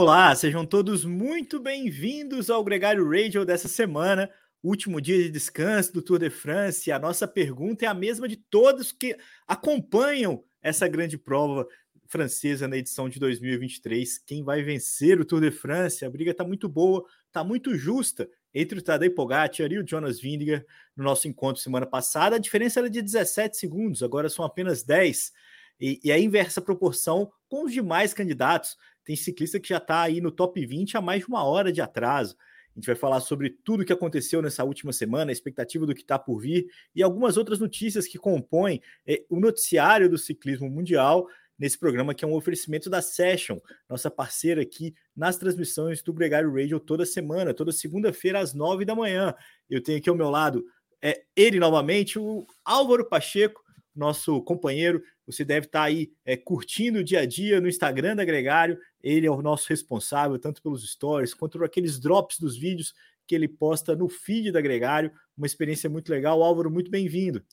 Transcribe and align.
Olá, 0.00 0.32
sejam 0.36 0.64
todos 0.64 1.04
muito 1.04 1.58
bem-vindos 1.58 2.50
ao 2.50 2.62
Gregário 2.62 3.04
Radio 3.10 3.44
dessa 3.44 3.66
semana, 3.66 4.30
último 4.62 5.00
dia 5.00 5.18
de 5.18 5.28
descanso 5.28 5.92
do 5.92 6.00
Tour 6.00 6.20
de 6.20 6.30
France. 6.30 6.92
A 6.92 7.00
nossa 7.00 7.26
pergunta 7.26 7.84
é 7.84 7.88
a 7.88 7.94
mesma 7.94 8.28
de 8.28 8.36
todos 8.36 8.92
que 8.92 9.16
acompanham 9.44 10.44
essa 10.62 10.86
grande 10.86 11.18
prova 11.18 11.66
francesa 12.06 12.68
na 12.68 12.76
edição 12.76 13.08
de 13.08 13.18
2023. 13.18 14.20
Quem 14.20 14.44
vai 14.44 14.62
vencer 14.62 15.20
o 15.20 15.24
Tour 15.24 15.40
de 15.40 15.50
France? 15.50 16.04
A 16.04 16.10
briga 16.10 16.30
está 16.30 16.44
muito 16.44 16.68
boa, 16.68 17.04
está 17.26 17.42
muito 17.42 17.74
justa 17.74 18.30
entre 18.54 18.78
o 18.78 18.82
Tadej 18.82 19.12
Pogacar 19.12 19.72
e 19.72 19.80
o 19.80 19.84
Jonas 19.84 20.20
Vingegaard 20.20 20.64
no 20.96 21.02
nosso 21.02 21.26
encontro 21.26 21.60
semana 21.60 21.86
passada. 21.86 22.36
A 22.36 22.38
diferença 22.38 22.78
era 22.78 22.88
de 22.88 23.02
17 23.02 23.56
segundos, 23.56 24.04
agora 24.04 24.28
são 24.28 24.44
apenas 24.44 24.84
10. 24.84 25.32
E, 25.80 26.00
e 26.04 26.12
a 26.12 26.18
inversa 26.18 26.60
proporção 26.60 27.30
com 27.48 27.64
os 27.64 27.72
demais 27.72 28.12
candidatos. 28.12 28.76
Tem 29.08 29.16
ciclista 29.16 29.58
que 29.58 29.70
já 29.70 29.78
está 29.78 30.02
aí 30.02 30.20
no 30.20 30.30
top 30.30 30.66
20 30.66 30.98
há 30.98 31.00
mais 31.00 31.22
de 31.22 31.28
uma 31.28 31.42
hora 31.42 31.72
de 31.72 31.80
atraso. 31.80 32.36
A 32.36 32.78
gente 32.78 32.84
vai 32.84 32.94
falar 32.94 33.20
sobre 33.20 33.48
tudo 33.64 33.82
o 33.82 33.86
que 33.86 33.92
aconteceu 33.92 34.42
nessa 34.42 34.62
última 34.64 34.92
semana, 34.92 35.30
a 35.30 35.32
expectativa 35.32 35.86
do 35.86 35.94
que 35.94 36.02
está 36.02 36.18
por 36.18 36.38
vir 36.38 36.66
e 36.94 37.02
algumas 37.02 37.38
outras 37.38 37.58
notícias 37.58 38.06
que 38.06 38.18
compõem 38.18 38.82
é, 39.06 39.24
o 39.30 39.40
noticiário 39.40 40.10
do 40.10 40.18
ciclismo 40.18 40.68
mundial 40.68 41.26
nesse 41.58 41.78
programa 41.78 42.14
que 42.14 42.22
é 42.22 42.28
um 42.28 42.34
oferecimento 42.34 42.90
da 42.90 43.00
Session, 43.00 43.58
nossa 43.88 44.10
parceira 44.10 44.60
aqui 44.60 44.94
nas 45.16 45.38
transmissões 45.38 46.02
do 46.02 46.12
Gregário 46.12 46.52
Radio 46.52 46.78
toda 46.78 47.06
semana, 47.06 47.54
toda 47.54 47.72
segunda-feira 47.72 48.40
às 48.40 48.52
nove 48.52 48.84
da 48.84 48.94
manhã. 48.94 49.34
Eu 49.70 49.82
tenho 49.82 49.96
aqui 49.96 50.10
ao 50.10 50.14
meu 50.14 50.28
lado 50.28 50.66
é, 51.00 51.22
ele 51.34 51.58
novamente, 51.58 52.18
o 52.18 52.46
Álvaro 52.62 53.08
Pacheco, 53.08 53.64
nosso 53.96 54.42
companheiro. 54.42 55.02
Você 55.28 55.44
deve 55.44 55.66
estar 55.66 55.80
tá 55.80 55.84
aí 55.84 56.10
é, 56.24 56.36
curtindo 56.36 57.00
o 57.00 57.04
dia 57.04 57.20
a 57.20 57.26
dia 57.26 57.60
no 57.60 57.68
Instagram 57.68 58.16
da 58.16 58.24
Gregário. 58.24 58.78
Ele 59.02 59.26
é 59.26 59.30
o 59.30 59.42
nosso 59.42 59.68
responsável, 59.68 60.38
tanto 60.38 60.62
pelos 60.62 60.90
stories 60.90 61.34
quanto 61.34 61.58
por 61.58 61.66
aqueles 61.66 62.00
drops 62.00 62.38
dos 62.38 62.56
vídeos 62.56 62.94
que 63.26 63.34
ele 63.34 63.46
posta 63.46 63.94
no 63.94 64.08
feed 64.08 64.50
da 64.50 64.60
Gregário. 64.60 65.12
Uma 65.36 65.46
experiência 65.46 65.90
muito 65.90 66.10
legal. 66.10 66.42
Álvaro, 66.42 66.70
muito 66.70 66.90
bem-vindo. 66.90 67.44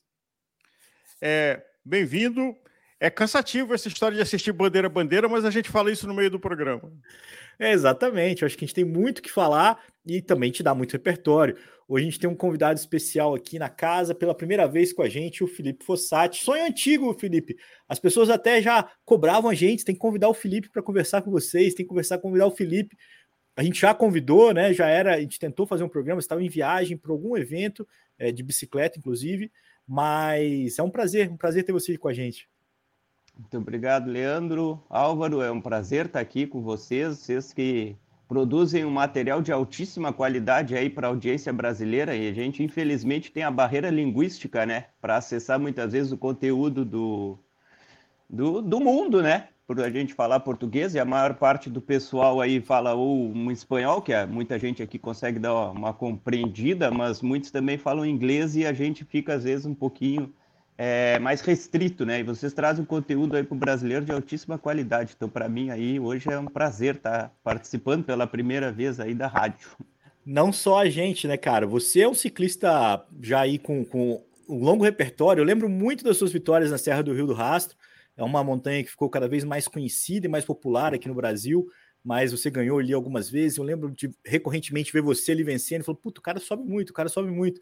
É, 1.20 1.62
bem-vindo. 1.84 2.56
É 2.98 3.10
cansativo 3.10 3.74
essa 3.74 3.88
história 3.88 4.16
de 4.16 4.22
assistir 4.22 4.52
bandeira 4.52 4.86
a 4.86 4.90
bandeira, 4.90 5.28
mas 5.28 5.44
a 5.44 5.50
gente 5.50 5.68
fala 5.68 5.92
isso 5.92 6.06
no 6.06 6.14
meio 6.14 6.30
do 6.30 6.40
programa. 6.40 6.90
É, 7.58 7.72
exatamente. 7.72 8.40
Eu 8.40 8.46
acho 8.46 8.56
que 8.56 8.64
a 8.64 8.66
gente 8.66 8.74
tem 8.74 8.86
muito 8.86 9.20
que 9.20 9.30
falar 9.30 9.84
e 10.06 10.22
também 10.22 10.50
te 10.50 10.62
dá 10.62 10.74
muito 10.74 10.92
repertório. 10.92 11.58
Hoje 11.88 12.02
a 12.02 12.10
gente 12.10 12.18
tem 12.18 12.28
um 12.28 12.34
convidado 12.34 12.78
especial 12.78 13.32
aqui 13.32 13.60
na 13.60 13.68
casa, 13.68 14.12
pela 14.12 14.34
primeira 14.34 14.66
vez 14.66 14.92
com 14.92 15.02
a 15.02 15.08
gente, 15.08 15.44
o 15.44 15.46
Felipe 15.46 15.84
Fossati. 15.84 16.42
Sonho 16.42 16.66
antigo, 16.66 17.14
Felipe. 17.14 17.56
As 17.88 18.00
pessoas 18.00 18.28
até 18.28 18.60
já 18.60 18.90
cobravam 19.04 19.48
a 19.48 19.54
gente, 19.54 19.84
tem 19.84 19.94
que 19.94 20.00
convidar 20.00 20.28
o 20.28 20.34
Felipe 20.34 20.68
para 20.68 20.82
conversar 20.82 21.22
com 21.22 21.30
vocês, 21.30 21.74
tem 21.74 21.84
que 21.84 21.88
conversar, 21.88 22.18
convidar 22.18 22.46
o 22.46 22.50
Felipe. 22.50 22.96
A 23.54 23.62
gente 23.62 23.80
já 23.80 23.94
convidou, 23.94 24.52
né? 24.52 24.72
Já 24.74 24.88
era, 24.88 25.14
a 25.14 25.20
gente 25.20 25.38
tentou 25.38 25.64
fazer 25.64 25.84
um 25.84 25.88
programa, 25.88 26.18
estava 26.18 26.42
em 26.42 26.48
viagem 26.48 26.96
para 26.96 27.12
algum 27.12 27.36
evento 27.36 27.86
é, 28.18 28.32
de 28.32 28.42
bicicleta, 28.42 28.98
inclusive. 28.98 29.52
Mas 29.86 30.80
é 30.80 30.82
um 30.82 30.90
prazer, 30.90 31.30
um 31.30 31.36
prazer 31.36 31.62
ter 31.62 31.72
você 31.72 31.96
com 31.96 32.08
a 32.08 32.12
gente. 32.12 32.48
Muito 33.38 33.58
obrigado, 33.58 34.10
Leandro. 34.10 34.82
Álvaro, 34.88 35.40
é 35.40 35.52
um 35.52 35.60
prazer 35.60 36.06
estar 36.06 36.20
aqui 36.20 36.46
com 36.46 36.62
vocês, 36.62 37.18
vocês 37.18 37.52
que 37.52 37.94
produzem 38.28 38.84
um 38.84 38.90
material 38.90 39.40
de 39.40 39.52
altíssima 39.52 40.12
qualidade 40.12 40.74
aí 40.74 40.90
para 40.90 41.06
a 41.06 41.10
audiência 41.10 41.52
brasileira 41.52 42.14
e 42.16 42.28
a 42.28 42.32
gente, 42.32 42.62
infelizmente, 42.62 43.30
tem 43.30 43.42
a 43.42 43.50
barreira 43.50 43.88
linguística, 43.90 44.66
né, 44.66 44.86
para 45.00 45.16
acessar 45.16 45.58
muitas 45.58 45.92
vezes 45.92 46.12
o 46.12 46.18
conteúdo 46.18 46.84
do, 46.84 47.38
do, 48.28 48.60
do 48.60 48.80
mundo, 48.80 49.22
né, 49.22 49.48
por 49.66 49.80
a 49.80 49.90
gente 49.90 50.14
falar 50.14 50.40
português 50.40 50.94
e 50.94 50.98
a 50.98 51.04
maior 51.04 51.34
parte 51.34 51.70
do 51.70 51.80
pessoal 51.80 52.40
aí 52.40 52.60
fala 52.60 52.94
ou 52.94 53.32
um 53.32 53.50
espanhol, 53.50 54.02
que 54.02 54.12
é, 54.12 54.26
muita 54.26 54.58
gente 54.58 54.82
aqui 54.82 54.98
consegue 54.98 55.38
dar 55.38 55.70
uma 55.70 55.92
compreendida, 55.92 56.90
mas 56.90 57.22
muitos 57.22 57.50
também 57.50 57.78
falam 57.78 58.04
inglês 58.04 58.56
e 58.56 58.66
a 58.66 58.72
gente 58.72 59.04
fica 59.04 59.34
às 59.34 59.44
vezes 59.44 59.66
um 59.66 59.74
pouquinho 59.74 60.32
é, 60.78 61.18
mais 61.18 61.40
restrito, 61.40 62.04
né? 62.04 62.20
E 62.20 62.22
vocês 62.22 62.52
trazem 62.52 62.82
um 62.82 62.86
conteúdo 62.86 63.36
aí 63.36 63.42
para 63.42 63.54
o 63.54 63.58
brasileiro 63.58 64.04
de 64.04 64.12
altíssima 64.12 64.58
qualidade. 64.58 65.14
Então, 65.16 65.28
para 65.28 65.48
mim 65.48 65.70
aí 65.70 65.98
hoje 65.98 66.30
é 66.30 66.38
um 66.38 66.46
prazer 66.46 66.96
estar 66.96 67.28
tá 67.28 67.32
participando 67.42 68.04
pela 68.04 68.26
primeira 68.26 68.70
vez 68.70 69.00
aí 69.00 69.14
da 69.14 69.26
rádio. 69.26 69.68
Não 70.24 70.52
só 70.52 70.80
a 70.80 70.90
gente, 70.90 71.26
né, 71.26 71.36
cara? 71.36 71.66
Você 71.66 72.00
é 72.00 72.08
um 72.08 72.14
ciclista 72.14 73.04
já 73.22 73.40
aí 73.40 73.58
com, 73.58 73.84
com 73.84 74.22
um 74.48 74.64
longo 74.64 74.84
repertório. 74.84 75.40
Eu 75.40 75.46
lembro 75.46 75.68
muito 75.68 76.04
das 76.04 76.16
suas 76.16 76.32
vitórias 76.32 76.70
na 76.70 76.78
Serra 76.78 77.02
do 77.02 77.14
Rio 77.14 77.26
do 77.26 77.32
Rastro. 77.32 77.76
É 78.16 78.24
uma 78.24 78.42
montanha 78.42 78.82
que 78.82 78.90
ficou 78.90 79.08
cada 79.08 79.28
vez 79.28 79.44
mais 79.44 79.68
conhecida 79.68 80.26
e 80.26 80.28
mais 80.28 80.44
popular 80.44 80.92
aqui 80.92 81.08
no 81.08 81.14
Brasil. 81.14 81.68
Mas 82.04 82.32
você 82.32 82.50
ganhou 82.50 82.78
ali 82.78 82.92
algumas 82.92 83.30
vezes. 83.30 83.56
Eu 83.56 83.64
lembro 83.64 83.90
de 83.90 84.10
recorrentemente 84.24 84.92
ver 84.92 85.00
você 85.00 85.32
ali 85.32 85.42
vencendo. 85.42 85.84
Falou, 85.84 86.00
puto, 86.00 86.20
o 86.20 86.22
cara 86.22 86.38
sobe 86.38 86.68
muito, 86.68 86.90
o 86.90 86.94
cara 86.94 87.08
sobe 87.08 87.30
muito. 87.30 87.60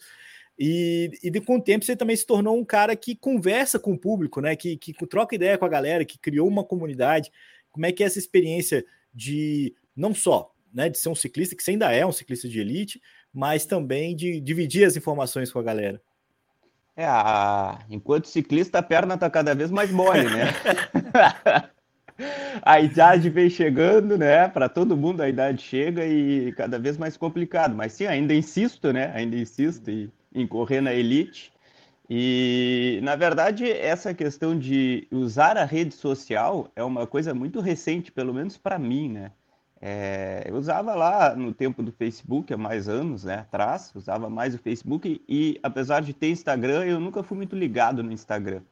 E, 0.59 1.11
e 1.23 1.31
de, 1.31 1.41
com 1.41 1.57
o 1.57 1.63
tempo 1.63 1.85
você 1.85 1.97
também 1.97 2.15
se 2.15 2.25
tornou 2.25 2.57
um 2.57 2.65
cara 2.65 2.95
que 2.95 3.17
conversa 3.17 3.79
com 3.79 3.93
o 3.93 3.99
público, 3.99 4.41
né? 4.41 4.55
Que, 4.55 4.77
que 4.77 4.93
troca 5.07 5.35
ideia 5.35 5.59
com 5.59 5.65
a 5.65 5.69
galera, 5.69 6.05
que 6.05 6.19
criou 6.19 6.49
uma 6.49 6.65
comunidade. 6.65 7.31
Como 7.71 7.87
é 7.87 7.93
que 7.93 8.03
é 8.03 8.07
essa 8.07 8.19
experiência 8.19 8.85
de 9.13 9.75
não 9.97 10.15
só 10.15 10.55
né, 10.75 10.89
de 10.89 10.99
ser 10.99 11.09
um 11.09 11.15
ciclista, 11.15 11.55
que 11.55 11.63
você 11.63 11.71
ainda 11.71 11.93
é 11.93 12.05
um 12.05 12.11
ciclista 12.11 12.49
de 12.49 12.59
elite, 12.59 13.01
mas 13.33 13.65
também 13.65 14.17
de 14.17 14.41
dividir 14.41 14.85
as 14.85 14.97
informações 14.97 15.53
com 15.53 15.61
a 15.61 15.63
galera? 15.63 16.03
É, 16.97 17.05
a... 17.07 17.79
enquanto 17.89 18.27
ciclista, 18.27 18.79
a 18.79 18.83
perna 18.83 19.17
tá 19.17 19.31
cada 19.31 19.55
vez 19.55 19.71
mais 19.71 19.91
mole, 19.93 20.25
né? 20.25 20.53
a 22.63 22.81
idade 22.81 23.31
vem 23.31 23.49
chegando, 23.49 24.19
né? 24.19 24.49
Para 24.49 24.69
todo 24.69 24.97
mundo 24.97 25.21
a 25.21 25.29
idade 25.29 25.63
chega 25.63 26.05
e 26.05 26.53
cada 26.53 26.79
vez 26.79 26.97
mais 26.97 27.17
complicado. 27.17 27.75
Mas 27.75 27.93
sim, 27.93 28.07
ainda 28.07 28.35
insisto, 28.35 28.93
né? 28.93 29.13
Ainda 29.15 29.37
insisto 29.37 29.89
e 29.91 30.11
em 30.35 30.47
correr 30.47 30.81
na 30.81 30.93
elite. 30.93 31.53
E, 32.09 33.01
na 33.03 33.17
verdade, 33.17 33.71
essa 33.71 34.13
questão 34.13 34.59
de 34.59 35.07
usar 35.11 35.57
a 35.57 35.65
rede 35.65 35.95
social 35.95 36.71
é 36.77 36.85
uma 36.85 37.07
coisa 37.07 37.33
muito 37.33 37.61
recente, 37.61 38.13
pelo 38.13 38.35
menos 38.35 38.59
para 38.59 38.79
mim, 38.79 39.09
né? 39.09 39.33
É, 39.87 40.45
eu 40.47 40.57
usava 40.57 40.95
lá 40.95 41.37
no 41.37 41.53
tempo 41.53 41.83
do 41.83 41.93
Facebook, 41.93 42.53
há 42.53 42.57
mais 42.57 42.89
anos 42.89 43.25
né, 43.25 43.41
atrás, 43.41 43.93
usava 43.95 44.31
mais 44.31 44.55
o 44.55 44.59
Facebook 44.59 45.23
e, 45.29 45.61
apesar 45.63 46.01
de 46.01 46.15
ter 46.15 46.31
Instagram, 46.31 46.85
eu 46.85 46.99
nunca 46.99 47.23
fui 47.23 47.37
muito 47.37 47.55
ligado 47.55 48.03
no 48.03 48.11
Instagram. 48.11 48.63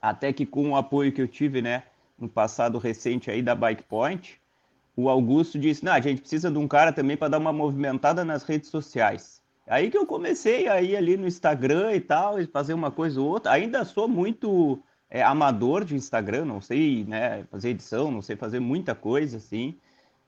Até 0.00 0.32
que 0.32 0.46
com 0.46 0.70
o 0.70 0.76
apoio 0.76 1.10
que 1.10 1.20
eu 1.20 1.26
tive, 1.26 1.60
né, 1.60 1.82
no 2.16 2.28
passado 2.28 2.78
recente 2.78 3.28
aí 3.30 3.42
da 3.42 3.54
Bike 3.54 3.82
Point, 3.82 4.40
o 4.94 5.08
Augusto 5.08 5.58
disse, 5.58 5.84
não, 5.84 5.92
a 5.92 6.00
gente 6.00 6.20
precisa 6.20 6.50
de 6.50 6.58
um 6.58 6.68
cara 6.68 6.92
também 6.92 7.16
para 7.16 7.28
dar 7.28 7.38
uma 7.38 7.52
movimentada 7.52 8.24
nas 8.24 8.44
redes 8.44 8.68
sociais. 8.68 9.37
Aí 9.68 9.90
que 9.90 9.98
eu 9.98 10.06
comecei 10.06 10.68
a 10.68 10.80
ir 10.80 10.96
ali 10.96 11.16
no 11.16 11.26
Instagram 11.26 11.94
e 11.94 12.00
tal, 12.00 12.40
e 12.40 12.46
fazer 12.46 12.74
uma 12.74 12.90
coisa 12.90 13.20
ou 13.20 13.28
outra. 13.28 13.52
Ainda 13.52 13.84
sou 13.84 14.08
muito 14.08 14.82
é, 15.10 15.22
amador 15.22 15.84
de 15.84 15.94
Instagram, 15.94 16.44
não 16.44 16.60
sei 16.60 17.04
né, 17.04 17.44
fazer 17.50 17.70
edição, 17.70 18.10
não 18.10 18.22
sei 18.22 18.36
fazer 18.36 18.60
muita 18.60 18.94
coisa 18.94 19.36
assim. 19.36 19.78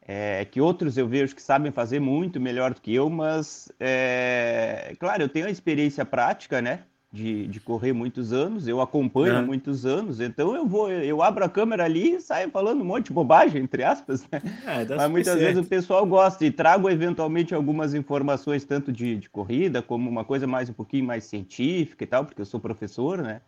É, 0.03 0.45
que 0.45 0.61
outros 0.61 0.97
eu 0.99 1.06
vejo 1.06 1.34
que 1.34 1.43
sabem 1.43 1.71
fazer 1.71 2.01
muito 2.01 2.41
melhor 2.41 2.75
do 2.75 2.81
que 2.81 2.95
eu, 2.95 3.09
mas 3.09 3.71
é, 3.78 4.97
claro, 4.98 5.22
eu 5.22 5.28
tenho 5.28 5.47
a 5.47 5.51
experiência 5.51 6.04
prática, 6.04 6.60
né? 6.60 6.84
De, 7.12 7.48
de 7.48 7.59
correr 7.59 7.92
muitos 7.92 8.33
anos, 8.33 8.68
eu 8.68 8.80
acompanho 8.80 9.36
há 9.36 9.42
muitos 9.42 9.84
anos, 9.84 10.21
então 10.21 10.54
eu 10.54 10.65
vou, 10.65 10.91
eu 10.91 11.21
abro 11.21 11.45
a 11.45 11.48
câmera 11.48 11.84
ali 11.84 12.15
e 12.15 12.21
saio 12.21 12.51
falando 12.51 12.83
um 12.83 12.84
monte 12.84 13.07
de 13.07 13.12
bobagem, 13.12 13.62
entre 13.62 13.83
aspas, 13.83 14.24
né? 14.30 14.41
É, 14.65 14.95
Mas 14.95 15.10
muitas 15.10 15.34
vezes 15.34 15.59
o 15.59 15.68
pessoal 15.68 16.07
gosta 16.07 16.45
e 16.45 16.53
trago 16.53 16.89
eventualmente 16.89 17.53
algumas 17.53 17.95
informações, 17.95 18.65
tanto 18.65 18.92
de, 18.92 19.16
de 19.16 19.28
corrida, 19.28 19.83
como 19.83 20.09
uma 20.09 20.24
coisa 20.24 20.47
mais 20.47 20.71
um 20.71 20.72
pouquinho 20.72 21.04
mais 21.04 21.24
científica 21.24 22.04
e 22.04 22.07
tal, 22.07 22.24
porque 22.24 22.41
eu 22.41 22.47
sou 22.47 22.60
professor, 22.60 23.18
né? 23.18 23.41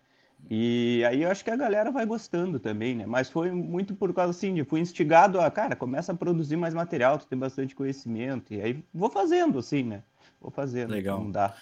E 0.50 1.04
aí 1.04 1.22
eu 1.22 1.30
acho 1.30 1.44
que 1.44 1.50
a 1.50 1.56
galera 1.56 1.92
vai 1.92 2.04
gostando 2.04 2.58
também, 2.58 2.96
né? 2.96 3.06
Mas 3.06 3.30
foi 3.30 3.52
muito 3.52 3.94
por 3.94 4.12
causa 4.12 4.30
assim, 4.30 4.52
de 4.54 4.64
fui 4.64 4.80
instigado 4.80 5.40
a, 5.40 5.48
cara, 5.52 5.76
começa 5.76 6.10
a 6.10 6.16
produzir 6.16 6.56
mais 6.56 6.74
material, 6.74 7.16
tu 7.16 7.28
tem 7.28 7.38
bastante 7.38 7.76
conhecimento, 7.76 8.52
e 8.52 8.60
aí 8.60 8.84
vou 8.92 9.08
fazendo 9.08 9.60
assim, 9.60 9.84
né? 9.84 10.02
Vou 10.40 10.50
fazendo, 10.50 10.90
Legal. 10.90 11.20
não 11.20 11.30
dá. 11.30 11.54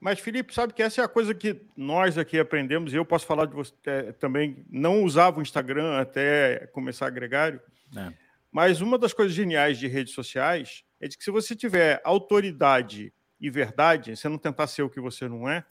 Mas, 0.00 0.20
Felipe, 0.20 0.54
sabe 0.54 0.72
que 0.72 0.82
essa 0.82 1.00
é 1.00 1.04
a 1.04 1.08
coisa 1.08 1.34
que 1.34 1.60
nós 1.76 2.16
aqui 2.16 2.38
aprendemos, 2.38 2.92
e 2.92 2.96
eu 2.96 3.04
posso 3.04 3.26
falar 3.26 3.46
de 3.46 3.54
você 3.54 3.72
é, 3.84 4.12
também, 4.12 4.64
não 4.70 5.02
usava 5.02 5.38
o 5.38 5.42
Instagram 5.42 5.98
até 5.98 6.68
começar 6.72 7.06
a 7.06 7.10
gregário, 7.10 7.60
é. 7.96 8.12
mas 8.50 8.80
uma 8.80 8.96
das 8.96 9.12
coisas 9.12 9.34
geniais 9.34 9.78
de 9.78 9.88
redes 9.88 10.14
sociais 10.14 10.84
é 11.00 11.08
de 11.08 11.18
que 11.18 11.24
se 11.24 11.30
você 11.30 11.54
tiver 11.54 12.00
autoridade 12.04 13.12
e 13.40 13.50
verdade, 13.50 14.16
você 14.16 14.28
não 14.28 14.38
tentar 14.38 14.66
ser 14.68 14.82
o 14.82 14.90
que 14.90 15.00
você 15.00 15.28
não 15.28 15.48
é, 15.48 15.64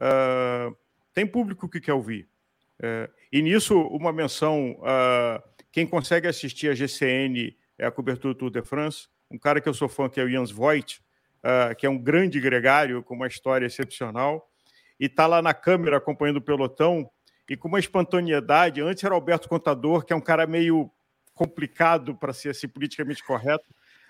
uh, 0.00 0.76
tem 1.12 1.26
público 1.26 1.68
que 1.68 1.80
quer 1.80 1.92
ouvir. 1.94 2.28
Uh, 2.78 3.10
e 3.30 3.42
nisso, 3.42 3.78
uma 3.88 4.12
menção, 4.12 4.78
uh, 4.80 5.42
quem 5.70 5.86
consegue 5.86 6.26
assistir 6.26 6.68
a 6.70 6.74
GCN, 6.74 7.56
é 7.78 7.86
a 7.86 7.90
cobertura 7.90 8.32
do 8.32 8.38
Tour 8.38 8.50
de 8.50 8.62
France, 8.62 9.08
um 9.30 9.38
cara 9.38 9.60
que 9.60 9.68
eu 9.68 9.74
sou 9.74 9.88
fã, 9.88 10.08
que 10.08 10.20
é 10.20 10.24
o 10.24 10.28
Jens 10.28 10.50
Voigt, 10.50 11.02
uh, 11.44 11.74
que 11.76 11.86
é 11.86 11.90
um 11.90 11.98
grande 11.98 12.40
gregário 12.40 13.02
com 13.02 13.14
uma 13.14 13.26
história 13.26 13.66
excepcional, 13.66 14.48
e 14.98 15.06
está 15.06 15.26
lá 15.26 15.42
na 15.42 15.52
câmera 15.52 15.98
acompanhando 15.98 16.38
o 16.38 16.42
pelotão, 16.42 17.08
e 17.48 17.56
com 17.56 17.68
uma 17.68 17.78
espontaneidade. 17.78 18.80
Antes 18.80 19.04
era 19.04 19.14
Alberto 19.14 19.48
Contador, 19.48 20.04
que 20.04 20.12
é 20.12 20.16
um 20.16 20.20
cara 20.20 20.46
meio 20.46 20.90
complicado 21.34 22.14
para 22.14 22.32
ser 22.32 22.50
assim, 22.50 22.66
politicamente 22.68 23.22
correto. 23.22 23.64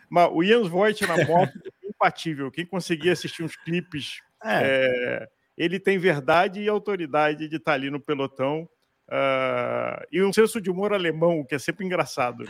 Mas 0.08 0.30
o 0.32 0.44
Jens 0.44 0.68
Voigt 0.68 1.04
na 1.06 1.16
moto 1.26 1.58
é 1.82 1.88
impatível. 1.88 2.50
Quem 2.50 2.64
conseguir 2.64 3.10
assistir 3.10 3.42
uns 3.42 3.56
clipes, 3.56 4.20
é. 4.44 4.60
É, 4.62 5.28
ele 5.56 5.80
tem 5.80 5.98
verdade 5.98 6.60
e 6.60 6.68
autoridade 6.68 7.48
de 7.48 7.56
estar 7.56 7.72
tá 7.72 7.74
ali 7.74 7.90
no 7.90 8.00
pelotão. 8.00 8.68
Uh, 9.08 10.04
e 10.12 10.22
um 10.22 10.32
senso 10.32 10.60
de 10.60 10.70
humor 10.70 10.92
alemão, 10.92 11.44
que 11.44 11.54
é 11.54 11.58
sempre 11.58 11.84
engraçado. 11.84 12.44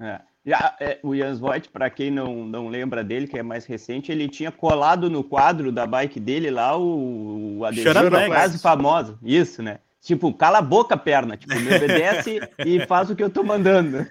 É. 0.00 0.20
Já, 0.44 0.74
é, 0.80 0.98
o 1.02 1.14
Jens 1.14 1.38
Voigt, 1.38 1.68
para 1.68 1.90
quem 1.90 2.10
não, 2.10 2.46
não 2.46 2.68
lembra 2.68 3.04
dele, 3.04 3.26
que 3.26 3.38
é 3.38 3.42
mais 3.42 3.66
recente, 3.66 4.10
ele 4.10 4.26
tinha 4.26 4.50
colado 4.50 5.10
no 5.10 5.22
quadro 5.22 5.70
da 5.70 5.86
bike 5.86 6.18
dele 6.18 6.50
lá 6.50 6.76
o, 6.76 7.58
o 7.58 7.64
adesivo 7.64 8.10
da 8.10 8.26
frase 8.26 8.58
famosa. 8.58 9.18
Isso, 9.22 9.62
né? 9.62 9.80
Tipo, 10.00 10.32
cala 10.32 10.58
a 10.58 10.62
boca, 10.62 10.96
perna. 10.96 11.36
Tipo, 11.36 11.54
me 11.56 11.68
obedece 11.76 12.40
e 12.58 12.86
faz 12.86 13.10
o 13.10 13.16
que 13.16 13.22
eu 13.22 13.28
tô 13.28 13.42
mandando. 13.42 14.06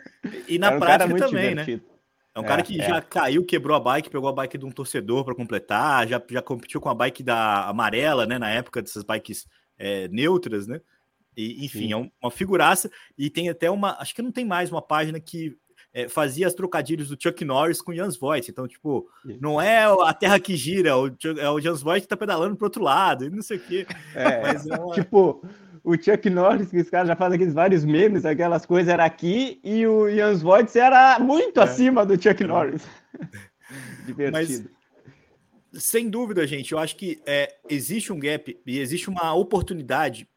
E 0.47 0.59
na 0.59 0.71
um 0.71 0.79
prática 0.79 1.15
também, 1.15 1.55
né? 1.55 1.63
divertido. 1.63 1.83
né? 1.83 1.89
É 2.35 2.39
um 2.39 2.43
é, 2.43 2.47
cara 2.47 2.61
que 2.61 2.79
é. 2.79 2.87
já 2.87 3.01
caiu, 3.01 3.43
quebrou 3.43 3.75
a 3.75 3.79
bike, 3.79 4.09
pegou 4.09 4.29
a 4.29 4.33
bike 4.33 4.57
de 4.57 4.65
um 4.65 4.71
torcedor 4.71 5.25
para 5.25 5.33
completar, 5.33 6.07
já, 6.07 6.21
já 6.29 6.41
competiu 6.43 6.79
com 6.79 6.89
a 6.89 6.93
bike 6.93 7.23
da 7.23 7.67
amarela, 7.67 8.27
né? 8.27 8.37
Na 8.37 8.51
época 8.51 8.83
dessas 8.83 9.03
bikes 9.03 9.47
é, 9.79 10.07
neutras, 10.09 10.67
né? 10.67 10.79
E, 11.35 11.65
enfim, 11.65 11.87
Sim. 11.87 11.93
é 11.93 11.97
um, 11.97 12.11
uma 12.21 12.29
figuraça. 12.29 12.91
E 13.17 13.31
tem 13.31 13.49
até 13.49 13.71
uma. 13.71 13.99
Acho 13.99 14.13
que 14.13 14.21
não 14.21 14.31
tem 14.31 14.45
mais 14.45 14.71
uma 14.71 14.81
página 14.81 15.19
que 15.19 15.57
é, 15.93 16.07
fazia 16.07 16.47
as 16.47 16.53
trocadilhos 16.53 17.09
do 17.09 17.17
Chuck 17.21 17.43
Norris 17.43 17.81
com 17.81 17.91
o 17.91 17.95
Jans 17.95 18.17
Voigt. 18.17 18.49
Então, 18.49 18.67
tipo, 18.67 19.09
não 19.39 19.59
é 19.59 19.85
a 19.85 20.13
terra 20.13 20.39
que 20.39 20.55
gira, 20.55 20.89
é 20.89 21.49
o 21.49 21.59
Jans 21.59 21.81
Voigt 21.81 22.03
que 22.03 22.07
tá 22.07 22.17
pedalando 22.17 22.55
pro 22.55 22.67
outro 22.67 22.83
lado, 22.83 23.25
e 23.25 23.29
não 23.29 23.41
sei 23.41 23.57
o 23.57 23.61
quê. 23.61 23.87
É, 24.13 24.41
Mas 24.43 24.67
é 24.67 24.75
uma... 24.75 24.93
tipo, 24.93 25.43
o 25.83 25.95
Chuck 25.95 26.29
Norris, 26.29 26.69
que 26.69 26.77
os 26.77 26.89
caras 26.89 27.07
já 27.07 27.15
fazem 27.15 27.35
aqueles 27.35 27.53
vários 27.53 27.83
memes, 27.83 28.25
aquelas 28.25 28.65
coisas 28.65 28.91
era 28.91 29.05
aqui, 29.05 29.59
e 29.63 29.85
o 29.87 30.09
Jans 30.09 30.41
Voigt 30.41 30.77
era 30.77 31.19
muito 31.19 31.59
é. 31.59 31.63
acima 31.63 32.05
do 32.05 32.21
Chuck 32.21 32.43
Norris. 32.43 32.83
Divertido. 34.05 34.69
Mas, 35.71 35.83
sem 35.83 36.09
dúvida, 36.09 36.45
gente, 36.47 36.71
eu 36.71 36.79
acho 36.79 36.95
que 36.95 37.21
é, 37.25 37.55
existe 37.69 38.11
um 38.11 38.19
gap 38.19 38.59
e 38.65 38.79
existe 38.79 39.09
uma 39.09 39.33
oportunidade 39.33 40.27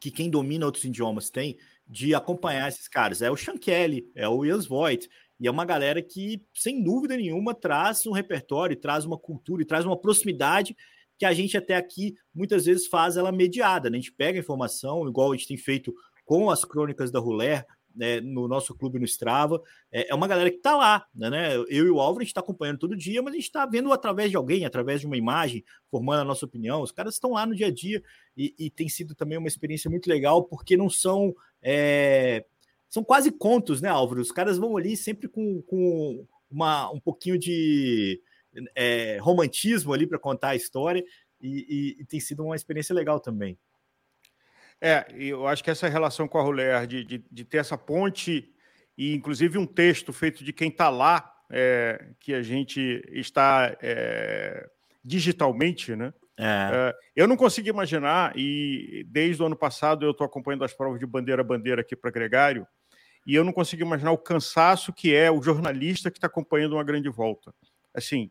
que 0.00 0.10
quem 0.10 0.30
domina 0.30 0.66
outros 0.66 0.84
idiomas 0.84 1.30
tem 1.30 1.56
de 1.88 2.14
acompanhar 2.14 2.68
esses 2.68 2.86
caras. 2.88 3.22
É 3.22 3.30
o 3.30 3.36
Sean 3.36 3.56
Kelly, 3.56 4.10
é 4.14 4.28
o 4.28 4.44
Jans 4.44 4.66
Voigt, 4.66 5.08
e 5.40 5.46
é 5.46 5.50
uma 5.50 5.64
galera 5.64 6.02
que, 6.02 6.42
sem 6.54 6.82
dúvida 6.82 7.16
nenhuma, 7.16 7.54
traz 7.54 8.06
um 8.06 8.12
repertório, 8.12 8.76
traz 8.76 9.04
uma 9.04 9.18
cultura 9.18 9.62
e 9.62 9.66
traz 9.66 9.84
uma 9.84 9.98
proximidade 9.98 10.76
que 11.18 11.24
a 11.24 11.32
gente 11.32 11.56
até 11.56 11.74
aqui 11.74 12.14
muitas 12.34 12.66
vezes 12.66 12.86
faz 12.86 13.16
ela 13.16 13.32
mediada. 13.32 13.90
Né? 13.90 13.98
A 13.98 14.00
gente 14.00 14.12
pega 14.12 14.38
informação, 14.38 15.08
igual 15.08 15.32
a 15.32 15.36
gente 15.36 15.48
tem 15.48 15.56
feito 15.56 15.92
com 16.24 16.50
as 16.50 16.64
crônicas 16.64 17.10
da 17.10 17.18
Ruler, 17.18 17.64
né, 17.98 18.20
no 18.20 18.46
nosso 18.46 18.74
clube 18.76 18.98
no 18.98 19.04
Strava. 19.04 19.60
É, 19.90 20.10
é 20.10 20.14
uma 20.14 20.28
galera 20.28 20.50
que 20.50 20.58
está 20.58 20.76
lá, 20.76 21.04
né? 21.12 21.56
Eu 21.68 21.86
e 21.86 21.90
o 21.90 21.98
Álvaro, 22.00 22.20
a 22.20 22.22
gente 22.22 22.30
está 22.30 22.40
acompanhando 22.40 22.78
todo 22.78 22.96
dia, 22.96 23.20
mas 23.20 23.32
a 23.32 23.36
gente 23.36 23.46
está 23.46 23.66
vendo 23.66 23.92
através 23.92 24.30
de 24.30 24.36
alguém, 24.36 24.64
através 24.64 25.00
de 25.00 25.06
uma 25.06 25.16
imagem, 25.16 25.64
formando 25.90 26.20
a 26.20 26.24
nossa 26.24 26.46
opinião. 26.46 26.80
Os 26.80 26.92
caras 26.92 27.14
estão 27.14 27.32
lá 27.32 27.44
no 27.44 27.56
dia 27.56 27.66
a 27.66 27.72
dia 27.72 28.00
e, 28.36 28.54
e 28.56 28.70
tem 28.70 28.88
sido 28.88 29.16
também 29.16 29.36
uma 29.36 29.48
experiência 29.48 29.90
muito 29.90 30.08
legal, 30.08 30.44
porque 30.44 30.76
não 30.76 30.88
são. 30.88 31.34
É, 31.62 32.44
são 32.88 33.04
quase 33.04 33.30
contos, 33.30 33.80
né, 33.80 33.88
Álvaro? 33.88 34.20
Os 34.20 34.32
caras 34.32 34.58
vão 34.58 34.76
ali 34.76 34.96
sempre 34.96 35.28
com, 35.28 35.62
com 35.62 36.26
uma, 36.50 36.90
um 36.90 37.00
pouquinho 37.00 37.38
de 37.38 38.20
é, 38.74 39.18
romantismo 39.18 39.92
ali 39.92 40.06
para 40.06 40.18
contar 40.18 40.50
a 40.50 40.56
história 40.56 41.04
e, 41.40 41.96
e, 41.98 42.02
e 42.02 42.04
tem 42.04 42.20
sido 42.20 42.44
uma 42.44 42.56
experiência 42.56 42.94
legal 42.94 43.20
também. 43.20 43.58
É, 44.80 45.06
eu 45.16 45.46
acho 45.46 45.62
que 45.62 45.70
essa 45.70 45.88
relação 45.88 46.28
com 46.28 46.38
a 46.38 46.42
Ruler, 46.42 46.86
de, 46.86 47.04
de, 47.04 47.24
de, 47.30 47.44
ter 47.44 47.58
essa 47.58 47.76
ponte, 47.76 48.52
e 48.96 49.12
inclusive 49.12 49.58
um 49.58 49.66
texto 49.66 50.12
feito 50.12 50.44
de 50.44 50.52
quem 50.52 50.68
está 50.68 50.88
lá, 50.88 51.34
é, 51.50 52.12
que 52.20 52.32
a 52.32 52.42
gente 52.42 53.02
está 53.10 53.76
é, 53.82 54.68
digitalmente, 55.04 55.96
né? 55.96 56.12
É. 56.38 56.70
é 56.72 56.94
eu 57.16 57.26
não 57.26 57.36
consigo 57.36 57.68
imaginar, 57.68 58.32
e 58.36 59.04
desde 59.08 59.42
o 59.42 59.46
ano 59.46 59.56
passado 59.56 60.06
eu 60.06 60.12
estou 60.12 60.24
acompanhando 60.24 60.64
as 60.64 60.72
provas 60.72 61.00
de 61.00 61.06
bandeira 61.06 61.42
a 61.42 61.44
bandeira 61.44 61.80
aqui 61.80 61.96
para 61.96 62.10
Gregário, 62.10 62.66
e 63.26 63.34
eu 63.34 63.44
não 63.44 63.52
consigo 63.52 63.82
imaginar 63.82 64.12
o 64.12 64.18
cansaço 64.18 64.92
que 64.92 65.14
é 65.14 65.30
o 65.30 65.42
jornalista 65.42 66.10
que 66.10 66.18
está 66.18 66.28
acompanhando 66.28 66.74
uma 66.74 66.84
grande 66.84 67.08
volta. 67.08 67.52
Assim, 67.92 68.30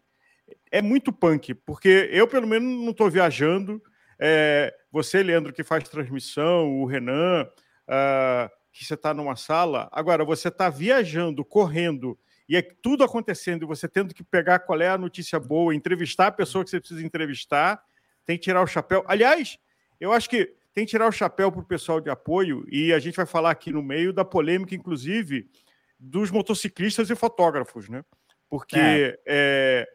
é 0.71 0.81
muito 0.81 1.11
punk, 1.11 1.53
porque 1.53 2.09
eu, 2.11 2.27
pelo 2.27 2.47
menos, 2.47 2.83
não 2.83 2.91
estou 2.91 3.09
viajando, 3.09 3.81
é, 4.19 4.73
você, 4.91 5.21
Leandro, 5.21 5.53
que 5.53 5.63
faz 5.63 5.87
transmissão, 5.87 6.81
o 6.81 6.85
Renan, 6.85 7.43
uh, 7.87 8.49
que 8.71 8.85
você 8.85 8.93
está 8.93 9.13
numa 9.13 9.35
sala. 9.35 9.89
Agora, 9.91 10.25
você 10.25 10.47
está 10.47 10.69
viajando, 10.69 11.45
correndo, 11.45 12.17
e 12.47 12.55
é 12.55 12.61
tudo 12.61 13.03
acontecendo, 13.03 13.63
e 13.63 13.67
você 13.67 13.87
tendo 13.87 14.13
que 14.13 14.23
pegar 14.23 14.59
qual 14.59 14.81
é 14.81 14.89
a 14.89 14.97
notícia 14.97 15.39
boa, 15.39 15.75
entrevistar 15.75 16.27
a 16.27 16.31
pessoa 16.31 16.63
que 16.63 16.69
você 16.69 16.79
precisa 16.79 17.05
entrevistar, 17.05 17.81
tem 18.27 18.37
que 18.37 18.43
tirar 18.43 18.61
o 18.61 18.67
chapéu. 18.67 19.03
Aliás, 19.07 19.57
eu 19.99 20.11
acho 20.11 20.29
que 20.29 20.53
tem 20.73 20.85
que 20.85 20.91
tirar 20.91 21.07
o 21.07 21.11
chapéu 21.11 21.51
para 21.51 21.61
o 21.61 21.65
pessoal 21.65 21.99
de 21.99 22.09
apoio, 22.09 22.63
e 22.69 22.93
a 22.93 22.99
gente 22.99 23.15
vai 23.15 23.25
falar 23.25 23.49
aqui 23.49 23.71
no 23.71 23.81
meio 23.81 24.13
da 24.13 24.23
polêmica, 24.23 24.75
inclusive, 24.75 25.49
dos 25.97 26.29
motociclistas 26.29 27.09
e 27.09 27.15
fotógrafos, 27.15 27.89
né? 27.89 28.03
Porque 28.49 28.77
é. 28.77 29.17
É, 29.25 29.87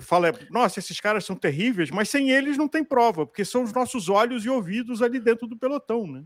fala, 0.00 0.32
nossa, 0.50 0.78
esses 0.78 0.98
caras 1.00 1.24
são 1.24 1.36
terríveis, 1.36 1.90
mas 1.90 2.08
sem 2.08 2.30
eles 2.30 2.56
não 2.56 2.68
tem 2.68 2.82
prova, 2.82 3.26
porque 3.26 3.44
são 3.44 3.64
os 3.64 3.72
nossos 3.72 4.08
olhos 4.08 4.44
e 4.46 4.48
ouvidos 4.48 5.02
ali 5.02 5.20
dentro 5.20 5.46
do 5.46 5.58
pelotão, 5.58 6.06
né? 6.06 6.24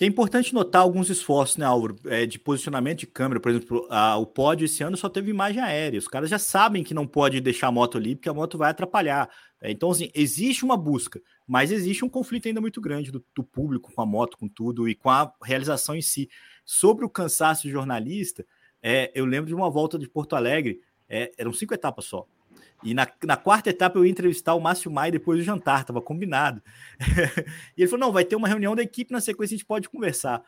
é 0.00 0.06
importante 0.06 0.54
notar 0.54 0.82
alguns 0.82 1.10
esforços, 1.10 1.56
né, 1.56 1.66
Álvaro, 1.66 1.96
é, 2.06 2.24
de 2.24 2.38
posicionamento 2.38 3.00
de 3.00 3.06
câmera. 3.06 3.40
Por 3.40 3.50
exemplo, 3.50 3.86
a, 3.90 4.16
o 4.16 4.26
pódio 4.26 4.64
esse 4.64 4.82
ano 4.82 4.96
só 4.96 5.08
teve 5.08 5.30
imagem 5.30 5.60
aérea. 5.60 5.98
Os 5.98 6.06
caras 6.06 6.30
já 6.30 6.38
sabem 6.38 6.84
que 6.84 6.94
não 6.94 7.06
pode 7.06 7.40
deixar 7.40 7.66
a 7.66 7.72
moto 7.72 7.98
ali, 7.98 8.14
porque 8.14 8.28
a 8.28 8.34
moto 8.34 8.56
vai 8.56 8.70
atrapalhar. 8.70 9.28
É, 9.60 9.70
então, 9.70 9.90
assim, 9.90 10.10
existe 10.14 10.64
uma 10.64 10.76
busca, 10.76 11.20
mas 11.46 11.72
existe 11.72 12.04
um 12.04 12.08
conflito 12.08 12.46
ainda 12.46 12.60
muito 12.60 12.80
grande 12.80 13.10
do, 13.10 13.24
do, 13.34 13.42
público 13.42 13.92
com 13.92 14.00
a 14.00 14.06
moto, 14.06 14.38
com 14.38 14.48
tudo, 14.48 14.88
e 14.88 14.94
com 14.94 15.10
a 15.10 15.32
realização 15.42 15.96
em 15.96 16.02
si. 16.02 16.30
Sobre 16.64 17.04
o 17.04 17.10
cansaço 17.10 17.62
de 17.62 17.70
jornalista, 17.70 18.46
é, 18.82 19.10
eu 19.14 19.24
lembro 19.24 19.48
de 19.48 19.54
uma 19.54 19.68
volta 19.68 19.98
de 19.98 20.08
Porto 20.08 20.36
Alegre, 20.36 20.80
é, 21.08 21.32
eram 21.36 21.52
cinco 21.52 21.74
etapas 21.74 22.04
só. 22.04 22.26
E 22.84 22.94
na, 22.94 23.08
na, 23.24 23.36
quarta 23.36 23.70
etapa 23.70 23.98
eu 23.98 24.04
ia 24.04 24.10
entrevistar 24.10 24.54
o 24.54 24.60
Márcio 24.60 24.90
Maia 24.90 25.10
depois 25.10 25.38
do 25.38 25.44
jantar, 25.44 25.80
estava 25.80 26.00
combinado. 26.00 26.62
e 27.76 27.82
ele 27.82 27.90
falou: 27.90 28.06
não, 28.06 28.12
vai 28.12 28.24
ter 28.24 28.36
uma 28.36 28.46
reunião 28.46 28.76
da 28.76 28.82
equipe 28.82 29.12
na 29.12 29.20
sequência, 29.20 29.54
a 29.54 29.58
gente 29.58 29.66
pode 29.66 29.88
conversar. 29.88 30.42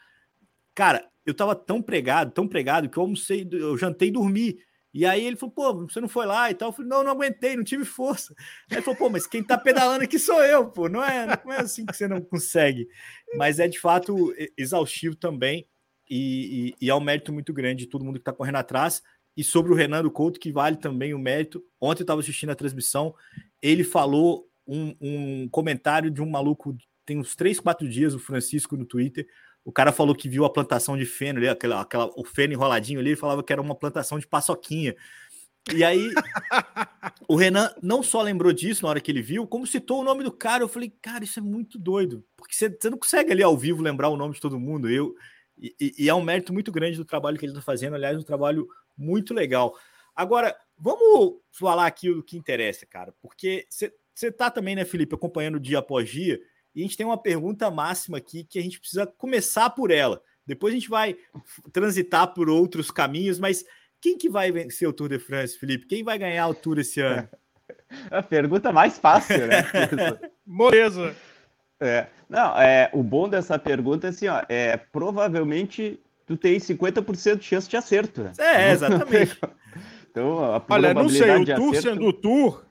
Cara, 0.75 1.09
eu 1.27 1.33
estava 1.33 1.57
tão 1.57 1.83
pregado, 1.83 2.31
tão 2.31 2.47
pregado, 2.47 2.89
que 2.89 2.97
eu 2.97 3.03
almocei, 3.03 3.49
eu 3.51 3.77
jantei 3.77 4.09
e 4.09 4.13
dormi. 4.13 4.59
E 4.93 5.07
aí 5.07 5.25
ele 5.25 5.37
falou, 5.37 5.55
pô, 5.55 5.87
você 5.87 6.01
não 6.01 6.09
foi 6.09 6.27
lá 6.27 6.51
e 6.51 6.55
tal. 6.55 6.71
Eu 6.71 6.73
falei, 6.73 6.89
não, 6.89 7.05
não 7.05 7.13
aguentei, 7.13 7.57
não 7.57 7.65
tive 7.65 7.85
força. 7.85 8.35
Aí 8.71 8.77
ele 8.77 8.83
falou, 8.83 8.99
pô, 8.99 9.09
mas 9.09 9.27
quem 9.27 9.43
tá 9.43 9.57
pedalando 9.57 10.05
aqui 10.05 10.19
sou 10.19 10.43
eu, 10.43 10.69
pô. 10.69 10.89
Não 10.89 11.03
é, 11.03 11.27
não 11.45 11.53
é 11.53 11.61
assim 11.61 11.87
que 11.87 11.97
você 11.97 12.09
não 12.09 12.21
consegue. 12.21 12.89
Mas 13.37 13.61
é 13.61 13.69
de 13.69 13.79
fato 13.79 14.35
exaustivo 14.57 15.15
também. 15.15 15.67
E, 16.09 16.75
e, 16.81 16.87
e 16.87 16.91
é 16.91 16.95
um 16.95 17.01
mérito 17.01 17.33
muito 17.33 17.53
grande 17.53 17.85
de 17.85 17.91
todo 17.91 18.05
mundo 18.05 18.15
que 18.15 18.23
está 18.23 18.33
correndo 18.33 18.57
atrás. 18.57 19.03
E 19.37 19.45
sobre 19.45 19.73
o 19.73 19.77
Renan 19.77 20.09
Couto, 20.11 20.41
que 20.41 20.53
vale 20.53 20.77
também 20.77 21.15
o 21.15 21.19
mérito. 21.19 21.65
Ontem 21.81 22.03
eu 22.03 22.05
estava 22.05 22.21
assistindo 22.21 22.51
a 22.51 22.57
transmissão, 22.57 23.15
ele 23.63 23.85
falou 23.85 24.51
um, 24.67 24.95
um, 25.01 25.49
comentário 25.49 26.11
de 26.11 26.21
um 26.21 26.29
maluco, 26.29 26.77
tem 27.07 27.19
uns 27.19 27.37
três, 27.37 27.61
quatro 27.61 27.89
dias, 27.89 28.13
o 28.13 28.19
Francisco 28.19 28.77
no 28.77 28.85
Twitter. 28.85 29.27
O 29.71 29.73
cara 29.73 29.93
falou 29.93 30.17
que 30.17 30.29
viu 30.29 30.45
a 30.45 30.51
plantação 30.51 30.97
de 30.97 31.07
feno 31.07 31.39
ali, 31.39 31.49
aquela, 31.49 31.81
aquela, 31.81 32.11
o 32.17 32.25
feno 32.25 32.53
enroladinho 32.53 32.99
ali, 32.99 33.11
ele 33.11 33.17
falava 33.17 33.41
que 33.41 33.53
era 33.53 33.63
uma 33.63 33.77
plantação 33.77 34.19
de 34.19 34.27
paçoquinha. 34.27 34.97
E 35.73 35.85
aí, 35.85 36.11
o 37.29 37.37
Renan 37.37 37.73
não 37.81 38.03
só 38.03 38.21
lembrou 38.21 38.53
disso 38.53 38.83
na 38.83 38.89
hora 38.89 39.01
que 39.01 39.13
ele 39.13 39.23
viu, 39.23 39.47
como 39.47 39.69
citou 39.69 40.01
o 40.01 40.05
nome 40.05 40.25
do 40.25 40.33
cara. 40.33 40.65
Eu 40.65 40.69
falei, 40.69 40.93
cara, 41.01 41.23
isso 41.23 41.39
é 41.39 41.43
muito 41.43 41.79
doido, 41.79 42.25
porque 42.37 42.53
você, 42.53 42.77
não 42.91 42.99
consegue 42.99 43.31
ali 43.31 43.45
ao 43.45 43.57
vivo 43.57 43.81
lembrar 43.81 44.09
o 44.09 44.17
nome 44.17 44.35
de 44.35 44.41
todo 44.41 44.59
mundo. 44.59 44.91
Eu, 44.91 45.15
e, 45.57 45.95
e, 45.97 46.09
é 46.09 46.15
um 46.15 46.23
mérito 46.23 46.53
muito 46.53 46.73
grande 46.73 46.97
do 46.97 47.05
trabalho 47.05 47.39
que 47.39 47.45
ele 47.45 47.53
está 47.53 47.63
fazendo. 47.63 47.95
Aliás, 47.95 48.19
um 48.19 48.25
trabalho 48.25 48.67
muito 48.99 49.33
legal. 49.33 49.73
Agora, 50.17 50.57
vamos 50.77 51.37
falar 51.53 51.87
aqui 51.87 52.11
o 52.11 52.25
que 52.25 52.37
interessa, 52.37 52.85
cara, 52.87 53.15
porque 53.23 53.69
você 53.71 53.93
está 54.21 54.51
também, 54.51 54.75
né, 54.75 54.85
Felipe, 54.85 55.15
acompanhando 55.15 55.61
dia 55.61 55.79
após 55.79 56.11
dia, 56.11 56.41
e 56.75 56.81
a 56.81 56.83
gente 56.83 56.97
tem 56.97 57.07
uma 57.07 57.19
pergunta 57.19 57.71
máxima 57.71 58.19
aqui 58.19 58.45
que 58.45 58.59
a 58.59 58.63
gente 58.63 58.79
precisa 58.79 59.07
começar 59.07 59.71
por 59.71 59.91
ela. 59.91 60.21
Depois 60.47 60.73
a 60.73 60.77
gente 60.77 60.89
vai 60.89 61.17
transitar 61.73 62.35
por 62.35 62.49
outros 62.49 62.91
caminhos, 62.91 63.39
mas 63.39 63.65
quem 64.01 64.17
que 64.17 64.29
vai 64.29 64.51
vencer 64.51 64.89
o 64.89 64.93
Tour 64.93 65.09
de 65.09 65.19
France, 65.19 65.59
Felipe? 65.59 65.87
Quem 65.87 66.03
vai 66.03 66.19
ganhar 66.19 66.49
o 66.49 66.55
Tour 66.55 66.79
esse 66.79 67.01
ano? 67.01 67.29
A 68.11 68.23
pergunta 68.23 68.73
mais 68.73 68.99
fácil, 68.99 69.47
né? 69.47 69.65
Moleza. 70.47 71.15
É. 71.81 72.07
Não, 72.29 72.61
é, 72.61 72.91
o 72.93 73.03
bom 73.03 73.29
dessa 73.29 73.59
pergunta 73.59 74.07
é 74.07 74.11
assim, 74.11 74.29
ó, 74.29 74.43
é 74.49 74.77
provavelmente 74.77 75.99
tu 76.27 76.37
tem 76.37 76.59
50% 76.59 77.39
de 77.39 77.45
chance 77.45 77.69
de 77.69 77.77
acerto. 77.77 78.23
Né? 78.23 78.33
É, 78.39 78.71
exatamente. 78.71 79.39
então, 80.11 80.55
a 80.55 80.63
Olha, 80.69 80.95
não 80.95 81.09
sei, 81.09 81.31
o 81.31 81.45
Tour 81.45 81.71
acerto... 81.71 81.83
sendo 81.83 82.07
o 82.07 82.13
Tour, 82.13 82.65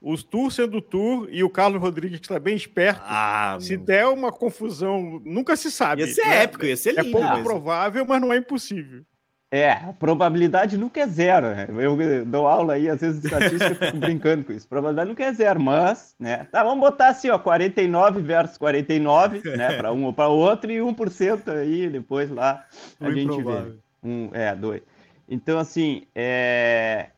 os 0.00 0.22
Tour 0.22 0.50
sendo 0.50 0.78
o 0.78 0.82
Tour 0.82 1.28
e 1.30 1.44
o 1.44 1.50
Carlos 1.50 1.80
Rodrigues 1.80 2.20
está 2.20 2.38
bem 2.38 2.56
esperto. 2.56 3.02
Ah, 3.04 3.58
se 3.60 3.76
meu... 3.76 3.86
der 3.86 4.06
uma 4.06 4.32
confusão, 4.32 5.20
nunca 5.24 5.56
se 5.56 5.70
sabe. 5.70 6.02
Ia 6.02 6.08
ser 6.08 6.26
né? 6.26 6.42
épico, 6.44 6.64
ia 6.64 6.76
ser 6.76 6.94
lindo. 6.94 7.08
É 7.08 7.10
pouco 7.10 7.28
mesmo. 7.28 7.44
provável, 7.44 8.06
mas 8.08 8.20
não 8.20 8.32
é 8.32 8.38
impossível. 8.38 9.04
É, 9.52 9.72
a 9.72 9.92
probabilidade 9.92 10.78
nunca 10.78 11.00
é 11.00 11.06
zero. 11.08 11.48
Né? 11.48 11.66
Eu 11.68 12.24
dou 12.24 12.46
aula 12.46 12.74
aí, 12.74 12.88
às 12.88 13.00
vezes, 13.00 13.20
de 13.20 13.26
estatística, 13.26 13.74
fico 13.74 13.98
brincando 13.98 14.44
com 14.44 14.52
isso. 14.52 14.64
A 14.66 14.68
probabilidade 14.68 15.08
nunca 15.08 15.24
é 15.24 15.32
zero, 15.32 15.60
mas, 15.60 16.14
né? 16.20 16.46
Tá, 16.52 16.62
vamos 16.62 16.78
botar 16.78 17.08
assim, 17.08 17.28
ó, 17.30 17.38
49 17.38 18.22
versus 18.22 18.56
49, 18.56 19.42
né? 19.58 19.76
Para 19.76 19.92
um 19.92 20.04
ou 20.04 20.12
para 20.12 20.28
outro, 20.28 20.70
e 20.70 20.78
1% 20.78 21.48
aí, 21.48 21.88
depois 21.88 22.30
lá 22.30 22.64
a 23.00 23.04
Muito 23.10 23.18
gente 23.18 23.42
vê. 23.42 23.74
Um, 24.02 24.30
é, 24.32 24.54
dois. 24.54 24.82
Então, 25.28 25.58
assim, 25.58 26.04
é... 26.14 27.08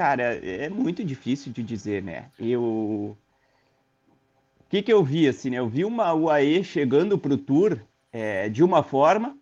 cara, 0.00 0.22
é 0.42 0.70
muito 0.70 1.04
difícil 1.04 1.52
de 1.52 1.62
dizer, 1.62 2.02
né? 2.02 2.30
Eu. 2.38 2.62
O 2.62 3.16
que, 4.70 4.80
que 4.80 4.90
eu 4.90 5.04
vi, 5.04 5.28
assim, 5.28 5.50
né? 5.50 5.58
Eu 5.58 5.68
vi 5.68 5.84
uma 5.84 6.14
UAE 6.14 6.64
chegando 6.64 7.18
para 7.18 7.34
o 7.34 7.36
Tour 7.36 7.78
é, 8.10 8.48
de 8.48 8.64
uma 8.64 8.82
forma, 8.82 9.36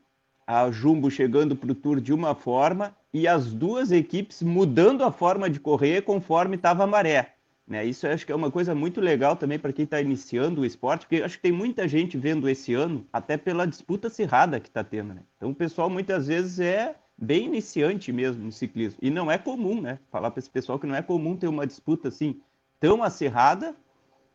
a 0.45 0.69
Jumbo 0.73 1.13
chegando 1.13 1.55
para 1.55 1.71
o 1.71 1.77
Tour 1.77 2.01
de 2.01 2.13
uma 2.13 2.35
forma 2.35 2.93
e 3.15 3.29
as 3.29 3.55
duas 3.55 3.93
equipes 3.93 4.43
mudando 4.43 5.05
a 5.05 5.13
forma 5.13 5.49
de 5.49 5.61
correr 5.61 6.03
conforme 6.03 6.57
estava 6.57 6.83
a 6.83 6.89
maré. 6.89 7.35
Né? 7.65 7.87
Isso 7.87 8.09
acho 8.09 8.27
que 8.27 8.33
é 8.33 8.35
uma 8.35 8.51
coisa 8.51 8.75
muito 8.75 9.01
legal 9.01 9.37
também 9.37 9.61
para 9.61 9.73
quem 9.73 9.85
está 9.85 10.01
iniciando 10.01 10.63
o 10.63 10.67
esporte, 10.67 11.07
porque 11.07 11.23
acho 11.23 11.37
que 11.37 11.43
tem 11.43 11.53
muita 11.53 11.87
gente 11.87 12.19
vendo 12.19 12.49
esse 12.49 12.75
ano, 12.75 13.07
até 13.13 13.37
pela 13.37 13.65
disputa 13.65 14.09
acirrada 14.09 14.59
que 14.59 14.69
está 14.69 14.83
tendo. 14.83 15.15
Né? 15.15 15.21
Então 15.37 15.51
o 15.51 15.55
pessoal 15.55 15.89
muitas 15.89 16.27
vezes 16.27 16.59
é 16.59 16.97
bem 17.19 17.47
iniciante 17.47 18.13
mesmo 18.13 18.45
no 18.45 18.53
ciclismo. 18.53 18.99
E 19.03 19.11
não 19.11 19.31
é 19.31 19.37
comum, 19.37 19.81
né? 19.81 19.99
Falar 20.11 20.31
para 20.31 20.39
esse 20.39 20.49
pessoal 20.49 20.79
que 20.79 20.87
não 20.87 20.95
é 20.95 21.03
comum 21.03 21.37
ter 21.37 21.49
uma 21.49 21.67
disputa 21.67 22.09
assim 22.09 22.41
tão 22.79 23.03
acirrada 23.03 23.75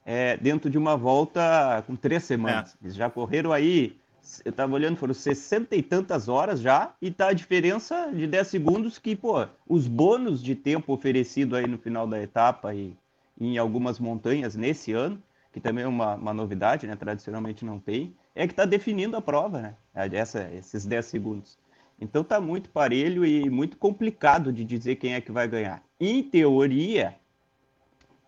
é, 0.06 0.36
dentro 0.38 0.70
de 0.70 0.78
uma 0.78 0.98
volta 0.98 1.84
com 1.88 1.96
três 1.96 2.24
semanas. 2.24 2.75
É. 2.75 2.86
Eles 2.86 2.96
já 2.96 3.10
correram 3.10 3.54
aí 3.54 3.98
eu 4.46 4.52
estava 4.52 4.74
olhando, 4.74 4.98
foram 4.98 5.13
60 5.13 5.75
e 5.75 5.84
tantas 5.84 6.30
horas 6.30 6.62
já, 6.62 6.94
e 7.02 7.12
tá 7.12 7.28
a 7.28 7.34
diferença 7.34 8.10
de 8.13 8.25
10 8.25 8.48
segundos 8.48 8.98
que, 8.98 9.16
pô, 9.16 9.46
os 9.68 9.88
bônus 9.88 10.42
de 10.42 10.56
tempo 10.56 10.94
oferecido 10.94 11.56
aí 11.56 11.68
no 11.68 11.78
final 11.78 12.08
da 12.08 12.22
etapa 12.22 12.74
e, 12.74 12.96
e 13.40 13.48
em 13.48 13.58
algumas 13.58 14.00
montanhas 14.00 14.56
nesse 14.56 14.94
ano, 14.94 15.22
que 15.52 15.60
também 15.60 15.84
é 15.84 15.88
uma, 15.88 16.16
uma 16.16 16.34
novidade, 16.34 16.88
né? 16.88 16.96
Tradicionalmente 16.96 17.66
não 17.66 17.80
tem, 17.80 18.16
é 18.34 18.48
que 18.48 18.54
está 18.54 18.66
definindo 18.66 19.16
a 19.16 19.22
prova, 19.22 19.62
né? 19.62 19.75
Essa, 19.94 20.50
esses 20.54 20.86
10 20.86 21.06
segundos. 21.06 21.58
Então 22.00 22.23
tá 22.23 22.41
muito 22.41 22.69
parelho 22.69 23.25
e 23.25 23.50
muito 23.50 23.77
complicado 23.77 24.51
de 24.51 24.63
dizer 24.63 24.95
quem 24.95 25.13
é 25.13 25.21
que 25.21 25.31
vai 25.31 25.47
ganhar. 25.47 25.81
Em 26.00 26.21
teoria, 26.21 27.15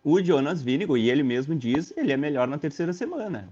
o 0.04 0.22
Jonas 0.22 0.62
Vingegaard, 0.62 1.02
e 1.02 1.10
ele 1.10 1.24
mesmo 1.24 1.56
diz, 1.56 1.92
ele 1.98 2.12
é 2.12 2.18
melhor 2.18 2.48
na 2.48 2.58
terceira 2.58 2.94
semana. 2.94 3.50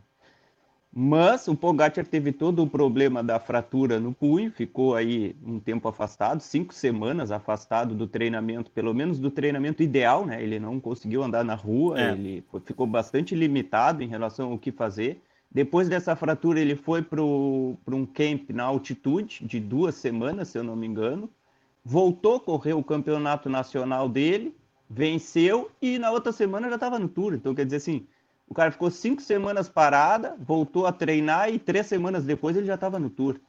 Mas 0.95 1.47
o 1.47 1.55
Pogacar 1.55 2.05
teve 2.05 2.31
todo 2.31 2.61
o 2.61 2.69
problema 2.69 3.23
da 3.23 3.39
fratura 3.39 3.99
no 3.99 4.13
punho, 4.13 4.51
ficou 4.51 4.95
aí 4.95 5.35
um 5.43 5.59
tempo 5.59 5.87
afastado, 5.87 6.39
cinco 6.39 6.71
semanas 6.71 7.31
afastado 7.31 7.95
do 7.95 8.05
treinamento, 8.05 8.69
pelo 8.69 8.93
menos 8.93 9.17
do 9.17 9.31
treinamento 9.31 9.81
ideal, 9.81 10.23
né? 10.23 10.43
Ele 10.43 10.59
não 10.59 10.79
conseguiu 10.79 11.23
andar 11.23 11.43
na 11.43 11.55
rua, 11.55 11.99
é. 11.99 12.11
ele 12.11 12.43
ficou 12.63 12.85
bastante 12.85 13.33
limitado 13.33 14.03
em 14.03 14.07
relação 14.07 14.51
ao 14.51 14.59
que 14.59 14.71
fazer. 14.71 15.19
Depois 15.53 15.87
dessa 15.87 16.15
fratura, 16.15 16.59
ele 16.59 16.75
foi 16.75 17.03
para 17.03 17.21
um 17.21 18.05
camp 18.11 18.49
na 18.49 18.63
altitude 18.63 19.45
de 19.45 19.59
duas 19.59 19.93
semanas, 19.95 20.47
se 20.47 20.57
eu 20.57 20.63
não 20.63 20.75
me 20.75 20.87
engano. 20.87 21.29
Voltou 21.85 22.37
a 22.37 22.39
correr 22.39 22.73
o 22.73 22.83
campeonato 22.83 23.49
nacional 23.49 24.09
dele, 24.09 24.55
venceu 24.89 25.69
e 25.81 25.99
na 25.99 26.09
outra 26.09 26.31
semana 26.31 26.69
já 26.69 26.75
estava 26.75 26.97
no 26.97 27.07
Tour. 27.07 27.35
Então, 27.35 27.53
quer 27.53 27.65
dizer 27.65 27.77
assim, 27.77 28.07
o 28.47 28.53
cara 28.53 28.71
ficou 28.71 28.89
cinco 28.89 29.21
semanas 29.21 29.69
parada, 29.69 30.35
voltou 30.39 30.87
a 30.87 30.91
treinar 30.91 31.53
e 31.53 31.59
três 31.59 31.85
semanas 31.85 32.23
depois 32.23 32.57
ele 32.57 32.65
já 32.65 32.75
estava 32.75 32.97
no 32.97 33.09
Tour. 33.09 33.39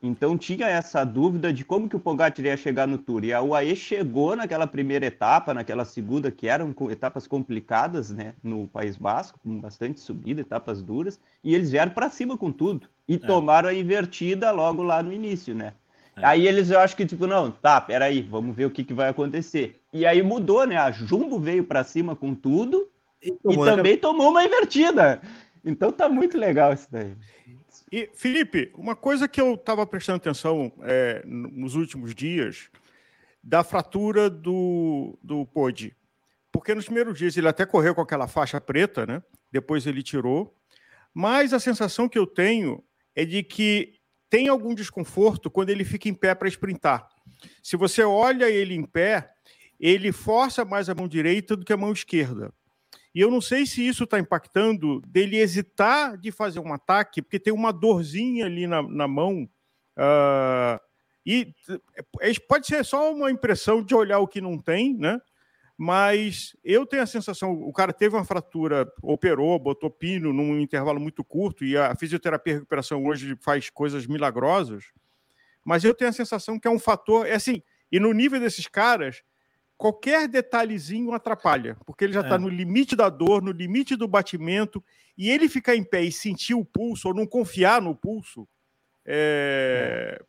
Então 0.00 0.38
tinha 0.38 0.66
essa 0.66 1.04
dúvida 1.04 1.52
de 1.52 1.64
como 1.64 1.88
que 1.88 1.96
o 1.96 2.00
Pogacar 2.00 2.44
ia 2.44 2.56
chegar 2.56 2.86
no 2.86 2.98
Tour. 2.98 3.24
E 3.24 3.32
a 3.32 3.42
UAE 3.42 3.74
chegou 3.74 4.36
naquela 4.36 4.66
primeira 4.66 5.06
etapa, 5.06 5.52
naquela 5.52 5.84
segunda, 5.84 6.30
que 6.30 6.46
eram 6.46 6.72
etapas 6.90 7.26
complicadas, 7.26 8.10
né, 8.10 8.34
no 8.42 8.68
País 8.68 8.96
Basco, 8.96 9.40
com 9.42 9.58
bastante 9.58 9.98
subida, 9.98 10.40
etapas 10.40 10.82
duras, 10.82 11.20
e 11.42 11.54
eles 11.54 11.70
vieram 11.70 11.90
para 11.90 12.08
cima 12.10 12.36
com 12.36 12.52
tudo. 12.52 12.88
E 13.08 13.14
é. 13.14 13.18
tomaram 13.18 13.68
a 13.68 13.74
invertida 13.74 14.50
logo 14.52 14.82
lá 14.82 15.02
no 15.02 15.12
início, 15.12 15.54
né? 15.54 15.72
É. 16.16 16.24
Aí 16.24 16.46
eles, 16.46 16.70
eu 16.70 16.78
acho 16.78 16.96
que, 16.96 17.04
tipo, 17.04 17.26
não, 17.26 17.50
tá, 17.50 17.80
peraí, 17.80 18.22
vamos 18.22 18.54
ver 18.54 18.66
o 18.66 18.70
que, 18.70 18.84
que 18.84 18.94
vai 18.94 19.08
acontecer. 19.08 19.80
E 19.92 20.06
aí 20.06 20.22
mudou, 20.22 20.64
né? 20.64 20.76
A 20.76 20.92
Jumbo 20.92 21.40
veio 21.40 21.64
para 21.64 21.82
cima 21.82 22.14
com 22.14 22.34
tudo, 22.34 22.88
e, 23.20 23.30
e 23.30 23.56
também 23.56 23.96
tomou 23.96 24.30
uma 24.30 24.44
invertida. 24.44 25.20
Então 25.64 25.90
tá 25.90 26.08
muito 26.08 26.38
legal 26.38 26.72
isso 26.72 26.86
daí. 26.90 27.14
E, 27.90 28.10
Felipe, 28.14 28.70
uma 28.74 28.94
coisa 28.94 29.26
que 29.26 29.40
eu 29.40 29.54
estava 29.54 29.86
prestando 29.86 30.16
atenção 30.16 30.72
é, 30.82 31.22
nos 31.24 31.74
últimos 31.74 32.14
dias, 32.14 32.68
da 33.42 33.64
fratura 33.64 34.28
do, 34.28 35.18
do 35.22 35.46
Podi. 35.46 35.96
Porque 36.52 36.74
nos 36.74 36.84
primeiros 36.84 37.18
dias 37.18 37.36
ele 37.36 37.48
até 37.48 37.64
correu 37.64 37.94
com 37.94 38.00
aquela 38.00 38.26
faixa 38.26 38.60
preta, 38.60 39.06
né? 39.06 39.22
Depois 39.50 39.86
ele 39.86 40.02
tirou. 40.02 40.54
Mas 41.14 41.52
a 41.52 41.60
sensação 41.60 42.08
que 42.08 42.18
eu 42.18 42.26
tenho 42.26 42.82
é 43.14 43.24
de 43.24 43.42
que 43.42 43.94
tem 44.28 44.48
algum 44.48 44.74
desconforto 44.74 45.50
quando 45.50 45.70
ele 45.70 45.84
fica 45.84 46.08
em 46.08 46.14
pé 46.14 46.34
para 46.34 46.48
sprintar. 46.48 47.08
Se 47.62 47.76
você 47.76 48.02
olha 48.02 48.50
ele 48.50 48.74
em 48.74 48.84
pé, 48.84 49.30
ele 49.80 50.12
força 50.12 50.64
mais 50.64 50.88
a 50.88 50.94
mão 50.94 51.08
direita 51.08 51.56
do 51.56 51.64
que 51.64 51.72
a 51.72 51.76
mão 51.76 51.92
esquerda. 51.92 52.52
E 53.14 53.20
eu 53.20 53.30
não 53.30 53.40
sei 53.40 53.66
se 53.66 53.86
isso 53.86 54.04
está 54.04 54.18
impactando 54.18 55.00
dele 55.00 55.38
hesitar 55.38 56.16
de 56.16 56.30
fazer 56.30 56.60
um 56.60 56.72
ataque, 56.72 57.22
porque 57.22 57.40
tem 57.40 57.52
uma 57.52 57.72
dorzinha 57.72 58.46
ali 58.46 58.66
na, 58.66 58.82
na 58.82 59.08
mão. 59.08 59.48
Uh, 59.96 60.80
e 61.24 61.52
é, 62.20 62.32
pode 62.46 62.66
ser 62.66 62.84
só 62.84 63.12
uma 63.12 63.30
impressão 63.30 63.82
de 63.82 63.94
olhar 63.94 64.18
o 64.18 64.28
que 64.28 64.40
não 64.40 64.58
tem, 64.58 64.96
né? 64.96 65.20
Mas 65.76 66.56
eu 66.64 66.84
tenho 66.84 67.02
a 67.02 67.06
sensação, 67.06 67.52
o 67.52 67.72
cara 67.72 67.92
teve 67.92 68.16
uma 68.16 68.24
fratura, 68.24 68.90
operou, 69.00 69.56
botou 69.60 69.88
pino 69.88 70.32
num 70.32 70.58
intervalo 70.58 70.98
muito 70.98 71.22
curto, 71.22 71.64
e 71.64 71.76
a 71.76 71.94
fisioterapia 71.94 72.54
e 72.54 72.56
recuperação 72.56 73.06
hoje 73.06 73.36
faz 73.40 73.70
coisas 73.70 74.04
milagrosas. 74.04 74.86
Mas 75.64 75.84
eu 75.84 75.94
tenho 75.94 76.10
a 76.10 76.12
sensação 76.12 76.58
que 76.58 76.66
é 76.66 76.70
um 76.70 76.80
fator, 76.80 77.26
é 77.26 77.34
assim, 77.34 77.62
e 77.92 78.00
no 78.00 78.12
nível 78.12 78.40
desses 78.40 78.66
caras, 78.66 79.22
qualquer 79.78 80.26
detalhezinho 80.26 81.14
atrapalha, 81.14 81.76
porque 81.86 82.04
ele 82.04 82.12
já 82.12 82.20
está 82.20 82.34
é. 82.34 82.38
no 82.38 82.48
limite 82.48 82.96
da 82.96 83.08
dor, 83.08 83.40
no 83.40 83.52
limite 83.52 83.94
do 83.94 84.08
batimento, 84.08 84.84
e 85.16 85.30
ele 85.30 85.48
ficar 85.48 85.76
em 85.76 85.84
pé 85.84 86.02
e 86.02 86.12
sentir 86.12 86.54
o 86.54 86.64
pulso, 86.64 87.08
ou 87.08 87.14
não 87.14 87.26
confiar 87.26 87.80
no 87.80 87.94
pulso. 87.94 88.46
É. 89.06 90.20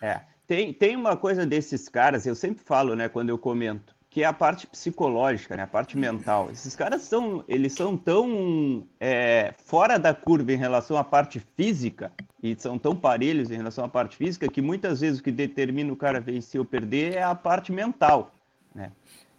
é. 0.00 0.20
Tem, 0.46 0.72
tem 0.72 0.94
uma 0.94 1.16
coisa 1.16 1.44
desses 1.44 1.88
caras, 1.88 2.26
eu 2.26 2.34
sempre 2.34 2.62
falo, 2.62 2.94
né, 2.94 3.08
quando 3.08 3.30
eu 3.30 3.38
comento 3.38 3.94
que 4.14 4.22
é 4.22 4.26
a 4.26 4.32
parte 4.32 4.64
psicológica, 4.68 5.56
né? 5.56 5.64
a 5.64 5.66
parte 5.66 5.98
mental. 5.98 6.48
Esses 6.48 6.76
caras 6.76 7.02
são, 7.02 7.44
eles 7.48 7.72
são 7.72 7.96
tão 7.96 8.86
é, 9.00 9.52
fora 9.64 9.98
da 9.98 10.14
curva 10.14 10.52
em 10.52 10.56
relação 10.56 10.96
à 10.96 11.02
parte 11.02 11.40
física 11.40 12.12
e 12.44 12.54
são 12.58 12.78
tão 12.78 12.94
parelhos 12.94 13.50
em 13.50 13.56
relação 13.56 13.86
à 13.86 13.88
parte 13.88 14.18
física 14.18 14.46
que 14.46 14.60
muitas 14.60 15.00
vezes 15.00 15.18
o 15.18 15.22
que 15.22 15.32
determina 15.32 15.90
o 15.90 15.96
cara 15.96 16.20
vencer 16.20 16.60
ou 16.60 16.64
perder 16.64 17.14
é 17.14 17.22
a 17.22 17.34
parte 17.34 17.72
mental, 17.72 18.34
né? 18.74 18.92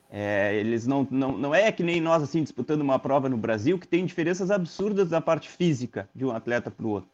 É, 0.10 0.56
eles 0.56 0.88
não, 0.88 1.08
não, 1.12 1.38
não 1.38 1.54
é 1.54 1.72
que 1.72 1.84
nem 1.84 2.02
nós 2.02 2.24
assim 2.24 2.42
disputando 2.42 2.82
uma 2.82 2.98
prova 2.98 3.30
no 3.30 3.38
Brasil 3.38 3.78
que 3.78 3.88
tem 3.88 4.06
diferenças 4.06 4.50
absurdas 4.50 5.10
da 5.10 5.22
parte 5.22 5.50
física 5.50 6.10
de 6.16 6.26
um 6.26 6.32
atleta 6.32 6.72
para 6.72 6.86
o 6.86 6.90
outro. 6.90 7.10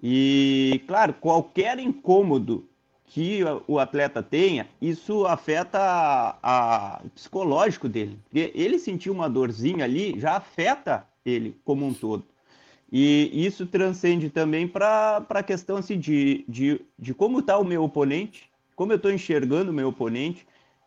E 0.00 0.80
claro, 0.86 1.12
qualquer 1.14 1.80
incômodo 1.80 2.68
que 3.04 3.40
o 3.66 3.80
atleta 3.80 4.22
tenha, 4.22 4.68
isso 4.80 5.26
afeta 5.26 5.78
a, 5.80 6.36
a, 6.40 7.02
psicológico 7.16 7.88
dele. 7.88 8.16
Ele 8.32 8.78
sentir 8.78 9.10
uma 9.10 9.28
dorzinha 9.28 9.84
ali 9.84 10.18
já 10.20 10.36
afeta 10.36 11.04
ele 11.24 11.56
como 11.64 11.84
um 11.84 11.92
todo. 11.92 12.24
E 12.92 13.30
isso 13.46 13.66
transcende 13.66 14.28
também 14.28 14.66
para 14.66 15.24
a 15.28 15.42
questão 15.42 15.76
assim, 15.76 15.98
de, 15.98 16.44
de, 16.48 16.80
de 16.98 17.14
como 17.14 17.38
está 17.38 17.56
o 17.56 17.64
meu 17.64 17.84
oponente, 17.84 18.50
como 18.74 18.92
eu 18.92 18.96
estou 18.96 19.12
enxergando 19.12 19.70
o 19.70 19.74
meu 19.74 19.88
oponente. 19.88 20.46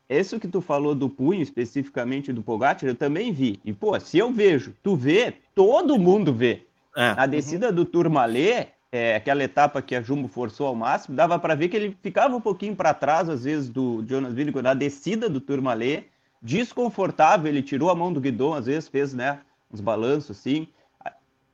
Isso 0.10 0.40
que 0.40 0.48
tu 0.48 0.62
falou 0.62 0.94
do 0.94 1.10
punho, 1.10 1.42
especificamente 1.42 2.34
do 2.34 2.44
Pogacar, 2.44 2.90
eu 2.90 2.96
também 2.96 3.32
vi. 3.32 3.60
E, 3.64 3.72
pô, 3.72 3.98
se 4.00 4.18
eu 4.18 4.32
vejo, 4.32 4.74
tu 4.84 4.96
vê, 4.96 5.34
todo 5.56 5.98
mundo 5.98 6.34
vê. 6.34 6.64
É. 6.96 7.16
Na 7.16 7.26
descida 7.26 7.70
uhum. 7.70 7.76
do 7.76 7.86
Turmalê, 7.86 8.68
é, 8.92 9.16
aquela 9.16 9.44
etapa 9.44 9.82
que 9.82 9.96
a 9.96 10.02
Jumbo 10.02 10.28
forçou 10.28 10.68
ao 10.68 10.76
máximo, 10.76 11.16
dava 11.16 11.40
para 11.40 11.56
ver 11.56 11.70
que 11.70 11.76
ele 11.76 11.98
ficava 12.04 12.36
um 12.36 12.42
pouquinho 12.42 12.76
para 12.76 12.94
trás, 12.94 13.28
às 13.30 13.46
vezes, 13.46 13.70
do 13.70 14.06
Jonas 14.08 14.34
Vingegaard 14.34 14.64
na 14.64 14.74
descida 14.76 15.28
do 15.30 15.42
Turmalé, 15.42 16.04
desconfortável, 16.42 17.48
ele 17.48 17.64
tirou 17.64 17.90
a 17.90 17.96
mão 17.96 18.14
do 18.14 18.22
guidão, 18.22 18.54
às 18.54 18.68
vezes 18.68 18.90
fez 18.90 19.14
né, 19.14 19.40
uns 19.72 19.82
balanços 19.82 20.38
assim. 20.38 20.68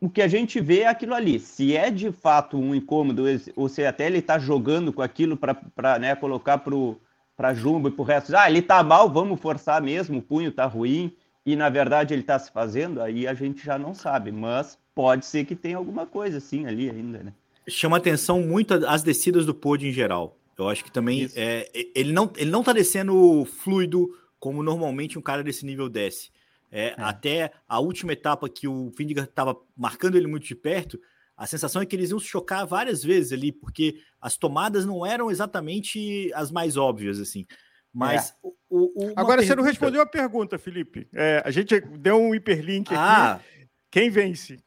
O 0.01 0.09
que 0.09 0.21
a 0.21 0.27
gente 0.27 0.61
vê 0.61 0.81
é 0.81 0.87
aquilo 0.87 1.13
ali. 1.13 1.39
Se 1.39 1.75
é 1.75 1.91
de 1.91 2.11
fato 2.11 2.57
um 2.57 2.73
incômodo, 2.73 3.25
ou 3.55 3.67
se 3.67 3.85
até 3.85 4.07
ele 4.07 4.19
está 4.19 4.39
jogando 4.39 4.93
com 4.93 5.01
aquilo 5.01 5.37
para 5.37 5.99
né, 5.99 6.15
colocar 6.15 6.57
para 6.57 7.53
Jumbo 7.53 7.89
e 7.89 7.91
para 7.91 8.01
o 8.01 8.05
resto, 8.05 8.35
ah, 8.35 8.49
ele 8.49 8.59
está 8.59 8.81
mal, 8.81 9.09
vamos 9.09 9.39
forçar 9.39 9.81
mesmo, 9.81 10.19
o 10.19 10.21
punho 10.21 10.49
está 10.49 10.65
ruim, 10.65 11.13
e 11.45 11.55
na 11.55 11.69
verdade 11.69 12.13
ele 12.13 12.21
está 12.21 12.39
se 12.39 12.51
fazendo, 12.51 13.01
aí 13.01 13.27
a 13.27 13.33
gente 13.33 13.65
já 13.65 13.77
não 13.77 13.93
sabe. 13.93 14.31
Mas 14.31 14.77
pode 14.95 15.25
ser 15.25 15.45
que 15.45 15.55
tenha 15.55 15.75
alguma 15.75 16.05
coisa 16.05 16.37
assim 16.37 16.65
ali 16.65 16.89
ainda, 16.89 17.23
né? 17.23 17.33
Chama 17.67 17.97
atenção 17.97 18.41
muito 18.41 18.73
as 18.87 19.03
descidas 19.03 19.45
do 19.45 19.53
pódio 19.53 19.87
em 19.87 19.91
geral. 19.91 20.37
Eu 20.57 20.67
acho 20.67 20.83
que 20.83 20.91
também 20.91 21.29
é, 21.35 21.69
ele, 21.95 22.11
não, 22.11 22.31
ele 22.35 22.51
não 22.51 22.63
tá 22.63 22.73
descendo 22.73 23.45
fluido 23.45 24.09
como 24.39 24.63
normalmente 24.63 25.17
um 25.17 25.21
cara 25.21 25.43
desse 25.43 25.65
nível 25.65 25.87
desce. 25.87 26.29
É, 26.71 26.87
é. 26.89 26.95
Até 26.97 27.51
a 27.67 27.79
última 27.79 28.13
etapa 28.13 28.49
que 28.49 28.67
o 28.67 28.91
Vindiga 28.97 29.23
estava 29.23 29.57
marcando 29.75 30.15
ele 30.15 30.27
muito 30.27 30.45
de 30.45 30.55
perto, 30.55 30.99
a 31.35 31.47
sensação 31.47 31.81
é 31.81 31.85
que 31.85 31.95
eles 31.95 32.09
iam 32.09 32.19
se 32.19 32.27
chocar 32.27 32.65
várias 32.67 33.03
vezes 33.03 33.31
ali, 33.31 33.51
porque 33.51 34.01
as 34.19 34.35
tomadas 34.35 34.85
não 34.85 35.05
eram 35.05 35.31
exatamente 35.31 36.31
as 36.33 36.51
mais 36.51 36.75
óbvias, 36.75 37.19
assim. 37.19 37.45
Mas 37.93 38.31
é. 38.31 38.33
o, 38.43 38.49
o, 38.69 39.13
Agora 39.15 39.37
pergunta... 39.37 39.43
você 39.43 39.55
não 39.55 39.63
respondeu 39.63 40.01
a 40.01 40.05
pergunta, 40.05 40.59
Felipe. 40.59 41.07
É, 41.13 41.41
a 41.45 41.49
gente 41.49 41.79
deu 41.79 42.21
um 42.21 42.35
hiperlink 42.35 42.93
ah. 42.93 43.33
aqui. 43.33 43.67
Quem 43.89 44.09
vence? 44.09 44.61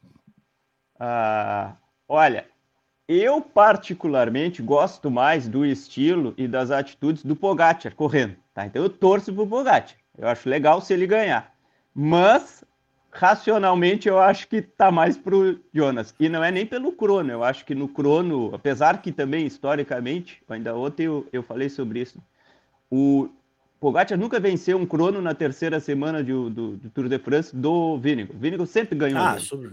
Ah, 0.99 1.77
olha, 2.09 2.47
eu 3.07 3.41
particularmente 3.41 4.63
gosto 4.63 5.11
mais 5.11 5.47
do 5.47 5.67
estilo 5.67 6.33
e 6.39 6.49
das 6.49 6.71
atitudes 6.71 7.23
do 7.23 7.37
Pogacar 7.37 7.95
correndo, 7.95 8.37
tá? 8.55 8.65
Então 8.65 8.83
eu 8.83 8.89
torço 8.89 9.33
pro 9.33 9.47
Pogacar. 9.47 9.97
Eu 10.17 10.27
acho 10.27 10.49
legal 10.49 10.81
se 10.81 10.93
ele 10.93 11.07
ganhar. 11.07 11.52
Mas 11.95 12.65
racionalmente 13.11 14.09
eu 14.09 14.19
acho 14.19 14.49
que 14.49 14.63
tá 14.63 14.91
mais 14.91 15.17
pro 15.19 15.61
Jonas. 15.73 16.15
E 16.19 16.29
não 16.29 16.43
é 16.43 16.51
nem 16.51 16.65
pelo 16.65 16.93
crono, 16.93 17.31
eu 17.31 17.45
acho 17.45 17.65
que 17.65 17.75
no 17.75 17.87
crono, 17.87 18.55
apesar 18.55 19.03
que 19.03 19.13
também 19.13 19.47
historicamente, 19.47 20.43
ainda 20.49 20.75
ontem 20.75 21.05
eu, 21.05 21.27
eu 21.33 21.43
falei 21.43 21.69
sobre 21.69 22.01
isso, 22.01 22.19
o 22.91 23.29
Pogacar 23.79 24.17
nunca 24.17 24.39
venceu 24.39 24.79
um 24.79 24.87
crono 24.87 25.21
na 25.21 25.35
terceira 25.35 25.81
semana 25.81 26.23
do, 26.23 26.49
do, 26.49 26.77
do 26.77 26.91
Tour 26.91 27.09
de 27.09 27.19
France 27.19 27.55
do 27.55 27.99
Vinigo. 27.99 28.33
O 28.33 28.39
Vinigo 28.39 28.65
sempre 28.65 28.97
ganhou. 28.97 29.21
Ah, 29.21 29.39
sobre... 29.41 29.73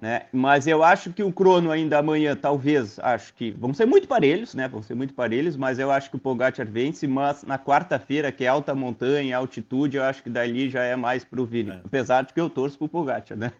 né? 0.00 0.22
Mas 0.32 0.66
eu 0.66 0.82
acho 0.82 1.12
que 1.12 1.22
o 1.22 1.30
crono 1.30 1.70
ainda 1.70 1.98
amanhã, 1.98 2.34
talvez, 2.34 2.98
acho 3.00 3.34
que 3.34 3.50
vão 3.50 3.74
ser 3.74 3.84
muito 3.84 4.08
parelhos, 4.08 4.54
né? 4.54 4.66
Vão 4.66 4.82
ser 4.82 4.94
muito 4.94 5.12
parelhos, 5.12 5.56
mas 5.56 5.78
eu 5.78 5.90
acho 5.90 6.08
que 6.08 6.16
o 6.16 6.18
Pogacar 6.18 6.66
vence, 6.66 7.06
mas 7.06 7.44
na 7.44 7.58
quarta-feira, 7.58 8.32
que 8.32 8.44
é 8.44 8.48
alta 8.48 8.74
montanha, 8.74 9.36
altitude, 9.36 9.98
eu 9.98 10.02
acho 10.02 10.22
que 10.22 10.30
dali 10.30 10.70
já 10.70 10.82
é 10.82 10.96
mais 10.96 11.22
pro 11.22 11.44
Vinigo. 11.44 11.76
É. 11.76 11.80
Apesar 11.84 12.22
de 12.22 12.32
que 12.32 12.40
eu 12.40 12.48
torço 12.48 12.78
pro 12.78 12.88
Pogacar, 12.88 13.36
né? 13.36 13.52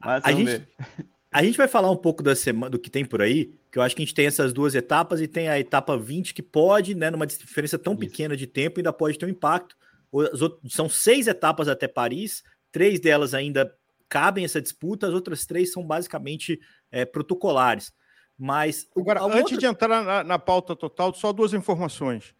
Mas 0.00 0.24
a 0.24 0.32
gente... 0.32 0.66
A 1.34 1.42
gente 1.42 1.56
vai 1.56 1.66
falar 1.66 1.90
um 1.90 1.96
pouco 1.96 2.22
da 2.22 2.36
semana, 2.36 2.68
do 2.68 2.78
que 2.78 2.90
tem 2.90 3.06
por 3.06 3.22
aí, 3.22 3.54
que 3.70 3.78
eu 3.78 3.82
acho 3.82 3.96
que 3.96 4.02
a 4.02 4.04
gente 4.04 4.14
tem 4.14 4.26
essas 4.26 4.52
duas 4.52 4.74
etapas 4.74 5.18
e 5.18 5.26
tem 5.26 5.48
a 5.48 5.58
etapa 5.58 5.96
20 5.96 6.34
que 6.34 6.42
pode, 6.42 6.94
né, 6.94 7.10
numa 7.10 7.26
diferença 7.26 7.78
tão 7.78 7.94
Isso. 7.94 8.00
pequena 8.00 8.36
de 8.36 8.46
tempo, 8.46 8.78
ainda 8.78 8.92
pode 8.92 9.18
ter 9.18 9.24
um 9.24 9.30
impacto. 9.30 9.74
Outros, 10.10 10.60
são 10.68 10.90
seis 10.90 11.26
etapas 11.26 11.68
até 11.68 11.88
Paris, 11.88 12.42
três 12.70 13.00
delas 13.00 13.32
ainda 13.32 13.74
cabem 14.12 14.44
essa 14.44 14.60
disputa, 14.60 15.06
as 15.06 15.14
outras 15.14 15.46
três 15.46 15.72
são 15.72 15.82
basicamente 15.82 16.60
é, 16.90 17.06
protocolares. 17.06 17.94
Mas 18.38 18.86
agora, 18.94 19.22
antes 19.22 19.40
outra... 19.40 19.56
de 19.56 19.64
entrar 19.64 20.04
na, 20.04 20.22
na, 20.22 20.38
pauta 20.38 20.76
total, 20.76 21.14
só 21.14 21.32
duas 21.32 21.54
informações. 21.54 22.34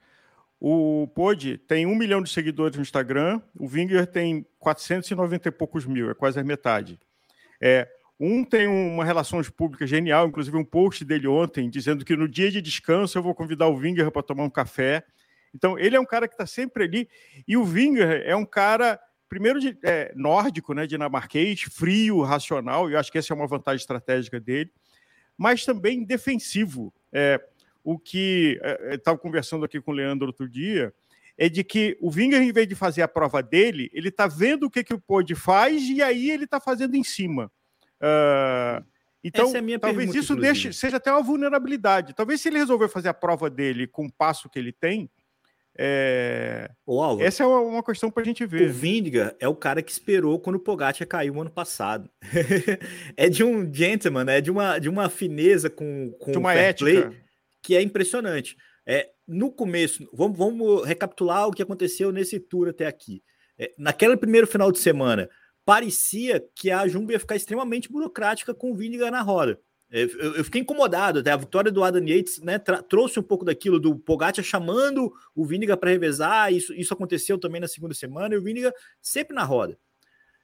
O 0.61 1.09
Pod 1.15 1.57
tem 1.57 1.87
um 1.87 1.95
milhão 1.95 2.23
de 2.23 2.29
seguidores 2.29 2.77
no 2.77 2.83
Instagram, 2.83 3.41
o 3.59 3.67
Vinger 3.67 4.07
tem 4.07 4.47
490 4.59 5.49
e 5.49 5.51
poucos 5.51 5.87
mil, 5.87 6.11
é 6.11 6.15
quase 6.15 6.39
a 6.39 6.45
metade. 6.45 7.01
É, 7.59 7.89
um 8.21 8.45
tem 8.45 8.69
uma 8.69 9.03
relações 9.03 9.49
públicas 9.49 9.89
genial, 9.89 10.29
inclusive 10.29 10.55
um 10.57 10.65
post 10.65 11.07
dele 11.07 11.27
ontem 11.27 11.71
dizendo 11.71 12.05
que 12.05 12.15
no 12.15 12.29
dia 12.29 12.51
de 12.51 12.61
descanso 12.61 13.17
eu 13.17 13.23
vou 13.23 13.35
convidar 13.35 13.69
o 13.69 13.77
Winger 13.77 14.11
para 14.11 14.23
tomar 14.23 14.45
um 14.45 14.51
café. 14.51 15.05
Então, 15.55 15.79
ele 15.79 15.97
é 15.97 16.01
um 16.01 16.05
cara 16.05 16.29
que 16.29 16.35
está 16.35 16.47
sempre 16.47 16.85
ali. 16.85 17.09
E 17.49 17.57
o 17.57 17.65
Winger 17.65 18.23
é 18.27 18.37
um 18.37 18.45
cara, 18.45 19.01
primeiro, 19.33 19.59
de, 19.59 19.79
é, 19.83 20.13
nórdico, 20.15 20.75
né, 20.75 20.87
dinamarquês, 20.87 21.63
frio, 21.63 22.21
racional, 22.21 22.91
e 22.91 22.93
eu 22.93 22.99
acho 22.99 23.11
que 23.11 23.17
essa 23.17 23.33
é 23.33 23.35
uma 23.35 23.47
vantagem 23.47 23.81
estratégica 23.81 24.39
dele, 24.39 24.71
mas 25.39 25.65
também 25.65 26.05
defensivo. 26.05 26.93
É, 27.11 27.43
o 27.83 27.99
que 27.99 28.61
é, 28.63 28.97
estava 28.97 29.17
conversando 29.17 29.65
aqui 29.65 29.81
com 29.81 29.91
o 29.91 29.95
Leandro 29.95 30.27
outro 30.27 30.47
dia 30.47 30.93
é 31.39 31.49
de 31.49 31.65
que 31.65 31.97
o 31.99 32.11
Winger, 32.11 32.43
em 32.43 32.53
vez 32.53 32.69
de 32.69 32.75
fazer 32.75 33.01
a 33.01 33.09
prova 33.09 33.43
dele, 33.43 33.91
ele 33.95 34.11
está 34.11 34.27
vendo 34.27 34.65
o 34.65 34.71
que, 34.71 34.85
que 34.85 34.93
o 34.93 35.01
Pod 35.01 35.35
faz 35.35 35.83
e 35.83 36.03
aí 36.03 36.31
ele 36.31 36.45
está 36.45 36.61
fazendo 36.61 36.95
em 36.95 37.03
cima. 37.03 37.51
Uh, 38.03 38.85
então, 39.25 39.51
é 39.51 39.79
talvez 39.79 40.15
isso 40.15 40.37
deixe, 40.37 40.75
seja 40.75 40.99
até 40.99 41.11
uma 41.11 41.23
vulnerabilidade. 41.23 42.13
Talvez 42.13 42.43
se 42.43 42.51
ele 42.51 42.59
resolver 42.59 42.89
fazer 42.89 43.09
a 43.09 43.15
prova 43.15 43.49
dele 43.49 43.87
com 43.87 44.05
o 44.05 44.13
passo 44.13 44.51
que 44.51 44.59
ele 44.59 44.73
tem, 44.73 45.09
é... 45.79 46.71
Álvaro, 46.87 47.27
essa 47.27 47.43
é 47.43 47.47
uma, 47.47 47.83
questão 47.83 48.11
para 48.11 48.23
a 48.23 48.27
gente 48.27 48.45
ver. 48.45 48.69
O 48.69 48.73
Vindiga 48.73 49.35
é 49.41 49.49
o 49.49 49.55
cara 49.55 49.83
que 49.83 49.91
esperou 49.91 50.39
quando 50.39 50.57
o 50.57 50.61
Pogacar 50.61 51.07
caiu 51.07 51.41
ano 51.41 51.51
passado. 51.51 52.11
é 53.17 53.29
de 53.29 53.43
um 53.43 53.73
gentleman, 53.73 54.27
é 54.29 54.41
de 54.41 54.51
uma, 54.51 54.79
de 54.79 54.89
uma 54.89 55.09
fineza 55.09 55.71
com, 55.71 56.13
com 56.19 56.33
de 56.33 56.39
uma 56.39 56.55
ética. 56.55 56.91
play 56.91 57.23
que 57.63 57.77
é 57.77 57.83
impressionante. 57.83 58.57
É, 58.87 59.11
no 59.27 59.51
começo, 59.51 60.09
vamos, 60.13 60.37
vamos 60.37 60.85
recapitular 60.85 61.47
o 61.47 61.53
que 61.53 61.63
aconteceu 61.63 62.11
nesse 62.11 62.41
tour 62.41 62.69
até 62.69 62.87
aqui. 62.87 63.23
É, 63.59 63.73
naquele 63.79 64.17
primeiro 64.17 64.47
final 64.47 64.73
de 64.73 64.79
semana, 64.79 65.31
parecia 65.65 66.45
que 66.55 66.71
a 66.71 66.87
Jumbo 66.89 67.13
ia 67.13 67.21
ficar 67.21 67.37
extremamente 67.37 67.91
burocrática 67.91 68.53
com 68.53 68.73
o 68.73 68.75
Viniga 68.75 69.11
na 69.11 69.23
roda. 69.23 69.59
É, 69.95 70.05
eu, 70.05 70.43
fiquei 70.43 70.63
incomodado, 70.63 71.19
até 71.19 71.31
a 71.31 71.37
vitória 71.37 71.71
do 71.71 71.85
Adam 71.85 72.03
Yates 72.03 72.41
né, 72.41 72.59
trouxe 72.89 73.21
um 73.21 73.23
pouco 73.23 73.45
daquilo 73.45 73.79
do 73.79 73.95
Pogacar 73.95 74.43
chamando 74.43 75.13
o 75.35 75.45
Viniga 75.45 75.77
para 75.77 75.91
revezar, 75.91 76.51
isso, 76.51 76.73
isso 76.73 76.95
aconteceu 76.95 77.37
também 77.39 77.61
na 77.61 77.69
segunda 77.69 77.93
semana, 77.93 78.35
e 78.35 78.39
o 78.39 78.43
Viniga 78.43 78.73
sempre 79.03 79.35
na 79.35 79.45
roda. 79.45 79.79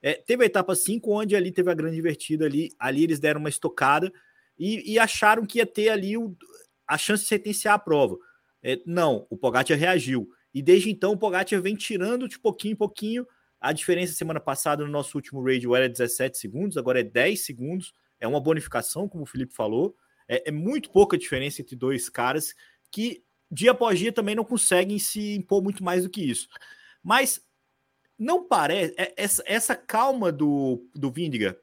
É, 0.02 0.12
teve 0.12 0.44
a 0.44 0.46
etapa 0.46 0.76
5, 0.76 1.11
onde 1.11 1.34
ali 1.34 1.50
teve 1.50 1.70
a 1.70 1.74
grande 1.74 1.96
invertida 1.96 2.44
ali, 2.44 2.70
ali 2.78 3.04
eles 3.04 3.18
deram 3.18 3.40
uma 3.40 3.48
estocada 3.48 4.12
e, 4.58 4.92
e 4.92 4.98
acharam 4.98 5.46
que 5.46 5.58
ia 5.58 5.66
ter 5.66 5.88
ali 5.88 6.14
o, 6.18 6.37
a 6.87 6.98
chance 6.98 7.22
de 7.22 7.30
sentenciar 7.30 7.74
a 7.74 7.78
prova. 7.78 8.18
É, 8.62 8.78
não, 8.84 9.26
o 9.30 9.37
Pogacar 9.37 9.78
reagiu. 9.78 10.28
E 10.52 10.61
desde 10.61 10.90
então 10.90 11.12
o 11.12 11.18
Pogacar 11.18 11.61
vem 11.62 11.74
tirando 11.74 12.28
de 12.28 12.38
pouquinho 12.38 12.72
em 12.72 12.76
pouquinho 12.76 13.26
a 13.58 13.72
diferença 13.72 14.12
semana 14.12 14.40
passada 14.40 14.84
no 14.84 14.90
nosso 14.90 15.16
último 15.16 15.42
radio 15.42 15.74
era 15.74 15.88
17 15.88 16.37
segundos, 16.37 16.76
agora 16.76 17.00
é 17.00 17.02
10 17.02 17.40
segundos. 17.40 17.94
É 18.20 18.26
uma 18.26 18.40
bonificação, 18.40 19.09
como 19.09 19.24
o 19.24 19.26
Felipe 19.26 19.54
falou. 19.54 19.96
É, 20.28 20.48
é 20.48 20.52
muito 20.52 20.90
pouca 20.90 21.16
diferença 21.16 21.62
entre 21.62 21.76
dois 21.76 22.09
caras 22.09 22.54
que 22.90 23.24
dia 23.50 23.70
após 23.70 23.98
dia 23.98 24.12
também 24.12 24.35
não 24.35 24.44
conseguem 24.44 24.98
se 24.98 25.35
impor 25.35 25.62
muito 25.62 25.83
mais 25.83 26.02
do 26.02 26.11
que 26.11 26.22
isso. 26.22 26.48
Mas 27.02 27.40
não 28.18 28.46
parece. 28.46 28.94
É, 28.96 29.14
essa, 29.16 29.42
essa 29.46 29.76
calma 29.76 30.31
do, 30.33 30.87
do 30.94 31.11
Vindiga, 31.11 31.59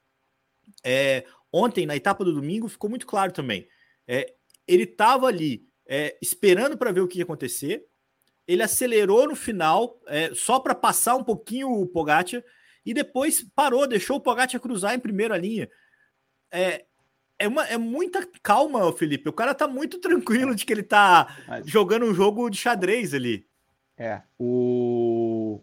é, 0.83 1.25
ontem, 1.51 1.85
na 1.85 1.95
etapa 1.95 2.23
do 2.23 2.33
domingo, 2.33 2.67
ficou 2.67 2.89
muito 2.89 3.05
claro 3.05 3.31
também. 3.31 3.67
É, 4.07 4.33
ele 4.67 4.83
estava 4.83 5.27
ali 5.27 5.67
é, 5.87 6.17
esperando 6.21 6.77
para 6.77 6.91
ver 6.91 7.01
o 7.01 7.07
que 7.07 7.19
ia 7.19 7.23
acontecer 7.23 7.85
ele 8.47 8.61
acelerou 8.61 9.27
no 9.27 9.35
final, 9.35 9.99
é, 10.07 10.33
só 10.33 10.59
para 10.59 10.75
passar 10.75 11.15
um 11.15 11.23
pouquinho 11.23 11.71
o 11.71 11.87
Pogacar, 11.87 12.43
e 12.85 12.93
depois 12.93 13.43
parou, 13.55 13.87
deixou 13.87 14.17
o 14.17 14.21
Pogacar 14.21 14.59
cruzar 14.59 14.93
em 14.93 14.99
primeira 14.99 15.37
linha. 15.37 15.69
É, 16.57 16.85
é, 17.37 17.47
uma, 17.47 17.65
é 17.65 17.77
muita 17.77 18.27
calma, 18.41 18.91
Felipe. 18.93 19.29
O 19.29 19.33
cara 19.33 19.53
tá 19.53 19.67
muito 19.67 19.99
tranquilo 19.99 20.55
de 20.55 20.65
que 20.65 20.73
ele 20.73 20.83
tá 20.83 21.35
Mas... 21.47 21.67
jogando 21.67 22.05
um 22.05 22.13
jogo 22.13 22.49
de 22.49 22.57
xadrez 22.57 23.13
ali. 23.13 23.45
É, 23.97 24.21
o... 24.39 25.59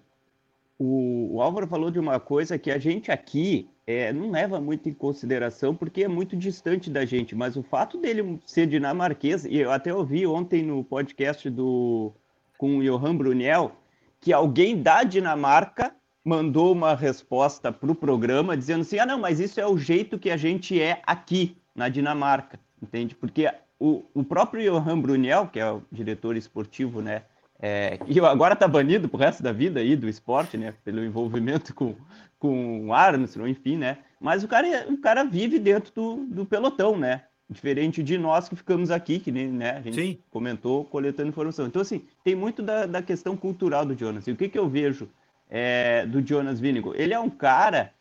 o, 0.78 1.36
o 1.36 1.42
Álvaro 1.42 1.66
falou 1.66 1.90
de 1.90 1.98
uma 1.98 2.18
coisa 2.18 2.58
que 2.58 2.70
a 2.70 2.78
gente 2.78 3.10
aqui 3.10 3.68
é, 3.86 4.12
não 4.12 4.30
leva 4.30 4.60
muito 4.60 4.88
em 4.88 4.92
consideração 4.92 5.74
porque 5.74 6.04
é 6.04 6.08
muito 6.08 6.36
distante 6.36 6.88
da 6.88 7.04
gente, 7.04 7.34
mas 7.34 7.56
o 7.56 7.62
fato 7.62 7.98
dele 7.98 8.40
ser 8.46 8.66
dinamarquês, 8.66 9.44
e 9.44 9.56
eu 9.56 9.72
até 9.72 9.92
ouvi 9.92 10.26
ontem 10.26 10.62
no 10.62 10.84
podcast 10.84 11.50
do, 11.50 12.12
com 12.56 12.78
o 12.78 12.82
Johan 12.82 13.16
Brunel, 13.16 13.72
que 14.20 14.32
alguém 14.32 14.80
da 14.80 15.02
Dinamarca 15.02 15.94
mandou 16.24 16.72
uma 16.72 16.94
resposta 16.94 17.72
para 17.72 17.90
o 17.90 17.94
programa 17.94 18.56
dizendo 18.56 18.82
assim: 18.82 18.98
ah, 18.98 19.06
não, 19.06 19.18
mas 19.18 19.40
isso 19.40 19.60
é 19.60 19.66
o 19.66 19.76
jeito 19.76 20.18
que 20.18 20.30
a 20.30 20.36
gente 20.36 20.80
é 20.80 21.00
aqui 21.06 21.56
na 21.74 21.88
Dinamarca, 21.88 22.58
entende? 22.80 23.14
Porque 23.14 23.50
o, 23.78 24.04
o 24.14 24.22
próprio 24.22 24.62
Johan 24.72 25.00
Brunel, 25.00 25.48
que 25.48 25.58
é 25.58 25.70
o 25.70 25.82
diretor 25.90 26.36
esportivo, 26.36 27.02
né? 27.02 27.22
É, 27.60 27.98
e 28.08 28.18
agora 28.20 28.54
está 28.54 28.66
banido 28.66 29.08
pro 29.08 29.18
resto 29.18 29.42
da 29.42 29.52
vida 29.52 29.80
aí 29.80 29.94
do 29.94 30.08
esporte, 30.08 30.56
né? 30.56 30.74
Pelo 30.84 31.04
envolvimento 31.04 31.74
com, 31.74 31.94
com 32.38 32.92
Armstrong, 32.92 33.50
enfim, 33.50 33.76
né? 33.76 33.98
Mas 34.20 34.42
o 34.44 34.48
cara, 34.48 34.86
o 34.88 34.98
cara 34.98 35.24
vive 35.24 35.58
dentro 35.58 35.92
do, 35.94 36.16
do 36.26 36.46
pelotão, 36.46 36.96
né? 36.96 37.22
Diferente 37.48 38.02
de 38.02 38.16
nós 38.16 38.48
que 38.48 38.56
ficamos 38.56 38.90
aqui, 38.90 39.18
que 39.18 39.30
nem 39.30 39.48
né, 39.48 39.72
a 39.72 39.80
gente 39.80 39.94
Sim. 39.94 40.18
comentou, 40.30 40.84
coletando 40.86 41.28
informação. 41.28 41.66
Então, 41.66 41.82
assim, 41.82 42.02
tem 42.24 42.34
muito 42.34 42.62
da, 42.62 42.86
da 42.86 43.02
questão 43.02 43.36
cultural 43.36 43.84
do 43.84 43.96
Jonas. 43.96 44.26
E 44.26 44.32
o 44.32 44.36
que, 44.36 44.48
que 44.48 44.58
eu 44.58 44.68
vejo 44.68 45.08
é, 45.54 46.06
do 46.06 46.26
Jonas 46.26 46.58
Vinigo? 46.58 46.94
Ele 46.96 47.12
é 47.12 47.20
um 47.20 47.28
cara 47.28 47.92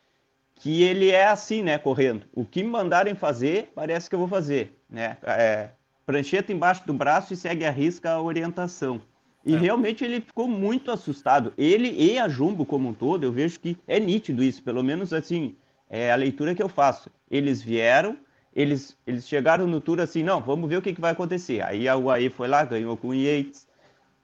que 0.55 0.83
ele 0.83 1.09
é 1.09 1.27
assim, 1.27 1.61
né, 1.61 1.77
correndo. 1.77 2.25
O 2.33 2.45
que 2.45 2.63
me 2.63 2.69
mandarem 2.69 3.13
fazer, 3.13 3.71
parece 3.75 4.09
que 4.09 4.15
eu 4.15 4.19
vou 4.19 4.27
fazer, 4.27 4.79
né? 4.89 5.17
É, 5.23 5.69
prancheta 6.05 6.53
embaixo 6.53 6.87
do 6.87 6.93
braço 6.93 7.33
e 7.33 7.35
segue 7.35 7.65
a 7.65 7.71
risca 7.71 8.11
a 8.11 8.21
orientação. 8.21 9.01
E 9.45 9.53
é. 9.53 9.57
realmente 9.57 10.03
ele 10.03 10.21
ficou 10.21 10.47
muito 10.47 10.91
assustado. 10.91 11.51
Ele 11.57 11.91
e 11.91 12.17
a 12.17 12.29
Jumbo 12.29 12.65
como 12.65 12.87
um 12.87 12.93
todo, 12.93 13.25
eu 13.25 13.33
vejo 13.33 13.59
que 13.59 13.77
é 13.85 13.99
nítido 13.99 14.41
isso, 14.43 14.63
pelo 14.63 14.81
menos 14.81 15.11
assim, 15.11 15.55
é 15.89 16.09
a 16.09 16.15
leitura 16.15 16.55
que 16.55 16.63
eu 16.63 16.69
faço. 16.69 17.09
Eles 17.29 17.61
vieram, 17.61 18.15
eles, 18.55 18.97
eles 19.05 19.27
chegaram 19.27 19.67
no 19.67 19.81
tour 19.81 19.99
assim, 19.99 20.23
não, 20.23 20.39
vamos 20.39 20.69
ver 20.69 20.77
o 20.77 20.81
que, 20.81 20.93
que 20.93 21.01
vai 21.01 21.11
acontecer. 21.11 21.61
Aí 21.63 21.89
a 21.89 21.97
UAE 21.97 22.29
foi 22.29 22.47
lá, 22.47 22.63
ganhou 22.63 22.95
com 22.95 23.09
o 23.09 23.13
Yates, 23.13 23.67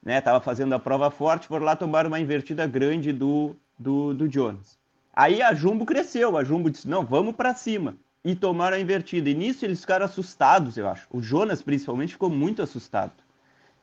né? 0.02 0.20
Tava 0.20 0.40
fazendo 0.40 0.74
a 0.74 0.78
prova 0.78 1.10
forte, 1.10 1.46
foram 1.46 1.64
lá 1.64 1.76
tomar 1.76 2.06
uma 2.06 2.20
invertida 2.20 2.66
grande 2.66 3.12
do, 3.12 3.56
do, 3.78 4.14
do 4.14 4.30
Jonas. 4.30 4.78
Aí 5.14 5.42
a 5.42 5.52
Jumbo 5.52 5.84
cresceu, 5.84 6.36
a 6.36 6.44
Jumbo 6.44 6.70
disse, 6.70 6.88
não, 6.88 7.04
vamos 7.04 7.34
para 7.34 7.54
cima. 7.54 7.96
E 8.24 8.34
tomaram 8.34 8.76
a 8.76 8.80
invertida. 8.80 9.28
E 9.30 9.34
nisso 9.34 9.64
eles 9.64 9.80
ficaram 9.80 10.04
assustados, 10.06 10.76
eu 10.76 10.88
acho. 10.88 11.06
O 11.10 11.20
Jonas, 11.20 11.62
principalmente, 11.62 12.12
ficou 12.12 12.30
muito 12.30 12.62
assustado. 12.62 13.12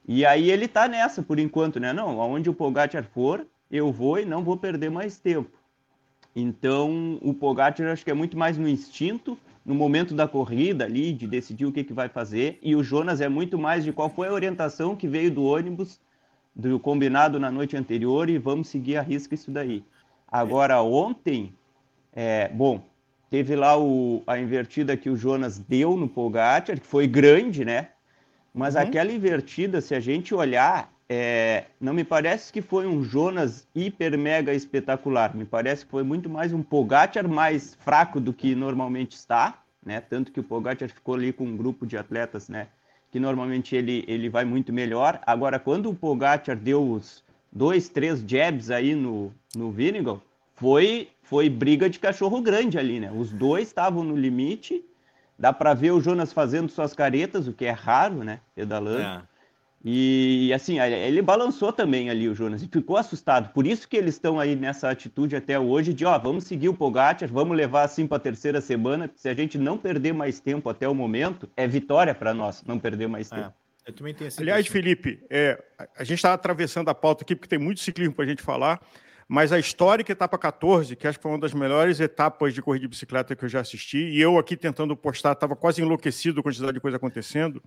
E 0.08 0.26
aí 0.26 0.52
ele 0.52 0.68
tá 0.68 0.88
nessa 0.88 1.24
por 1.24 1.40
enquanto, 1.40 1.80
né? 1.80 1.92
Não, 1.92 2.22
aonde 2.22 2.50
o 2.50 2.54
Pogacar 2.54 3.04
for, 3.04 3.46
eu 3.72 3.92
vou 3.92 4.20
e 4.20 4.26
não 4.26 4.44
vou 4.44 4.56
perder 4.56 4.90
mais 4.90 5.18
tempo. 5.18 5.52
Então, 6.36 7.18
o 7.22 7.34
Pogacar 7.34 7.88
acho 7.88 8.04
que 8.04 8.12
é 8.12 8.14
muito 8.14 8.38
mais 8.38 8.58
no 8.58 8.68
instinto, 8.68 9.38
no 9.66 9.74
momento 9.74 10.14
da 10.14 10.28
corrida 10.28 10.86
ali, 10.86 11.12
de 11.12 11.26
decidir 11.26 11.66
o 11.66 11.72
que, 11.72 11.84
que 11.84 11.94
vai 11.94 12.08
fazer, 12.08 12.60
e 12.62 12.76
o 12.76 12.84
Jonas 12.84 13.20
é 13.20 13.28
muito 13.28 13.58
mais 13.58 13.84
de 13.84 13.92
qual 13.92 14.10
foi 14.10 14.28
a 14.28 14.34
orientação 14.34 14.96
que 14.96 15.08
veio 15.08 15.32
do 15.32 15.44
ônibus, 15.44 16.00
do 16.56 16.80
combinado 16.80 17.40
na 17.40 17.52
noite 17.52 17.76
anterior, 17.76 18.30
e 18.30 18.38
vamos 18.38 18.70
seguir 18.70 18.98
a 18.98 19.02
risca 19.02 19.36
isso 19.36 19.52
daí. 19.52 19.84
Agora, 20.28 20.82
ontem, 20.82 21.54
é, 22.14 22.48
bom, 22.50 22.88
teve 23.30 23.56
lá 23.56 23.78
o, 23.78 24.24
a 24.26 24.40
invertida 24.40 24.96
que 24.96 25.10
o 25.10 25.18
Jonas 25.18 25.60
deu 25.60 25.98
no 25.98 26.08
Pogacar, 26.08 26.80
que 26.80 26.88
foi 26.88 27.08
grande, 27.08 27.66
né? 27.66 27.90
Mas 28.54 28.76
uhum. 28.76 28.82
aquela 28.82 29.12
invertida, 29.12 29.82
se 29.82 29.94
a 29.94 30.00
gente 30.00 30.34
olhar, 30.34 30.90
é, 31.10 31.66
não 31.80 31.94
me 31.94 32.04
parece 32.04 32.52
que 32.52 32.62
foi 32.62 32.88
um 32.88 33.04
Jonas 33.04 33.68
hiper 33.76 34.18
mega 34.18 34.54
espetacular. 34.54 35.36
Me 35.36 35.46
parece 35.46 35.86
que 35.86 35.92
foi 35.92 36.04
muito 36.04 36.30
mais 36.30 36.54
um 36.54 36.64
Pogacar 36.64 37.28
mais 37.28 37.76
fraco 37.76 38.20
do 38.20 38.34
que 38.34 38.56
normalmente 38.56 39.14
está, 39.14 39.62
né? 39.86 40.00
Tanto 40.00 40.32
que 40.32 40.40
o 40.40 40.44
Pogacar 40.44 40.90
ficou 40.90 41.16
ali 41.16 41.32
com 41.32 41.44
um 41.44 41.58
grupo 41.58 41.86
de 41.86 41.98
atletas, 41.98 42.50
né? 42.50 42.68
Que 43.16 43.20
normalmente 43.22 43.78
ele, 43.78 44.04
ele 44.10 44.28
vai 44.28 44.44
muito 44.44 44.74
melhor. 44.74 45.22
Agora, 45.26 45.58
quando 45.58 45.90
o 45.90 45.96
Pogacar 45.96 46.58
deu 46.58 46.86
os 46.86 47.24
dois, 47.50 47.88
três 47.88 48.22
jabs 48.28 48.70
aí 48.70 48.94
no, 48.94 49.32
no 49.56 49.72
Vinegal, 49.72 50.22
foi, 50.54 51.08
foi 51.24 51.50
briga 51.50 51.90
de 51.90 51.98
cachorro 51.98 52.42
grande 52.42 52.78
ali, 52.78 53.00
né? 53.00 53.10
Os 53.18 53.32
dois 53.32 53.70
estavam 53.70 54.04
no 54.04 54.18
limite. 54.18 54.84
Dá 55.40 55.54
para 55.54 55.74
ver 55.74 55.92
o 55.92 56.02
Jonas 56.02 56.34
fazendo 56.34 56.68
suas 56.68 56.94
caretas, 56.94 57.48
o 57.48 57.54
que 57.54 57.64
é 57.64 57.72
raro, 57.72 58.16
né? 58.16 58.42
Pedalando. 58.54 59.04
É. 59.04 59.22
E 59.88 60.52
assim, 60.52 60.80
ele 60.80 61.22
balançou 61.22 61.72
também 61.72 62.10
ali 62.10 62.28
o 62.28 62.34
Jonas 62.34 62.64
e 62.64 62.68
ficou 62.68 62.98
assustado. 62.98 63.54
Por 63.54 63.68
isso 63.68 63.88
que 63.88 63.96
eles 63.96 64.16
estão 64.16 64.40
aí 64.40 64.56
nessa 64.56 64.90
atitude 64.90 65.36
até 65.36 65.60
hoje 65.60 65.94
de, 65.94 66.04
ó, 66.04 66.18
vamos 66.18 66.46
seguir 66.46 66.70
o 66.70 66.74
Pogacar, 66.74 67.32
vamos 67.32 67.56
levar 67.56 67.84
assim 67.84 68.08
para 68.08 68.18
a 68.18 68.20
terceira 68.20 68.60
semana. 68.60 69.12
Se 69.16 69.30
a 69.30 69.36
gente 69.36 69.60
não 69.60 69.78
perder 69.78 70.12
mais 70.12 70.40
tempo 70.40 70.70
até 70.70 70.90
o 70.90 70.96
momento, 70.96 71.48
é 71.56 71.68
vitória 71.68 72.16
para 72.16 72.34
nós 72.34 72.64
não 72.66 72.80
perder 72.80 73.08
mais 73.08 73.30
tempo. 73.30 73.54
É, 73.86 73.92
eu 73.92 73.94
também 73.94 74.16
tenho 74.16 74.32
Aliás, 74.40 74.66
Felipe, 74.66 75.24
é, 75.30 75.64
a 75.96 76.04
gente 76.04 76.18
está 76.18 76.34
atravessando 76.34 76.90
a 76.90 76.96
pauta 76.96 77.24
aqui 77.24 77.36
porque 77.36 77.48
tem 77.48 77.60
muito 77.60 77.80
ciclismo 77.80 78.16
para 78.16 78.26
a 78.26 78.28
gente 78.28 78.42
falar, 78.42 78.82
mas 79.28 79.52
a 79.52 79.60
histórica 79.60 80.12
etapa 80.12 80.36
14, 80.36 80.96
que 80.96 81.08
acho 81.08 81.20
que 81.20 81.24
foi 81.24 81.32
uma 81.32 81.40
das 81.40 81.54
melhores 81.54 82.00
etapas 82.00 82.56
de 82.56 82.62
corrida 82.64 82.82
de 82.82 82.88
bicicleta 82.88 83.36
que 83.36 83.46
eu 83.46 83.50
já 83.50 83.60
assisti, 83.60 84.00
e 84.00 84.20
eu 84.20 84.40
aqui 84.40 84.58
tentando 84.58 84.98
postar, 84.98 85.34
estava 85.34 85.56
quase 85.56 85.84
enlouquecido 85.84 86.42
com 86.42 86.50
a 86.50 86.52
quantidade 86.52 86.74
de 86.74 86.80
coisa 86.80 86.98
acontecendo 86.98 87.62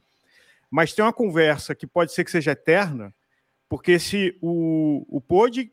mas 0.71 0.93
tem 0.93 1.05
uma 1.05 1.13
conversa 1.13 1.75
que 1.75 1.87
pode 1.87 2.13
ser 2.13 2.25
que 2.25 2.31
seja 2.31 2.53
eterna, 2.53 3.15
porque 3.69 3.99
se 3.99 4.37
o, 4.41 5.05
o 5.09 5.21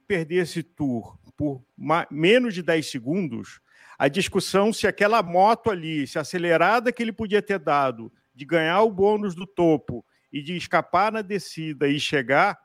perder 0.07 0.43
esse 0.43 0.61
tour 0.61 1.17
por 1.37 1.63
menos 2.09 2.53
de 2.53 2.61
10 2.61 2.89
segundos, 2.89 3.59
a 3.97 4.07
discussão 4.07 4.71
se 4.73 4.87
aquela 4.87 5.21
moto 5.21 5.69
ali, 5.69 6.07
se 6.07 6.17
a 6.17 6.21
acelerada 6.21 6.91
que 6.91 7.01
ele 7.01 7.11
podia 7.11 7.41
ter 7.41 7.59
dado 7.59 8.11
de 8.33 8.45
ganhar 8.45 8.81
o 8.81 8.91
bônus 8.91 9.35
do 9.35 9.45
topo 9.45 10.05
e 10.31 10.41
de 10.41 10.55
escapar 10.55 11.11
na 11.11 11.21
descida 11.21 11.87
e 11.87 11.99
chegar, 11.99 12.59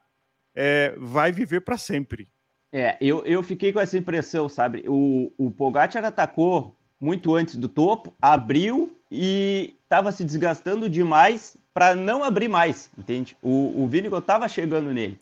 é, 0.55 0.95
vai 0.99 1.31
viver 1.31 1.61
para 1.61 1.79
sempre. 1.79 2.29
É, 2.73 2.97
eu, 3.01 3.25
eu 3.25 3.43
fiquei 3.43 3.73
com 3.73 3.81
essa 3.81 3.99
impressão, 3.99 4.49
sabe? 4.49 4.85
O, 4.87 5.33
o 5.37 5.51
Pogacar 5.51 6.05
atacou 6.05 6.77
muito 7.01 7.35
antes 7.35 7.57
do 7.57 7.69
topo, 7.69 8.15
abriu 8.21 8.97
e 9.11 9.77
estava 9.91 10.13
se 10.13 10.23
desgastando 10.23 10.89
demais 10.89 11.57
para 11.75 11.97
não 11.97 12.23
abrir 12.23 12.47
mais, 12.47 12.89
entende? 12.97 13.37
O, 13.43 13.83
o 13.83 13.89
Vinigo 13.89 14.17
estava 14.17 14.49
chegando 14.49 14.93
nele. 14.93 15.19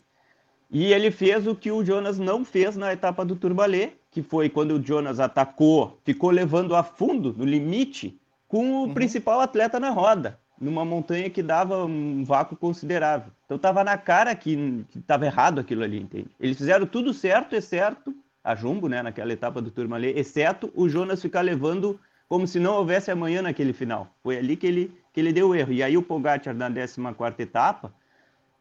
E 0.69 0.93
ele 0.93 1.09
fez 1.09 1.47
o 1.47 1.55
que 1.55 1.71
o 1.71 1.83
Jonas 1.83 2.19
não 2.19 2.45
fez 2.45 2.77
na 2.77 2.93
etapa 2.93 3.25
do 3.25 3.35
Turbalé, 3.35 3.93
que 4.11 4.21
foi 4.21 4.47
quando 4.47 4.75
o 4.75 4.83
Jonas 4.83 5.19
atacou, 5.19 5.99
ficou 6.05 6.29
levando 6.29 6.75
a 6.75 6.83
fundo, 6.83 7.33
no 7.35 7.45
limite, 7.45 8.15
com 8.47 8.71
o 8.71 8.83
uhum. 8.83 8.93
principal 8.93 9.39
atleta 9.39 9.79
na 9.79 9.89
roda, 9.89 10.39
numa 10.61 10.85
montanha 10.85 11.31
que 11.31 11.41
dava 11.41 11.83
um 11.85 12.23
vácuo 12.23 12.55
considerável. 12.55 13.31
Então 13.45 13.57
estava 13.57 13.83
na 13.83 13.97
cara 13.97 14.35
que 14.35 14.85
estava 14.95 15.25
errado 15.25 15.57
aquilo 15.57 15.83
ali, 15.83 15.99
entende? 15.99 16.29
Eles 16.39 16.59
fizeram 16.59 16.85
tudo 16.85 17.11
certo, 17.11 17.55
exceto 17.55 18.13
a 18.43 18.53
Jumbo, 18.53 18.87
né, 18.87 19.01
naquela 19.01 19.33
etapa 19.33 19.59
do 19.63 19.71
Turmalé, 19.71 20.09
exceto 20.09 20.71
o 20.75 20.87
Jonas 20.87 21.21
ficar 21.21 21.41
levando 21.41 21.99
como 22.29 22.45
se 22.47 22.59
não 22.59 22.75
houvesse 22.75 23.09
amanhã 23.09 23.41
naquele 23.41 23.73
final. 23.73 24.15
Foi 24.21 24.37
ali 24.37 24.55
que 24.55 24.67
ele, 24.67 24.93
que 25.11 25.19
ele 25.19 25.33
deu 25.33 25.49
o 25.49 25.55
erro. 25.55 25.73
E 25.73 25.81
aí 25.81 25.97
o 25.97 26.03
Pogacar, 26.03 26.53
na 26.53 26.69
14 26.69 27.41
etapa, 27.41 27.91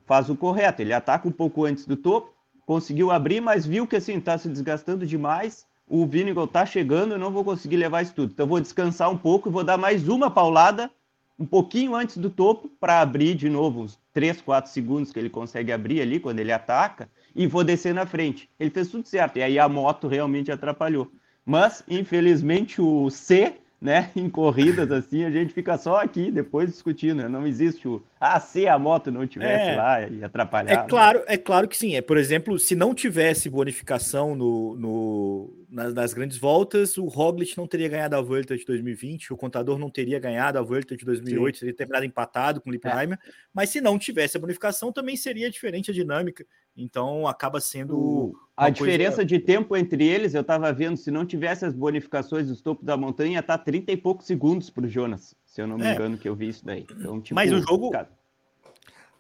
faz 0.07 0.31
o 0.31 0.35
correto. 0.35 0.81
Ele 0.81 0.95
ataca 0.95 1.29
um 1.29 1.31
pouco 1.31 1.67
antes 1.67 1.85
do 1.85 1.95
topo, 1.95 2.33
conseguiu 2.65 3.11
abrir, 3.11 3.43
mas 3.43 3.67
viu 3.67 3.87
que 3.87 3.97
assim, 3.97 4.17
está 4.17 4.39
se 4.39 4.49
desgastando 4.49 5.07
demais. 5.07 5.67
O 5.87 6.07
Vinegal 6.07 6.45
está 6.45 6.65
chegando, 6.65 7.13
eu 7.13 7.19
não 7.19 7.31
vou 7.31 7.45
conseguir 7.45 7.77
levar 7.77 8.03
isso 8.03 8.15
tudo. 8.15 8.33
Então 8.33 8.47
vou 8.47 8.59
descansar 8.59 9.11
um 9.11 9.19
pouco 9.19 9.51
e 9.51 9.53
vou 9.53 9.63
dar 9.63 9.77
mais 9.77 10.09
uma 10.09 10.31
paulada 10.31 10.91
um 11.39 11.45
pouquinho 11.45 11.95
antes 11.95 12.17
do 12.17 12.31
topo 12.31 12.69
para 12.81 13.01
abrir 13.01 13.35
de 13.35 13.49
novo 13.49 13.83
uns 13.83 13.99
3, 14.15 14.41
4 14.41 14.71
segundos 14.73 15.13
que 15.13 15.19
ele 15.19 15.31
consegue 15.31 15.71
abrir 15.71 16.01
ali 16.01 16.19
quando 16.19 16.41
ele 16.41 16.51
ataca 16.51 17.09
e 17.37 17.47
vou 17.47 17.63
descer 17.63 17.95
na 17.95 18.07
frente. 18.07 18.51
Ele 18.59 18.71
fez 18.71 18.89
tudo 18.89 19.07
certo. 19.07 19.37
E 19.37 19.43
aí 19.43 19.59
a 19.59 19.69
moto 19.69 20.09
realmente 20.09 20.51
atrapalhou. 20.51 21.13
Mas, 21.49 21.83
infelizmente, 21.89 22.79
o 22.79 23.09
C, 23.09 23.55
né, 23.81 24.11
em 24.15 24.29
corridas 24.29 24.93
assim, 24.93 25.25
a 25.25 25.31
gente 25.31 25.55
fica 25.55 25.79
só 25.79 25.97
aqui 25.97 26.31
depois 26.31 26.69
discutindo. 26.69 27.23
Né? 27.23 27.29
Não 27.29 27.47
existe 27.47 27.89
o 27.89 28.05
ah, 28.21 28.39
se 28.39 28.67
a 28.67 28.79
moto 28.79 29.11
não 29.11 29.27
tivesse 29.27 29.71
é, 29.71 29.77
lá 29.77 30.03
e 30.03 30.23
atrapalhar. 30.23 30.73
É 30.73 30.87
claro, 30.89 31.23
é 31.27 31.39
claro 31.39 31.69
que 31.69 31.77
sim. 31.77 31.95
É, 31.95 32.03
por 32.03 32.19
exemplo, 32.19 32.59
se 32.59 32.75
não 32.75 32.93
tivesse 32.93 33.49
bonificação 33.49 34.35
no, 34.35 34.75
no 34.77 35.67
nas, 35.71 35.95
nas, 35.95 36.13
grandes 36.13 36.37
voltas, 36.37 36.99
o 36.99 37.07
Roglic 37.07 37.57
não 37.57 37.67
teria 37.67 37.89
ganhado 37.89 38.17
a 38.17 38.21
Volta 38.21 38.57
de 38.57 38.65
2020, 38.65 39.33
o 39.33 39.37
contador 39.37 39.79
não 39.79 39.89
teria 39.89 40.19
ganhado 40.19 40.59
a 40.59 40.63
Volta 40.63 40.97
de 40.97 41.05
2008, 41.05 41.55
sim. 41.55 41.61
teria 41.61 41.77
terminado 41.77 42.05
empatado 42.05 42.61
com 42.61 42.69
o 42.69 42.73
Lippmeier. 42.73 43.13
É. 43.13 43.19
Mas 43.55 43.71
se 43.71 43.81
não 43.81 43.99
tivesse 43.99 44.37
a 44.37 44.41
bonificação, 44.41 44.93
também 44.93 45.17
seria 45.17 45.49
diferente 45.49 45.91
a 45.91 45.95
dinâmica. 45.95 46.45
Então 46.79 47.27
acaba 47.27 47.61
sendo. 47.61 48.41
A 48.57 48.71
diferença 48.71 49.17
coisa... 49.17 49.27
de 49.27 49.39
tempo 49.41 49.77
entre 49.77 50.07
eles, 50.07 50.33
eu 50.33 50.43
estava 50.43 50.73
vendo, 50.73 50.97
se 50.97 51.11
não 51.11 51.27
tivesse 51.27 51.65
as 51.65 51.75
bonificações 51.75 52.47
dos 52.47 52.63
topos 52.63 52.85
da 52.85 52.97
montanha, 52.97 53.43
tá 53.43 53.59
30 53.59 53.91
e 53.91 53.97
poucos 53.97 54.27
segundos 54.27 54.71
para 54.71 54.85
o 54.85 54.89
Jonas, 54.89 55.35
se 55.45 55.61
eu 55.61 55.67
não 55.67 55.77
me 55.77 55.85
é. 55.85 55.95
engano, 55.95 56.17
que 56.17 56.29
eu 56.29 56.37
vi 56.37 56.49
isso 56.49 56.65
daí. 56.65 56.87
Então, 56.91 57.21
tipo, 57.21 57.35
Mas 57.35 57.53
o 57.53 57.61
jogo. 57.61 57.91
Cara... 57.91 58.09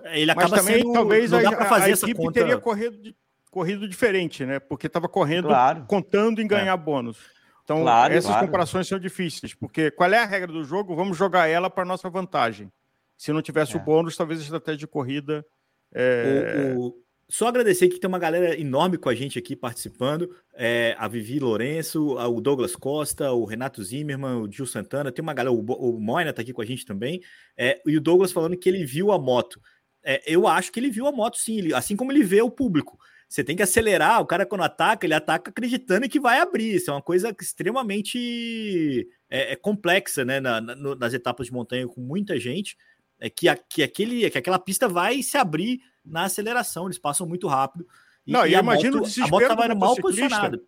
Ele 0.04 0.30
acaba 0.30 0.48
Mas 0.48 0.60
também, 0.60 0.82
sendo, 0.82 0.92
talvez 0.92 1.32
a, 1.32 1.38
a, 1.38 1.84
a 1.84 1.90
equipe 1.90 2.14
conta... 2.14 2.32
teria 2.32 2.58
corrido, 2.58 3.14
corrido 3.50 3.88
diferente, 3.88 4.46
né? 4.46 4.60
Porque 4.60 4.86
estava 4.86 5.08
correndo 5.08 5.48
claro. 5.48 5.84
contando 5.88 6.40
em 6.40 6.46
ganhar 6.46 6.74
é. 6.74 6.76
bônus. 6.76 7.18
Então, 7.64 7.82
claro, 7.82 8.14
essas 8.14 8.30
claro. 8.30 8.46
comparações 8.46 8.86
são 8.86 8.98
difíceis, 8.98 9.52
porque 9.52 9.90
qual 9.90 10.10
é 10.12 10.18
a 10.18 10.24
regra 10.24 10.52
do 10.52 10.64
jogo? 10.64 10.94
Vamos 10.94 11.16
jogar 11.18 11.48
ela 11.48 11.68
para 11.68 11.84
nossa 11.84 12.08
vantagem. 12.08 12.72
Se 13.16 13.32
não 13.32 13.42
tivesse 13.42 13.76
é. 13.76 13.80
o 13.80 13.84
bônus, 13.84 14.16
talvez 14.16 14.38
a 14.38 14.44
estratégia 14.44 14.78
de 14.78 14.86
corrida. 14.86 15.44
É... 15.92 16.74
O, 16.76 16.86
o, 16.86 16.94
só 17.30 17.46
agradecer 17.46 17.88
que 17.88 18.00
tem 18.00 18.08
uma 18.08 18.18
galera 18.18 18.58
enorme 18.58 18.96
com 18.96 19.08
a 19.10 19.14
gente 19.14 19.38
aqui 19.38 19.54
participando. 19.54 20.34
É, 20.54 20.96
a 20.98 21.06
Vivi 21.06 21.38
Lourenço, 21.38 22.16
o 22.16 22.40
Douglas 22.40 22.74
Costa, 22.74 23.30
o 23.32 23.44
Renato 23.44 23.82
Zimmermann, 23.84 24.40
o 24.40 24.50
Gil 24.50 24.64
Santana. 24.64 25.12
Tem 25.12 25.22
uma 25.22 25.34
galera, 25.34 25.52
o, 25.52 25.60
o 25.60 26.00
Moina 26.00 26.32
tá 26.32 26.40
aqui 26.40 26.54
com 26.54 26.62
a 26.62 26.64
gente 26.64 26.86
também. 26.86 27.20
É, 27.54 27.82
e 27.84 27.98
o 27.98 28.00
Douglas 28.00 28.32
falando 28.32 28.56
que 28.56 28.66
ele 28.66 28.82
viu 28.82 29.12
a 29.12 29.18
moto. 29.18 29.60
É, 30.02 30.22
eu 30.26 30.48
acho 30.48 30.72
que 30.72 30.80
ele 30.80 30.90
viu 30.90 31.06
a 31.06 31.12
moto 31.12 31.36
sim, 31.36 31.58
ele, 31.58 31.74
assim 31.74 31.94
como 31.94 32.10
ele 32.10 32.24
vê 32.24 32.40
o 32.40 32.50
público. 32.50 32.98
Você 33.28 33.44
tem 33.44 33.54
que 33.54 33.62
acelerar, 33.62 34.22
o 34.22 34.26
cara 34.26 34.46
quando 34.46 34.64
ataca, 34.64 35.04
ele 35.04 35.12
ataca 35.12 35.50
acreditando 35.50 36.08
que 36.08 36.18
vai 36.18 36.40
abrir. 36.40 36.76
Isso 36.76 36.90
é 36.90 36.94
uma 36.94 37.02
coisa 37.02 37.34
extremamente 37.38 39.06
é, 39.28 39.52
é 39.52 39.56
complexa, 39.56 40.24
né? 40.24 40.40
Na, 40.40 40.62
na, 40.62 40.74
nas 40.96 41.12
etapas 41.12 41.48
de 41.48 41.52
montanha 41.52 41.86
com 41.86 42.00
muita 42.00 42.40
gente. 42.40 42.74
É 43.20 43.28
que, 43.28 43.48
a, 43.48 43.56
que, 43.56 43.82
aquele, 43.82 44.30
que 44.30 44.38
aquela 44.38 44.58
pista 44.58 44.88
vai 44.88 45.22
se 45.22 45.36
abrir 45.36 45.80
na 46.08 46.24
aceleração, 46.24 46.86
eles 46.86 46.98
passam 46.98 47.26
muito 47.26 47.46
rápido. 47.46 47.86
E, 48.26 48.32
Não, 48.32 48.46
e, 48.46 48.54
a 48.54 48.60
imagina 48.60 48.96
moto, 48.96 49.02
o 49.02 49.06
desespero 49.06 49.26
a 49.26 49.30
moto 49.30 49.52
estava 49.52 49.74
mal 49.74 49.96
posicionada. 49.96 50.58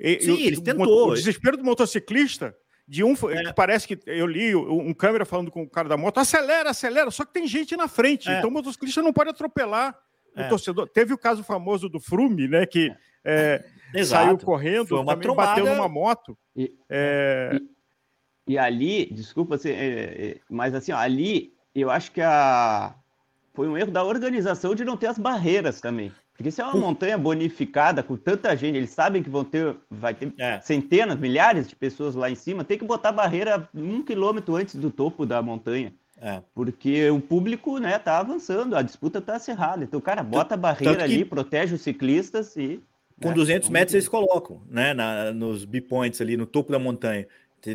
Sim, 0.00 0.42
eles 0.42 0.60
tentou. 0.60 1.10
O 1.10 1.14
desespero 1.14 1.56
do 1.56 1.64
motociclista, 1.64 2.54
de 2.86 3.02
um 3.02 3.14
é. 3.30 3.52
parece 3.52 3.88
que 3.88 3.98
eu 4.06 4.26
li 4.26 4.54
um 4.54 4.92
câmera 4.92 5.24
falando 5.24 5.50
com 5.50 5.62
o 5.62 5.70
cara 5.70 5.88
da 5.88 5.96
moto, 5.96 6.18
acelera, 6.18 6.70
acelera, 6.70 7.10
só 7.10 7.24
que 7.24 7.32
tem 7.32 7.46
gente 7.46 7.76
na 7.76 7.88
frente, 7.88 8.28
é. 8.28 8.38
então 8.38 8.50
o 8.50 8.52
motociclista 8.52 9.02
não 9.02 9.12
pode 9.12 9.30
atropelar 9.30 9.98
é. 10.36 10.46
o 10.46 10.48
torcedor. 10.48 10.88
Teve 10.88 11.14
o 11.14 11.18
caso 11.18 11.42
famoso 11.42 11.88
do 11.88 11.98
Frume, 11.98 12.46
né, 12.46 12.66
que 12.66 12.92
é, 13.24 13.64
saiu 14.04 14.36
correndo, 14.38 14.88
Foi 14.88 14.98
uma 14.98 15.16
também 15.16 15.34
bateu 15.34 15.66
numa 15.66 15.88
moto. 15.88 16.36
E, 16.54 16.74
é... 16.88 17.58
E 18.46 18.58
ali, 18.58 19.06
desculpa, 19.06 19.54
assim, 19.54 19.70
é, 19.70 20.26
é, 20.26 20.40
mas 20.50 20.74
assim, 20.74 20.92
ó, 20.92 20.98
ali 20.98 21.54
eu 21.74 21.90
acho 21.90 22.12
que 22.12 22.20
a... 22.20 22.94
foi 23.54 23.68
um 23.68 23.78
erro 23.78 23.92
da 23.92 24.04
organização 24.04 24.74
de 24.74 24.84
não 24.84 24.96
ter 24.96 25.06
as 25.06 25.18
barreiras 25.18 25.80
também. 25.80 26.12
Porque 26.36 26.50
se 26.50 26.60
é 26.60 26.64
uma 26.64 26.74
montanha 26.74 27.16
bonificada 27.16 28.02
com 28.02 28.16
tanta 28.16 28.54
gente, 28.56 28.76
eles 28.76 28.90
sabem 28.90 29.22
que 29.22 29.30
vão 29.30 29.44
ter, 29.44 29.76
vai 29.88 30.12
ter 30.12 30.34
é. 30.36 30.60
centenas, 30.60 31.18
milhares 31.18 31.68
de 31.68 31.76
pessoas 31.76 32.16
lá 32.16 32.28
em 32.28 32.34
cima, 32.34 32.64
tem 32.64 32.76
que 32.76 32.84
botar 32.84 33.12
barreira 33.12 33.68
um 33.72 34.02
quilômetro 34.02 34.56
antes 34.56 34.74
do 34.74 34.90
topo 34.90 35.24
da 35.24 35.40
montanha. 35.40 35.92
É. 36.20 36.42
Porque 36.52 37.08
o 37.10 37.20
público, 37.20 37.78
né, 37.78 37.98
tá 37.98 38.18
avançando, 38.18 38.74
a 38.76 38.82
disputa 38.82 39.20
tá 39.20 39.36
acirrada. 39.36 39.84
Então, 39.84 40.00
cara, 40.00 40.22
bota 40.24 40.54
a 40.54 40.58
barreira 40.58 41.04
ali, 41.04 41.24
protege 41.24 41.76
os 41.76 41.82
ciclistas 41.82 42.56
e. 42.56 42.80
Com 43.22 43.28
né, 43.28 43.34
200 43.34 43.68
metros 43.68 43.94
eles 43.94 44.08
colocam, 44.08 44.60
né, 44.68 44.92
na, 44.92 45.32
nos 45.32 45.64
B-points 45.64 46.20
ali 46.20 46.36
no 46.36 46.46
topo 46.46 46.72
da 46.72 46.80
montanha. 46.80 47.28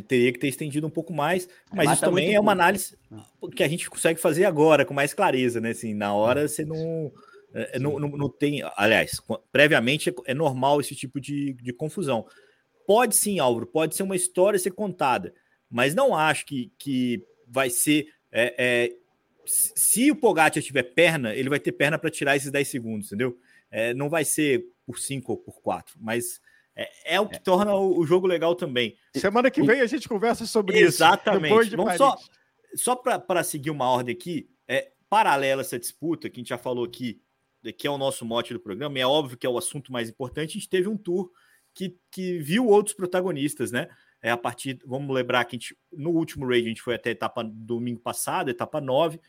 Teria 0.07 0.31
que 0.31 0.39
ter 0.39 0.47
estendido 0.47 0.85
um 0.85 0.91
pouco 0.91 1.11
mais, 1.11 1.47
mas 1.71 1.85
Mata 1.85 1.93
isso 1.93 2.05
também 2.05 2.35
é 2.35 2.39
uma 2.39 2.51
análise 2.51 2.97
que 3.55 3.63
a 3.63 3.67
gente 3.67 3.89
consegue 3.89 4.19
fazer 4.19 4.45
agora, 4.45 4.85
com 4.85 4.93
mais 4.93 5.13
clareza, 5.13 5.59
né? 5.59 5.71
Assim, 5.71 5.93
na 5.93 6.13
hora 6.13 6.47
você 6.47 6.63
não 6.63 7.11
é, 7.53 7.77
é, 7.77 7.79
não, 7.79 7.99
não, 7.99 8.09
não, 8.09 8.29
tem, 8.29 8.61
aliás, 8.75 9.19
previamente 9.51 10.09
é, 10.09 10.13
é, 10.27 10.33
normal 10.33 10.79
esse 10.79 10.95
tipo 10.95 11.19
de, 11.19 11.53
de 11.53 11.73
confusão. 11.73 12.25
Pode 12.85 13.15
sim, 13.15 13.39
Álvaro, 13.39 13.65
pode 13.65 13.95
ser 13.95 14.03
uma 14.03 14.15
história 14.15 14.59
ser 14.59 14.71
contada, 14.71 15.33
mas 15.69 15.95
não 15.95 16.15
acho 16.15 16.45
que, 16.45 16.71
que 16.77 17.23
vai 17.47 17.69
ser. 17.69 18.07
É, 18.31 18.55
é, 18.57 18.95
se 19.45 20.11
o 20.11 20.15
Pogacar 20.15 20.61
tiver 20.61 20.83
perna, 20.83 21.33
ele 21.33 21.49
vai 21.49 21.59
ter 21.59 21.71
perna 21.71 21.97
para 21.97 22.11
tirar 22.11 22.35
esses 22.35 22.51
10 22.51 22.67
segundos, 22.67 23.07
entendeu? 23.07 23.37
É, 23.71 23.93
não 23.93 24.09
vai 24.09 24.23
ser 24.23 24.65
por 24.85 24.99
5 24.99 25.31
ou 25.31 25.37
por 25.37 25.59
4, 25.61 25.95
mas 25.99 26.39
é, 27.05 27.19
o 27.19 27.27
que 27.27 27.39
torna 27.39 27.73
o, 27.75 27.99
o, 27.99 28.05
jogo 28.05 28.27
legal 28.27 28.55
também. 28.55 28.95
Semana 29.15 29.51
que 29.51 29.61
vem 29.61 29.81
a 29.81 29.87
gente 29.87 30.07
conversa 30.07 30.45
sobre 30.45 30.77
Exatamente. 30.77 31.51
isso. 31.51 31.73
Exatamente. 31.73 31.75
Vamos 31.75 31.97
só, 31.97 32.17
só 32.75 32.95
para 32.95 33.43
seguir 33.43 33.71
uma 33.71 33.89
ordem 33.89 34.15
aqui, 34.15 34.49
é, 34.67 34.91
paralela 35.09 35.61
a 35.61 35.63
essa 35.63 35.79
disputa, 35.79 36.29
que 36.29 36.39
a 36.39 36.41
gente 36.41 36.49
já 36.49 36.57
falou 36.57 36.85
aqui 36.85 37.21
que 37.77 37.85
é 37.85 37.91
o 37.91 37.97
nosso 37.97 38.25
mote 38.25 38.53
do 38.53 38.59
programa, 38.59 38.97
e 38.97 39.01
é 39.01 39.07
óbvio 39.07 39.37
que 39.37 39.45
é 39.45 39.49
o 39.49 39.57
assunto 39.57 39.91
mais 39.91 40.09
importante, 40.09 40.51
a 40.51 40.53
gente 40.53 40.69
teve 40.69 40.87
um 40.87 40.95
tour 40.95 41.29
que, 41.73 41.97
que 42.09 42.39
viu 42.39 42.67
outros 42.67 42.95
protagonistas, 42.95 43.71
né? 43.71 43.89
É 44.21 44.31
a 44.31 44.37
partir, 44.37 44.79
vamos 44.85 45.13
lembrar 45.13 45.45
que 45.45 45.55
a 45.55 45.59
gente, 45.59 45.77
no 45.91 46.11
último 46.11 46.47
raid 46.47 46.65
a 46.65 46.69
gente 46.69 46.81
foi 46.81 46.95
até 46.95 47.09
a 47.09 47.11
etapa 47.11 47.43
domingo 47.43 47.99
passado, 47.99 48.49
etapa 48.49 48.81
9. 48.81 49.19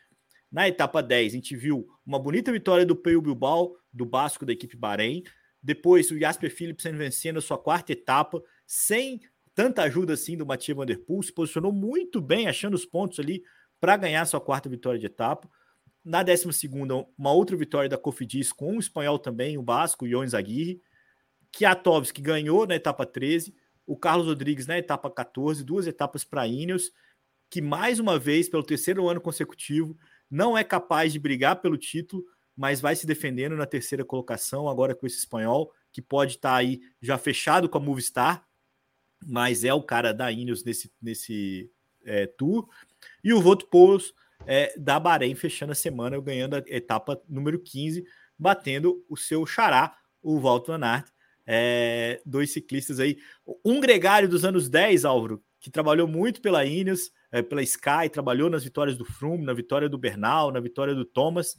Na 0.50 0.66
etapa 0.68 1.00
10, 1.00 1.32
a 1.32 1.36
gente 1.36 1.54
viu 1.54 1.88
uma 2.04 2.18
bonita 2.18 2.50
vitória 2.50 2.84
do 2.84 2.96
Peio 2.96 3.22
Bilbao, 3.22 3.76
do 3.92 4.04
Basco 4.04 4.44
da 4.44 4.52
equipe 4.52 4.76
Bahrein. 4.76 5.22
Depois, 5.62 6.10
o 6.10 6.18
Jasper 6.18 6.54
Philipsen 6.54 6.92
vencendo 6.96 7.38
a 7.38 7.42
sua 7.42 7.58
quarta 7.58 7.92
etapa, 7.92 8.42
sem 8.66 9.20
tanta 9.54 9.82
ajuda 9.82 10.14
assim 10.14 10.36
do 10.36 10.46
Mathieu 10.46 10.76
Van 10.76 10.86
Der 10.86 10.98
Poel, 10.98 11.22
se 11.22 11.32
posicionou 11.32 11.72
muito 11.72 12.20
bem, 12.20 12.48
achando 12.48 12.74
os 12.74 12.86
pontos 12.86 13.18
ali 13.18 13.42
para 13.80 13.96
ganhar 13.96 14.24
sua 14.26 14.40
quarta 14.40 14.68
vitória 14.68 14.98
de 14.98 15.06
etapa. 15.06 15.50
Na 16.04 16.22
12, 16.22 16.48
uma 17.18 17.32
outra 17.32 17.56
vitória 17.56 17.88
da 17.88 17.98
Cofidis 17.98 18.52
com 18.52 18.74
um 18.74 18.78
espanhol 18.78 19.18
também, 19.18 19.58
o 19.58 19.62
Basco, 19.62 20.08
Jones 20.08 20.32
Aguirre. 20.32 20.80
Kiatovski 21.52 22.22
ganhou 22.22 22.66
na 22.66 22.74
etapa 22.74 23.04
13. 23.04 23.54
O 23.86 23.96
Carlos 23.96 24.26
Rodrigues 24.26 24.66
na 24.66 24.78
etapa 24.78 25.10
14, 25.10 25.64
duas 25.64 25.86
etapas 25.86 26.24
para 26.24 26.46
Ineos, 26.46 26.92
que 27.50 27.60
mais 27.60 27.98
uma 27.98 28.18
vez, 28.18 28.48
pelo 28.48 28.62
terceiro 28.62 29.08
ano 29.08 29.20
consecutivo, 29.20 29.96
não 30.30 30.56
é 30.56 30.62
capaz 30.62 31.12
de 31.12 31.18
brigar 31.18 31.60
pelo 31.60 31.76
título, 31.76 32.24
mas 32.56 32.80
vai 32.80 32.94
se 32.96 33.06
defendendo 33.06 33.56
na 33.56 33.66
terceira 33.66 34.04
colocação, 34.04 34.68
agora 34.68 34.94
com 34.94 35.06
esse 35.06 35.18
espanhol, 35.18 35.72
que 35.92 36.02
pode 36.02 36.36
estar 36.36 36.50
tá 36.50 36.56
aí 36.56 36.80
já 37.00 37.18
fechado 37.18 37.68
com 37.68 37.78
a 37.78 37.80
Movistar, 37.80 38.46
mas 39.26 39.64
é 39.64 39.74
o 39.74 39.82
cara 39.82 40.12
da 40.12 40.30
Ineos 40.30 40.64
nesse, 40.64 40.92
nesse 41.00 41.70
é, 42.04 42.26
tour. 42.26 42.68
E 43.22 43.32
o 43.32 43.40
Voto 43.40 43.66
Poulos 43.66 44.14
é, 44.46 44.74
da 44.78 44.98
Bahrein, 44.98 45.34
fechando 45.34 45.72
a 45.72 45.74
semana, 45.74 46.20
ganhando 46.20 46.56
a 46.56 46.62
etapa 46.66 47.20
número 47.28 47.58
15, 47.58 48.04
batendo 48.38 49.04
o 49.08 49.16
seu 49.16 49.44
xará, 49.44 49.96
o 50.22 50.38
Walter 50.38 50.78
Van 50.78 50.86
Aert. 50.86 51.08
É, 51.46 52.20
dois 52.24 52.52
ciclistas 52.52 53.00
aí. 53.00 53.18
Um 53.64 53.80
gregário 53.80 54.28
dos 54.28 54.44
anos 54.44 54.68
10, 54.68 55.04
Álvaro, 55.04 55.42
que 55.58 55.70
trabalhou 55.70 56.06
muito 56.06 56.40
pela 56.40 56.64
Ineos, 56.64 57.10
é, 57.32 57.42
pela 57.42 57.62
Sky, 57.62 58.08
trabalhou 58.10 58.48
nas 58.48 58.62
vitórias 58.62 58.96
do 58.96 59.04
Froome, 59.04 59.44
na 59.44 59.52
vitória 59.52 59.88
do 59.88 59.98
Bernal, 59.98 60.52
na 60.52 60.60
vitória 60.60 60.94
do 60.94 61.04
Thomas, 61.04 61.56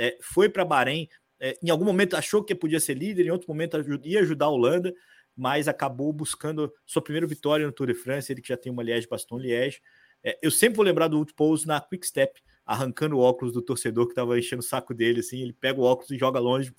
é, 0.00 0.16
foi 0.22 0.48
para 0.48 0.64
Bahrein, 0.64 1.06
é, 1.38 1.58
em 1.62 1.68
algum 1.68 1.84
momento 1.84 2.16
achou 2.16 2.42
que 2.42 2.54
podia 2.54 2.80
ser 2.80 2.94
líder, 2.94 3.26
em 3.26 3.30
outro 3.30 3.46
momento 3.48 3.76
ia 4.02 4.20
ajudar 4.20 4.46
a 4.46 4.50
Holanda, 4.50 4.94
mas 5.36 5.68
acabou 5.68 6.10
buscando 6.10 6.72
sua 6.86 7.02
primeira 7.02 7.26
vitória 7.26 7.66
no 7.66 7.72
Tour 7.72 7.88
de 7.88 7.94
France, 7.94 8.32
ele 8.32 8.40
que 8.40 8.48
já 8.48 8.56
tem 8.56 8.72
uma 8.72 8.82
Liège 8.82 9.06
Baston 9.06 9.38
Liège, 9.38 9.82
é, 10.24 10.38
eu 10.42 10.50
sempre 10.50 10.76
vou 10.76 10.84
lembrar 10.84 11.08
do 11.08 11.18
Wood 11.18 11.34
Pose 11.34 11.66
na 11.66 11.78
Quick 11.80 12.06
Step, 12.06 12.40
arrancando 12.64 13.18
o 13.18 13.20
óculos 13.20 13.52
do 13.52 13.60
torcedor 13.60 14.06
que 14.06 14.12
estava 14.12 14.38
enchendo 14.38 14.60
o 14.60 14.64
saco 14.64 14.94
dele, 14.94 15.20
assim, 15.20 15.42
ele 15.42 15.52
pega 15.52 15.78
o 15.78 15.84
óculos 15.84 16.10
e 16.10 16.18
joga 16.18 16.38
longe, 16.38 16.72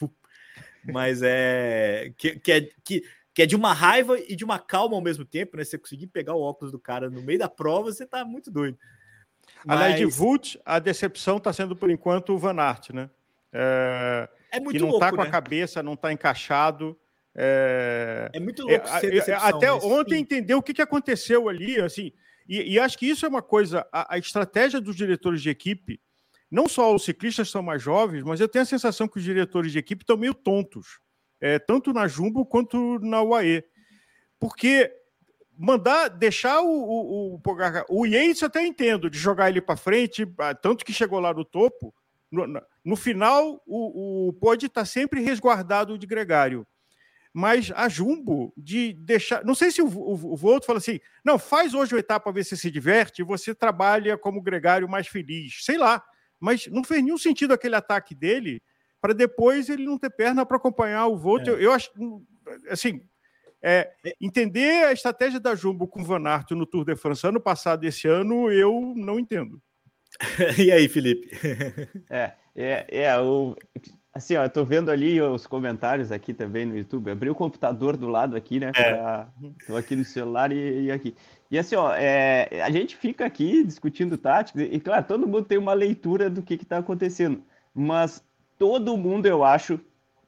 mas 0.83 1.21
é 1.21 2.11
que, 2.17 2.39
que, 2.39 2.51
é 2.51 2.61
que, 2.83 3.03
que 3.35 3.41
é 3.43 3.45
de 3.45 3.55
uma 3.55 3.71
raiva 3.71 4.19
e 4.19 4.35
de 4.35 4.43
uma 4.43 4.57
calma 4.57 4.95
ao 4.95 5.01
mesmo 5.01 5.25
tempo, 5.25 5.57
né? 5.57 5.63
Você 5.63 5.77
conseguir 5.77 6.07
pegar 6.07 6.33
o 6.33 6.41
óculos 6.41 6.71
do 6.71 6.79
cara 6.79 7.07
no 7.07 7.21
meio 7.21 7.37
da 7.37 7.49
prova, 7.49 7.91
você 7.91 8.05
tá 8.05 8.25
muito 8.25 8.49
doido. 8.49 8.77
Mas... 9.65 9.79
Além 9.79 9.95
de 9.97 10.05
Vult, 10.05 10.59
a 10.65 10.79
decepção 10.79 11.37
está 11.37 11.53
sendo 11.53 11.75
por 11.75 11.89
enquanto 11.89 12.33
o 12.33 12.37
Van 12.37 12.59
Aert, 12.59 12.91
né? 12.91 13.09
É, 13.53 14.29
é 14.51 14.59
muito 14.59 14.77
que 14.77 14.83
não 14.83 14.91
está 14.91 15.09
com 15.09 15.17
né? 15.17 15.23
a 15.23 15.29
cabeça, 15.29 15.83
não 15.83 15.93
está 15.93 16.11
encaixado. 16.11 16.97
É, 17.35 18.29
é 18.33 18.39
muito 18.39 18.63
louco 18.63 18.87
é, 18.87 18.99
ser 18.99 19.29
é, 19.29 19.33
Até 19.33 19.71
ontem 19.71 20.19
entendeu 20.19 20.57
o 20.57 20.63
que, 20.63 20.73
que 20.73 20.81
aconteceu 20.81 21.47
ali, 21.47 21.79
assim. 21.79 22.11
E, 22.47 22.73
e 22.73 22.79
acho 22.79 22.97
que 22.97 23.05
isso 23.05 23.25
é 23.25 23.29
uma 23.29 23.41
coisa, 23.41 23.87
a, 23.91 24.15
a, 24.15 24.17
estratégia 24.17 24.81
dos 24.81 24.95
diretores 24.95 25.41
de 25.41 25.49
equipe, 25.49 26.01
não 26.49 26.67
só 26.67 26.93
os 26.93 27.05
ciclistas 27.05 27.49
são 27.49 27.63
mais 27.63 27.81
jovens, 27.81 28.23
mas 28.23 28.41
eu 28.41 28.47
tenho 28.47 28.63
a 28.63 28.65
sensação 28.65 29.07
que 29.07 29.17
os 29.17 29.23
diretores 29.23 29.71
de 29.71 29.79
equipe 29.79 30.03
estão 30.03 30.17
meio 30.17 30.33
tontos, 30.33 30.99
é, 31.39 31.57
tanto 31.59 31.93
na 31.93 32.07
Jumbo 32.07 32.45
quanto 32.45 32.99
na 32.99 33.21
UAE. 33.21 33.63
Porque 34.37 34.91
mandar, 35.61 36.07
deixar 36.09 36.61
o, 36.61 36.67
o, 36.67 37.35
o, 37.35 37.41
o 37.89 38.05
Yates 38.05 38.41
até 38.41 38.65
entendo, 38.65 39.09
de 39.09 39.17
jogar 39.19 39.49
ele 39.49 39.61
para 39.61 39.77
frente, 39.77 40.27
ah, 40.39 40.55
tanto 40.55 40.83
que 40.83 40.91
chegou 40.91 41.19
lá 41.19 41.33
no 41.33 41.45
topo, 41.45 41.93
no, 42.31 42.47
no 42.83 42.95
final 42.95 43.61
o, 43.67 44.29
o 44.29 44.33
pode 44.33 44.65
estar 44.65 44.85
sempre 44.85 45.21
resguardado 45.21 45.97
de 45.97 46.07
gregário 46.07 46.65
mas 47.33 47.71
a 47.75 47.87
Jumbo 47.87 48.53
de 48.57 48.93
deixar. 48.93 49.43
Não 49.45 49.55
sei 49.55 49.71
se 49.71 49.81
o, 49.81 49.87
o, 49.87 50.33
o 50.33 50.35
Volto 50.35 50.65
fala 50.65 50.79
assim: 50.79 50.99
não, 51.23 51.39
faz 51.39 51.73
hoje 51.73 51.95
o 51.95 51.97
etapa 51.97 52.31
ver 52.31 52.43
se 52.43 52.57
se 52.57 52.69
diverte 52.69 53.21
e 53.21 53.25
você 53.25 53.55
trabalha 53.55 54.17
como 54.17 54.41
gregário 54.41 54.89
mais 54.89 55.07
feliz. 55.07 55.63
Sei 55.63 55.77
lá. 55.77 56.03
Mas 56.39 56.67
não 56.67 56.83
fez 56.83 57.03
nenhum 57.03 57.17
sentido 57.17 57.53
aquele 57.53 57.75
ataque 57.75 58.15
dele 58.15 58.61
para 58.99 59.13
depois 59.13 59.69
ele 59.69 59.85
não 59.85 59.97
ter 59.97 60.09
perna 60.09 60.45
para 60.45 60.57
acompanhar 60.57 61.07
o 61.07 61.17
Volto. 61.17 61.51
É. 61.51 61.53
Eu, 61.53 61.59
eu, 61.59 61.71
acho. 61.71 61.89
Assim. 62.69 63.01
É, 63.63 63.91
entender 64.19 64.85
a 64.85 64.91
estratégia 64.91 65.39
da 65.39 65.53
Jumbo 65.55 65.87
com 65.87 66.01
o 66.01 66.03
Van 66.03 66.27
Aert 66.27 66.51
no 66.51 66.65
Tour 66.65 66.83
de 66.83 66.95
France 66.95 67.25
ano 67.27 67.39
passado 67.39 67.83
e 67.83 67.87
esse 67.87 68.07
ano, 68.07 68.51
eu 68.51 68.93
não 68.95 69.19
entendo. 69.19 69.61
e 70.57 70.71
aí, 70.71 70.89
Felipe? 70.89 71.29
é, 72.09 72.33
é, 72.55 72.85
é 72.89 73.19
o, 73.19 73.55
Assim, 74.13 74.35
ó, 74.35 74.43
eu 74.43 74.49
tô 74.49 74.65
vendo 74.65 74.91
ali 74.91 75.21
os 75.21 75.47
comentários 75.47 76.11
aqui 76.11 76.33
também 76.33 76.65
no 76.65 76.77
YouTube. 76.77 77.09
Abri 77.09 77.29
o 77.29 77.35
computador 77.35 77.95
do 77.95 78.09
lado 78.09 78.35
aqui, 78.35 78.59
né? 78.59 78.71
É. 78.75 78.93
Pra... 78.93 79.29
Tô 79.65 79.77
aqui 79.77 79.95
no 79.95 80.03
celular 80.03 80.51
e, 80.51 80.83
e 80.83 80.91
aqui. 80.91 81.15
E 81.49 81.57
assim, 81.57 81.75
ó, 81.75 81.93
é... 81.93 82.61
a 82.61 82.69
gente 82.69 82.97
fica 82.97 83.25
aqui 83.25 83.63
discutindo 83.63 84.17
táticas, 84.17 84.67
e 84.69 84.79
claro, 84.81 85.05
todo 85.05 85.27
mundo 85.27 85.45
tem 85.45 85.57
uma 85.57 85.73
leitura 85.73 86.29
do 86.29 86.41
que, 86.41 86.57
que 86.57 86.65
tá 86.65 86.79
acontecendo. 86.79 87.41
Mas 87.73 88.21
todo 88.59 88.97
mundo, 88.97 89.27
eu 89.27 89.45
acho, 89.45 89.79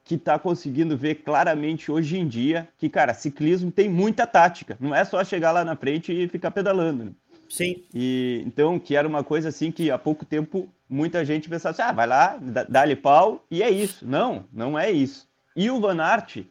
que 0.04 0.18
tá 0.18 0.38
conseguindo 0.38 0.98
ver 0.98 1.16
claramente 1.16 1.92
hoje 1.92 2.18
em 2.18 2.28
dia 2.28 2.68
que, 2.78 2.90
cara, 2.90 3.14
ciclismo 3.14 3.72
tem 3.72 3.90
muita 3.90 4.28
tática. 4.28 4.78
Não 4.80 4.94
é 4.94 5.06
só 5.06 5.24
chegar 5.24 5.52
lá 5.52 5.64
na 5.64 5.76
frente 5.76 6.12
e 6.12 6.28
ficar 6.28 6.52
pedalando. 6.52 7.06
Né? 7.06 7.12
Sim. 7.50 7.84
E 7.94 8.44
então, 8.46 8.80
que 8.80 8.96
era 8.96 9.08
uma 9.08 9.24
coisa 9.24 9.50
assim 9.50 9.72
que 9.72 9.90
há 9.90 9.98
pouco 9.98 10.26
tempo 10.26 10.68
muita 10.90 11.24
gente 11.24 11.50
pensava 11.50 11.72
assim, 11.72 11.82
ah, 11.82 11.92
vai 11.92 12.08
lá, 12.08 12.38
dá-lhe 12.70 12.96
pau, 12.96 13.46
e 13.50 13.64
é 13.64 13.70
isso. 13.70 14.06
Não, 14.08 14.46
não 14.52 14.78
é 14.78 14.92
isso. 14.92 15.28
E 15.56 15.70
o 15.70 15.80
Van 15.80 16.02
Aert, 16.02 16.46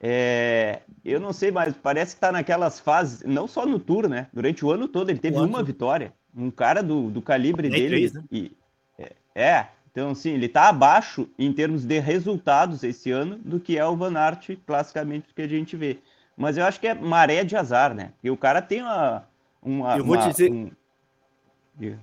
é, 0.00 0.80
eu 1.04 1.20
não 1.20 1.32
sei, 1.32 1.50
mas 1.50 1.74
parece 1.74 2.14
que 2.14 2.18
está 2.18 2.32
naquelas 2.32 2.80
fases, 2.80 3.22
não 3.24 3.46
só 3.46 3.66
no 3.66 3.78
Tour, 3.78 4.08
né? 4.08 4.28
Durante 4.32 4.64
o 4.64 4.70
ano 4.70 4.88
todo 4.88 5.10
ele 5.10 5.18
teve 5.18 5.36
Quanto? 5.36 5.48
uma 5.48 5.62
vitória. 5.62 6.12
Um 6.34 6.50
cara 6.50 6.82
do, 6.82 7.10
do 7.10 7.20
calibre 7.20 7.68
Nem 7.68 7.80
dele. 7.80 7.88
Três, 7.88 8.12
né? 8.14 8.24
e, 8.30 8.52
é, 8.98 9.12
é, 9.34 9.66
então 9.90 10.10
assim, 10.10 10.30
ele 10.30 10.46
está 10.46 10.68
abaixo 10.68 11.28
em 11.38 11.52
termos 11.52 11.84
de 11.84 11.98
resultados 11.98 12.82
esse 12.82 13.10
ano 13.10 13.38
do 13.38 13.58
que 13.58 13.78
é 13.78 13.84
o 13.84 13.96
Van 13.96 14.16
Aert, 14.16 14.56
classicamente, 14.66 15.34
que 15.34 15.42
a 15.42 15.48
gente 15.48 15.76
vê. 15.76 15.98
Mas 16.36 16.56
eu 16.56 16.64
acho 16.64 16.80
que 16.80 16.88
é 16.88 16.94
maré 16.94 17.44
de 17.44 17.56
azar, 17.56 17.94
né? 17.94 18.12
E 18.22 18.30
o 18.30 18.36
cara 18.36 18.62
tem 18.62 18.82
uma, 18.82 19.28
uma, 19.62 19.96
eu 19.98 20.04
vou 20.04 20.16
uma, 20.16 20.22
te 20.22 20.30
dizer 20.30 20.50
um... 20.50 20.70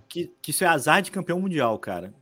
que, 0.07 0.31
que 0.41 0.51
isso 0.51 0.63
é 0.63 0.67
azar 0.67 1.01
de 1.01 1.11
campeão 1.11 1.39
mundial, 1.39 1.77
cara. 1.79 2.13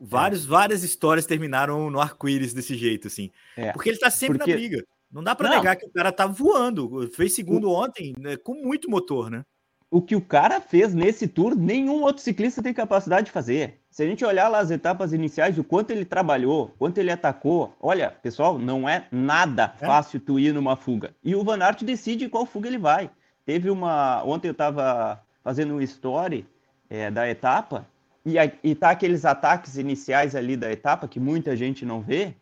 Vários, 0.00 0.44
é. 0.44 0.48
Várias 0.48 0.82
histórias 0.82 1.26
terminaram 1.26 1.88
no 1.88 2.00
arco-íris 2.00 2.52
desse 2.52 2.76
jeito, 2.76 3.06
assim. 3.06 3.30
É. 3.56 3.72
Porque 3.72 3.88
ele 3.88 3.98
tá 3.98 4.10
sempre 4.10 4.38
Porque... 4.38 4.50
na 4.50 4.56
briga. 4.56 4.84
Não 5.12 5.22
dá 5.22 5.34
para 5.34 5.50
negar 5.50 5.76
que 5.76 5.86
o 5.86 5.90
cara 5.90 6.10
tá 6.10 6.26
voando. 6.26 7.08
Fez 7.14 7.34
segundo 7.34 7.70
ontem 7.70 8.14
né, 8.18 8.36
com 8.36 8.54
muito 8.54 8.90
motor, 8.90 9.30
né? 9.30 9.44
O 9.92 10.00
que 10.00 10.16
o 10.16 10.22
cara 10.22 10.58
fez 10.58 10.94
nesse 10.94 11.28
tour, 11.28 11.54
nenhum 11.54 12.00
outro 12.00 12.22
ciclista 12.22 12.62
tem 12.62 12.72
capacidade 12.72 13.26
de 13.26 13.30
fazer. 13.30 13.78
Se 13.90 14.02
a 14.02 14.06
gente 14.06 14.24
olhar 14.24 14.48
lá 14.48 14.58
as 14.58 14.70
etapas 14.70 15.12
iniciais, 15.12 15.58
o 15.58 15.62
quanto 15.62 15.90
ele 15.90 16.06
trabalhou, 16.06 16.74
quanto 16.78 16.96
ele 16.96 17.10
atacou, 17.10 17.76
olha, 17.78 18.10
pessoal, 18.10 18.58
não 18.58 18.88
é 18.88 19.06
nada 19.12 19.74
é? 19.78 19.86
fácil 19.86 20.18
tu 20.18 20.40
ir 20.40 20.54
numa 20.54 20.76
fuga. 20.76 21.14
E 21.22 21.34
o 21.36 21.44
Van 21.44 21.62
Aert 21.62 21.84
decide 21.84 22.30
qual 22.30 22.46
fuga 22.46 22.68
ele 22.68 22.78
vai. 22.78 23.10
Teve 23.44 23.68
uma. 23.68 24.24
Ontem 24.24 24.48
eu 24.48 24.52
estava 24.52 25.22
fazendo 25.44 25.74
um 25.74 25.80
story 25.82 26.46
é, 26.88 27.10
da 27.10 27.28
etapa, 27.28 27.86
e, 28.24 28.36
e 28.64 28.74
tá 28.74 28.90
aqueles 28.90 29.26
ataques 29.26 29.76
iniciais 29.76 30.34
ali 30.34 30.56
da 30.56 30.72
etapa 30.72 31.06
que 31.06 31.20
muita 31.20 31.54
gente 31.54 31.84
não 31.84 32.00
vê, 32.00 32.34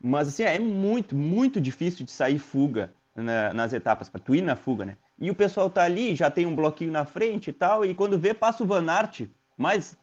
mas 0.00 0.28
assim, 0.28 0.44
é 0.44 0.58
muito, 0.58 1.14
muito 1.14 1.60
difícil 1.60 2.06
de 2.06 2.12
sair 2.12 2.38
fuga 2.38 2.94
né, 3.14 3.52
nas 3.52 3.74
etapas, 3.74 4.08
para 4.08 4.20
tu 4.20 4.34
ir 4.34 4.40
na 4.40 4.56
fuga, 4.56 4.86
né? 4.86 4.96
E 5.18 5.30
o 5.30 5.34
pessoal 5.34 5.70
tá 5.70 5.82
ali, 5.82 6.14
já 6.14 6.30
tem 6.30 6.46
um 6.46 6.54
bloquinho 6.54 6.92
na 6.92 7.04
frente 7.04 7.50
e 7.50 7.52
tal, 7.52 7.84
e 7.84 7.94
quando 7.94 8.18
vê, 8.18 8.34
passa 8.34 8.62
o 8.62 8.66
Van 8.66 8.90
Aert, 8.90 9.28
mas 9.56 9.96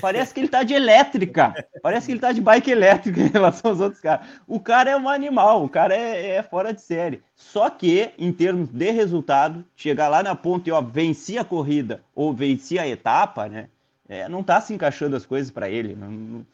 Parece 0.00 0.34
que 0.34 0.40
ele 0.40 0.48
tá 0.48 0.62
de 0.62 0.74
elétrica. 0.74 1.54
Parece 1.82 2.06
que 2.06 2.12
ele 2.12 2.20
tá 2.20 2.32
de 2.32 2.40
bike 2.40 2.70
elétrica 2.70 3.20
em 3.20 3.28
relação 3.28 3.70
aos 3.70 3.80
outros 3.80 4.00
caras. 4.00 4.26
O 4.46 4.60
cara 4.60 4.90
é 4.90 4.96
um 4.96 5.08
animal, 5.08 5.64
o 5.64 5.68
cara 5.68 5.94
é, 5.94 6.36
é, 6.36 6.42
fora 6.42 6.72
de 6.72 6.82
série. 6.82 7.22
Só 7.34 7.70
que, 7.70 8.10
em 8.18 8.32
termos 8.32 8.68
de 8.68 8.90
resultado, 8.90 9.64
chegar 9.74 10.08
lá 10.08 10.22
na 10.22 10.34
ponta 10.34 10.68
e 10.68 10.72
ó, 10.72 10.80
venci 10.82 11.38
a 11.38 11.44
corrida 11.44 12.02
ou 12.14 12.34
venci 12.34 12.78
a 12.78 12.86
etapa, 12.86 13.48
né? 13.48 13.68
É, 14.08 14.28
não 14.28 14.42
tá 14.42 14.60
se 14.60 14.74
encaixando 14.74 15.16
as 15.16 15.24
coisas 15.24 15.50
para 15.50 15.70
ele. 15.70 15.94
Não, 15.94 16.44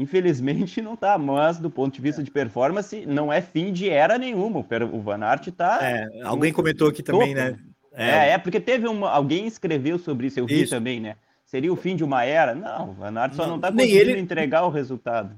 infelizmente 0.00 0.80
não 0.80 0.96
tá, 0.96 1.18
mas 1.18 1.58
do 1.58 1.70
ponto 1.70 1.94
de 1.94 2.00
vista 2.00 2.22
de 2.22 2.30
performance, 2.30 3.04
não 3.06 3.32
é 3.32 3.40
fim 3.40 3.72
de 3.72 3.88
era 3.88 4.18
nenhuma. 4.18 4.64
O 4.92 5.00
Van 5.00 5.22
Aert 5.22 5.48
tá. 5.52 5.78
É, 5.82 6.22
alguém 6.24 6.52
comentou 6.52 6.88
aqui 6.88 7.02
também, 7.02 7.34
né? 7.34 7.58
É, 7.92 8.10
é, 8.10 8.30
é 8.30 8.38
porque 8.38 8.60
teve 8.60 8.86
uma. 8.86 9.10
Alguém 9.10 9.46
escreveu 9.46 9.98
sobre 9.98 10.28
isso, 10.28 10.40
eu 10.40 10.46
vi 10.46 10.62
isso. 10.62 10.70
também, 10.70 11.00
né? 11.00 11.16
Seria 11.44 11.72
o 11.72 11.76
fim 11.76 11.96
de 11.96 12.04
uma 12.04 12.24
era? 12.24 12.54
Não, 12.54 12.90
o 12.90 12.92
Van 12.92 13.18
Aert 13.18 13.34
só 13.34 13.46
não 13.46 13.56
está 13.56 13.72
conseguindo 13.72 14.10
ele... 14.10 14.20
entregar 14.20 14.64
o 14.64 14.70
resultado. 14.70 15.36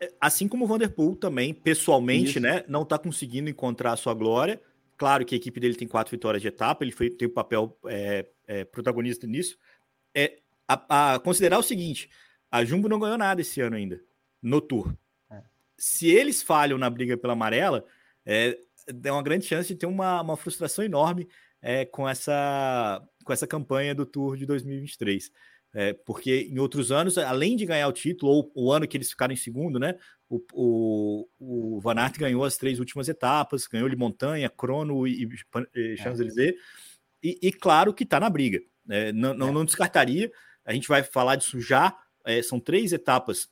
É, 0.00 0.10
assim 0.20 0.48
como 0.48 0.64
o 0.64 0.66
Vanderpool 0.66 1.14
também, 1.14 1.54
pessoalmente, 1.54 2.30
Isso. 2.30 2.40
né, 2.40 2.64
não 2.66 2.82
está 2.82 2.98
conseguindo 2.98 3.48
encontrar 3.48 3.92
a 3.92 3.96
sua 3.96 4.12
glória. 4.12 4.60
Claro 4.96 5.24
que 5.24 5.34
a 5.34 5.38
equipe 5.38 5.60
dele 5.60 5.76
tem 5.76 5.86
quatro 5.86 6.10
vitórias 6.10 6.42
de 6.42 6.48
etapa, 6.48 6.82
ele 6.82 6.90
foi, 6.90 7.08
tem 7.08 7.28
o 7.28 7.30
um 7.30 7.34
papel 7.34 7.76
é, 7.86 8.26
é, 8.48 8.64
protagonista 8.64 9.26
nisso. 9.26 9.56
É, 10.12 10.38
a, 10.66 11.14
a, 11.14 11.18
considerar 11.20 11.58
o 11.58 11.62
seguinte: 11.62 12.10
a 12.52 12.64
Jumbo 12.64 12.88
não 12.88 13.00
ganhou 13.00 13.16
nada 13.16 13.40
esse 13.40 13.60
ano 13.60 13.76
ainda, 13.76 14.00
no 14.42 14.60
Tour. 14.60 14.94
É. 15.30 15.42
Se 15.76 16.08
eles 16.08 16.42
falham 16.42 16.76
na 16.76 16.90
briga 16.90 17.16
pela 17.16 17.32
amarela, 17.32 17.84
é, 18.24 18.58
é 19.02 19.10
uma 19.10 19.22
grande 19.22 19.46
chance 19.46 19.68
de 19.68 19.74
ter 19.74 19.86
uma, 19.86 20.20
uma 20.20 20.36
frustração 20.36 20.84
enorme 20.84 21.26
é, 21.62 21.86
com, 21.86 22.08
essa, 22.08 23.02
com 23.24 23.32
essa 23.32 23.46
campanha 23.46 23.94
do 23.94 24.04
Tour 24.04 24.36
de 24.36 24.44
2023. 24.44 25.32
É, 25.74 25.94
porque 25.94 26.48
em 26.50 26.58
outros 26.58 26.92
anos, 26.92 27.16
além 27.16 27.56
de 27.56 27.64
ganhar 27.64 27.88
o 27.88 27.92
título, 27.92 28.30
ou 28.30 28.52
o 28.54 28.70
ano 28.70 28.86
que 28.86 28.94
eles 28.94 29.08
ficaram 29.08 29.32
em 29.32 29.36
segundo, 29.36 29.78
né? 29.78 29.98
O, 30.28 30.38
o, 30.52 31.28
o 31.38 31.80
Van 31.80 31.94
Aert 31.94 32.18
ganhou 32.18 32.44
as 32.44 32.58
três 32.58 32.78
últimas 32.78 33.08
etapas, 33.08 33.66
ganhou 33.66 33.88
de 33.88 33.96
montanha, 33.96 34.50
crono 34.50 35.06
e, 35.06 35.26
e 35.74 35.96
Champs-Élysées, 35.96 36.54
e, 37.22 37.38
e, 37.40 37.52
claro 37.52 37.94
que 37.94 38.04
está 38.04 38.20
na 38.20 38.28
briga. 38.28 38.60
Né? 38.84 39.12
Não, 39.12 39.32
não, 39.32 39.52
não, 39.52 39.64
descartaria, 39.64 40.30
a 40.64 40.72
gente 40.74 40.88
vai 40.88 41.02
falar 41.02 41.36
disso 41.36 41.60
já. 41.60 41.96
É, 42.24 42.42
são 42.42 42.60
três 42.60 42.92
etapas 42.92 43.48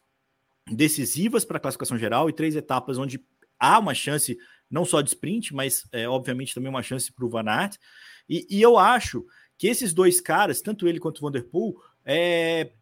decisivas 0.71 1.45
para 1.45 1.57
a 1.57 1.61
classificação 1.61 1.99
geral 1.99 2.29
e 2.29 2.33
três 2.33 2.55
etapas 2.55 2.99
onde 2.99 3.25
há 3.59 3.79
uma 3.79 3.95
chance 3.95 4.37
não 4.71 4.85
só 4.85 5.01
de 5.01 5.09
sprint, 5.11 5.53
mas 5.53 5.87
é, 5.93 6.09
obviamente 6.09 6.55
também 6.55 6.71
uma 6.71 6.83
chance 6.83 7.13
para 7.13 7.25
o 7.25 7.29
Van 7.29 7.49
Aert. 7.49 7.77
E, 8.29 8.47
e 8.49 8.63
eu 8.63 8.79
acho 8.79 9.27
que 9.59 9.67
esses 9.67 9.93
dois 9.93 10.21
caras, 10.21 10.63
tanto 10.63 10.87
ele 10.87 11.01
quanto 11.01 11.19
o 11.19 11.23
Vanderpool, 11.23 11.83
é, 12.05 12.73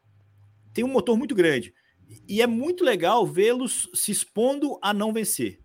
tem 0.73 0.85
um 0.85 0.93
motor 0.93 1.17
muito 1.17 1.35
grande. 1.35 1.75
E 2.29 2.41
é 2.41 2.47
muito 2.47 2.85
legal 2.85 3.27
vê-los 3.27 3.89
se 3.95 4.13
expondo 4.13 4.79
a 4.83 4.93
não 4.95 5.13
vencer. 5.13 5.61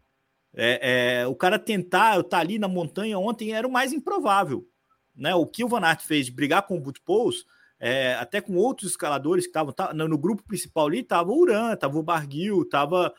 É, 0.56 1.22
é, 1.22 1.28
o 1.28 1.36
cara 1.36 1.60
tentar, 1.60 2.20
estar 2.20 2.30
tá 2.30 2.40
ali 2.40 2.58
na 2.58 2.68
montanha 2.68 3.20
ontem 3.20 3.54
era 3.54 3.68
o 3.68 3.72
mais 3.72 3.92
improvável. 3.92 4.68
Né? 5.16 5.36
O 5.36 5.46
que 5.46 5.64
o 5.64 5.68
Van 5.68 5.82
Aert 5.82 6.02
fez 6.02 6.28
de 6.28 6.32
brigar 6.32 6.66
com 6.66 6.78
o 6.78 6.82
Boot 6.82 7.02
é, 7.86 8.14
até 8.14 8.40
com 8.40 8.56
outros 8.56 8.92
escaladores 8.92 9.44
que 9.44 9.50
estavam 9.50 9.74
tá, 9.74 9.94
no 9.94 10.18
grupo 10.18 10.42
principal 10.42 10.88
ali, 10.88 11.00
estava 11.00 11.30
o 11.30 11.38
Uran, 11.38 11.74
estava 11.74 12.00
o 12.00 12.04
Barguil, 12.04 12.62
estava 12.62 13.14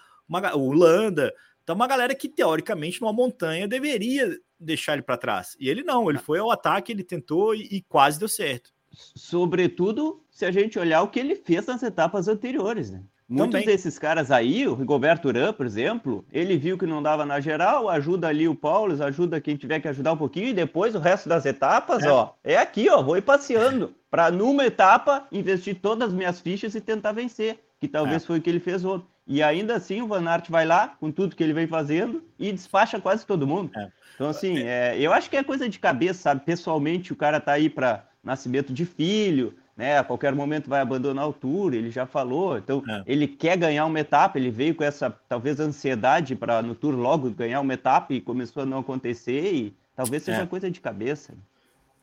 o 0.55 0.73
Landa, 0.73 1.31
então 1.63 1.75
uma 1.75 1.87
galera 1.87 2.15
que 2.15 2.31
teoricamente 2.31 2.99
numa 2.99 3.13
montanha 3.13 3.69
deveria 3.69 4.39
deixar 4.59 4.95
ele 4.95 5.03
para 5.03 5.19
trás. 5.19 5.55
E 5.61 5.69
ele 5.69 5.83
não, 5.83 6.09
ele 6.09 6.19
foi 6.19 6.39
ao 6.39 6.51
ataque, 6.51 6.91
ele 6.91 7.05
tentou 7.05 7.55
e, 7.55 7.65
e 7.71 7.83
quase 7.83 8.19
deu 8.19 8.27
certo. 8.27 8.71
Sobretudo 9.15 10.25
se 10.31 10.47
a 10.47 10.51
gente 10.51 10.79
olhar 10.79 11.03
o 11.03 11.09
que 11.09 11.21
ele 11.21 11.37
fez 11.37 11.67
nas 11.67 11.83
etapas 11.83 12.27
anteriores, 12.27 12.91
né? 12.91 13.05
Muitos 13.27 13.53
Também. 13.53 13.67
desses 13.67 13.99
caras 13.99 14.31
aí, 14.31 14.69
o 14.69 14.75
Rigoberto 14.75 15.29
Urã, 15.29 15.53
por 15.53 15.65
exemplo, 15.65 16.25
ele 16.31 16.59
viu 16.59 16.77
que 16.77 16.85
não 16.85 17.03
dava 17.03 17.25
na 17.25 17.41
geral, 17.41 17.89
ajuda 17.89 18.29
ali 18.29 18.47
o 18.47 18.55
Paulo, 18.55 19.03
ajuda 19.03 19.41
quem 19.41 19.57
tiver 19.57 19.81
que 19.81 19.89
ajudar 19.89 20.13
um 20.13 20.17
pouquinho, 20.17 20.49
e 20.49 20.53
depois 20.53 20.95
o 20.95 20.99
resto 20.99 21.27
das 21.29 21.47
etapas, 21.47 22.03
é. 22.03 22.11
ó, 22.11 22.31
é 22.45 22.59
aqui, 22.59 22.89
ó, 22.91 23.03
vou 23.03 23.17
ir 23.17 23.23
passeando, 23.23 23.95
para 24.11 24.31
numa 24.31 24.67
etapa 24.67 25.27
investir 25.33 25.77
todas 25.81 26.09
as 26.09 26.15
minhas 26.15 26.39
fichas 26.39 26.75
e 26.75 26.81
tentar 26.83 27.13
vencer, 27.13 27.59
que 27.81 27.89
talvez 27.89 28.23
é. 28.23 28.27
foi 28.27 28.39
o 28.39 28.43
que 28.43 28.51
ele 28.51 28.61
fez 28.61 28.85
ontem. 28.85 29.07
E 29.27 29.43
ainda 29.43 29.75
assim 29.75 30.03
o 30.03 30.07
Van 30.07 30.29
Aert 30.29 30.51
vai 30.51 30.67
lá 30.67 30.89
com 31.01 31.11
tudo 31.11 31.35
que 31.35 31.43
ele 31.43 31.55
vem 31.55 31.67
fazendo 31.67 32.23
e 32.39 32.53
despacha 32.53 33.01
quase 33.01 33.25
todo 33.25 33.47
mundo. 33.47 33.71
É. 33.75 33.89
Então, 34.15 34.29
assim, 34.29 34.59
é, 34.59 34.97
eu 35.01 35.13
acho 35.13 35.31
que 35.31 35.37
é 35.37 35.43
coisa 35.43 35.67
de 35.67 35.79
cabeça, 35.79 36.21
sabe? 36.21 36.43
Pessoalmente, 36.45 37.13
o 37.13 37.17
cara 37.17 37.41
tá 37.41 37.53
aí 37.53 37.71
para 37.71 38.07
nascimento 38.23 38.73
de 38.73 38.85
filho, 38.85 39.55
né? 39.77 39.99
A 39.99 40.05
qualquer 40.05 40.35
momento 40.35 40.69
vai 40.69 40.81
abandonar 40.81 41.29
o 41.29 41.33
tour, 41.33 41.75
ele 41.75 41.91
já 41.91 42.07
falou. 42.07 42.57
Então, 42.57 42.83
é. 42.89 43.03
ele 43.07 43.27
quer 43.27 43.57
ganhar 43.57 43.87
uma 43.87 44.01
etapa, 44.01 44.39
ele 44.39 44.51
veio 44.51 44.75
com 44.75 44.85
essa 44.85 45.11
talvez 45.29 45.59
ansiedade 45.59 46.37
para 46.37 46.63
no 46.63 46.75
tour 46.75 46.95
logo 46.95 47.31
ganhar 47.31 47.61
uma 47.61 47.75
etapa 47.75 48.13
e 48.15 48.21
começou 48.21 48.63
a 48.63 48.67
não 48.67 48.79
acontecer 48.79 49.53
e 49.53 49.75
talvez 49.97 50.23
seja 50.23 50.43
é. 50.43 50.47
coisa 50.47 50.71
de 50.71 50.81
cabeça. 50.81 51.35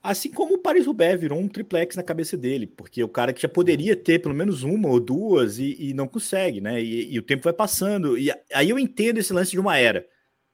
Assim 0.03 0.31
como 0.31 0.55
o 0.55 0.57
Paris-Roubaix 0.57 1.19
virou 1.19 1.39
um 1.39 1.47
triplex 1.47 1.95
na 1.95 2.01
cabeça 2.01 2.35
dele, 2.35 2.65
porque 2.65 3.03
o 3.03 3.07
cara 3.07 3.31
que 3.31 3.41
já 3.41 3.47
poderia 3.47 3.95
ter 3.95 4.19
pelo 4.19 4.33
menos 4.33 4.63
uma 4.63 4.89
ou 4.89 4.99
duas 4.99 5.59
e, 5.59 5.77
e 5.79 5.93
não 5.93 6.07
consegue, 6.07 6.59
né? 6.59 6.81
E, 6.81 7.13
e, 7.13 7.19
o 7.19 7.21
tempo 7.21 7.43
vai 7.43 7.53
passando. 7.53 8.17
E 8.17 8.33
aí 8.51 8.71
eu 8.71 8.79
entendo 8.79 9.19
esse 9.19 9.31
lance 9.31 9.51
de 9.51 9.59
uma 9.59 9.77
era 9.77 10.07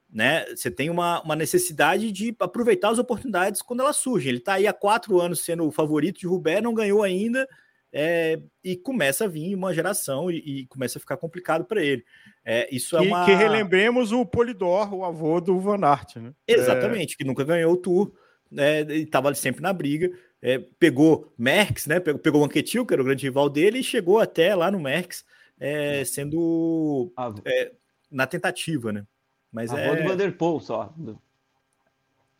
né? 0.10 0.46
Você 0.56 0.72
tem 0.72 0.90
uma, 0.90 1.22
uma 1.22 1.36
necessidade 1.36 2.12
de 2.12 2.36
aproveitar 2.40 2.90
as 2.90 3.00
oportunidades 3.00 3.62
quando 3.62 3.82
elas 3.82 3.98
surgem. 3.98 4.30
Ele 4.30 4.38
está 4.38 4.54
aí 4.54 4.68
há 4.68 4.74
quatro 4.74 5.20
anos 5.20 5.44
sendo 5.44 5.66
o 5.66 5.72
favorito 5.72 6.20
de 6.20 6.28
Rubé, 6.28 6.62
não 6.62 6.74
ganhou 6.74 7.04
ainda, 7.04 7.48
é, 7.92 8.40
e 8.64 8.76
começa 8.76 9.26
a 9.26 9.28
vir 9.28 9.56
uma 9.56 9.74
geração 9.74 10.30
e, 10.30 10.38
e 10.38 10.66
começa 10.68 10.98
a 10.98 11.02
ficar 11.02 11.18
complicado 11.18 11.66
para 11.66 11.84
ele. 11.84 12.04
É, 12.44 12.68
isso 12.74 12.96
é 12.96 13.02
uma. 13.02 13.26
Que 13.26 13.34
relembremos 13.34 14.12
o 14.12 14.26
Polidor, 14.26 14.94
o 14.94 15.04
avô 15.04 15.42
do 15.42 15.60
Van 15.60 15.86
Aert, 15.86 16.18
né? 16.18 16.34
Exatamente, 16.48 17.14
é... 17.14 17.18
que 17.18 17.24
nunca 17.24 17.44
ganhou 17.44 17.74
o 17.74 17.78
Tour, 17.78 18.14
né, 18.50 18.82
e 18.84 19.04
estava 19.04 19.34
sempre 19.34 19.62
na 19.62 19.74
briga. 19.74 20.12
É, 20.42 20.60
pegou 20.80 21.34
Merckx, 21.38 21.88
né? 21.88 22.00
Pegou, 22.00 22.22
pegou 22.22 22.42
o 22.42 22.46
Anquetil, 22.46 22.86
que 22.86 22.94
era 22.94 23.02
o 23.02 23.06
grande 23.06 23.26
rival 23.26 23.50
dele, 23.50 23.80
e 23.80 23.84
chegou 23.84 24.20
até 24.20 24.54
lá 24.54 24.70
no 24.70 24.80
Merckx, 24.80 25.26
é, 25.60 26.06
sendo 26.06 27.12
é, 27.44 27.72
na 28.12 28.28
tentativa, 28.28 28.94
né? 28.94 29.04
Mas 29.52 29.72
a 29.72 29.80
é... 29.80 29.96
do 29.96 30.10
Vanderpool 30.10 30.60
só. 30.60 30.94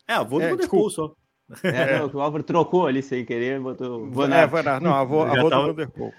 É, 0.06 0.14
a 0.14 0.18
avô 0.18 0.38
do 0.38 0.44
é, 0.44 0.50
Vanderpool 0.50 0.90
só. 0.90 1.14
É, 1.62 1.98
não, 1.98 2.10
o 2.12 2.20
Álvaro 2.20 2.42
trocou 2.42 2.86
ali 2.86 3.02
sem 3.02 3.24
querer, 3.24 3.58
botou 3.58 4.10
Van 4.10 4.28
É, 4.34 4.46
Van 4.46 4.80
Não, 4.80 4.94
a 4.94 5.00
avô, 5.00 5.22
avô 5.24 5.48
tava... 5.48 5.62
do 5.62 5.68
Vanderpool. 5.68 6.12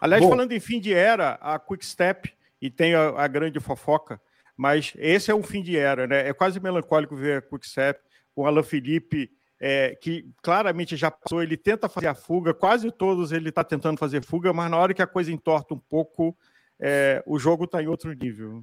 Aliás, 0.00 0.22
Bom. 0.22 0.30
falando 0.30 0.52
em 0.52 0.60
fim 0.60 0.80
de 0.80 0.94
era, 0.94 1.32
a 1.40 1.58
Quick 1.58 1.84
Step, 1.84 2.32
e 2.60 2.70
tem 2.70 2.94
a, 2.94 3.08
a, 3.08 3.26
grande 3.26 3.58
fofoca, 3.60 4.20
mas 4.56 4.92
esse 4.96 5.30
é 5.30 5.34
um 5.34 5.42
fim 5.42 5.62
de 5.62 5.76
era, 5.76 6.06
né? 6.06 6.28
É 6.28 6.32
quase 6.32 6.60
melancólico 6.60 7.16
ver 7.16 7.38
a 7.38 7.42
Quick 7.42 7.66
Step, 7.66 8.00
com 8.34 8.42
o 8.42 8.46
Alain 8.46 8.62
Felipe, 8.62 9.30
é, 9.60 9.96
que 10.00 10.30
claramente 10.40 10.96
já 10.96 11.10
passou, 11.10 11.42
ele 11.42 11.56
tenta 11.56 11.88
fazer 11.88 12.06
a 12.06 12.14
fuga, 12.14 12.54
quase 12.54 12.90
todos 12.92 13.32
ele 13.32 13.48
está 13.48 13.64
tentando 13.64 13.98
fazer 13.98 14.22
fuga, 14.22 14.52
mas 14.52 14.70
na 14.70 14.76
hora 14.76 14.94
que 14.94 15.02
a 15.02 15.06
coisa 15.06 15.32
entorta 15.32 15.74
um 15.74 15.78
pouco, 15.78 16.36
é, 16.78 17.22
o 17.26 17.38
jogo 17.38 17.64
está 17.64 17.82
em 17.82 17.88
outro 17.88 18.12
nível. 18.12 18.62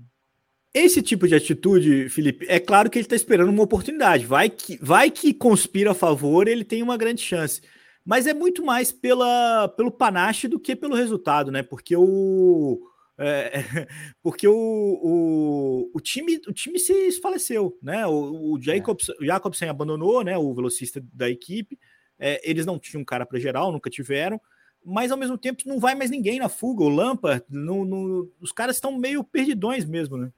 Esse 0.76 1.02
tipo 1.02 1.26
de 1.26 1.34
atitude, 1.34 2.10
Felipe, 2.10 2.46
é 2.50 2.60
claro 2.60 2.90
que 2.90 2.98
ele 2.98 3.06
está 3.06 3.16
esperando 3.16 3.48
uma 3.48 3.64
oportunidade. 3.64 4.26
Vai 4.26 4.50
que, 4.50 4.78
vai 4.82 5.10
que 5.10 5.34
conspira 5.34 5.92
a 5.92 5.96
favor, 5.96 6.50
ele 6.50 6.66
tem 6.66 6.84
uma 6.84 6.98
grande 6.98 7.22
chance. 7.22 7.62
Mas 8.04 8.28
é 8.28 8.34
muito 8.34 8.62
mais 8.62 8.92
pela, 8.92 9.70
pelo 9.70 9.90
panache 9.90 10.50
do 10.50 10.60
que 10.60 10.76
pelo 10.76 10.94
resultado, 10.94 11.50
né? 11.50 11.64
Porque 11.64 11.96
o. 11.96 12.78
É, 13.18 13.54
porque 14.22 14.46
o, 14.46 14.54
o, 14.54 15.92
o, 15.94 16.02
time, 16.02 16.42
o 16.46 16.52
time 16.52 16.78
se 16.78 16.92
esfaleceu, 17.08 17.80
né? 17.82 18.06
O, 18.06 18.52
o, 18.52 18.62
Jacobs, 18.62 19.08
o 19.08 19.26
Jacobsen 19.26 19.70
abandonou, 19.70 20.26
né? 20.26 20.38
O 20.38 20.54
velocista 20.54 21.02
da 21.14 21.30
equipe. 21.30 21.80
É, 22.20 22.42
eles 22.44 22.66
não 22.66 22.78
tinham 22.78 23.06
cara 23.06 23.26
para 23.26 23.40
geral, 23.40 23.72
nunca 23.72 23.90
tiveram 23.90 24.42
mas 24.88 25.12
ao 25.12 25.18
mesmo 25.18 25.36
tempo 25.36 25.64
não 25.66 25.80
vai 25.80 25.96
mais 25.96 26.12
ninguém 26.12 26.38
na 26.38 26.48
fuga. 26.48 26.84
O 26.84 26.90
Lampa, 26.90 27.44
no, 27.50 27.84
no, 27.84 28.32
os 28.40 28.52
caras 28.52 28.76
estão 28.76 28.96
meio 28.96 29.24
perdidões 29.24 29.84
mesmo, 29.84 30.16
né? 30.16 30.32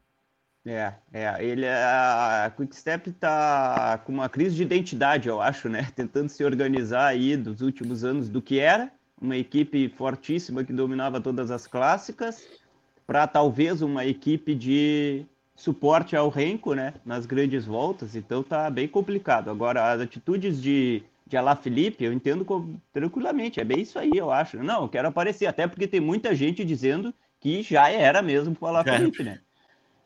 É, 0.69 0.93
é, 1.13 1.43
ele 1.43 1.65
a 1.67 2.51
Quickstep 2.55 3.09
está 3.09 3.97
com 3.99 4.11
uma 4.11 4.27
crise 4.27 4.55
de 4.55 4.63
identidade, 4.63 5.29
eu 5.29 5.41
acho, 5.41 5.69
né? 5.69 5.87
Tentando 5.95 6.29
se 6.29 6.43
organizar 6.43 7.07
aí 7.07 7.37
dos 7.37 7.61
últimos 7.61 8.03
anos 8.03 8.27
do 8.27 8.41
que 8.41 8.59
era 8.59 8.91
uma 9.19 9.37
equipe 9.37 9.89
fortíssima 9.89 10.63
que 10.63 10.73
dominava 10.73 11.21
todas 11.21 11.49
as 11.51 11.65
clássicas 11.65 12.45
para 13.05 13.25
talvez 13.25 13.81
uma 13.81 14.05
equipe 14.05 14.53
de 14.53 15.25
suporte 15.55 16.15
ao 16.15 16.29
Renko, 16.29 16.73
né? 16.73 16.93
Nas 17.05 17.25
grandes 17.25 17.65
voltas, 17.65 18.15
então 18.15 18.43
tá 18.43 18.69
bem 18.69 18.87
complicado. 18.87 19.49
Agora 19.49 19.91
as 19.91 20.01
atitudes 20.01 20.61
de 20.61 21.03
de 21.27 21.35
Alá 21.35 21.57
Felipe, 21.57 22.05
eu 22.05 22.13
entendo 22.13 22.45
tranquilamente, 22.93 23.59
é 23.59 23.63
bem 23.63 23.81
isso 23.81 23.99
aí, 23.99 24.11
eu 24.15 24.31
acho. 24.31 24.63
Não, 24.63 24.83
eu 24.83 24.89
quero 24.89 25.09
aparecer, 25.09 25.45
até 25.45 25.67
porque 25.67 25.85
tem 25.85 25.99
muita 25.99 26.33
gente 26.33 26.63
dizendo 26.63 27.13
que 27.39 27.61
já 27.61 27.89
era 27.89 28.21
mesmo 28.21 28.55
com 28.55 28.65
o 28.65 28.69
Alá 28.69 28.81
Felipe, 28.83 29.23
né? 29.23 29.41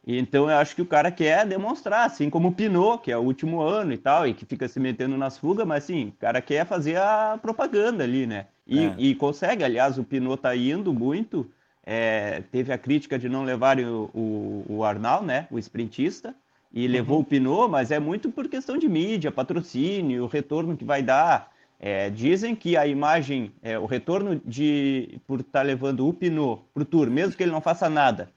Então 0.05 0.49
eu 0.49 0.57
acho 0.57 0.75
que 0.75 0.81
o 0.81 0.85
cara 0.85 1.11
quer 1.11 1.45
demonstrar, 1.45 2.05
assim 2.05 2.29
como 2.29 2.47
o 2.47 2.51
Pinot, 2.51 3.03
que 3.03 3.11
é 3.11 3.17
o 3.17 3.21
último 3.21 3.61
ano 3.61 3.93
e 3.93 3.97
tal, 3.97 4.27
e 4.27 4.33
que 4.33 4.45
fica 4.45 4.67
se 4.67 4.79
metendo 4.79 5.15
nas 5.15 5.37
fugas, 5.37 5.65
mas 5.65 5.83
assim, 5.83 6.07
o 6.07 6.11
cara 6.13 6.41
quer 6.41 6.65
fazer 6.65 6.97
a 6.97 7.37
propaganda 7.39 8.03
ali, 8.03 8.25
né? 8.25 8.47
E, 8.65 8.85
é. 8.85 8.95
e 8.97 9.15
consegue, 9.15 9.63
aliás, 9.63 9.97
o 9.97 10.03
Pinot 10.03 10.41
tá 10.41 10.55
indo 10.55 10.93
muito. 10.93 11.49
É, 11.83 12.43
teve 12.51 12.71
a 12.71 12.77
crítica 12.77 13.17
de 13.17 13.27
não 13.27 13.43
levarem 13.43 13.85
o, 13.85 14.09
o, 14.13 14.65
o 14.69 14.83
Arnal, 14.83 15.23
né? 15.23 15.47
O 15.51 15.59
sprintista, 15.59 16.33
e 16.73 16.85
uhum. 16.85 16.91
levou 16.91 17.19
o 17.19 17.25
Pinot, 17.25 17.69
mas 17.69 17.91
é 17.91 17.99
muito 17.99 18.31
por 18.31 18.47
questão 18.47 18.77
de 18.77 18.89
mídia, 18.89 19.31
patrocínio, 19.31 20.23
o 20.23 20.27
retorno 20.27 20.75
que 20.75 20.85
vai 20.85 21.03
dar. 21.03 21.51
É, 21.83 22.11
dizem 22.11 22.55
que 22.55 22.77
a 22.77 22.85
imagem, 22.85 23.51
é, 23.63 23.77
o 23.77 23.87
retorno 23.87 24.39
de 24.45 25.19
por 25.25 25.39
estar 25.39 25.59
tá 25.59 25.63
levando 25.63 26.07
o 26.07 26.13
Pinot 26.13 26.61
para 26.73 26.83
o 26.83 26.85
Tour, 26.85 27.09
mesmo 27.09 27.35
que 27.35 27.41
ele 27.41 27.51
não 27.51 27.59
faça 27.59 27.89
nada, 27.89 28.29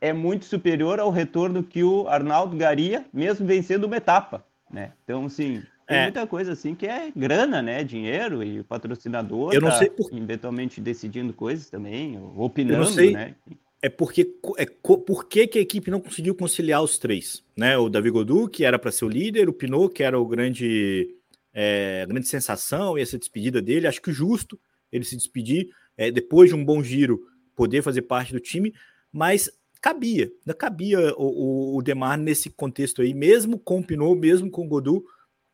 é 0.00 0.12
muito 0.12 0.44
superior 0.44 1.00
ao 1.00 1.10
retorno 1.10 1.62
que 1.62 1.82
o 1.82 2.08
Arnaldo 2.08 2.56
garia, 2.56 3.04
mesmo 3.12 3.46
vencendo 3.46 3.84
uma 3.84 3.96
etapa, 3.96 4.44
né? 4.70 4.92
Então, 5.04 5.26
assim, 5.26 5.62
tem 5.86 5.98
é. 5.98 6.02
muita 6.02 6.26
coisa 6.26 6.52
assim 6.52 6.74
que 6.74 6.86
é 6.86 7.12
grana, 7.14 7.62
né? 7.62 7.84
Dinheiro 7.84 8.42
e 8.42 8.60
o 8.60 8.64
patrocinador 8.64 9.52
eu 9.54 9.60
não 9.60 9.70
tá 9.70 9.78
sei 9.78 9.88
por... 9.88 10.12
eventualmente 10.12 10.80
decidindo 10.80 11.32
coisas 11.32 11.70
também, 11.70 12.18
opinando, 12.36 12.94
né? 13.12 13.34
É 13.82 13.88
porque 13.88 14.34
é, 14.56 14.66
por 14.66 15.28
que, 15.28 15.46
que 15.46 15.58
a 15.58 15.62
equipe 15.62 15.90
não 15.90 16.00
conseguiu 16.00 16.34
conciliar 16.34 16.82
os 16.82 16.98
três, 16.98 17.44
né? 17.56 17.78
O 17.78 17.88
Davi 17.88 18.10
Godu, 18.10 18.48
que 18.48 18.64
era 18.64 18.78
para 18.78 18.90
ser 18.90 19.04
o 19.04 19.08
líder, 19.08 19.48
o 19.48 19.52
Pinot, 19.52 19.92
que 19.92 20.02
era 20.02 20.18
o 20.18 20.26
grande 20.26 21.14
é, 21.54 22.04
grande 22.08 22.26
sensação 22.26 22.98
e 22.98 23.02
essa 23.02 23.18
despedida 23.18 23.62
dele, 23.62 23.86
acho 23.86 24.02
que 24.02 24.12
justo 24.12 24.58
ele 24.90 25.04
se 25.04 25.16
despedir 25.16 25.68
é, 25.96 26.10
depois 26.10 26.50
de 26.50 26.56
um 26.56 26.64
bom 26.64 26.82
giro, 26.82 27.20
poder 27.54 27.80
fazer 27.82 28.02
parte 28.02 28.32
do 28.32 28.40
time, 28.40 28.74
mas 29.12 29.50
cabia, 29.86 30.32
ainda 30.40 30.52
cabia 30.52 31.14
o, 31.16 31.74
o, 31.74 31.76
o 31.76 31.82
Demar 31.82 32.18
nesse 32.18 32.50
contexto 32.50 33.02
aí, 33.02 33.14
mesmo 33.14 33.56
com 33.56 33.78
o 33.78 33.84
Pinot, 33.84 34.18
mesmo 34.18 34.50
com 34.50 34.64
o 34.66 34.68
Godu, 34.68 35.04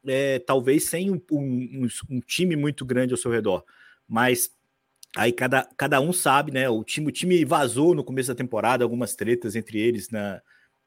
é, 0.07 0.39
talvez 0.39 0.85
sem 0.85 1.11
um, 1.11 1.21
um, 1.31 1.87
um, 2.09 2.21
time 2.21 2.57
muito 2.57 2.83
grande 2.87 3.13
ao 3.13 3.19
seu 3.19 3.31
redor. 3.31 3.63
Mas 4.09 4.51
aí 5.15 5.33
cada, 5.33 5.69
cada 5.77 6.01
um 6.01 6.15
sabe, 6.15 6.51
né? 6.51 6.67
O 6.67 6.83
time, 6.83 7.09
o 7.09 7.13
time 7.13 7.45
vazou 7.45 7.95
no 7.95 8.03
começo 8.03 8.29
da 8.29 8.35
temporada, 8.35 8.83
algumas 8.83 9.15
tretas 9.15 9.55
entre 9.55 9.79
eles, 9.79 10.09
na, 10.09 10.41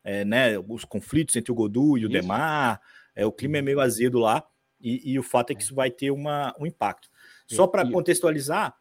é, 0.04 0.26
né? 0.26 0.58
Os 0.58 0.84
conflitos 0.84 1.36
entre 1.36 1.52
o 1.52 1.56
Godu 1.56 2.00
e 2.00 2.06
o 2.06 2.10
isso. 2.10 2.10
Demar, 2.10 2.82
é, 3.16 3.28
o 3.28 3.32
clima 3.32 3.60
é 3.60 3.62
meio 3.62 3.80
azedo 3.80 4.18
lá, 4.18 4.44
e, 4.82 5.14
e, 5.14 5.20
o 5.20 5.24
fato 5.24 5.52
é 5.52 5.56
que 5.56 5.62
isso 5.62 5.76
vai 5.76 5.92
ter 5.92 6.10
uma, 6.10 6.54
um 6.60 6.66
impacto. 6.66 7.10
Só 7.48 7.68
para 7.68 7.90
contextualizar, 7.90 8.76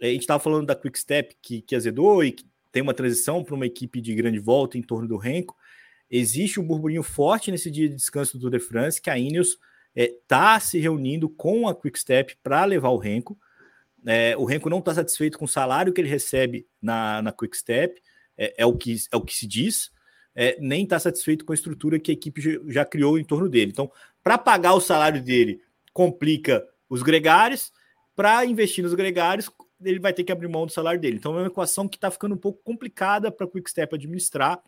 a 0.00 0.06
gente 0.06 0.22
estava 0.22 0.42
falando 0.42 0.66
da 0.66 0.74
Quick 0.74 0.98
Step 0.98 1.36
que, 1.42 1.60
que 1.60 1.76
azedou 1.76 2.24
e 2.24 2.32
que 2.32 2.51
tem 2.72 2.82
uma 2.82 2.94
transição 2.94 3.44
para 3.44 3.54
uma 3.54 3.66
equipe 3.66 4.00
de 4.00 4.14
grande 4.14 4.38
volta 4.38 4.78
em 4.78 4.82
torno 4.82 5.06
do 5.06 5.16
Renko. 5.16 5.54
Existe 6.10 6.58
um 6.58 6.66
burburinho 6.66 7.02
forte 7.02 7.50
nesse 7.50 7.70
dia 7.70 7.88
de 7.88 7.94
descanso 7.94 8.36
do 8.36 8.40
Tour 8.40 8.50
de 8.50 8.58
France 8.58 9.00
que 9.00 9.10
a 9.10 9.18
Ineos 9.18 9.58
está 9.94 10.56
é, 10.56 10.60
se 10.60 10.78
reunindo 10.78 11.28
com 11.28 11.68
a 11.68 11.74
Quickstep 11.74 12.36
para 12.42 12.64
levar 12.64 12.88
o 12.88 12.96
Renko. 12.96 13.38
É, 14.04 14.36
o 14.36 14.44
Renko 14.44 14.68
não 14.68 14.78
está 14.78 14.94
satisfeito 14.94 15.38
com 15.38 15.44
o 15.44 15.48
salário 15.48 15.92
que 15.92 16.00
ele 16.00 16.08
recebe 16.08 16.66
na, 16.80 17.22
na 17.22 17.32
Quickstep, 17.32 18.00
é, 18.36 18.54
é, 18.58 18.66
o 18.66 18.76
que, 18.76 18.96
é 19.12 19.16
o 19.16 19.20
que 19.20 19.34
se 19.34 19.46
diz, 19.46 19.90
é, 20.34 20.58
nem 20.58 20.84
está 20.84 20.98
satisfeito 20.98 21.44
com 21.44 21.52
a 21.52 21.54
estrutura 21.54 22.00
que 22.00 22.10
a 22.10 22.14
equipe 22.14 22.40
já 22.68 22.84
criou 22.84 23.18
em 23.18 23.24
torno 23.24 23.48
dele. 23.48 23.70
Então, 23.70 23.90
para 24.22 24.38
pagar 24.38 24.74
o 24.74 24.80
salário 24.80 25.22
dele, 25.22 25.60
complica 25.92 26.66
os 26.88 27.02
gregários, 27.02 27.70
para 28.14 28.44
investir 28.44 28.84
nos 28.84 28.94
gregários, 28.94 29.50
ele 29.84 29.98
vai 29.98 30.12
ter 30.12 30.24
que 30.24 30.32
abrir 30.32 30.48
mão 30.48 30.66
do 30.66 30.72
salário 30.72 31.00
dele. 31.00 31.16
Então 31.16 31.34
é 31.36 31.42
uma 31.42 31.46
equação 31.46 31.88
que 31.88 31.96
está 31.96 32.10
ficando 32.10 32.34
um 32.34 32.38
pouco 32.38 32.62
complicada 32.62 33.30
para 33.30 33.46
o 33.46 33.50
Quickstep 33.50 33.94
administrar. 33.94 34.62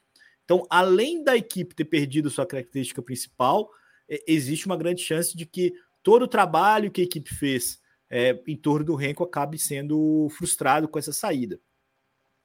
Então, 0.45 0.67
além 0.69 1.25
da 1.25 1.37
equipe 1.37 1.75
ter 1.75 1.85
perdido 1.85 2.31
sua 2.31 2.47
característica 2.47 3.01
principal, 3.01 3.71
é, 4.09 4.23
existe 4.27 4.67
uma 4.67 4.77
grande 4.77 5.03
chance 5.03 5.37
de 5.37 5.47
que 5.47 5.73
todo 6.03 6.23
o 6.23 6.29
trabalho 6.29 6.91
que 6.91 7.01
a 7.01 7.05
equipe 7.05 7.35
fez 7.35 7.81
é, 8.11 8.41
em 8.47 8.57
torno 8.57 8.85
do 8.85 8.95
Renko 8.95 9.25
acabe 9.25 9.59
sendo 9.59 10.29
frustrado 10.31 10.87
com 10.87 10.99
essa 10.99 11.13
saída. 11.13 11.59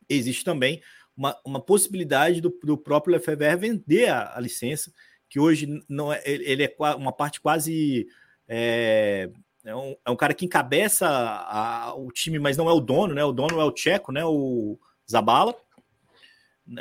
Existe 0.08 0.44
também 0.44 0.82
uma, 1.16 1.38
uma 1.46 1.62
possibilidade 1.62 2.40
do, 2.40 2.58
do 2.64 2.78
próprio 2.78 3.14
Lefebvre 3.14 3.70
vender 3.70 4.10
a, 4.10 4.38
a, 4.38 4.40
licença, 4.40 4.92
que 5.30 5.40
hoje 5.40 5.84
não 5.88 6.12
é, 6.12 6.22
ele 6.26 6.64
é 6.64 6.76
uma 6.96 7.12
parte 7.12 7.42
quase 7.42 8.08
é, 8.48 9.30
é 9.66 9.76
um, 9.76 9.96
é 10.06 10.12
um 10.12 10.16
cara 10.16 10.34
que 10.34 10.46
encabeça 10.46 11.08
a, 11.08 11.88
a, 11.88 11.96
o 11.96 12.12
time, 12.12 12.40
mas 12.40 12.58
não 12.58 12.70
é 12.70 12.74
o 12.74 12.80
dono, 12.80 13.14
né? 13.14 13.24
O 13.24 13.32
dono 13.32 13.60
é 13.60 13.64
o 13.64 13.72
Tcheco, 13.72 14.12
né? 14.12 14.24
O 14.24 14.80
Zabala. 15.10 15.56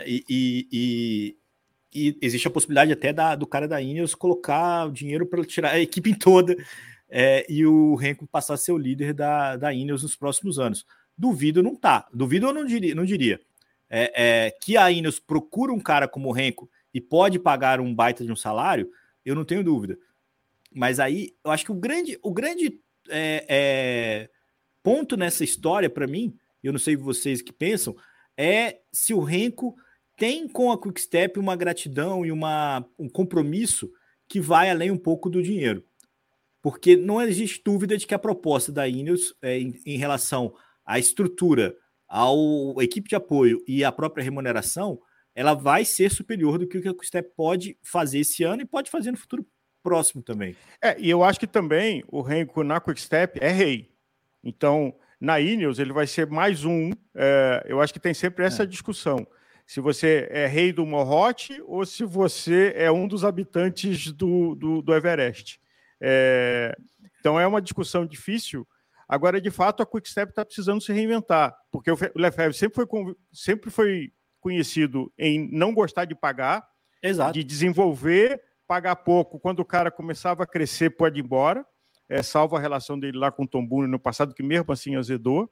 E, 0.06 0.24
e, 0.28 0.68
e, 0.72 1.36
e 1.94 2.18
existe 2.20 2.46
a 2.46 2.50
possibilidade 2.50 2.92
até 2.92 3.12
da, 3.12 3.34
do 3.34 3.46
cara 3.46 3.66
da 3.66 3.80
Ineos 3.80 4.14
colocar 4.14 4.86
o 4.86 4.92
dinheiro 4.92 5.26
para 5.26 5.44
tirar 5.44 5.72
a 5.72 5.80
equipe 5.80 6.14
toda 6.18 6.56
é, 7.08 7.46
e 7.48 7.64
o 7.64 7.94
Renko 7.94 8.26
passar 8.26 8.54
a 8.54 8.58
ser 8.58 8.72
o 8.72 8.78
líder 8.78 9.14
da, 9.14 9.56
da 9.56 9.72
Ineos 9.72 10.02
nos 10.02 10.14
próximos 10.14 10.58
anos. 10.58 10.84
Duvido 11.16 11.62
não 11.62 11.74
tá. 11.74 12.06
Duvido 12.12 12.46
eu 12.46 12.52
não 12.52 12.64
diria, 12.64 12.94
não 12.94 13.04
diria. 13.04 13.40
É, 13.90 14.46
é, 14.46 14.50
que 14.50 14.76
a 14.76 14.90
Ineos 14.90 15.18
procura 15.18 15.72
um 15.72 15.80
cara 15.80 16.06
como 16.06 16.28
o 16.28 16.32
Renko 16.32 16.70
e 16.92 17.00
pode 17.00 17.38
pagar 17.38 17.80
um 17.80 17.94
baita 17.94 18.24
de 18.24 18.30
um 18.30 18.36
salário, 18.36 18.90
eu 19.24 19.34
não 19.34 19.44
tenho 19.44 19.64
dúvida. 19.64 19.98
Mas 20.74 21.00
aí 21.00 21.34
eu 21.44 21.50
acho 21.50 21.64
que 21.64 21.72
o 21.72 21.74
grande, 21.74 22.18
o 22.22 22.32
grande 22.32 22.80
é, 23.08 23.46
é, 23.48 24.30
ponto 24.82 25.16
nessa 25.16 25.44
história, 25.44 25.88
para 25.88 26.06
mim, 26.06 26.36
eu 26.62 26.72
não 26.72 26.78
sei 26.78 26.96
vocês 26.96 27.42
que 27.42 27.52
pensam, 27.52 27.96
é 28.36 28.80
se 28.92 29.14
o 29.14 29.20
Renko 29.20 29.74
tem 30.16 30.48
com 30.48 30.72
a 30.72 30.80
Quickstep 30.80 31.38
uma 31.38 31.56
gratidão 31.56 32.26
e 32.26 32.32
uma, 32.32 32.84
um 32.98 33.08
compromisso 33.08 33.90
que 34.28 34.40
vai 34.40 34.68
além 34.70 34.90
um 34.90 34.98
pouco 34.98 35.30
do 35.30 35.42
dinheiro. 35.42 35.84
Porque 36.60 36.96
não 36.96 37.22
existe 37.22 37.62
dúvida 37.64 37.96
de 37.96 38.06
que 38.06 38.14
a 38.14 38.18
proposta 38.18 38.72
da 38.72 38.86
Ineos 38.86 39.34
é, 39.40 39.58
em, 39.58 39.80
em 39.86 39.96
relação 39.96 40.54
à 40.84 40.98
estrutura, 40.98 41.74
ao 42.06 42.80
equipe 42.82 43.08
de 43.08 43.14
apoio 43.14 43.62
e 43.66 43.84
à 43.84 43.92
própria 43.92 44.24
remuneração, 44.24 45.00
ela 45.34 45.54
vai 45.54 45.84
ser 45.84 46.10
superior 46.10 46.58
do 46.58 46.66
que 46.66 46.78
o 46.78 46.82
que 46.82 46.88
a 46.88 46.92
Quickstep 46.92 47.30
pode 47.36 47.78
fazer 47.82 48.18
esse 48.18 48.42
ano 48.42 48.62
e 48.62 48.66
pode 48.66 48.90
fazer 48.90 49.12
no 49.12 49.16
futuro 49.16 49.46
próximo 49.88 50.22
também. 50.22 50.54
É, 50.82 50.96
e 51.00 51.08
eu 51.08 51.24
acho 51.24 51.40
que 51.40 51.46
também 51.46 52.04
o 52.08 52.20
Renko 52.20 52.62
na 52.62 52.78
Quickstep 52.78 53.38
é 53.40 53.50
rei. 53.50 53.90
Então, 54.44 54.94
na 55.18 55.40
Ineos, 55.40 55.78
ele 55.78 55.92
vai 55.92 56.06
ser 56.06 56.26
mais 56.26 56.64
um. 56.64 56.90
É, 57.14 57.64
eu 57.66 57.80
acho 57.80 57.92
que 57.92 57.98
tem 57.98 58.12
sempre 58.12 58.44
essa 58.44 58.64
é. 58.64 58.66
discussão. 58.66 59.26
Se 59.66 59.80
você 59.80 60.28
é 60.30 60.46
rei 60.46 60.72
do 60.72 60.84
Morrote 60.86 61.60
ou 61.66 61.84
se 61.84 62.04
você 62.04 62.72
é 62.76 62.90
um 62.90 63.08
dos 63.08 63.24
habitantes 63.24 64.12
do, 64.12 64.54
do, 64.54 64.82
do 64.82 64.94
Everest. 64.94 65.60
É, 66.00 66.76
então, 67.18 67.40
é 67.40 67.46
uma 67.46 67.60
discussão 67.60 68.06
difícil. 68.06 68.66
Agora, 69.08 69.40
de 69.40 69.50
fato, 69.50 69.82
a 69.82 69.86
Quickstep 69.86 70.30
está 70.30 70.44
precisando 70.44 70.82
se 70.82 70.92
reinventar, 70.92 71.56
porque 71.72 71.90
o 71.90 71.96
Lefebvre 72.14 72.52
sempre 72.52 72.76
foi, 72.76 73.16
sempre 73.32 73.70
foi 73.70 74.12
conhecido 74.38 75.10
em 75.18 75.50
não 75.50 75.72
gostar 75.72 76.04
de 76.04 76.14
pagar, 76.14 76.66
Exato. 77.02 77.32
de 77.32 77.42
desenvolver 77.42 78.40
pagar 78.68 78.96
pouco, 78.96 79.40
quando 79.40 79.60
o 79.60 79.64
cara 79.64 79.90
começava 79.90 80.42
a 80.42 80.46
crescer, 80.46 80.90
pode 80.90 81.18
ir 81.18 81.24
embora, 81.24 81.64
é, 82.06 82.22
salvo 82.22 82.54
a 82.54 82.60
relação 82.60 83.00
dele 83.00 83.16
lá 83.16 83.32
com 83.32 83.44
o 83.44 83.48
Tom 83.48 83.66
Boone 83.66 83.90
no 83.90 83.98
passado, 83.98 84.34
que 84.34 84.42
mesmo 84.42 84.70
assim 84.70 84.94
azedou. 84.94 85.50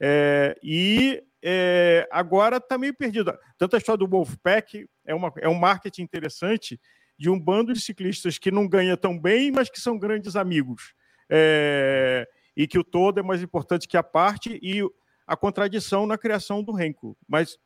É, 0.00 0.56
e 0.62 1.22
é, 1.42 2.08
agora 2.10 2.56
está 2.56 2.78
meio 2.78 2.94
perdido. 2.94 3.36
Tanto 3.58 3.74
a 3.74 3.78
história 3.78 3.98
do 3.98 4.08
Wolfpack 4.08 4.88
é, 5.04 5.14
uma, 5.14 5.32
é 5.38 5.48
um 5.48 5.54
marketing 5.54 6.02
interessante 6.02 6.80
de 7.18 7.28
um 7.28 7.38
bando 7.38 7.72
de 7.72 7.80
ciclistas 7.80 8.38
que 8.38 8.50
não 8.50 8.66
ganha 8.66 8.96
tão 8.96 9.18
bem, 9.18 9.50
mas 9.50 9.68
que 9.68 9.80
são 9.80 9.98
grandes 9.98 10.36
amigos. 10.36 10.94
É, 11.28 12.28
e 12.56 12.66
que 12.66 12.78
o 12.78 12.84
todo 12.84 13.18
é 13.18 13.22
mais 13.22 13.42
importante 13.42 13.88
que 13.88 13.96
a 13.96 14.02
parte 14.02 14.58
e 14.62 14.82
a 15.26 15.36
contradição 15.36 16.06
na 16.06 16.18
criação 16.18 16.62
do 16.62 16.72
Renko. 16.72 17.16
Mas 17.28 17.58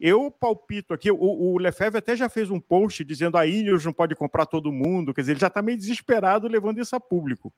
eu 0.00 0.30
palpito 0.30 0.94
aqui, 0.94 1.10
o, 1.10 1.16
o 1.16 1.58
Lefebvre 1.58 1.98
até 1.98 2.16
já 2.16 2.28
fez 2.28 2.50
um 2.50 2.60
post 2.60 3.04
dizendo 3.04 3.36
a 3.36 3.46
Ineos 3.46 3.84
não 3.84 3.92
pode 3.92 4.14
comprar 4.14 4.46
todo 4.46 4.72
mundo, 4.72 5.12
quer 5.12 5.22
dizer, 5.22 5.32
ele 5.32 5.40
já 5.40 5.48
está 5.48 5.62
meio 5.62 5.78
desesperado 5.78 6.48
levando 6.48 6.80
isso 6.80 6.94
a 6.94 7.00
público. 7.00 7.52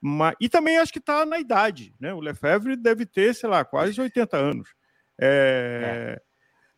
Mas, 0.00 0.34
e 0.40 0.48
também 0.48 0.78
acho 0.78 0.92
que 0.92 0.98
está 0.98 1.26
na 1.26 1.38
idade, 1.38 1.94
né? 2.00 2.14
O 2.14 2.20
Lefebvre 2.20 2.74
deve 2.74 3.04
ter, 3.04 3.34
sei 3.34 3.48
lá, 3.48 3.64
quase 3.64 4.00
80 4.00 4.36
anos. 4.36 4.74
É, 5.20 6.18
é. 6.18 6.30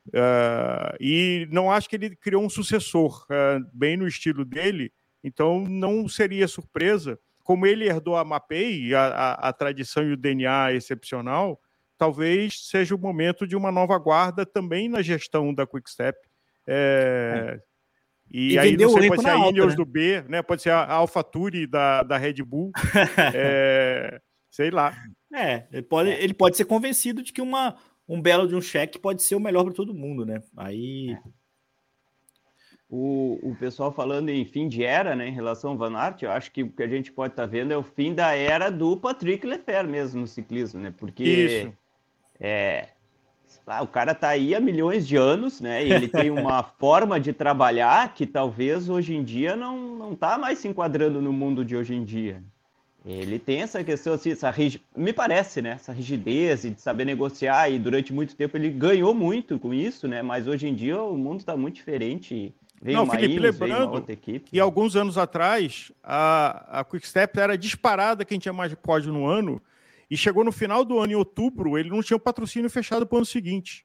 Uh, 0.08 0.96
e 0.98 1.48
não 1.52 1.70
acho 1.70 1.88
que 1.88 1.94
ele 1.94 2.16
criou 2.16 2.44
um 2.44 2.50
sucessor 2.50 3.24
uh, 3.24 3.64
bem 3.72 3.96
no 3.96 4.08
estilo 4.08 4.44
dele, 4.44 4.92
então 5.22 5.64
não 5.68 6.08
seria 6.08 6.48
surpresa. 6.48 7.18
Como 7.44 7.66
ele 7.66 7.88
herdou 7.88 8.16
a 8.16 8.24
MAPEI, 8.24 8.94
a, 8.94 9.06
a, 9.06 9.48
a 9.48 9.52
tradição 9.52 10.02
e 10.04 10.12
o 10.12 10.16
DNA 10.16 10.72
excepcional, 10.72 11.60
talvez 12.02 12.66
seja 12.66 12.96
o 12.96 12.98
momento 12.98 13.46
de 13.46 13.54
uma 13.54 13.70
nova 13.70 13.96
guarda 13.96 14.44
também 14.44 14.88
na 14.88 15.02
gestão 15.02 15.54
da 15.54 15.64
Quickstep. 15.64 16.18
É, 16.66 17.54
é. 17.54 17.62
E, 18.28 18.54
e 18.54 18.58
aí 18.58 18.76
não 18.76 18.90
sei, 18.90 19.06
pode 19.06 19.22
ser 19.22 19.28
a 19.28 19.48
Ineos 19.48 19.68
né? 19.68 19.76
do 19.76 19.84
B, 19.84 20.24
né? 20.28 20.42
Pode 20.42 20.62
ser 20.62 20.70
a 20.70 20.84
AlphaTauri 20.94 21.64
da, 21.64 22.02
da 22.02 22.16
Red 22.16 22.42
Bull. 22.42 22.72
é, 23.32 24.20
sei 24.50 24.72
lá. 24.72 24.96
É, 25.32 25.68
ele 25.70 25.82
pode, 25.82 26.10
ele 26.10 26.34
pode 26.34 26.56
ser 26.56 26.64
convencido 26.64 27.22
de 27.22 27.32
que 27.32 27.40
uma, 27.40 27.76
um 28.08 28.20
belo 28.20 28.48
de 28.48 28.56
um 28.56 28.60
cheque 28.60 28.98
pode 28.98 29.22
ser 29.22 29.36
o 29.36 29.40
melhor 29.40 29.62
para 29.62 29.74
todo 29.74 29.94
mundo, 29.94 30.26
né? 30.26 30.42
Aí. 30.56 31.12
É. 31.12 31.42
O, 32.90 33.38
o 33.42 33.56
pessoal 33.60 33.92
falando 33.92 34.28
em 34.28 34.44
fim 34.44 34.68
de 34.68 34.84
era, 34.84 35.14
né, 35.16 35.28
em 35.28 35.32
relação 35.32 35.70
ao 35.70 35.78
Van 35.78 35.96
Aert, 35.96 36.20
eu 36.22 36.30
acho 36.30 36.50
que 36.50 36.62
o 36.62 36.70
que 36.70 36.82
a 36.82 36.88
gente 36.88 37.10
pode 37.10 37.32
estar 37.32 37.44
tá 37.44 37.48
vendo 37.48 37.72
é 37.72 37.76
o 37.76 37.82
fim 37.82 38.12
da 38.12 38.34
era 38.34 38.70
do 38.70 38.98
Patrick 38.98 39.46
Lefebvre 39.46 39.90
mesmo 39.90 40.20
no 40.20 40.26
ciclismo, 40.26 40.78
né? 40.78 40.92
Porque 40.98 41.24
Isso. 41.24 41.72
É, 42.44 42.88
ah, 43.64 43.82
o 43.82 43.86
cara 43.86 44.14
tá 44.14 44.28
aí 44.28 44.52
há 44.52 44.60
milhões 44.60 45.06
de 45.06 45.16
anos, 45.16 45.60
né? 45.60 45.86
E 45.86 45.92
ele 45.92 46.08
tem 46.08 46.28
uma 46.28 46.62
forma 46.78 47.20
de 47.20 47.32
trabalhar 47.32 48.12
que 48.12 48.26
talvez 48.26 48.88
hoje 48.88 49.14
em 49.14 49.22
dia 49.22 49.54
não, 49.54 49.96
não 49.96 50.16
tá 50.16 50.36
mais 50.36 50.58
se 50.58 50.66
enquadrando 50.66 51.22
no 51.22 51.32
mundo 51.32 51.64
de 51.64 51.76
hoje 51.76 51.94
em 51.94 52.04
dia. 52.04 52.42
Ele 53.04 53.38
tem 53.38 53.62
essa 53.62 53.82
questão, 53.82 54.14
assim, 54.14 54.30
essa 54.30 54.52
me 54.96 55.12
parece, 55.12 55.62
né? 55.62 55.70
Essa 55.70 55.92
rigidez 55.92 56.62
de 56.62 56.80
saber 56.80 57.04
negociar 57.04 57.68
e 57.68 57.78
durante 57.78 58.12
muito 58.12 58.34
tempo 58.34 58.56
ele 58.56 58.70
ganhou 58.70 59.14
muito 59.14 59.58
com 59.58 59.72
isso, 59.72 60.08
né? 60.08 60.22
Mas 60.22 60.46
hoje 60.46 60.68
em 60.68 60.74
dia 60.74 61.00
o 61.00 61.16
mundo 61.16 61.40
está 61.40 61.56
muito 61.56 61.76
diferente. 61.76 62.52
Vem 62.80 62.96
Não, 62.96 63.06
Felipe, 63.06 63.36
Ineos, 63.36 63.58
lembrando 63.58 63.94
outra 63.94 64.12
equipe. 64.12 64.48
E 64.52 64.58
alguns 64.58 64.96
anos 64.96 65.16
atrás, 65.16 65.92
a, 66.02 66.80
a 66.80 66.84
Quickstep 66.84 67.38
era 67.38 67.56
disparada 67.56 68.24
quem 68.24 68.38
tinha 68.40 68.52
mais 68.52 68.74
pódio 68.74 69.12
no 69.12 69.24
ano, 69.24 69.62
e 70.12 70.16
chegou 70.18 70.44
no 70.44 70.52
final 70.52 70.84
do 70.84 70.98
ano, 70.98 71.14
em 71.14 71.16
outubro, 71.16 71.78
ele 71.78 71.88
não 71.88 72.02
tinha 72.02 72.18
o 72.18 72.20
patrocínio 72.20 72.68
fechado 72.68 73.06
para 73.06 73.14
o 73.14 73.18
ano 73.20 73.24
seguinte. 73.24 73.82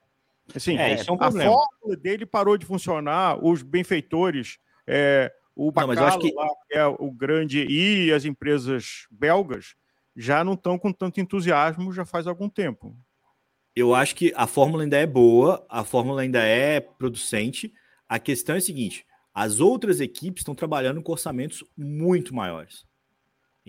Assim, 0.54 0.76
é, 0.76 0.92
é 0.92 1.10
um 1.10 1.14
a 1.14 1.30
fórmula 1.30 1.96
dele 1.98 2.26
parou 2.26 2.58
de 2.58 2.66
funcionar, 2.66 3.42
os 3.42 3.62
benfeitores, 3.62 4.58
é, 4.86 5.32
o 5.56 5.72
Bacalo, 5.72 5.94
não, 5.94 6.18
que... 6.18 6.34
Lá, 6.34 6.46
que 6.68 6.76
é 6.76 6.84
o 6.84 7.10
grande, 7.10 7.66
e 7.66 8.12
as 8.12 8.26
empresas 8.26 9.06
belgas 9.10 9.74
já 10.14 10.44
não 10.44 10.52
estão 10.52 10.78
com 10.78 10.92
tanto 10.92 11.18
entusiasmo 11.18 11.94
já 11.94 12.04
faz 12.04 12.26
algum 12.26 12.50
tempo. 12.50 12.94
Eu 13.74 13.94
acho 13.94 14.14
que 14.14 14.30
a 14.36 14.46
fórmula 14.46 14.82
ainda 14.82 14.98
é 14.98 15.06
boa, 15.06 15.64
a 15.66 15.82
fórmula 15.82 16.20
ainda 16.20 16.42
é 16.42 16.78
producente. 16.78 17.72
A 18.06 18.18
questão 18.18 18.54
é 18.54 18.58
a 18.58 18.60
seguinte: 18.60 19.06
as 19.32 19.60
outras 19.60 19.98
equipes 19.98 20.42
estão 20.42 20.54
trabalhando 20.54 21.00
com 21.00 21.10
orçamentos 21.10 21.64
muito 21.74 22.34
maiores. 22.34 22.87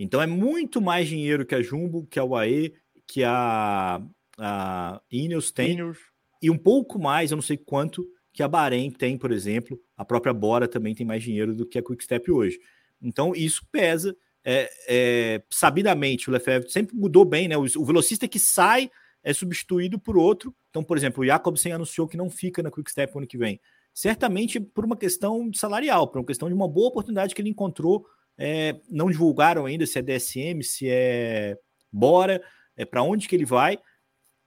Então 0.02 0.22
é 0.22 0.26
muito 0.26 0.80
mais 0.80 1.06
dinheiro 1.06 1.44
que 1.44 1.54
a 1.54 1.60
Jumbo, 1.60 2.06
que 2.06 2.18
a 2.18 2.24
UAE, 2.24 2.72
que 3.06 3.22
a, 3.22 4.00
a 4.38 5.00
Ineos 5.12 5.52
tem. 5.52 5.72
Ineos. 5.72 5.98
E 6.40 6.50
um 6.50 6.56
pouco 6.56 6.98
mais, 6.98 7.30
eu 7.30 7.36
não 7.36 7.42
sei 7.42 7.58
quanto, 7.58 8.02
que 8.32 8.42
a 8.42 8.48
Bahrein 8.48 8.90
tem, 8.90 9.18
por 9.18 9.30
exemplo, 9.30 9.78
a 9.94 10.02
própria 10.02 10.32
Bora 10.32 10.66
também 10.66 10.94
tem 10.94 11.04
mais 11.04 11.22
dinheiro 11.22 11.54
do 11.54 11.66
que 11.66 11.78
a 11.78 11.82
Quickstep 11.82 12.32
hoje. 12.32 12.58
Então 13.02 13.34
isso 13.34 13.62
pesa. 13.70 14.16
É, 14.42 14.70
é, 14.88 15.42
sabidamente, 15.50 16.30
o 16.30 16.32
Lefebvre 16.32 16.70
sempre 16.70 16.96
mudou 16.96 17.26
bem, 17.26 17.46
né? 17.46 17.58
O, 17.58 17.66
o, 17.76 17.84
velocista 17.84 18.26
que 18.26 18.38
sai 18.38 18.90
é 19.22 19.34
substituído 19.34 19.98
por 19.98 20.16
outro. 20.16 20.54
Então, 20.70 20.82
por 20.82 20.96
exemplo, 20.96 21.22
o 21.22 21.26
Jacobsen 21.26 21.72
anunciou 21.72 22.08
que 22.08 22.16
não 22.16 22.30
fica 22.30 22.62
na 22.62 22.70
Quickstep 22.70 23.14
ano 23.18 23.26
que 23.26 23.36
vem. 23.36 23.60
Certamente 23.92 24.58
por 24.58 24.82
uma 24.82 24.96
questão 24.96 25.50
salarial, 25.52 26.08
por 26.08 26.20
uma 26.20 26.26
questão 26.26 26.48
de 26.48 26.54
uma 26.54 26.66
boa 26.66 26.88
oportunidade 26.88 27.34
que 27.34 27.42
ele 27.42 27.50
encontrou. 27.50 28.06
É, 28.42 28.80
não 28.88 29.10
divulgaram 29.10 29.66
ainda 29.66 29.84
se 29.84 29.98
é 29.98 30.02
DSM, 30.02 30.62
se 30.62 30.88
é 30.88 31.58
Bora, 31.92 32.42
é 32.74 32.86
para 32.86 33.02
onde 33.02 33.28
que 33.28 33.36
ele 33.36 33.44
vai. 33.44 33.78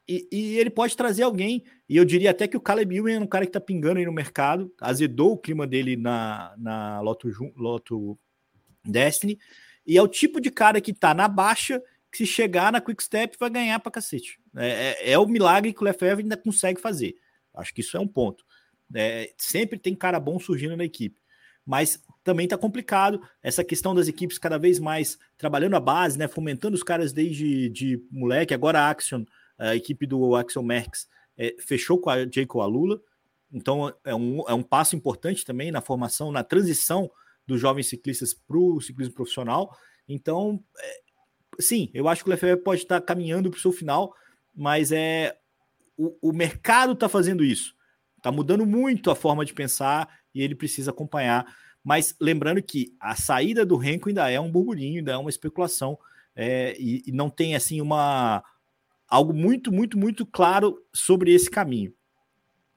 E, 0.07 0.27
e, 0.31 0.57
ele 0.57 0.71
pode 0.71 0.97
trazer 0.97 1.21
alguém, 1.23 1.63
e 1.87 1.95
eu 1.95 2.03
diria 2.03 2.31
até 2.31 2.47
que 2.47 2.57
o 2.57 2.61
Caleb 2.61 2.95
Ewan 2.95 3.11
é 3.11 3.19
um 3.19 3.27
cara 3.27 3.45
que 3.45 3.49
está 3.49 3.61
pingando 3.61 3.99
aí 3.99 4.05
no 4.05 4.11
mercado, 4.11 4.73
azedou 4.81 5.33
o 5.33 5.37
clima 5.37 5.65
dele 5.65 5.95
na, 5.95 6.53
na 6.57 6.99
Loto, 7.01 7.29
Loto 7.55 8.19
Destiny, 8.83 9.39
e 9.85 9.95
é 9.95 10.01
o 10.01 10.07
tipo 10.07 10.41
de 10.41 10.49
cara 10.49 10.81
que 10.81 10.91
está 10.91 11.13
na 11.13 11.27
baixa, 11.27 11.81
que 12.11 12.17
se 12.17 12.25
chegar 12.25 12.71
na 12.71 12.81
Quick 12.81 13.01
Step 13.01 13.37
vai 13.39 13.49
ganhar 13.49 13.79
para 13.79 13.91
cacete. 13.91 14.39
É, 14.57 14.67
é, 14.67 15.11
é, 15.11 15.19
o 15.19 15.25
milagre 15.25 15.71
que 15.71 15.81
o 15.81 15.85
Lefebvre 15.85 16.23
ainda 16.23 16.35
consegue 16.35 16.81
fazer. 16.81 17.15
Acho 17.53 17.73
que 17.73 17.81
isso 17.81 17.95
é 17.95 17.99
um 17.99 18.07
ponto. 18.07 18.43
É, 18.93 19.33
sempre 19.37 19.79
tem 19.79 19.95
cara 19.95 20.19
bom 20.19 20.37
surgindo 20.39 20.75
na 20.75 20.83
equipe, 20.83 21.19
mas 21.65 22.03
também 22.23 22.45
está 22.45 22.57
complicado 22.57 23.21
essa 23.41 23.63
questão 23.63 23.93
das 23.93 24.07
equipes 24.07 24.37
cada 24.37 24.57
vez 24.57 24.79
mais 24.79 25.17
trabalhando 25.37 25.75
a 25.75 25.79
base, 25.79 26.17
né, 26.17 26.27
fomentando 26.27 26.75
os 26.75 26.83
caras 26.83 27.11
desde 27.11 27.69
de 27.69 28.01
moleque, 28.11 28.53
agora 28.53 28.79
a 28.79 28.89
Action 28.89 29.25
a 29.57 29.75
equipe 29.75 30.05
do 30.05 30.35
Axel 30.35 30.63
Merckx 30.63 31.07
é, 31.37 31.55
fechou 31.59 31.99
com 31.99 32.09
a 32.09 32.25
Jacob 32.29 32.61
Alula, 32.61 33.01
então 33.51 33.93
é 34.03 34.15
um, 34.15 34.43
é 34.47 34.53
um 34.53 34.63
passo 34.63 34.95
importante 34.95 35.45
também 35.45 35.71
na 35.71 35.81
formação, 35.81 36.31
na 36.31 36.43
transição 36.43 37.09
dos 37.45 37.59
jovens 37.59 37.87
ciclistas 37.87 38.33
para 38.33 38.57
o 38.57 38.81
ciclismo 38.81 39.13
profissional. 39.13 39.75
Então, 40.07 40.63
é, 40.77 41.01
sim, 41.59 41.89
eu 41.93 42.07
acho 42.07 42.23
que 42.23 42.29
o 42.29 42.31
Lefebvre 42.31 42.63
pode 42.63 42.81
estar 42.81 42.99
caminhando 43.01 43.49
para 43.49 43.57
o 43.57 43.61
seu 43.61 43.71
final, 43.71 44.13
mas 44.55 44.91
é 44.91 45.37
o, 45.95 46.29
o 46.29 46.33
mercado 46.33 46.93
está 46.93 47.07
fazendo 47.07 47.43
isso, 47.43 47.75
está 48.17 48.31
mudando 48.31 48.65
muito 48.65 49.11
a 49.11 49.15
forma 49.15 49.45
de 49.45 49.53
pensar 49.53 50.09
e 50.33 50.41
ele 50.41 50.55
precisa 50.55 50.91
acompanhar. 50.91 51.45
Mas 51.83 52.15
lembrando 52.19 52.61
que 52.61 52.95
a 52.99 53.15
saída 53.15 53.65
do 53.65 53.75
Renko 53.75 54.09
ainda 54.09 54.29
é 54.29 54.39
um 54.39 54.51
burburinho, 54.51 54.99
ainda 54.99 55.11
é 55.11 55.17
uma 55.17 55.29
especulação, 55.29 55.97
é, 56.35 56.75
e, 56.79 57.03
e 57.05 57.11
não 57.11 57.29
tem 57.29 57.55
assim 57.55 57.81
uma 57.81 58.43
algo 59.07 59.33
muito, 59.33 59.71
muito, 59.71 59.97
muito 59.97 60.25
claro 60.25 60.81
sobre 60.93 61.33
esse 61.33 61.49
caminho. 61.49 61.93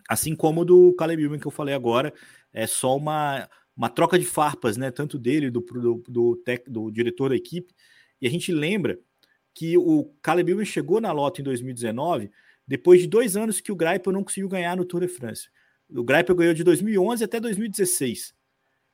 Assim 0.08 0.36
como 0.36 0.64
do 0.64 0.94
Caleb 0.94 1.22
Ewan 1.22 1.38
que 1.38 1.46
eu 1.46 1.50
falei 1.50 1.74
agora, 1.74 2.12
é 2.52 2.66
só 2.66 2.96
uma, 2.96 3.48
uma 3.76 3.88
troca 3.88 4.18
de 4.18 4.24
farpas, 4.24 4.76
né? 4.76 4.90
Tanto 4.90 5.18
dele, 5.18 5.50
do, 5.50 5.60
do, 5.60 6.02
do, 6.06 6.36
tec, 6.36 6.68
do 6.68 6.90
diretor 6.90 7.30
da 7.30 7.36
equipe. 7.36 7.74
E 8.20 8.26
a 8.26 8.30
gente 8.30 8.52
lembra 8.52 8.98
que 9.54 9.78
o 9.78 10.12
Caleb 10.20 10.52
Ewan 10.52 10.64
chegou 10.64 11.00
na 11.00 11.10
Lota 11.10 11.40
em 11.40 11.44
2019, 11.44 12.30
depois 12.68 13.00
de 13.00 13.06
dois 13.06 13.36
anos 13.36 13.60
que 13.60 13.72
o 13.72 13.76
Greipel 13.76 14.12
não 14.12 14.22
conseguiu 14.22 14.48
ganhar 14.48 14.76
no 14.76 14.84
Tour 14.84 15.00
de 15.00 15.08
France. 15.08 15.48
O 15.90 16.02
Greipel 16.02 16.34
ganhou 16.34 16.54
de 16.54 16.64
2011 16.64 17.22
até 17.24 17.40
2016. 17.40 18.34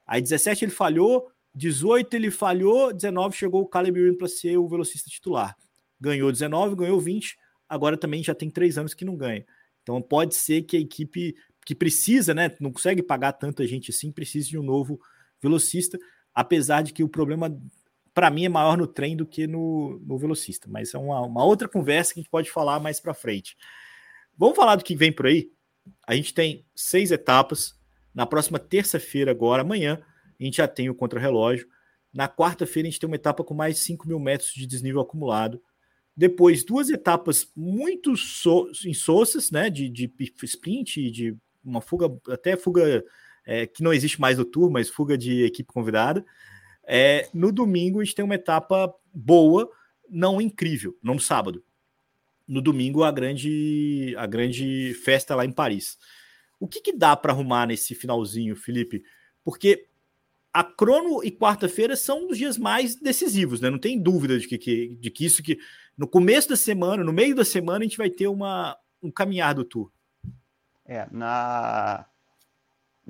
Aí 0.07 0.21
17 0.21 0.65
ele 0.65 0.73
falhou, 0.73 1.31
18 1.55 2.15
ele 2.15 2.31
falhou, 2.31 2.93
19 2.93 3.37
chegou 3.37 3.63
o 3.63 3.67
Caleb 3.67 3.99
Ewan 3.99 4.17
para 4.17 4.29
ser 4.29 4.57
o 4.57 4.69
velocista 4.69 5.09
titular 5.09 5.57
ganhou 6.03 6.33
19, 6.33 6.75
ganhou 6.75 7.01
20, 7.01 7.39
agora 7.69 7.97
também 7.97 8.25
já 8.25 8.35
tem 8.35 8.51
três 8.51 8.77
anos 8.77 8.93
que 8.93 9.05
não 9.05 9.17
ganha. 9.17 9.47
Então 9.83 10.03
pode 10.03 10.35
ser 10.35 10.63
que 10.63 10.77
a 10.77 10.81
equipe 10.81 11.37
que 11.65 11.77
precisa, 11.77 12.35
né, 12.35 12.51
não 12.61 12.73
consegue 12.73 13.03
pagar 13.03 13.33
tanta 13.35 13.65
gente 13.65 13.93
assim, 13.93 14.11
precise 14.11 14.49
de 14.49 14.59
um 14.59 14.63
novo 14.65 15.01
velocista, 15.41 15.97
apesar 16.35 16.83
de 16.83 16.93
que 16.93 17.05
o 17.05 17.09
problema 17.09 17.57
para 18.13 18.31
mim 18.31 18.45
é 18.45 18.49
maior 18.49 18.77
no 18.77 18.87
trem 18.87 19.17
do 19.17 19.25
que 19.25 19.47
no, 19.47 20.01
no 20.05 20.19
velocista, 20.19 20.69
mas 20.69 20.93
é 20.93 20.99
uma, 20.99 21.21
uma 21.21 21.45
outra 21.45 21.69
conversa 21.69 22.13
que 22.13 22.21
a 22.21 22.23
gente 22.23 22.31
pode 22.31 22.51
falar 22.51 22.81
mais 22.81 22.99
para 22.99 23.15
frente. 23.15 23.57
Vamos 24.37 24.57
falar 24.57 24.77
do 24.77 24.85
que 24.85 24.97
vem 24.97 25.13
por 25.13 25.27
aí? 25.27 25.51
A 26.07 26.15
gente 26.15 26.35
tem 26.35 26.67
seis 26.75 27.11
etapas. 27.11 27.75
Na 28.15 28.27
próxima 28.27 28.59
terça-feira, 28.59 29.31
agora, 29.31 29.63
amanhã, 29.63 30.03
a 30.39 30.45
gente 30.45 30.57
já 30.59 30.69
tem 30.69 30.91
o 30.91 30.95
contra-relógio. 30.95 31.67
Na 32.13 32.29
quarta-feira, 32.29 32.89
a 32.89 32.91
gente 32.91 33.01
tem 33.01 33.07
uma 33.07 33.17
etapa 33.17 33.43
com 33.43 33.55
mais 33.55 33.77
de 33.77 33.81
5 33.83 34.07
mil 34.07 34.21
metros 34.21 34.53
de 34.53 34.67
desnível 34.67 35.01
acumulado. 35.01 35.63
Depois, 36.15 36.63
duas 36.63 36.91
etapas 36.91 37.51
muito 37.57 38.17
so, 38.17 38.71
insossas, 38.85 39.51
né? 39.51 39.71
De, 39.71 39.89
de 39.89 40.13
sprint, 40.43 41.11
de 41.11 41.37
uma 41.65 41.81
fuga, 41.81 42.15
até 42.29 42.57
fuga 42.57 43.03
é, 43.47 43.67
que 43.67 43.83
não 43.83 43.93
existe 43.93 44.21
mais 44.21 44.37
no 44.37 44.45
tour, 44.45 44.71
mas 44.71 44.91
fuga 44.91 45.17
de 45.17 45.45
equipe 45.45 45.73
convidada. 45.73 46.25
É, 46.85 47.29
no 47.33 47.51
domingo, 47.51 48.01
a 48.01 48.05
gente 48.05 48.15
tem 48.15 48.25
uma 48.25 48.35
etapa 48.35 48.93
boa, 49.15 49.71
não 50.09 50.41
incrível, 50.41 50.97
não 51.03 51.15
no 51.15 51.21
sábado. 51.21 51.65
No 52.47 52.61
domingo, 52.61 53.05
a 53.05 53.11
grande, 53.11 54.15
a 54.19 54.27
grande 54.27 54.95
festa 55.05 55.35
lá 55.35 55.45
em 55.45 55.53
Paris. 55.53 55.99
O 56.59 56.69
que, 56.69 56.81
que 56.81 56.93
dá 56.93 57.17
para 57.17 57.33
arrumar 57.33 57.67
nesse 57.67 57.95
finalzinho, 57.95 58.55
Felipe? 58.55 59.03
Porque 59.45 59.87
a 60.53 60.63
crono 60.63 61.25
e 61.25 61.31
quarta-feira 61.31 61.97
são 61.97 62.29
os 62.29 62.37
dias 62.37 62.59
mais 62.59 62.95
decisivos, 62.95 63.61
né? 63.61 63.71
Não 63.71 63.79
tem 63.79 64.01
dúvida 64.01 64.39
de 64.39 64.47
que, 64.47 64.97
de 64.97 65.11
que 65.11 65.25
isso 65.25 65.43
que 65.43 65.59
no 65.97 66.07
começo 66.07 66.51
da 66.51 66.57
semana, 66.57 67.03
no 67.03 67.13
meio 67.13 67.35
da 67.35 67.45
semana, 67.45 67.81
a 67.81 67.83
gente 67.83 67.97
vai 67.97 68.11
ter 68.11 68.27
uma, 68.27 68.77
um 69.03 69.11
caminhar 69.11 69.55
do 69.55 69.65
tour. 69.65 69.91
É, 70.85 71.07
na 71.11 72.07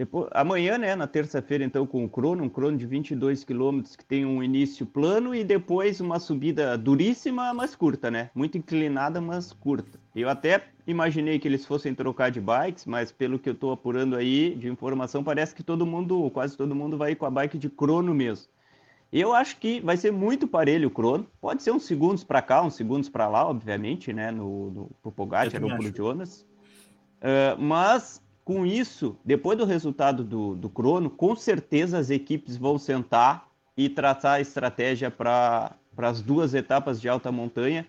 Depois, 0.02 0.28
amanhã, 0.32 0.76
né, 0.78 0.96
na 0.96 1.06
terça-feira, 1.06 1.62
então, 1.62 1.86
com 1.86 2.04
o 2.04 2.08
crono, 2.08 2.42
um 2.42 2.48
crono 2.48 2.76
de 2.76 2.84
22 2.84 3.44
quilômetros 3.44 3.94
que 3.94 4.04
tem 4.04 4.26
um 4.26 4.42
início 4.42 4.84
plano 4.84 5.32
e 5.32 5.44
depois 5.44 6.00
uma 6.00 6.18
subida 6.18 6.76
duríssima, 6.76 7.54
mas 7.54 7.76
curta, 7.76 8.10
né? 8.10 8.28
Muito 8.34 8.58
inclinada, 8.58 9.20
mas 9.20 9.52
curta. 9.52 10.00
Eu 10.12 10.28
até 10.28 10.64
imaginei 10.88 11.38
que 11.38 11.46
eles 11.46 11.64
fossem 11.64 11.94
trocar 11.94 12.32
de 12.32 12.40
bikes, 12.40 12.84
mas 12.84 13.12
pelo 13.12 13.38
que 13.38 13.48
eu 13.48 13.52
estou 13.52 13.70
apurando 13.70 14.16
aí 14.16 14.56
de 14.56 14.68
informação, 14.68 15.22
parece 15.22 15.54
que 15.54 15.62
todo 15.62 15.86
mundo, 15.86 16.28
quase 16.32 16.56
todo 16.56 16.74
mundo, 16.74 16.98
vai 16.98 17.14
com 17.14 17.24
a 17.24 17.30
bike 17.30 17.56
de 17.56 17.70
crono 17.70 18.12
mesmo. 18.12 18.48
Eu 19.12 19.32
acho 19.32 19.56
que 19.58 19.80
vai 19.82 19.96
ser 19.96 20.10
muito 20.10 20.48
parelho 20.48 20.88
o 20.88 20.90
crono. 20.90 21.28
Pode 21.40 21.62
ser 21.62 21.70
uns 21.70 21.84
segundos 21.84 22.24
para 22.24 22.42
cá, 22.42 22.60
uns 22.60 22.74
segundos 22.74 23.08
para 23.08 23.28
lá, 23.28 23.48
obviamente, 23.48 24.12
né? 24.12 24.32
No, 24.32 24.68
no 24.72 24.90
pro 25.00 25.12
Pogacar 25.12 25.62
ou 25.62 25.76
pro 25.76 25.96
Jonas. 25.96 26.44
Uh, 27.20 27.56
mas 27.56 28.21
com 28.44 28.66
isso, 28.66 29.16
depois 29.24 29.56
do 29.56 29.64
resultado 29.64 30.24
do, 30.24 30.54
do 30.54 30.68
crono, 30.68 31.08
com 31.08 31.36
certeza 31.36 31.98
as 31.98 32.10
equipes 32.10 32.56
vão 32.56 32.78
sentar 32.78 33.48
e 33.76 33.88
traçar 33.88 34.34
a 34.34 34.40
estratégia 34.40 35.10
para 35.10 35.76
as 35.96 36.20
duas 36.20 36.52
etapas 36.54 37.00
de 37.00 37.08
alta 37.08 37.30
montanha, 37.30 37.86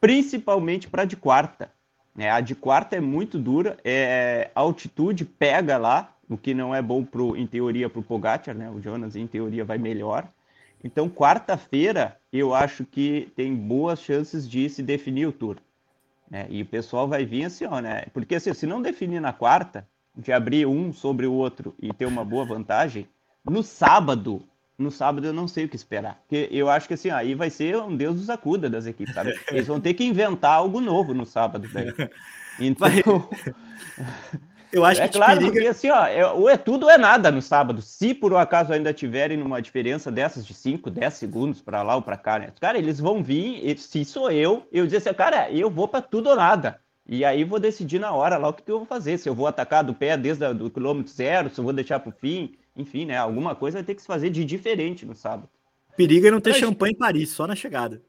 principalmente 0.00 0.88
para 0.88 1.02
a 1.02 1.06
de 1.06 1.16
quarta. 1.16 1.70
É, 2.16 2.30
a 2.30 2.40
de 2.40 2.54
quarta 2.54 2.96
é 2.96 3.00
muito 3.00 3.38
dura, 3.38 3.78
é, 3.84 4.50
a 4.54 4.60
altitude 4.60 5.24
pega 5.24 5.76
lá, 5.76 6.14
o 6.28 6.36
que 6.36 6.54
não 6.54 6.74
é 6.74 6.80
bom 6.80 7.04
pro, 7.04 7.36
em 7.36 7.46
teoria 7.46 7.88
para 7.88 8.00
o 8.00 8.04
Pogacar, 8.04 8.54
né? 8.54 8.70
O 8.70 8.80
Jonas, 8.80 9.16
em 9.16 9.26
teoria, 9.26 9.64
vai 9.64 9.78
melhor. 9.78 10.28
Então, 10.82 11.10
quarta-feira, 11.10 12.16
eu 12.32 12.54
acho 12.54 12.84
que 12.84 13.30
tem 13.34 13.54
boas 13.54 14.00
chances 14.00 14.48
de 14.48 14.68
se 14.68 14.82
definir 14.82 15.26
o 15.26 15.32
Tour. 15.32 15.56
Né? 16.30 16.46
E 16.48 16.62
o 16.62 16.66
pessoal 16.66 17.08
vai 17.08 17.24
vir 17.24 17.44
assim, 17.44 17.64
ó, 17.64 17.80
né? 17.80 18.04
Porque 18.12 18.36
assim, 18.36 18.54
se 18.54 18.66
não 18.66 18.80
definir 18.80 19.20
na 19.20 19.32
quarta, 19.32 19.86
de 20.16 20.32
abrir 20.32 20.66
um 20.66 20.92
sobre 20.92 21.26
o 21.26 21.32
outro 21.32 21.74
e 21.80 21.92
ter 21.92 22.06
uma 22.06 22.24
boa 22.24 22.44
vantagem, 22.44 23.08
no 23.44 23.62
sábado, 23.62 24.42
no 24.78 24.90
sábado 24.90 25.26
eu 25.26 25.32
não 25.32 25.48
sei 25.48 25.64
o 25.64 25.68
que 25.68 25.76
esperar. 25.76 26.20
Porque 26.26 26.48
eu 26.50 26.68
acho 26.70 26.86
que 26.86 26.94
assim, 26.94 27.10
aí 27.10 27.34
vai 27.34 27.50
ser 27.50 27.76
um 27.76 27.96
Deus 27.96 28.16
nos 28.16 28.30
acuda 28.30 28.70
das 28.70 28.86
equipes, 28.86 29.14
sabe? 29.14 29.38
Eles 29.50 29.66
vão 29.66 29.80
ter 29.80 29.94
que 29.94 30.04
inventar 30.04 30.52
algo 30.52 30.80
novo 30.80 31.12
no 31.14 31.26
sábado. 31.26 31.68
Daí. 31.72 31.92
Então. 32.58 32.90
Eu 34.72 34.84
acho 34.84 35.02
é 35.02 35.08
que 35.08 35.16
claro, 35.16 35.38
periga... 35.38 35.52
porque 35.52 35.66
assim, 35.68 35.90
ó, 35.90 36.06
é, 36.06 36.26
ou 36.26 36.48
é 36.48 36.56
tudo 36.56 36.84
ou 36.84 36.90
é 36.90 36.96
nada 36.96 37.30
no 37.30 37.42
sábado. 37.42 37.82
Se 37.82 38.14
por 38.14 38.32
um 38.32 38.36
acaso 38.36 38.72
ainda 38.72 38.92
tiverem 38.92 39.36
numa 39.36 39.60
diferença 39.60 40.10
dessas 40.10 40.46
de 40.46 40.54
5, 40.54 40.90
10 40.90 41.14
segundos 41.14 41.60
para 41.60 41.82
lá 41.82 41.96
ou 41.96 42.02
para 42.02 42.16
cá, 42.16 42.38
né? 42.38 42.52
Cara, 42.60 42.78
eles 42.78 43.00
vão 43.00 43.22
vir, 43.22 43.76
se 43.78 44.04
sou 44.04 44.30
eu, 44.30 44.66
eu 44.70 44.84
dizer 44.84 44.98
assim, 44.98 45.14
cara, 45.14 45.50
eu 45.50 45.70
vou 45.70 45.88
para 45.88 46.00
tudo 46.00 46.30
ou 46.30 46.36
nada. 46.36 46.80
E 47.06 47.24
aí 47.24 47.42
vou 47.42 47.58
decidir 47.58 47.98
na 47.98 48.12
hora 48.12 48.36
lá 48.38 48.48
o 48.48 48.52
que, 48.52 48.62
que 48.62 48.70
eu 48.70 48.78
vou 48.78 48.86
fazer. 48.86 49.18
Se 49.18 49.28
eu 49.28 49.34
vou 49.34 49.46
atacar 49.48 49.82
do 49.82 49.92
pé 49.92 50.16
desde 50.16 50.44
o 50.46 50.70
quilômetro 50.70 51.12
zero, 51.12 51.50
se 51.50 51.58
eu 51.58 51.64
vou 51.64 51.72
deixar 51.72 51.98
para 51.98 52.10
o 52.10 52.12
fim, 52.12 52.54
enfim, 52.76 53.04
né? 53.04 53.16
Alguma 53.16 53.54
coisa 53.54 53.78
vai 53.78 53.84
ter 53.84 53.96
que 53.96 54.02
se 54.02 54.06
fazer 54.06 54.30
de 54.30 54.44
diferente 54.44 55.04
no 55.04 55.14
sábado. 55.14 55.48
Perigo 55.96 56.26
é 56.26 56.30
não 56.30 56.40
ter 56.40 56.50
Mas... 56.50 56.58
champanhe 56.58 56.94
em 56.94 56.96
Paris, 56.98 57.30
só 57.30 57.46
na 57.46 57.54
chegada. 57.54 58.02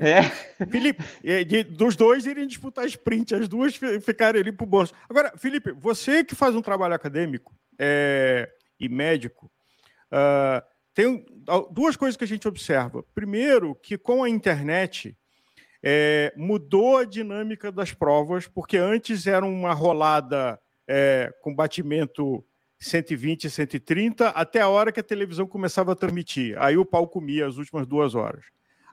É. 0.00 0.22
Felipe, 0.66 1.02
de, 1.46 1.64
dos 1.64 1.96
dois 1.96 2.26
irem 2.26 2.46
disputar 2.46 2.86
sprint, 2.86 3.34
as 3.34 3.48
duas 3.48 3.74
ficarem 4.02 4.40
ali 4.40 4.52
pro 4.52 4.66
bolso. 4.66 4.94
Agora, 5.08 5.32
Felipe, 5.36 5.72
você 5.72 6.22
que 6.24 6.34
faz 6.34 6.54
um 6.54 6.62
trabalho 6.62 6.94
acadêmico 6.94 7.54
é, 7.78 8.48
e 8.78 8.88
médico, 8.88 9.50
uh, 10.12 10.62
tem 10.94 11.24
duas 11.70 11.96
coisas 11.96 12.16
que 12.16 12.24
a 12.24 12.28
gente 12.28 12.46
observa. 12.46 13.02
Primeiro, 13.14 13.74
que 13.74 13.96
com 13.96 14.22
a 14.22 14.28
internet 14.28 15.16
é, 15.82 16.32
mudou 16.36 16.98
a 16.98 17.04
dinâmica 17.04 17.72
das 17.72 17.92
provas, 17.92 18.46
porque 18.46 18.76
antes 18.76 19.26
era 19.26 19.44
uma 19.44 19.72
rolada 19.72 20.60
é, 20.86 21.32
com 21.42 21.54
batimento 21.54 22.44
120, 22.82 23.48
130, 23.48 24.28
até 24.30 24.60
a 24.60 24.68
hora 24.68 24.90
que 24.90 25.00
a 25.00 25.04
televisão 25.04 25.46
começava 25.46 25.92
a 25.92 25.96
transmitir. 25.96 26.60
Aí 26.60 26.76
o 26.76 26.84
pau 26.84 27.06
comia 27.06 27.46
as 27.46 27.56
últimas 27.56 27.86
duas 27.86 28.14
horas. 28.14 28.44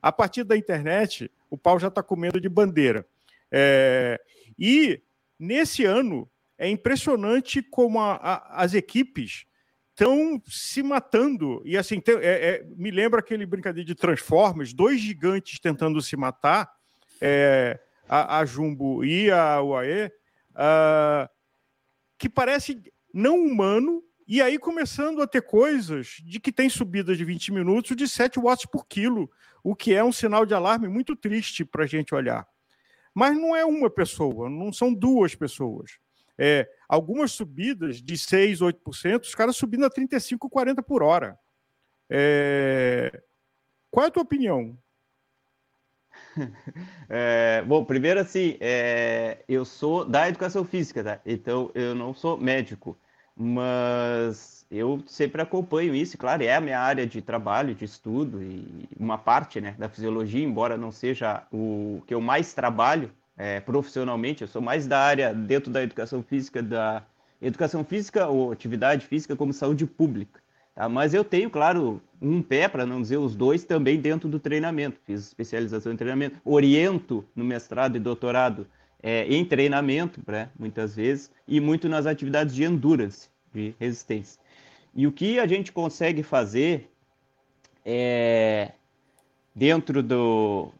A 0.01 0.11
partir 0.11 0.43
da 0.43 0.55
internet, 0.55 1.29
o 1.49 1.57
pau 1.57 1.79
já 1.79 1.87
está 1.87 2.03
comendo 2.03 2.39
de 2.39 2.47
bandeira. 2.47 3.05
É, 3.51 4.21
e 4.57 5.01
nesse 5.39 5.83
ano 5.85 6.29
é 6.57 6.69
impressionante 6.69 7.61
como 7.61 7.99
a, 7.99 8.13
a, 8.15 8.63
as 8.63 8.73
equipes 8.73 9.45
estão 9.89 10.41
se 10.47 10.83
matando. 10.83 11.61
E 11.65 11.75
assim, 11.75 11.99
tem, 11.99 12.15
é, 12.15 12.21
é, 12.21 12.65
me 12.77 12.91
lembra 12.91 13.19
aquele 13.19 13.45
brincadeira 13.45 13.85
de 13.85 13.95
Transformers, 13.95 14.71
dois 14.71 15.01
gigantes 15.01 15.59
tentando 15.59 16.01
se 16.01 16.15
matar, 16.15 16.71
é, 17.19 17.79
a, 18.07 18.39
a, 18.39 18.45
Jumbo 18.45 19.03
e 19.03 19.29
a 19.29 19.61
UAE, 19.61 20.07
uh, 20.55 21.29
que 22.17 22.29
parece 22.29 22.81
não 23.13 23.37
humano, 23.37 24.03
e 24.27 24.41
aí 24.41 24.59
começando 24.59 25.21
a 25.21 25.27
ter 25.27 25.41
coisas 25.41 26.17
de 26.23 26.39
que 26.39 26.51
tem 26.51 26.69
subidas 26.69 27.17
de 27.17 27.25
20 27.25 27.51
minutos 27.51 27.95
de 27.95 28.07
7 28.07 28.39
watts 28.39 28.65
por 28.65 28.85
quilo, 28.85 29.29
o 29.63 29.75
que 29.75 29.93
é 29.93 30.03
um 30.03 30.11
sinal 30.11 30.45
de 30.45 30.53
alarme 30.53 30.87
muito 30.87 31.15
triste 31.15 31.65
para 31.65 31.83
a 31.83 31.87
gente 31.87 32.13
olhar. 32.13 32.47
Mas 33.13 33.35
não 33.35 33.55
é 33.55 33.65
uma 33.65 33.89
pessoa, 33.89 34.49
não 34.49 34.71
são 34.71 34.93
duas 34.93 35.33
pessoas. 35.33 35.97
É, 36.37 36.69
algumas 36.87 37.31
subidas 37.31 38.01
de 38.01 38.17
6, 38.17 38.59
8%, 38.61 39.23
os 39.23 39.35
caras 39.35 39.57
subindo 39.57 39.85
a 39.85 39.89
35, 39.89 40.49
40 40.49 40.81
por 40.83 41.03
hora. 41.03 41.37
É... 42.09 43.21
Qual 43.91 44.05
é 44.05 44.09
a 44.09 44.11
tua 44.11 44.23
opinião? 44.23 44.77
É, 47.11 47.63
bom, 47.63 47.83
primeiro 47.83 48.19
assim, 48.19 48.55
é, 48.59 49.39
eu 49.47 49.65
sou 49.65 50.05
da 50.05 50.29
educação 50.29 50.63
física, 50.63 51.03
tá? 51.03 51.19
Então 51.25 51.71
eu 51.73 51.95
não 51.95 52.13
sou 52.13 52.37
médico, 52.37 52.97
mas 53.35 54.65
eu 54.69 55.03
sempre 55.07 55.41
acompanho 55.41 55.95
isso, 55.95 56.17
claro, 56.17 56.43
é 56.43 56.55
a 56.55 56.61
minha 56.61 56.79
área 56.79 57.07
de 57.07 57.21
trabalho, 57.21 57.73
de 57.73 57.85
estudo 57.85 58.43
e 58.43 58.87
uma 58.99 59.17
parte, 59.17 59.59
né, 59.59 59.75
da 59.79 59.89
fisiologia, 59.89 60.43
embora 60.43 60.77
não 60.77 60.91
seja 60.91 61.47
o 61.51 62.03
que 62.05 62.13
eu 62.13 62.21
mais 62.21 62.53
trabalho 62.53 63.11
é, 63.37 63.59
profissionalmente, 63.59 64.41
eu 64.43 64.47
sou 64.47 64.61
mais 64.61 64.85
da 64.85 64.99
área 64.99 65.33
dentro 65.33 65.71
da 65.71 65.81
educação 65.81 66.21
física, 66.21 66.61
da 66.61 67.03
educação 67.41 67.83
física 67.83 68.27
ou 68.27 68.51
atividade 68.51 69.05
física 69.07 69.35
como 69.35 69.51
saúde 69.53 69.85
pública. 69.87 70.41
Tá? 70.79 70.87
Mas 70.87 71.13
eu 71.13 71.25
tenho, 71.25 71.49
claro, 71.49 72.01
um 72.21 72.41
pé, 72.41 72.69
para 72.69 72.85
não 72.85 73.01
dizer 73.01 73.17
os 73.17 73.35
dois, 73.35 73.65
também 73.65 73.99
dentro 73.99 74.29
do 74.29 74.39
treinamento. 74.39 74.97
Fiz 75.05 75.27
especialização 75.27 75.91
em 75.91 75.97
treinamento, 75.97 76.39
oriento 76.45 77.25
no 77.35 77.43
mestrado 77.43 77.97
e 77.97 77.99
doutorado 77.99 78.65
é, 79.03 79.25
em 79.25 79.43
treinamento, 79.43 80.21
né, 80.25 80.47
muitas 80.57 80.95
vezes, 80.95 81.29
e 81.45 81.59
muito 81.59 81.89
nas 81.89 82.05
atividades 82.05 82.55
de 82.55 82.63
endurance, 82.63 83.27
de 83.53 83.75
resistência. 83.77 84.39
E 84.95 85.05
o 85.05 85.11
que 85.11 85.37
a 85.37 85.45
gente 85.45 85.69
consegue 85.73 86.23
fazer 86.23 86.89
é, 87.83 88.71
dentro 89.53 90.01
do, 90.01 90.71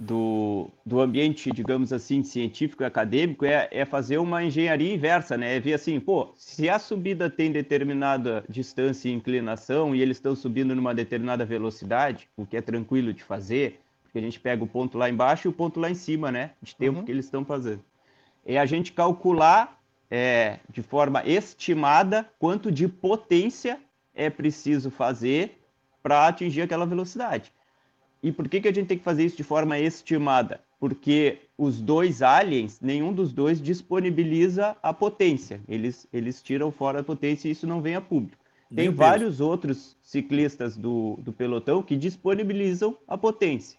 do, 0.00 0.70
do 0.84 0.98
ambiente, 0.98 1.52
digamos 1.52 1.92
assim, 1.92 2.22
científico 2.24 2.82
e 2.82 2.86
acadêmico 2.86 3.44
é, 3.44 3.68
é 3.70 3.84
fazer 3.84 4.16
uma 4.16 4.42
engenharia 4.42 4.94
inversa, 4.94 5.36
né? 5.36 5.56
É 5.56 5.60
ver 5.60 5.74
assim, 5.74 6.00
pô, 6.00 6.32
se 6.38 6.70
a 6.70 6.78
subida 6.78 7.28
tem 7.28 7.52
determinada 7.52 8.42
distância 8.48 9.10
e 9.10 9.12
inclinação 9.12 9.94
e 9.94 10.00
eles 10.00 10.16
estão 10.16 10.34
subindo 10.34 10.74
numa 10.74 10.94
determinada 10.94 11.44
velocidade, 11.44 12.30
o 12.34 12.46
que 12.46 12.56
é 12.56 12.62
tranquilo 12.62 13.12
de 13.12 13.22
fazer, 13.22 13.78
porque 14.02 14.18
a 14.18 14.22
gente 14.22 14.40
pega 14.40 14.64
o 14.64 14.66
ponto 14.66 14.96
lá 14.96 15.10
embaixo 15.10 15.46
e 15.46 15.50
o 15.50 15.52
ponto 15.52 15.78
lá 15.78 15.90
em 15.90 15.94
cima, 15.94 16.32
né? 16.32 16.52
De 16.62 16.74
tempo 16.74 17.00
uhum. 17.00 17.04
que 17.04 17.12
eles 17.12 17.26
estão 17.26 17.44
fazendo. 17.44 17.84
É 18.46 18.58
a 18.58 18.64
gente 18.64 18.92
calcular 18.92 19.78
é, 20.10 20.60
de 20.70 20.82
forma 20.82 21.22
estimada 21.26 22.26
quanto 22.38 22.72
de 22.72 22.88
potência 22.88 23.78
é 24.14 24.30
preciso 24.30 24.90
fazer 24.90 25.58
para 26.02 26.26
atingir 26.26 26.62
aquela 26.62 26.86
velocidade. 26.86 27.52
E 28.22 28.30
por 28.30 28.48
que, 28.48 28.60
que 28.60 28.68
a 28.68 28.72
gente 28.72 28.86
tem 28.86 28.98
que 28.98 29.04
fazer 29.04 29.24
isso 29.24 29.36
de 29.36 29.42
forma 29.42 29.78
estimada? 29.78 30.60
Porque 30.78 31.38
os 31.56 31.80
dois 31.80 32.22
aliens, 32.22 32.80
nenhum 32.80 33.12
dos 33.12 33.32
dois 33.32 33.60
disponibiliza 33.60 34.76
a 34.82 34.92
potência. 34.92 35.60
Eles, 35.68 36.06
eles 36.12 36.42
tiram 36.42 36.70
fora 36.70 37.00
a 37.00 37.04
potência 37.04 37.48
e 37.48 37.52
isso 37.52 37.66
não 37.66 37.80
vem 37.80 37.94
a 37.94 38.00
público. 38.00 38.42
Tem 38.74 38.84
Meu 38.84 38.92
vários 38.92 39.38
Deus. 39.38 39.50
outros 39.50 39.96
ciclistas 40.02 40.76
do, 40.76 41.18
do 41.22 41.32
pelotão 41.32 41.82
que 41.82 41.96
disponibilizam 41.96 42.96
a 43.08 43.18
potência. 43.18 43.78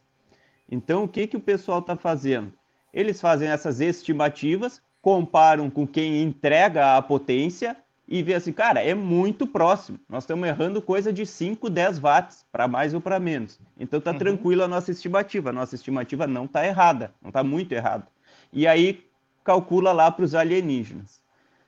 Então, 0.69 1.03
o 1.03 1.07
que, 1.07 1.27
que 1.27 1.37
o 1.37 1.41
pessoal 1.41 1.79
está 1.79 1.95
fazendo? 1.95 2.51
Eles 2.93 3.21
fazem 3.21 3.47
essas 3.47 3.79
estimativas, 3.79 4.81
comparam 5.01 5.69
com 5.69 5.87
quem 5.87 6.21
entrega 6.21 6.97
a 6.97 7.01
potência 7.01 7.77
e 8.11 8.21
vê 8.21 8.33
assim, 8.33 8.51
cara, 8.51 8.83
é 8.83 8.93
muito 8.93 9.47
próximo. 9.47 9.97
Nós 10.09 10.23
estamos 10.23 10.45
errando 10.45 10.81
coisa 10.81 11.13
de 11.13 11.25
5, 11.25 11.69
10 11.69 11.97
watts, 11.99 12.45
para 12.51 12.67
mais 12.67 12.93
ou 12.93 12.99
para 12.99 13.17
menos. 13.21 13.57
Então 13.79 14.01
tá 14.01 14.11
uhum. 14.11 14.17
tranquilo 14.17 14.63
a 14.63 14.67
nossa 14.67 14.91
estimativa. 14.91 15.49
A 15.49 15.53
nossa 15.53 15.75
estimativa 15.75 16.27
não 16.27 16.45
tá 16.45 16.67
errada, 16.67 17.13
não 17.21 17.31
tá 17.31 17.41
muito 17.41 17.71
errada. 17.71 18.05
E 18.51 18.67
aí 18.67 19.01
calcula 19.45 19.93
lá 19.93 20.11
para 20.11 20.25
os 20.25 20.35
alienígenas. 20.35 21.21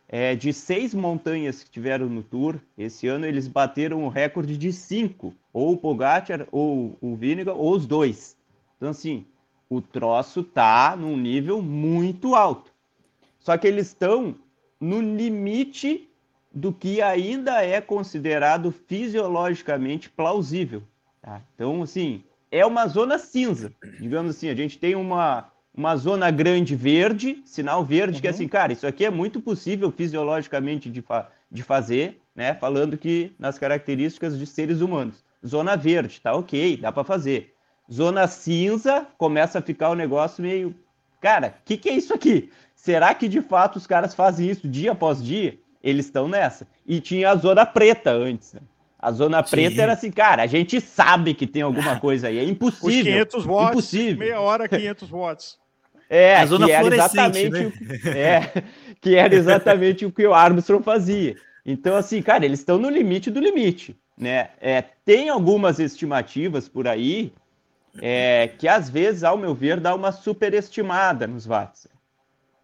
É, 0.10 0.36
de 0.36 0.52
seis 0.52 0.94
montanhas 0.94 1.64
que 1.64 1.70
tiveram 1.72 2.08
no 2.08 2.22
tour, 2.22 2.60
esse 2.78 3.08
ano 3.08 3.26
eles 3.26 3.48
bateram 3.48 4.04
o 4.04 4.10
recorde 4.10 4.58
de 4.58 4.74
cinco, 4.74 5.34
ou 5.54 5.72
o 5.72 5.78
Pogacar, 5.78 6.46
ou 6.52 6.98
o 7.00 7.16
Vinegar, 7.16 7.56
ou 7.56 7.72
os 7.72 7.88
dois. 7.88 8.36
Então, 8.76 8.90
assim, 8.90 9.26
o 9.70 9.82
troço 9.82 10.44
tá 10.44 10.94
num 10.98 11.16
nível 11.16 11.62
muito 11.62 12.36
alto. 12.36 12.70
Só 13.40 13.58
que 13.58 13.66
eles 13.66 13.88
estão 13.88 14.36
no 14.78 15.00
limite 15.00 16.10
do 16.54 16.72
que 16.72 17.02
ainda 17.02 17.64
é 17.64 17.82
considerado 17.82 18.72
fisiologicamente 18.72 20.10
plausível. 20.10 20.84
Tá? 21.22 21.42
Então, 21.56 21.82
assim, 21.82 22.24
é 22.52 22.64
uma 22.66 22.88
zona 22.88 23.18
cinza. 23.18 23.74
Digamos 24.00 24.36
assim, 24.36 24.50
a 24.50 24.56
gente 24.56 24.78
tem 24.78 24.96
uma, 24.96 25.50
uma 25.74 25.96
zona 25.98 26.30
grande 26.30 26.76
verde, 26.76 27.42
sinal 27.46 27.84
verde, 27.84 28.18
uhum. 28.18 28.22
que 28.22 28.28
assim, 28.28 28.48
cara, 28.48 28.72
isso 28.72 28.86
aqui 28.86 29.04
é 29.04 29.10
muito 29.10 29.42
possível 29.42 29.92
fisiologicamente 29.92 30.90
de, 30.90 31.02
fa 31.02 31.32
de 31.52 31.64
fazer, 31.64 32.22
né? 32.36 32.54
Falando 32.54 32.98
que 32.98 33.32
nas 33.40 33.58
características 33.58 34.38
de 34.38 34.46
seres 34.46 34.82
humanos. 34.82 35.24
Zona 35.46 35.76
verde, 35.76 36.22
tá 36.22 36.36
ok, 36.36 36.78
dá 36.78 36.92
para 36.92 37.04
fazer. 37.04 37.54
Zona 37.92 38.28
cinza, 38.28 39.08
começa 39.18 39.60
a 39.60 39.62
ficar 39.62 39.90
o 39.90 39.96
negócio 39.96 40.44
meio. 40.44 40.76
Cara, 41.20 41.56
o 41.60 41.66
que, 41.66 41.78
que 41.78 41.90
é 41.90 41.94
isso 41.94 42.14
aqui? 42.14 42.52
Será 42.76 43.14
que 43.14 43.28
de 43.28 43.42
fato 43.42 43.78
os 43.78 43.88
caras 43.88 44.14
fazem 44.14 44.50
isso 44.50 44.68
dia 44.68 44.92
após 44.92 45.24
dia? 45.24 45.58
Eles 45.84 46.06
estão 46.06 46.28
nessa. 46.28 46.66
E 46.88 47.02
tinha 47.02 47.30
a 47.30 47.36
zona 47.36 47.66
preta 47.66 48.12
antes. 48.12 48.54
Né? 48.54 48.62
A 48.98 49.12
zona 49.12 49.44
preta 49.44 49.76
Sim. 49.76 49.82
era 49.82 49.94
assim, 49.94 50.12
cara, 50.12 50.44
a 50.44 50.48
gente 50.48 50.80
sabe 50.80 51.34
que 51.34 51.46
tem 51.46 51.62
alguma 51.62 52.00
coisa 52.00 52.30
aí, 52.30 52.38
é 52.38 52.44
impossível. 52.44 53.00
Os 53.00 53.04
500 53.04 53.46
watts, 53.46 53.72
impossível. 53.72 54.18
meia 54.18 54.40
hora 54.40 54.68
500 54.68 55.10
watts. 55.10 55.60
É, 56.10 56.36
a 56.38 56.46
zona 56.46 56.68
que 56.68 56.72
era 56.72 56.96
exatamente 56.96 57.50
né? 57.50 57.72
o, 57.72 58.08
é, 58.10 58.64
que 59.02 59.16
era 59.16 59.34
exatamente 59.36 60.06
o 60.06 60.12
que 60.12 60.26
o 60.26 60.34
Armstrong 60.34 60.84
fazia. 60.84 61.36
Então, 61.66 61.96
assim, 61.96 62.22
cara, 62.22 62.46
eles 62.46 62.60
estão 62.60 62.78
no 62.78 62.90
limite 62.90 63.32
do 63.32 63.40
limite, 63.40 63.98
né? 64.18 64.50
É, 64.62 64.84
tem 65.04 65.30
algumas 65.30 65.80
estimativas 65.80 66.70
por 66.70 66.88
aí 66.88 67.34
é, 68.02 68.50
que 68.58 68.68
às 68.68 68.90
vezes, 68.90 69.24
ao 69.24 69.38
meu 69.38 69.54
ver, 69.54 69.80
dá 69.80 69.94
uma 69.94 70.12
superestimada 70.12 71.28
nos 71.28 71.46
watts. 71.46 71.88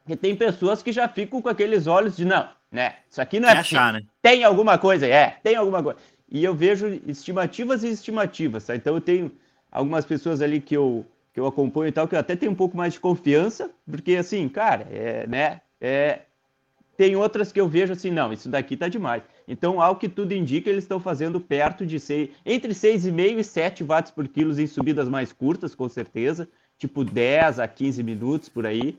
Porque 0.04 0.16
tem 0.16 0.36
pessoas 0.36 0.82
que 0.82 0.92
já 0.92 1.08
ficam 1.08 1.42
com 1.42 1.50
aqueles 1.50 1.88
olhos 1.88 2.18
de 2.18 2.26
não, 2.26 2.48
né? 2.72 2.96
Isso 3.10 3.22
aqui 3.22 3.40
não 3.40 3.50
é. 3.50 3.54
Achar, 3.54 3.94
né? 3.94 4.02
Tem 4.22 4.44
alguma 4.44 4.78
coisa, 4.78 5.08
é, 5.08 5.38
tem 5.44 5.56
alguma 5.56 5.82
coisa. 5.82 6.00
E 6.30 6.44
eu 6.44 6.54
vejo 6.54 6.88
estimativas 7.08 7.84
e 7.84 7.90
estimativas, 7.90 8.66
tá? 8.66 8.76
Então 8.76 8.96
eu 8.96 9.02
tenho 9.02 9.32
algumas 9.72 10.06
pessoas 10.06 10.42
ali 10.42 10.62
que 10.62 10.76
eu, 10.76 11.06
que 11.34 11.40
eu 11.40 11.48
acompanho 11.48 11.90
e 11.90 11.92
tal, 11.92 12.08
que 12.08 12.16
eu 12.16 12.20
até 12.20 12.36
tenho 12.36 12.52
um 12.52 12.56
pouco 12.56 12.78
mais 12.78 12.94
de 12.94 13.00
confiança, 13.00 13.72
porque 13.90 14.16
assim, 14.16 14.48
cara, 14.48 14.88
é, 14.92 15.26
né? 15.28 15.62
É, 15.82 16.22
tem 16.96 17.16
outras 17.16 17.52
que 17.52 17.60
eu 17.60 17.68
vejo 17.68 17.94
assim, 17.94 18.12
não, 18.12 18.34
isso 18.34 18.50
daqui 18.50 18.76
tá 18.76 18.90
demais. 18.90 19.24
Então, 19.48 19.82
ao 19.82 19.96
que 19.96 20.10
tudo 20.10 20.34
indica, 20.34 20.70
eles 20.70 20.84
estão 20.84 21.00
fazendo 21.00 21.40
perto 21.40 21.86
de 21.86 21.98
seis, 21.98 22.30
entre 22.46 22.74
6,5 22.74 23.40
e 23.40 23.44
7 23.44 23.84
watts 23.86 24.12
por 24.12 24.28
quilo 24.28 24.60
em 24.60 24.68
subidas 24.68 25.08
mais 25.08 25.32
curtas, 25.32 25.74
com 25.74 25.88
certeza, 25.88 26.48
tipo 26.78 27.06
10 27.06 27.60
a 27.60 27.68
15 27.70 28.04
minutos 28.04 28.50
por 28.50 28.66
aí 28.66 28.98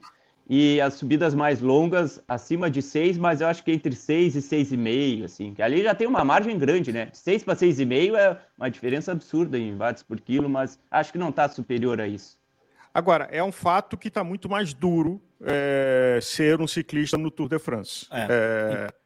e 0.49 0.81
as 0.81 0.95
subidas 0.95 1.35
mais 1.35 1.61
longas 1.61 2.21
acima 2.27 2.71
de 2.71 2.83
6, 2.83 3.19
mas 3.19 3.41
eu 3.41 3.47
acho 3.47 3.63
que 3.63 3.71
entre 3.71 3.95
6 3.95 4.37
e 4.37 4.41
6,5, 4.41 5.25
assim, 5.25 5.55
que 5.55 5.63
ali 5.63 5.83
já 5.83 5.95
tem 5.95 6.09
uma 6.09 6.25
margem 6.25 6.59
grande, 6.59 6.93
né? 6.93 7.09
6 7.13 7.45
para 7.45 7.55
6,5 7.55 8.17
é 8.17 8.41
uma 8.59 8.71
diferença 8.71 9.13
absurda 9.13 9.57
em 9.59 9.77
watts 9.77 10.03
por 10.03 10.21
quilo, 10.21 10.49
mas 10.49 10.79
acho 10.91 11.13
que 11.13 11.19
não 11.19 11.29
está 11.29 11.49
superior 11.49 12.01
a 12.01 12.09
isso. 12.09 12.39
Agora, 12.93 13.29
é 13.31 13.43
um 13.43 13.53
fato 13.53 13.97
que 13.97 14.09
está 14.09 14.25
muito 14.25 14.49
mais 14.49 14.75
duro 14.75 15.23
é, 15.43 16.19
ser 16.21 16.61
um 16.61 16.67
ciclista 16.67 17.17
no 17.17 17.31
Tour 17.31 17.49
de 17.49 17.59
France. 17.59 18.07
É. 18.11 18.27
É, 18.29 19.01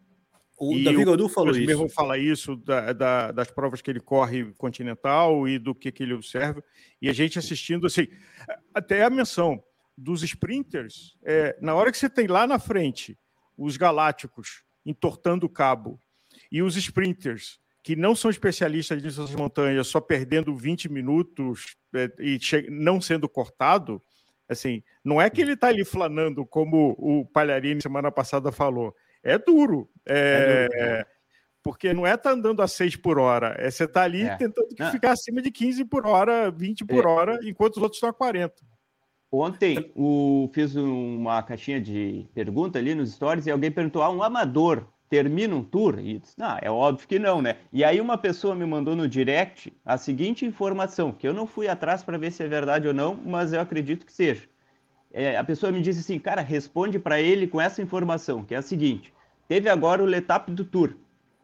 o 0.58 0.82
Davi 0.82 1.04
Godu 1.04 1.28
falou 1.28 1.50
isso. 1.50 1.66
mesmo 1.66 1.88
fala 1.88 2.16
isso 2.16 2.56
da, 2.56 2.92
da, 2.92 3.32
das 3.32 3.50
provas 3.50 3.82
que 3.82 3.90
ele 3.90 4.00
corre 4.00 4.52
continental 4.54 5.46
e 5.46 5.58
do 5.58 5.74
que, 5.74 5.92
que 5.92 6.02
ele 6.02 6.14
observa. 6.14 6.62
E 7.02 7.08
a 7.08 7.12
gente 7.12 7.38
assistindo, 7.38 7.86
assim, 7.86 8.06
até 8.72 9.04
a 9.04 9.10
menção 9.10 9.62
dos 9.96 10.22
sprinters, 10.22 11.16
é, 11.24 11.56
na 11.60 11.74
hora 11.74 11.90
que 11.90 11.98
você 11.98 12.08
tem 12.08 12.26
lá 12.26 12.46
na 12.46 12.58
frente 12.58 13.18
os 13.56 13.76
galácticos 13.76 14.64
entortando 14.84 15.46
o 15.46 15.48
cabo 15.50 16.00
e 16.50 16.62
os 16.62 16.76
sprinters 16.76 17.60
que 17.82 17.94
não 17.94 18.16
são 18.16 18.30
especialistas 18.30 19.02
nessas 19.02 19.34
montanhas, 19.34 19.86
só 19.88 20.00
perdendo 20.00 20.56
20 20.56 20.90
minutos 20.90 21.76
é, 21.94 22.10
e 22.18 22.38
não 22.70 22.98
sendo 22.98 23.28
cortado, 23.28 24.02
assim, 24.48 24.82
não 25.04 25.20
é 25.20 25.28
que 25.28 25.42
ele 25.42 25.52
está 25.52 25.68
ali 25.68 25.84
flanando 25.84 26.46
como 26.46 26.96
o 26.98 27.26
Palharini 27.26 27.82
semana 27.82 28.10
passada 28.10 28.50
falou, 28.50 28.94
é 29.22 29.36
duro. 29.36 29.90
É, 30.06 30.68
é 30.72 30.96
duro. 30.96 31.06
Porque 31.62 31.92
não 31.92 32.06
é 32.06 32.14
estar 32.14 32.30
tá 32.30 32.36
andando 32.36 32.62
a 32.62 32.68
6 32.68 32.96
por 32.96 33.18
hora, 33.18 33.54
é 33.58 33.70
você 33.70 33.86
tá 33.86 34.02
ali 34.02 34.22
é. 34.22 34.36
tentando 34.36 34.68
ficar 34.90 35.12
acima 35.12 35.42
de 35.42 35.50
15 35.50 35.84
por 35.84 36.06
hora, 36.06 36.50
20 36.50 36.84
por 36.86 37.04
é. 37.04 37.08
hora, 37.08 37.40
enquanto 37.42 37.76
os 37.76 37.82
outros 37.82 37.96
estão 37.96 38.08
a 38.08 38.14
40. 38.14 38.54
Ontem 39.36 39.90
o, 39.96 40.48
fiz 40.52 40.76
uma 40.76 41.42
caixinha 41.42 41.80
de 41.80 42.24
pergunta 42.32 42.78
ali 42.78 42.94
nos 42.94 43.12
stories 43.12 43.46
e 43.46 43.50
alguém 43.50 43.70
perguntou: 43.70 44.00
ah, 44.02 44.08
um 44.08 44.22
amador 44.22 44.86
termina 45.10 45.56
um 45.56 45.64
tour? 45.64 45.98
E 45.98 46.20
disse, 46.20 46.38
não, 46.38 46.56
é 46.62 46.70
óbvio 46.70 47.08
que 47.08 47.18
não, 47.18 47.42
né? 47.42 47.56
E 47.72 47.82
aí 47.82 48.00
uma 48.00 48.16
pessoa 48.16 48.54
me 48.54 48.64
mandou 48.64 48.94
no 48.94 49.08
direct 49.08 49.72
a 49.84 49.98
seguinte 49.98 50.46
informação, 50.46 51.10
que 51.10 51.26
eu 51.26 51.34
não 51.34 51.48
fui 51.48 51.66
atrás 51.66 52.02
para 52.04 52.16
ver 52.16 52.30
se 52.30 52.44
é 52.44 52.48
verdade 52.48 52.86
ou 52.86 52.94
não, 52.94 53.18
mas 53.26 53.52
eu 53.52 53.60
acredito 53.60 54.06
que 54.06 54.12
seja. 54.12 54.42
É, 55.12 55.36
a 55.36 55.42
pessoa 55.42 55.72
me 55.72 55.80
disse 55.80 56.00
assim, 56.00 56.18
cara, 56.18 56.40
responde 56.40 56.98
para 56.98 57.20
ele 57.20 57.48
com 57.48 57.60
essa 57.60 57.82
informação, 57.82 58.44
que 58.44 58.54
é 58.54 58.58
a 58.58 58.62
seguinte: 58.62 59.12
teve 59.48 59.68
agora 59.68 60.00
o 60.00 60.06
Letap 60.06 60.50
do 60.52 60.64
Tour. 60.64 60.94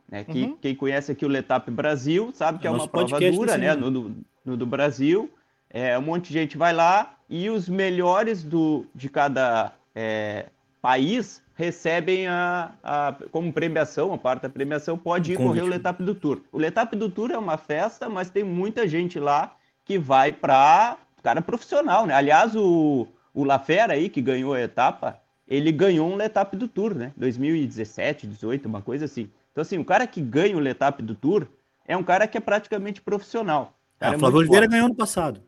Né? 0.08 0.22
Que, 0.22 0.42
uhum. 0.42 0.56
Quem 0.60 0.76
conhece 0.76 1.10
aqui 1.10 1.24
o 1.24 1.28
Letap 1.28 1.68
Brasil 1.72 2.30
sabe 2.34 2.60
que 2.60 2.68
é, 2.68 2.70
é 2.70 2.72
uma 2.72 2.86
prova 2.86 3.18
dura, 3.18 3.58
né? 3.58 3.74
No, 3.74 3.90
no, 3.90 4.16
no 4.44 4.56
do 4.56 4.66
Brasil. 4.66 5.28
É, 5.68 5.96
um 5.98 6.02
monte 6.02 6.28
de 6.28 6.32
gente 6.32 6.58
vai 6.58 6.72
lá 6.72 7.16
e 7.30 7.48
os 7.48 7.68
melhores 7.68 8.42
do, 8.42 8.84
de 8.92 9.08
cada 9.08 9.72
é, 9.94 10.46
país 10.82 11.40
recebem 11.54 12.26
a, 12.26 12.72
a, 12.82 13.14
como 13.30 13.52
premiação, 13.52 14.12
a 14.12 14.18
parte 14.18 14.42
da 14.42 14.48
premiação, 14.48 14.98
pode 14.98 15.32
ir 15.32 15.36
correr 15.36 15.62
o 15.62 15.66
Letap 15.66 16.02
do 16.02 16.14
Tour. 16.14 16.40
O 16.50 16.58
Letap 16.58 16.96
do 16.96 17.08
Tour 17.08 17.30
é 17.30 17.38
uma 17.38 17.56
festa, 17.56 18.08
mas 18.08 18.30
tem 18.30 18.42
muita 18.42 18.88
gente 18.88 19.20
lá 19.20 19.54
que 19.84 19.96
vai 19.96 20.32
para 20.32 20.96
cara 21.22 21.40
profissional, 21.42 22.06
né? 22.06 22.14
Aliás, 22.14 22.56
o, 22.56 23.06
o 23.32 23.44
Lafera 23.44 23.92
aí, 23.92 24.08
que 24.08 24.22
ganhou 24.22 24.54
a 24.54 24.60
etapa, 24.60 25.20
ele 25.46 25.70
ganhou 25.70 26.10
um 26.10 26.16
Letap 26.16 26.56
do 26.56 26.66
Tour, 26.66 26.94
né? 26.94 27.12
2017, 27.16 28.26
18, 28.26 28.66
uma 28.66 28.82
coisa 28.82 29.04
assim. 29.04 29.30
Então, 29.52 29.62
assim, 29.62 29.78
o 29.78 29.84
cara 29.84 30.06
que 30.06 30.20
ganha 30.20 30.56
o 30.56 30.60
Letap 30.60 31.02
do 31.02 31.14
Tour 31.14 31.46
é 31.86 31.96
um 31.96 32.02
cara 32.02 32.26
que 32.26 32.38
é 32.38 32.40
praticamente 32.40 33.00
profissional. 33.00 33.74
É, 34.00 34.10
o 34.10 34.18
Flávio 34.18 34.38
Oliveira 34.38 34.66
ganhou 34.66 34.88
no 34.88 34.94
passado. 34.94 35.42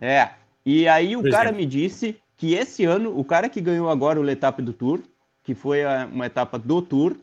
É. 0.00 0.30
E 0.64 0.88
aí 0.88 1.16
o 1.16 1.22
Por 1.22 1.30
cara 1.30 1.44
exemplo. 1.50 1.58
me 1.58 1.66
disse 1.66 2.16
que 2.36 2.54
esse 2.54 2.84
ano, 2.84 3.18
o 3.18 3.24
cara 3.24 3.48
que 3.48 3.60
ganhou 3.60 3.88
agora 3.88 4.18
o 4.18 4.22
Letap 4.22 4.60
do 4.62 4.72
Tour, 4.72 5.00
que 5.42 5.54
foi 5.54 5.80
uma 6.10 6.26
etapa 6.26 6.58
do 6.58 6.80
Tour, 6.80 7.16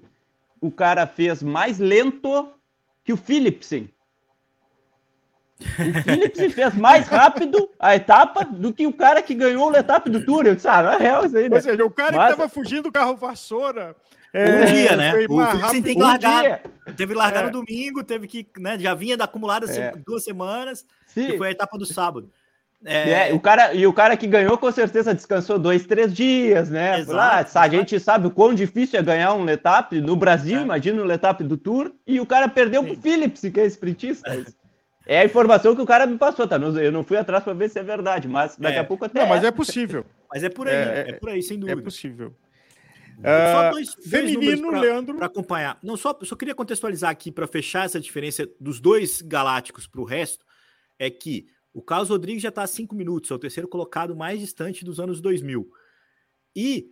o 0.60 0.72
cara 0.72 1.08
fez 1.08 1.42
mais 1.42 1.80
lento 1.80 2.50
que 3.04 3.12
o 3.12 3.18
Philipsen. 3.18 3.90
O 5.60 6.04
Philipsen 6.04 6.50
fez 6.54 6.76
mais 6.76 7.08
rápido 7.08 7.70
a 7.80 7.96
etapa 7.96 8.46
do 8.46 8.72
que 8.72 8.86
o 8.86 8.94
cara 8.94 9.22
que 9.22 9.34
ganhou 9.34 9.68
o 9.68 9.70
Letap 9.70 10.10
do 10.10 10.24
Tour. 10.24 10.46
Eu 10.46 10.56
disse, 10.56 10.68
ah, 10.68 10.84
não 10.84 10.92
é 10.94 10.98
real 10.98 11.26
isso 11.26 11.38
aí, 11.38 11.50
né? 11.50 11.56
Ou 11.56 11.62
seja, 11.62 11.86
o 11.86 11.92
cara 11.92 12.18
Mas... 12.18 12.32
que 12.32 12.38
tava 12.38 12.50
fugindo 12.50 12.84
do 12.84 12.92
carro 12.92 13.16
vassoura 13.16 13.96
é, 14.34 14.46
um 14.46 14.66
dia, 14.66 14.96
né? 14.96 15.14
O 15.28 15.46
Philipsen 15.46 15.82
tem 15.82 15.96
que 15.96 16.02
largar. 16.02 16.62
Um 16.88 16.94
teve 16.94 17.14
que 17.14 17.18
largar 17.18 17.44
é. 17.44 17.46
no 17.48 17.52
domingo, 17.52 18.04
teve 18.04 18.28
que, 18.28 18.48
né? 18.58 18.80
Já 18.80 18.94
vinha 18.94 19.18
da 19.18 19.26
acumulada 19.26 19.70
é. 19.72 19.94
duas 20.06 20.24
semanas, 20.24 20.86
Sim. 21.08 21.28
que 21.28 21.38
foi 21.38 21.50
a 21.50 21.52
etapa 21.52 21.78
do 21.78 21.86
sábado. 21.86 22.32
É... 22.86 23.30
é... 23.30 23.34
o 23.34 23.40
cara, 23.40 23.74
e 23.74 23.86
o 23.86 23.94
cara 23.94 24.18
que 24.18 24.28
ganhou 24.28 24.58
com 24.58 24.72
certeza 24.72 25.14
descansou 25.14 25.60
dois, 25.60 25.86
três 25.86 26.14
dias, 26.14 26.70
né? 26.70 27.00
Exato, 27.00 27.52
Lá, 27.56 27.62
a 27.62 27.68
gente 27.70 28.00
sabe 28.00 28.28
o 28.28 28.32
quão 28.32 28.54
difícil 28.54 29.00
é 29.00 29.04
ganhar 29.04 29.34
um 29.34 29.44
Letap 29.44 30.00
no 30.02 30.16
Brasil, 30.16 30.60
é. 30.60 30.62
imagina 30.64 31.02
o 31.02 31.06
Letap 31.06 31.44
do 31.44 31.58
Tour, 31.58 31.92
e 32.06 32.20
o 32.20 32.26
cara 32.26 32.48
perdeu 32.48 32.82
Sim. 32.82 32.90
pro 32.90 33.02
Philips, 33.02 33.42
que 33.42 33.60
é 33.60 33.66
sprintista. 33.66 34.46
É 35.06 35.20
a 35.20 35.26
informação 35.26 35.76
que 35.76 35.82
o 35.82 35.86
cara 35.86 36.06
me 36.06 36.18
passou, 36.18 36.48
tá? 36.48 36.58
Eu 36.58 36.92
não 36.92 37.04
fui 37.04 37.18
atrás 37.18 37.44
para 37.44 37.54
ver 37.54 37.70
se 37.70 37.80
é 37.80 37.84
verdade, 37.84 38.28
mas 38.28 38.56
daqui 38.58 38.78
é. 38.78 38.80
a 38.80 38.84
pouco 38.84 39.06
até. 39.06 39.20
Não, 39.22 39.28
mas 39.28 39.44
é 39.44 39.52
possível. 39.52 40.06
mas 40.32 40.44
é 40.44 40.50
por 40.50 40.68
aí, 40.68 40.76
é, 40.76 41.06
é 41.10 41.14
por 41.14 41.30
aí, 41.30 41.42
sem 41.42 41.60
dúvida. 41.60 41.82
É 41.82 41.84
possível. 41.84 42.34
Só 43.24 43.68
uh, 43.68 43.72
dois, 43.72 43.94
feminino, 44.10 44.70
pra, 44.70 44.80
Leandro. 44.80 45.16
Para 45.16 45.28
acompanhar. 45.28 45.78
Não, 45.84 45.96
só, 45.96 46.18
só 46.24 46.36
queria 46.36 46.56
contextualizar 46.56 47.12
aqui 47.12 47.32
para 47.32 47.46
fechar 47.46 47.86
essa 47.86 48.00
diferença 48.00 48.48
dos 48.60 48.80
dois 48.80 49.22
galácticos 49.22 49.86
para 49.86 50.02
o 50.02 50.04
resto. 50.04 50.44
É 50.98 51.10
que 51.10 51.48
o 51.74 51.82
Carlos 51.82 52.10
Rodrigues 52.10 52.42
já 52.42 52.50
está 52.50 52.64
a 52.64 52.68
cinco 52.68 52.96
minutos, 52.96 53.32
é 53.32 53.34
o 53.34 53.40
terceiro 53.40 53.68
colocado 53.68 54.16
mais 54.16 54.40
distante 54.40 54.84
dos 54.84 55.00
anos 55.00 55.22
2000. 55.22 55.70
E, 56.56 56.92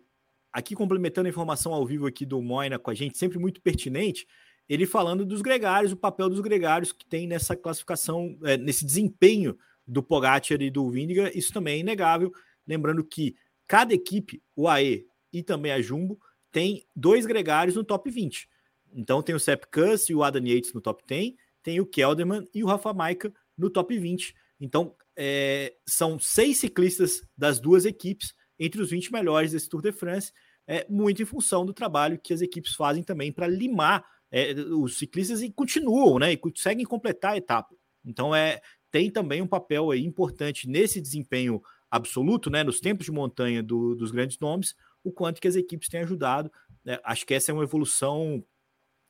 aqui 0.52 0.76
complementando 0.76 1.28
a 1.28 1.30
informação 1.30 1.74
ao 1.74 1.86
vivo 1.86 2.08
aqui 2.08 2.26
do 2.26 2.42
Moina 2.42 2.80
com 2.80 2.90
a 2.90 2.94
gente, 2.94 3.18
sempre 3.18 3.38
muito 3.38 3.62
pertinente, 3.62 4.28
ele 4.70 4.86
falando 4.86 5.26
dos 5.26 5.42
gregários, 5.42 5.92
o 5.92 5.98
papel 5.98 6.30
dos 6.30 6.40
gregários 6.40 6.92
que 6.92 7.06
tem 7.06 7.28
nessa 7.28 7.56
classificação, 7.56 8.38
é, 8.44 8.56
nesse 8.56 8.86
desempenho 8.86 9.58
do 9.86 10.04
Pogacar 10.04 10.62
e 10.62 10.70
do 10.70 10.90
Vindiga, 10.92 11.36
isso 11.36 11.52
também 11.52 11.78
é 11.78 11.80
inegável. 11.80 12.32
Lembrando 12.68 13.04
que 13.04 13.36
cada 13.68 13.94
equipe, 13.94 14.42
o 14.56 14.68
AE 14.68 15.06
e 15.34 15.42
também 15.42 15.72
a 15.72 15.82
Jumbo, 15.82 16.20
tem 16.52 16.86
dois 16.96 17.26
gregários 17.26 17.76
no 17.76 17.84
top 17.84 18.12
20. 18.12 18.48
Então 18.94 19.24
tem 19.24 19.34
o 19.34 19.40
Sepp 19.40 19.66
Kuss 19.72 20.10
e 20.10 20.16
o 20.16 20.24
Adam 20.24 20.46
Yates 20.46 20.72
no 20.74 20.82
top 20.82 21.04
10, 21.08 21.34
tem 21.64 21.80
o 21.80 21.86
Kelderman 21.86 22.48
e 22.54 22.64
o 22.64 22.68
Rafa 22.68 22.94
Maika 22.94 23.34
no 23.58 23.70
top 23.72 23.98
20. 23.98 24.36
Então, 24.60 24.96
é, 25.18 25.74
são 25.88 26.20
seis 26.20 26.58
ciclistas 26.58 27.22
das 27.38 27.60
duas 27.60 27.86
equipes 27.86 28.34
entre 28.58 28.82
os 28.82 28.90
20 28.90 29.12
melhores 29.12 29.52
desse 29.52 29.70
Tour 29.70 29.82
de 29.82 29.92
France. 29.92 30.34
é 30.68 30.86
muito 30.90 31.22
em 31.22 31.26
função 31.26 31.66
do 31.66 31.74
trabalho 31.74 32.20
que 32.20 32.34
as 32.34 32.42
equipes 32.42 32.76
fazem 32.76 33.02
também 33.02 33.32
para 33.32 33.48
limar 33.48 34.06
é, 34.32 34.52
os 34.54 34.98
ciclistas 35.00 35.42
e 35.42 35.52
continuam, 35.52 36.20
né? 36.20 36.32
E 36.34 36.38
conseguem 36.38 36.86
completar 36.86 37.34
a 37.34 37.38
etapa. 37.38 37.76
Então 38.06 38.36
é 38.36 38.62
tem 38.92 39.10
também 39.10 39.42
um 39.42 39.48
papel 39.48 39.92
aí 39.92 40.04
importante 40.04 40.68
nesse 40.68 41.00
desempenho 41.00 41.62
absoluto, 41.90 42.50
né? 42.50 42.64
Nos 42.64 42.80
tempos 42.80 43.06
de 43.06 43.12
montanha 43.12 43.64
do, 43.64 43.96
dos 43.96 44.12
grandes 44.12 44.40
nomes, 44.40 44.76
o 45.04 45.12
quanto 45.12 45.42
que 45.42 45.48
as 45.48 45.56
equipes 45.56 45.90
têm 45.90 46.02
ajudado. 46.02 46.52
Né? 46.84 47.00
Acho 47.04 47.26
que 47.26 47.34
essa 47.34 47.52
é 47.52 47.54
uma 47.54 47.64
evolução 47.64 48.44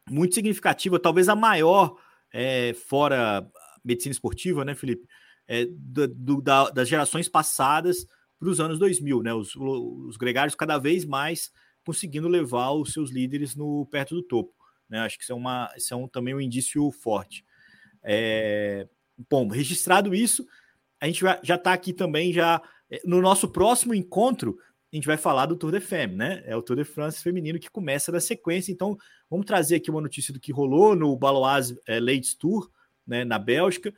muito 0.09 0.35
significativa, 0.35 0.99
talvez 0.99 1.29
a 1.29 1.35
maior 1.35 1.95
é, 2.33 2.73
fora 2.73 3.47
medicina 3.83 4.11
esportiva, 4.11 4.65
né, 4.65 4.75
Felipe? 4.75 5.07
É, 5.51 5.65
do, 5.65 6.07
do, 6.07 6.41
da, 6.41 6.69
das 6.69 6.87
gerações 6.87 7.27
passadas 7.27 8.05
para 8.39 8.49
os 8.49 8.59
anos 8.59 8.77
2000, 8.77 9.23
né? 9.23 9.33
Os, 9.33 9.55
os 9.55 10.15
gregários 10.15 10.55
cada 10.55 10.77
vez 10.77 11.03
mais 11.03 11.51
conseguindo 11.83 12.27
levar 12.27 12.71
os 12.71 12.93
seus 12.93 13.09
líderes 13.09 13.55
no 13.55 13.85
perto 13.87 14.13
do 14.13 14.21
topo. 14.21 14.53
Né? 14.87 14.99
Acho 14.99 15.17
que 15.17 15.23
isso 15.23 15.33
é, 15.33 15.35
uma, 15.35 15.73
isso 15.75 15.93
é 15.93 15.97
um, 15.97 16.07
também 16.07 16.35
um 16.35 16.41
indício 16.41 16.91
forte. 16.91 17.43
É, 18.03 18.87
bom, 19.29 19.47
registrado 19.47 20.13
isso, 20.13 20.45
a 21.01 21.07
gente 21.07 21.21
já 21.41 21.55
está 21.55 21.73
aqui 21.73 21.93
também 21.93 22.31
já 22.31 22.61
é, 22.91 23.01
no 23.03 23.21
nosso 23.21 23.49
próximo 23.49 23.93
encontro 23.93 24.57
a 24.91 24.95
gente 24.95 25.05
vai 25.05 25.17
falar 25.17 25.45
do 25.45 25.55
Tour 25.55 25.71
de 25.71 25.79
Femme, 25.79 26.15
né? 26.15 26.41
É 26.45 26.55
o 26.55 26.63
Tour 26.63 26.75
de 26.75 26.83
France 26.83 27.21
feminino 27.21 27.59
que 27.59 27.69
começa 27.69 28.11
na 28.11 28.19
sequência. 28.19 28.71
Então, 28.71 28.97
vamos 29.29 29.45
trazer 29.45 29.75
aqui 29.75 29.91
uma 29.91 30.01
notícia 30.01 30.33
do 30.33 30.39
que 30.39 30.51
rolou 30.51 30.95
no 30.95 31.15
Baloise 31.15 31.79
é, 31.87 31.99
Ladies 31.99 32.33
Tour, 32.33 32.67
né, 33.05 33.23
na 33.23 33.37
Bélgica. 33.37 33.93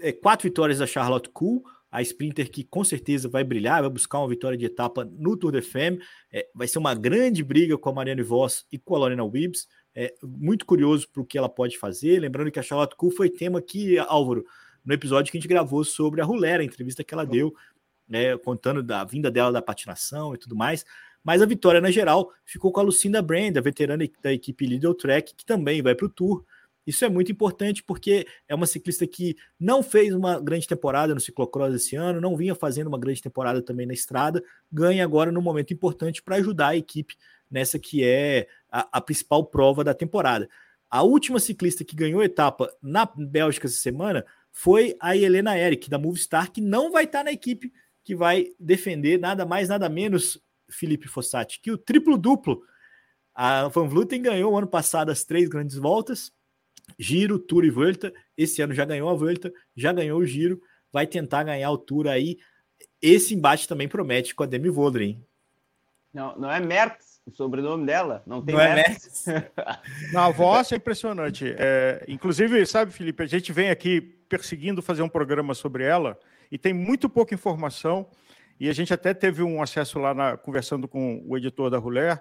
É, 0.00 0.12
quatro 0.12 0.48
vitórias 0.48 0.78
da 0.78 0.86
Charlotte 0.86 1.28
Kuhl, 1.30 1.62
a 1.90 2.02
sprinter 2.02 2.50
que 2.50 2.64
com 2.64 2.84
certeza 2.84 3.28
vai 3.28 3.42
brilhar, 3.42 3.80
vai 3.80 3.90
buscar 3.90 4.18
uma 4.18 4.28
vitória 4.28 4.56
de 4.56 4.66
etapa 4.66 5.04
no 5.04 5.36
Tour 5.36 5.52
de 5.52 5.62
Femme. 5.62 6.00
É, 6.32 6.48
vai 6.54 6.68
ser 6.68 6.78
uma 6.78 6.94
grande 6.94 7.42
briga 7.42 7.76
com 7.78 7.88
a 7.88 7.92
Marianne 7.92 8.22
Voss 8.22 8.66
e 8.70 8.78
com 8.78 8.94
a 8.94 8.98
Lorena 8.98 9.24
Wibbs. 9.24 9.66
É, 9.94 10.14
muito 10.22 10.66
curioso 10.66 11.08
para 11.08 11.22
o 11.22 11.26
que 11.26 11.38
ela 11.38 11.48
pode 11.48 11.78
fazer. 11.78 12.20
Lembrando 12.20 12.50
que 12.50 12.58
a 12.58 12.62
Charlotte 12.62 12.94
Kuhl 12.94 13.10
foi 13.10 13.30
tema 13.30 13.58
aqui, 13.58 13.98
Álvaro, 13.98 14.44
no 14.84 14.94
episódio 14.94 15.32
que 15.32 15.38
a 15.38 15.40
gente 15.40 15.48
gravou 15.48 15.82
sobre 15.82 16.20
a 16.20 16.24
Rulera, 16.24 16.62
a 16.62 16.66
entrevista 16.66 17.02
que 17.02 17.14
ela 17.14 17.24
deu 17.24 17.54
né, 18.08 18.36
contando 18.38 18.82
da 18.82 19.04
vinda 19.04 19.30
dela 19.30 19.52
da 19.52 19.60
patinação 19.60 20.34
e 20.34 20.38
tudo 20.38 20.56
mais. 20.56 20.84
Mas 21.22 21.42
a 21.42 21.46
vitória, 21.46 21.80
na 21.80 21.90
geral, 21.90 22.32
ficou 22.44 22.72
com 22.72 22.80
a 22.80 22.82
Lucinda 22.82 23.20
Brand, 23.20 23.56
a 23.56 23.60
veterana 23.60 24.04
da 24.22 24.32
equipe 24.32 24.66
Lidl 24.66 24.94
Trek, 24.94 25.34
que 25.34 25.44
também 25.44 25.82
vai 25.82 25.94
para 25.94 26.06
o 26.06 26.08
Tour. 26.08 26.44
Isso 26.88 27.04
é 27.04 27.08
muito 27.10 27.30
importante 27.30 27.82
porque 27.82 28.26
é 28.48 28.54
uma 28.54 28.64
ciclista 28.64 29.06
que 29.06 29.36
não 29.60 29.82
fez 29.82 30.14
uma 30.14 30.40
grande 30.40 30.66
temporada 30.66 31.14
no 31.14 31.20
ciclocross 31.20 31.74
esse 31.74 31.94
ano, 31.94 32.18
não 32.18 32.34
vinha 32.34 32.54
fazendo 32.54 32.86
uma 32.86 32.98
grande 32.98 33.20
temporada 33.20 33.60
também 33.60 33.86
na 33.86 33.92
estrada, 33.92 34.42
ganha 34.72 35.04
agora 35.04 35.30
num 35.30 35.42
momento 35.42 35.70
importante 35.70 36.22
para 36.22 36.36
ajudar 36.36 36.68
a 36.68 36.76
equipe 36.76 37.14
nessa 37.50 37.78
que 37.78 38.02
é 38.02 38.48
a, 38.72 38.88
a, 38.90 39.00
principal 39.02 39.44
prova 39.44 39.84
da 39.84 39.92
temporada. 39.92 40.48
A 40.88 41.02
última 41.02 41.38
ciclista 41.38 41.84
que 41.84 41.94
ganhou 41.94 42.22
etapa 42.22 42.74
na 42.80 43.04
Bélgica 43.04 43.66
essa 43.66 43.76
semana 43.76 44.24
foi 44.50 44.96
a 44.98 45.14
Helena 45.14 45.58
Eric, 45.58 45.90
da 45.90 45.98
Movistar, 45.98 46.50
que 46.50 46.62
não 46.62 46.90
vai 46.90 47.04
estar 47.04 47.22
na 47.22 47.32
equipe 47.32 47.70
que 48.02 48.16
vai 48.16 48.46
defender 48.58 49.20
nada 49.20 49.44
mais, 49.44 49.68
nada 49.68 49.90
menos, 49.90 50.42
Felipe 50.70 51.06
Fossati, 51.06 51.60
que 51.60 51.70
o 51.70 51.76
triplo-duplo. 51.76 52.62
A 53.34 53.68
Van 53.68 53.86
Vluten 53.86 54.22
ganhou 54.22 54.56
ano 54.56 54.66
passado 54.66 55.10
as 55.10 55.22
três 55.22 55.50
grandes 55.50 55.76
voltas, 55.76 56.32
Giro, 56.98 57.38
Tour 57.38 57.64
e 57.64 57.70
Volta. 57.70 58.12
Esse 58.36 58.62
ano 58.62 58.74
já 58.74 58.84
ganhou 58.84 59.08
a 59.08 59.14
Volta, 59.14 59.52
já 59.76 59.92
ganhou 59.92 60.20
o 60.20 60.26
Giro, 60.26 60.60
vai 60.92 61.06
tentar 61.06 61.42
ganhar 61.44 61.70
o 61.70 61.78
Tour 61.78 62.06
aí. 62.06 62.38
Esse 63.02 63.34
embate 63.34 63.66
também 63.66 63.88
promete 63.88 64.34
com 64.34 64.42
a 64.42 64.46
Demi 64.46 64.68
Vollering. 64.68 65.22
Não, 66.12 66.38
não 66.38 66.50
é 66.50 66.60
Merckx 66.60 67.18
o 67.28 67.36
sobrenome 67.36 67.84
dela? 67.84 68.22
Não 68.26 68.42
tem 68.42 68.54
não 68.54 68.62
é 68.62 68.74
Merckx. 68.74 69.26
Na 70.12 70.30
voz 70.30 70.72
é 70.72 70.76
impressionante. 70.76 71.54
É, 71.58 72.04
inclusive, 72.08 72.64
sabe, 72.66 72.90
Felipe, 72.90 73.22
a 73.22 73.26
gente 73.26 73.52
vem 73.52 73.70
aqui 73.70 74.00
perseguindo 74.00 74.82
fazer 74.82 75.02
um 75.02 75.08
programa 75.08 75.54
sobre 75.54 75.84
ela 75.84 76.18
e 76.50 76.58
tem 76.58 76.72
muito 76.72 77.08
pouca 77.08 77.34
informação. 77.34 78.08
E 78.58 78.68
a 78.68 78.72
gente 78.72 78.92
até 78.92 79.14
teve 79.14 79.42
um 79.42 79.62
acesso 79.62 79.98
lá 79.98 80.14
na, 80.14 80.36
conversando 80.36 80.88
com 80.88 81.22
o 81.26 81.36
editor 81.36 81.70
da 81.70 81.78
Ruler, 81.78 82.20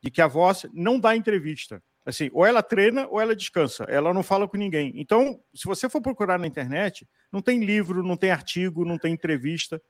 de 0.00 0.10
que 0.10 0.20
a 0.20 0.26
voz 0.26 0.66
não 0.72 0.98
dá 0.98 1.14
entrevista. 1.14 1.82
Assim, 2.06 2.30
ou 2.32 2.46
ela 2.46 2.62
treina 2.62 3.08
ou 3.08 3.20
ela 3.20 3.34
descansa. 3.34 3.84
Ela 3.88 4.14
não 4.14 4.22
fala 4.22 4.46
com 4.46 4.56
ninguém. 4.56 4.92
Então, 4.94 5.40
se 5.52 5.64
você 5.64 5.88
for 5.88 6.00
procurar 6.00 6.38
na 6.38 6.46
internet, 6.46 7.06
não 7.32 7.42
tem 7.42 7.64
livro, 7.64 8.00
não 8.00 8.16
tem 8.16 8.30
artigo, 8.30 8.84
não 8.84 8.96
tem 8.96 9.12
entrevista. 9.12 9.82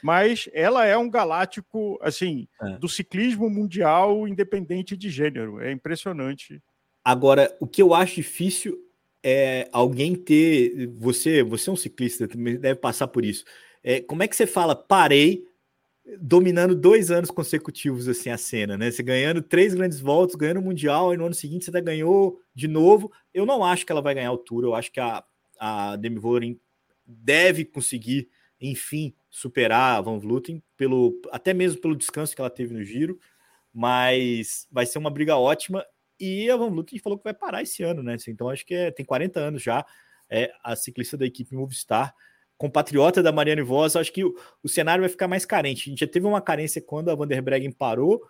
Mas 0.00 0.48
ela 0.52 0.86
é 0.86 0.96
um 0.96 1.10
galáctico, 1.10 1.98
assim, 2.00 2.46
é. 2.62 2.78
do 2.78 2.88
ciclismo 2.88 3.50
mundial 3.50 4.28
independente 4.28 4.96
de 4.96 5.10
gênero. 5.10 5.60
É 5.60 5.72
impressionante. 5.72 6.62
Agora, 7.04 7.54
o 7.58 7.66
que 7.66 7.82
eu 7.82 7.92
acho 7.92 8.14
difícil 8.14 8.78
é, 9.20 9.68
alguém 9.72 10.14
ter. 10.14 10.86
Você, 10.98 11.42
você 11.42 11.70
é 11.70 11.72
um 11.72 11.76
ciclista, 11.76 12.28
também 12.28 12.56
deve 12.56 12.78
passar 12.78 13.08
por 13.08 13.24
isso. 13.24 13.44
É, 13.82 14.00
como 14.00 14.22
é 14.22 14.28
que 14.28 14.36
você 14.36 14.46
fala, 14.46 14.76
parei, 14.76 15.44
dominando 16.20 16.74
dois 16.74 17.10
anos 17.10 17.30
consecutivos 17.30 18.08
assim 18.08 18.30
a 18.30 18.36
cena, 18.36 18.76
né? 18.76 18.90
Você 18.90 19.02
ganhando 19.02 19.40
três 19.42 19.74
grandes 19.74 20.00
voltas, 20.00 20.36
ganhando 20.36 20.60
o 20.60 20.62
Mundial, 20.62 21.14
e 21.14 21.16
no 21.16 21.26
ano 21.26 21.34
seguinte 21.34 21.64
você 21.64 21.70
ainda 21.70 21.80
ganhou 21.80 22.40
de 22.54 22.68
novo. 22.68 23.10
Eu 23.32 23.46
não 23.46 23.64
acho 23.64 23.86
que 23.86 23.92
ela 23.92 24.02
vai 24.02 24.14
ganhar 24.14 24.32
o 24.32 24.38
Tour, 24.38 24.64
eu 24.64 24.74
acho 24.74 24.92
que 24.92 25.00
a, 25.00 25.24
a 25.58 25.96
Demi 25.96 26.18
Vollering 26.18 26.60
deve 27.06 27.64
conseguir, 27.64 28.28
enfim, 28.60 29.14
superar 29.30 29.98
a 29.98 30.00
Van 30.00 30.18
Vleuten, 30.18 30.62
pelo, 30.76 31.20
até 31.32 31.54
mesmo 31.54 31.80
pelo 31.80 31.96
descanso 31.96 32.34
que 32.34 32.40
ela 32.40 32.50
teve 32.50 32.74
no 32.74 32.84
giro, 32.84 33.18
mas 33.72 34.68
vai 34.70 34.86
ser 34.86 34.98
uma 34.98 35.10
briga 35.10 35.36
ótima 35.36 35.84
e 36.20 36.50
a 36.50 36.56
Van 36.56 36.70
Vleuten 36.70 36.98
falou 36.98 37.18
que 37.18 37.24
vai 37.24 37.34
parar 37.34 37.62
esse 37.62 37.82
ano, 37.82 38.02
né? 38.02 38.16
Então 38.28 38.48
acho 38.48 38.64
que 38.64 38.74
é, 38.74 38.90
tem 38.90 39.04
40 39.04 39.40
anos 39.40 39.62
já, 39.62 39.84
é 40.30 40.52
a 40.62 40.76
ciclista 40.76 41.16
da 41.16 41.26
equipe 41.26 41.54
Movistar, 41.54 42.14
compatriota 42.56 43.22
da 43.22 43.32
Mariane 43.32 43.62
Voss. 43.62 43.96
Acho 43.96 44.12
que 44.12 44.24
o, 44.24 44.34
o, 44.62 44.68
cenário 44.68 45.02
vai 45.02 45.08
ficar 45.08 45.28
mais 45.28 45.44
carente. 45.44 45.88
A 45.88 45.90
gente 45.90 46.00
já 46.00 46.06
teve 46.06 46.26
uma 46.26 46.40
carência 46.40 46.80
quando 46.80 47.10
a 47.10 47.14
Van 47.14 47.26
der 47.26 47.42
Breggen 47.42 47.72
parou 47.72 48.22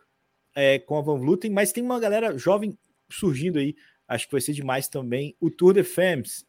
é, 0.54 0.78
com 0.78 0.96
a 0.98 1.02
Van 1.02 1.18
Vleuten, 1.18 1.50
mas 1.50 1.72
tem 1.72 1.82
uma 1.82 2.00
galera 2.00 2.36
jovem 2.38 2.76
surgindo 3.10 3.58
aí. 3.58 3.74
Acho 4.06 4.26
que 4.26 4.32
vai 4.32 4.40
ser 4.40 4.52
demais 4.52 4.88
também 4.88 5.36
o 5.40 5.50
Tour 5.50 5.74
de 5.74 5.82
Femmes. 5.82 6.46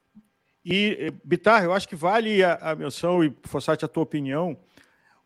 E, 0.63 0.97
eh, 0.99 1.11
Bitar, 1.23 1.63
eu 1.63 1.73
acho 1.73 1.87
que 1.87 1.95
vale 1.95 2.43
a, 2.43 2.55
a 2.55 2.75
menção, 2.75 3.23
e 3.23 3.33
Fossati, 3.43 3.85
a 3.85 3.87
tua 3.87 4.03
opinião, 4.03 4.57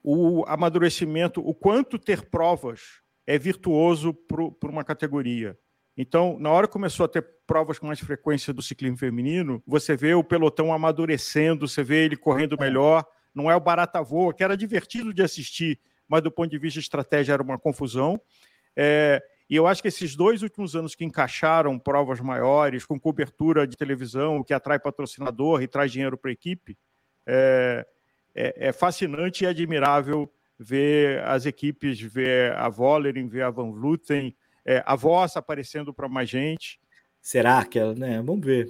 o 0.04 0.44
amadurecimento, 0.48 1.42
o 1.42 1.54
quanto 1.54 1.98
ter 1.98 2.24
provas 2.24 3.02
é 3.26 3.38
virtuoso 3.38 4.14
para 4.14 4.70
uma 4.70 4.84
categoria. 4.84 5.58
Então, 6.02 6.38
na 6.40 6.50
hora 6.50 6.66
que 6.66 6.72
começou 6.72 7.04
a 7.04 7.10
ter 7.10 7.22
provas 7.46 7.78
com 7.78 7.86
mais 7.86 8.00
frequência 8.00 8.54
do 8.54 8.62
ciclismo 8.62 8.96
feminino, 8.96 9.62
você 9.68 9.98
vê 9.98 10.14
o 10.14 10.24
pelotão 10.24 10.72
amadurecendo, 10.72 11.68
você 11.68 11.84
vê 11.84 12.06
ele 12.06 12.16
correndo 12.16 12.56
é. 12.58 12.64
melhor. 12.64 13.06
Não 13.36 13.52
é 13.52 13.56
o 13.58 13.60
barata 13.60 14.02
voa, 14.02 14.34
que 14.34 14.42
era 14.42 14.56
divertido 14.56 15.14
de 15.14 15.22
assistir, 15.22 15.78
mas 16.08 16.22
do 16.22 16.32
ponto 16.32 16.50
de 16.50 16.58
vista 16.58 16.80
de 16.80 16.86
estratégia 16.86 17.34
era 17.34 17.44
uma 17.44 17.60
confusão. 17.60 18.18
É, 18.78 19.22
e 19.50 19.58
eu 19.58 19.68
acho 19.68 19.82
que 19.82 19.90
esses 19.90 20.16
dois 20.16 20.42
últimos 20.42 20.74
anos 20.74 20.96
que 20.96 21.04
encaixaram 21.04 21.78
provas 21.78 22.22
maiores, 22.22 22.86
com 22.86 22.98
cobertura 22.98 23.68
de 23.68 23.76
televisão, 23.76 24.42
que 24.42 24.54
atrai 24.54 24.80
patrocinador 24.80 25.62
e 25.62 25.68
traz 25.68 25.92
dinheiro 25.92 26.18
para 26.18 26.32
a 26.32 26.34
equipe, 26.34 26.78
é, 27.28 27.86
é, 28.34 28.70
é, 28.70 28.72
fascinante 28.72 29.44
e 29.44 29.48
admirável 29.48 30.32
ver 30.58 31.22
as 31.26 31.46
equipes, 31.46 32.00
ver 32.00 32.54
a 32.54 32.70
Vollering, 32.70 33.28
ver 33.28 33.42
a 33.42 33.50
Van 33.50 33.70
Vluten, 33.74 34.34
é, 34.70 34.84
a 34.86 34.96
voz 34.96 35.36
aparecendo 35.36 35.92
para 35.92 36.08
mais 36.08 36.30
gente. 36.30 36.80
Será 37.20 37.66
que 37.66 37.80
ela, 37.80 37.96
né? 37.96 38.22
Vamos 38.22 38.46
ver. 38.46 38.68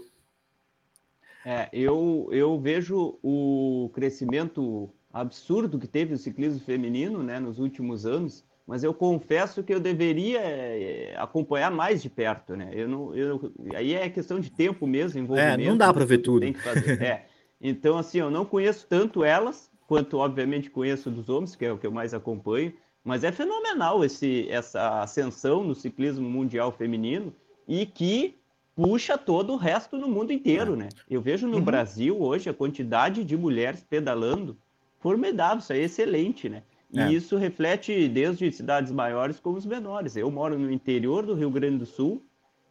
É, 1.46 1.68
eu, 1.74 2.30
eu 2.32 2.58
vejo 2.58 3.20
o 3.22 3.92
crescimento 3.94 4.90
absurdo 5.12 5.78
que 5.78 5.88
teve 5.88 6.14
o 6.14 6.18
ciclismo 6.18 6.60
feminino 6.62 7.22
né, 7.22 7.38
nos 7.38 7.60
últimos 7.60 8.06
anos, 8.06 8.46
mas 8.66 8.82
eu 8.84 8.94
confesso 8.94 9.62
que 9.62 9.74
eu 9.74 9.80
deveria 9.80 10.40
é, 10.40 11.16
acompanhar 11.18 11.70
mais 11.70 12.02
de 12.02 12.10
perto. 12.10 12.56
Né? 12.56 12.70
Eu 12.74 12.88
não, 12.88 13.14
eu, 13.14 13.52
aí 13.76 13.94
é 13.94 14.10
questão 14.10 14.40
de 14.40 14.50
tempo 14.50 14.88
mesmo, 14.88 15.20
envolvimento. 15.20 15.62
É, 15.62 15.66
não 15.66 15.78
dá 15.78 15.94
para 15.94 16.06
ver 16.06 16.20
tudo. 16.20 16.42
Tem 16.42 16.54
que 16.54 16.62
fazer. 16.62 17.02
É. 17.02 17.26
Então, 17.62 17.98
assim, 17.98 18.20
eu 18.20 18.32
não 18.32 18.46
conheço 18.46 18.88
tanto 18.88 19.22
elas, 19.22 19.70
quanto 19.86 20.18
obviamente 20.18 20.70
conheço 20.70 21.12
dos 21.12 21.28
homens, 21.28 21.58
que 21.58 21.66
é 21.66 21.74
o 21.74 21.78
que 21.78 21.86
eu 21.86 21.92
mais 21.92 22.14
acompanho, 22.14 22.72
mas 23.04 23.24
é 23.24 23.32
fenomenal 23.32 24.04
esse, 24.04 24.48
essa 24.50 25.02
ascensão 25.02 25.64
no 25.64 25.74
ciclismo 25.76 26.30
mundial 26.30 26.72
feminino 26.72 27.34
e 27.68 27.86
que 27.86 28.36
puxa 28.76 29.18
todo 29.18 29.54
o 29.54 29.58
resto 29.58 29.98
no 29.98 30.08
mundo 30.08 30.32
inteiro, 30.32 30.76
né? 30.76 30.90
Eu 31.10 31.22
vejo 31.22 31.48
no 31.48 31.58
uhum. 31.58 31.64
Brasil 31.64 32.22
hoje 32.22 32.50
a 32.50 32.54
quantidade 32.54 33.24
de 33.24 33.36
mulheres 33.36 33.84
pedalando 33.84 34.58
formidável, 35.00 35.60
isso 35.60 35.74
é 35.74 35.80
excelente, 35.80 36.50
né? 36.50 36.64
E 36.92 37.00
é. 37.00 37.12
isso 37.12 37.38
reflete 37.38 38.08
desde 38.08 38.52
cidades 38.52 38.92
maiores 38.92 39.40
como 39.40 39.58
os 39.58 39.66
menores. 39.66 40.16
Eu 40.16 40.32
moro 40.32 40.58
no 40.58 40.72
interior 40.72 41.26
do 41.26 41.36
Rio 41.36 41.52
Grande 41.52 41.78
do 41.78 41.86
Sul 41.86 42.24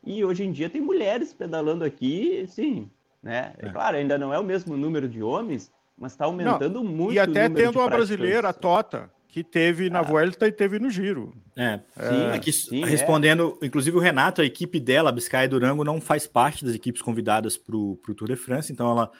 e 0.04 0.24
hoje 0.24 0.44
em 0.44 0.50
dia 0.50 0.68
tem 0.68 0.80
mulheres 0.80 1.32
pedalando 1.32 1.84
aqui, 1.84 2.44
sim, 2.48 2.90
né? 3.22 3.52
É. 3.58 3.68
Claro, 3.70 3.96
ainda 3.96 4.18
não 4.18 4.32
é 4.32 4.38
o 4.38 4.44
mesmo 4.44 4.76
número 4.76 5.08
de 5.08 5.22
homens, 5.22 5.70
mas 5.96 6.12
está 6.12 6.24
aumentando 6.24 6.82
não, 6.82 6.84
muito. 6.84 7.14
E 7.14 7.18
até 7.18 7.48
tendo 7.48 7.78
uma 7.78 7.88
brasileira, 7.88 8.48
a 8.48 8.52
Tota, 8.52 9.10
que 9.28 9.44
teve 9.44 9.90
na 9.90 10.00
ah. 10.00 10.02
Vuelta 10.02 10.48
e 10.48 10.52
teve 10.52 10.78
no 10.78 10.90
Giro. 10.90 11.34
É, 11.54 11.78
sim, 11.78 12.22
é, 12.22 12.32
aqui, 12.32 12.52
sim, 12.52 12.84
respondendo, 12.84 13.58
é. 13.60 13.66
inclusive 13.66 13.96
o 13.96 14.00
Renato, 14.00 14.40
a 14.40 14.44
equipe 14.44 14.80
dela, 14.80 15.10
a 15.10 15.12
Biscay 15.12 15.46
Durango, 15.46 15.84
não 15.84 16.00
faz 16.00 16.26
parte 16.26 16.64
das 16.64 16.74
equipes 16.74 17.02
convidadas 17.02 17.56
para 17.56 17.76
o 17.76 17.96
Tour 18.16 18.26
de 18.26 18.36
France, 18.36 18.72
então 18.72 18.90
ela 18.90 19.12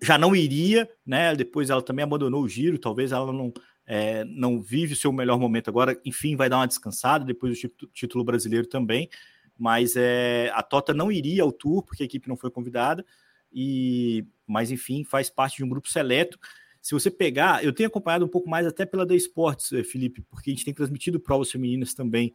já 0.00 0.16
não 0.16 0.36
iria, 0.36 0.88
né? 1.04 1.34
Depois 1.34 1.68
ela 1.68 1.82
também 1.82 2.04
abandonou 2.04 2.42
o 2.42 2.48
Giro, 2.48 2.78
talvez 2.78 3.10
ela 3.10 3.32
não, 3.32 3.52
é, 3.84 4.24
não 4.24 4.62
vive 4.62 4.92
o 4.92 4.96
seu 4.96 5.12
melhor 5.12 5.38
momento 5.38 5.68
agora, 5.68 6.00
enfim, 6.04 6.36
vai 6.36 6.48
dar 6.48 6.58
uma 6.58 6.68
descansada 6.68 7.24
depois 7.24 7.60
do 7.60 7.88
título 7.88 8.22
brasileiro 8.22 8.68
também, 8.68 9.10
mas 9.58 9.94
é, 9.96 10.50
a 10.54 10.62
Tota 10.62 10.94
não 10.94 11.10
iria 11.10 11.42
ao 11.42 11.50
Tour 11.50 11.82
porque 11.82 12.04
a 12.04 12.06
equipe 12.06 12.28
não 12.28 12.36
foi 12.36 12.52
convidada, 12.52 13.04
e 13.52 14.24
mas 14.46 14.70
enfim, 14.70 15.02
faz 15.02 15.28
parte 15.28 15.56
de 15.56 15.64
um 15.64 15.68
grupo 15.68 15.88
seleto 15.88 16.38
se 16.86 16.94
você 16.94 17.10
pegar, 17.10 17.64
eu 17.64 17.72
tenho 17.72 17.88
acompanhado 17.88 18.24
um 18.24 18.28
pouco 18.28 18.48
mais 18.48 18.64
até 18.64 18.86
pela 18.86 19.04
da 19.04 19.12
Esportes, 19.12 19.72
eh, 19.72 19.82
Felipe, 19.82 20.22
porque 20.30 20.50
a 20.50 20.54
gente 20.54 20.64
tem 20.64 20.72
transmitido 20.72 21.18
provas 21.18 21.50
femininas 21.50 21.94
também. 21.94 22.32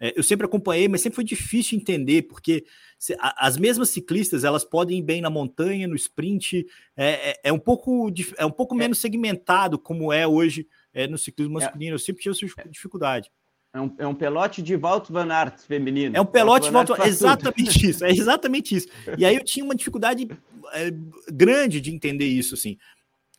É, 0.00 0.18
eu 0.18 0.22
sempre 0.22 0.46
acompanhei, 0.46 0.88
mas 0.88 1.02
sempre 1.02 1.16
foi 1.16 1.24
difícil 1.24 1.78
entender, 1.78 2.22
porque 2.22 2.64
se, 2.98 3.14
a, 3.20 3.46
as 3.46 3.58
mesmas 3.58 3.90
ciclistas 3.90 4.42
elas 4.42 4.64
podem 4.64 5.00
ir 5.00 5.02
bem 5.02 5.20
na 5.20 5.28
montanha, 5.28 5.86
no 5.86 5.94
sprint, 5.94 6.66
é, 6.96 7.32
é, 7.32 7.40
é 7.44 7.52
um 7.52 7.58
pouco 7.58 8.10
é 8.38 8.46
um 8.46 8.50
pouco 8.50 8.74
é. 8.74 8.78
menos 8.78 8.98
segmentado 9.00 9.78
como 9.78 10.10
é 10.10 10.26
hoje 10.26 10.66
é, 10.94 11.06
no 11.06 11.18
ciclismo 11.18 11.60
é. 11.60 11.64
masculino. 11.64 11.96
Eu 11.96 11.98
sempre 11.98 12.22
tive 12.22 12.34
essa 12.34 12.68
dificuldade. 12.70 13.30
É 13.74 13.80
um, 13.82 13.94
é 13.98 14.06
um 14.06 14.14
pelote 14.14 14.62
de 14.62 14.76
Walt 14.78 15.10
Van 15.10 15.30
Aert 15.30 15.60
feminino. 15.60 16.16
É 16.16 16.20
um 16.22 16.24
pelote 16.24 16.68
de 16.68 16.72
Walt 16.72 16.88
Van 16.88 16.94
Aert. 16.94 17.06
Exatamente 17.06 17.74
tudo. 17.74 17.90
isso, 17.90 18.04
é 18.06 18.10
exatamente 18.10 18.74
isso. 18.74 18.88
E 19.18 19.26
aí 19.26 19.36
eu 19.36 19.44
tinha 19.44 19.62
uma 19.62 19.74
dificuldade 19.74 20.26
grande 21.30 21.82
de 21.82 21.94
entender 21.94 22.26
isso, 22.26 22.54
assim. 22.54 22.78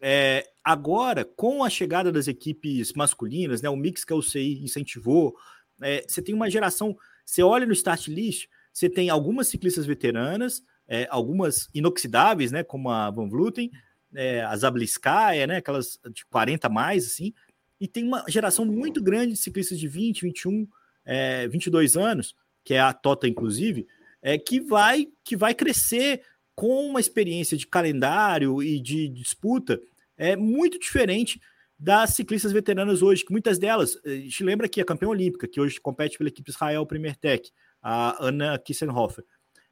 É, 0.02 0.48
agora, 0.64 1.24
com 1.24 1.64
a 1.64 1.70
chegada 1.70 2.12
das 2.12 2.28
equipes 2.28 2.92
masculinas, 2.94 3.62
né, 3.62 3.70
o 3.70 3.76
mix 3.76 4.04
que 4.04 4.12
a 4.12 4.16
UCI 4.16 4.64
incentivou, 4.64 5.36
é, 5.82 6.04
você 6.08 6.22
tem 6.22 6.34
uma 6.34 6.50
geração. 6.50 6.98
Você 7.24 7.44
olha 7.44 7.68
no 7.68 7.74
start 7.74 8.08
list, 8.08 8.48
você 8.74 8.90
tem 8.90 9.10
algumas 9.10 9.48
ciclistas 9.48 9.86
veteranas, 9.86 10.64
é, 10.88 11.08
algumas 11.10 11.70
inoxidáveis, 11.74 12.52
né, 12.52 12.64
como 12.64 12.90
a 12.90 13.12
Van 13.12 13.30
Vluten, 13.30 13.70
é, 14.16 14.42
a 14.42 14.56
Zabliskaya, 14.56 15.46
né, 15.46 15.58
aquelas 15.58 16.00
de 16.12 16.26
40 16.26 16.68
mais, 16.68 17.06
assim, 17.06 17.34
e 17.80 17.88
tem 17.88 18.04
uma 18.04 18.26
geração 18.28 18.66
muito 18.66 19.02
grande 19.02 19.34
de 19.34 19.40
ciclistas 19.40 19.80
de 19.80 19.88
20, 19.88 20.24
21, 20.24 20.68
é, 21.06 21.48
22 21.48 21.96
anos, 21.96 22.36
que 22.64 22.74
é 22.74 22.80
a 22.80 22.94
Tota, 22.94 23.28
inclusive, 23.28 23.88
é, 24.22 24.38
que, 24.38 24.60
vai, 24.60 25.08
que 25.24 25.36
vai 25.36 25.54
crescer 25.54 26.22
com 26.56 26.86
uma 26.86 27.00
experiência 27.00 27.58
de 27.58 27.66
calendário 27.66 28.62
e 28.62 28.80
de 28.80 29.08
disputa 29.10 29.82
é 30.22 30.36
muito 30.36 30.78
diferente 30.78 31.42
das 31.80 32.12
ciclistas 32.12 32.52
veteranas 32.52 33.02
hoje, 33.02 33.26
que 33.26 33.32
muitas 33.32 33.58
delas, 33.58 33.98
eh, 34.06 34.12
a 34.12 34.16
gente 34.18 34.44
lembra 34.44 34.70
que 34.70 34.80
a 34.80 34.86
campeã 34.86 35.08
olímpica, 35.08 35.48
que 35.48 35.60
hoje 35.60 35.82
compete 35.82 36.16
pela 36.16 36.30
equipe 36.30 36.52
Israel 36.52 36.86
Premier 36.86 37.16
Tech, 37.16 37.52
a 37.82 38.24
Anna 38.24 38.60
Kissenhofer, 38.60 39.26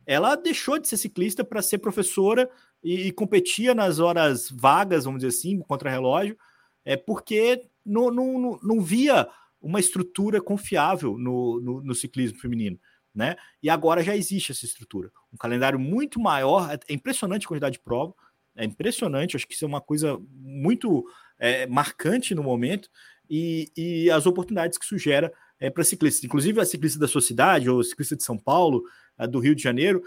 ela 0.07 0.35
deixou 0.35 0.79
de 0.79 0.87
ser 0.87 0.97
ciclista 0.97 1.43
para 1.43 1.61
ser 1.61 1.77
professora 1.77 2.49
e, 2.83 3.07
e, 3.07 3.11
competia 3.11 3.75
nas 3.75 3.99
horas 3.99 4.49
vagas, 4.49 5.05
vamos 5.05 5.19
dizer 5.19 5.37
assim, 5.37 5.59
contra 5.59 5.91
relógio, 5.91 6.35
é 6.83 6.97
porque 6.97 7.69
não, 7.85 8.09
não, 8.09 8.59
não 8.63 8.81
via 8.81 9.29
uma 9.61 9.79
estrutura 9.79 10.41
confiável 10.41 11.15
no, 11.15 11.61
no, 11.61 11.83
no, 11.83 11.93
ciclismo 11.93 12.39
feminino, 12.39 12.79
né? 13.13 13.35
E 13.61 13.69
agora 13.69 14.01
já 14.01 14.15
existe 14.15 14.51
essa 14.51 14.65
estrutura. 14.65 15.11
Um 15.31 15.37
calendário 15.37 15.77
muito 15.77 16.19
maior, 16.19 16.71
é 16.71 16.93
impressionante 16.93 17.45
a 17.45 17.49
quantidade 17.49 17.73
de 17.73 17.83
prova, 17.83 18.15
é 18.59 18.65
impressionante, 18.65 19.35
acho 19.35 19.47
que 19.47 19.53
isso 19.53 19.65
é 19.65 19.67
uma 19.67 19.81
coisa 19.81 20.19
muito 20.31 21.05
é, 21.39 21.65
marcante 21.65 22.35
no 22.35 22.43
momento 22.43 22.89
e, 23.29 23.71
e, 23.75 24.11
as 24.11 24.25
oportunidades 24.25 24.77
que 24.77 24.83
isso 24.83 24.97
gera 24.97 25.31
é, 25.59 25.69
para 25.69 25.83
ciclistas. 25.83 26.23
Inclusive 26.23 26.59
a 26.59 26.65
ciclista 26.65 26.99
da 26.99 27.07
sua 27.07 27.21
cidade, 27.21 27.69
ou 27.69 27.83
ciclista 27.83 28.15
de 28.15 28.23
São 28.23 28.37
Paulo, 28.37 28.83
do 29.29 29.39
Rio 29.39 29.53
de 29.53 29.61
Janeiro, 29.61 30.01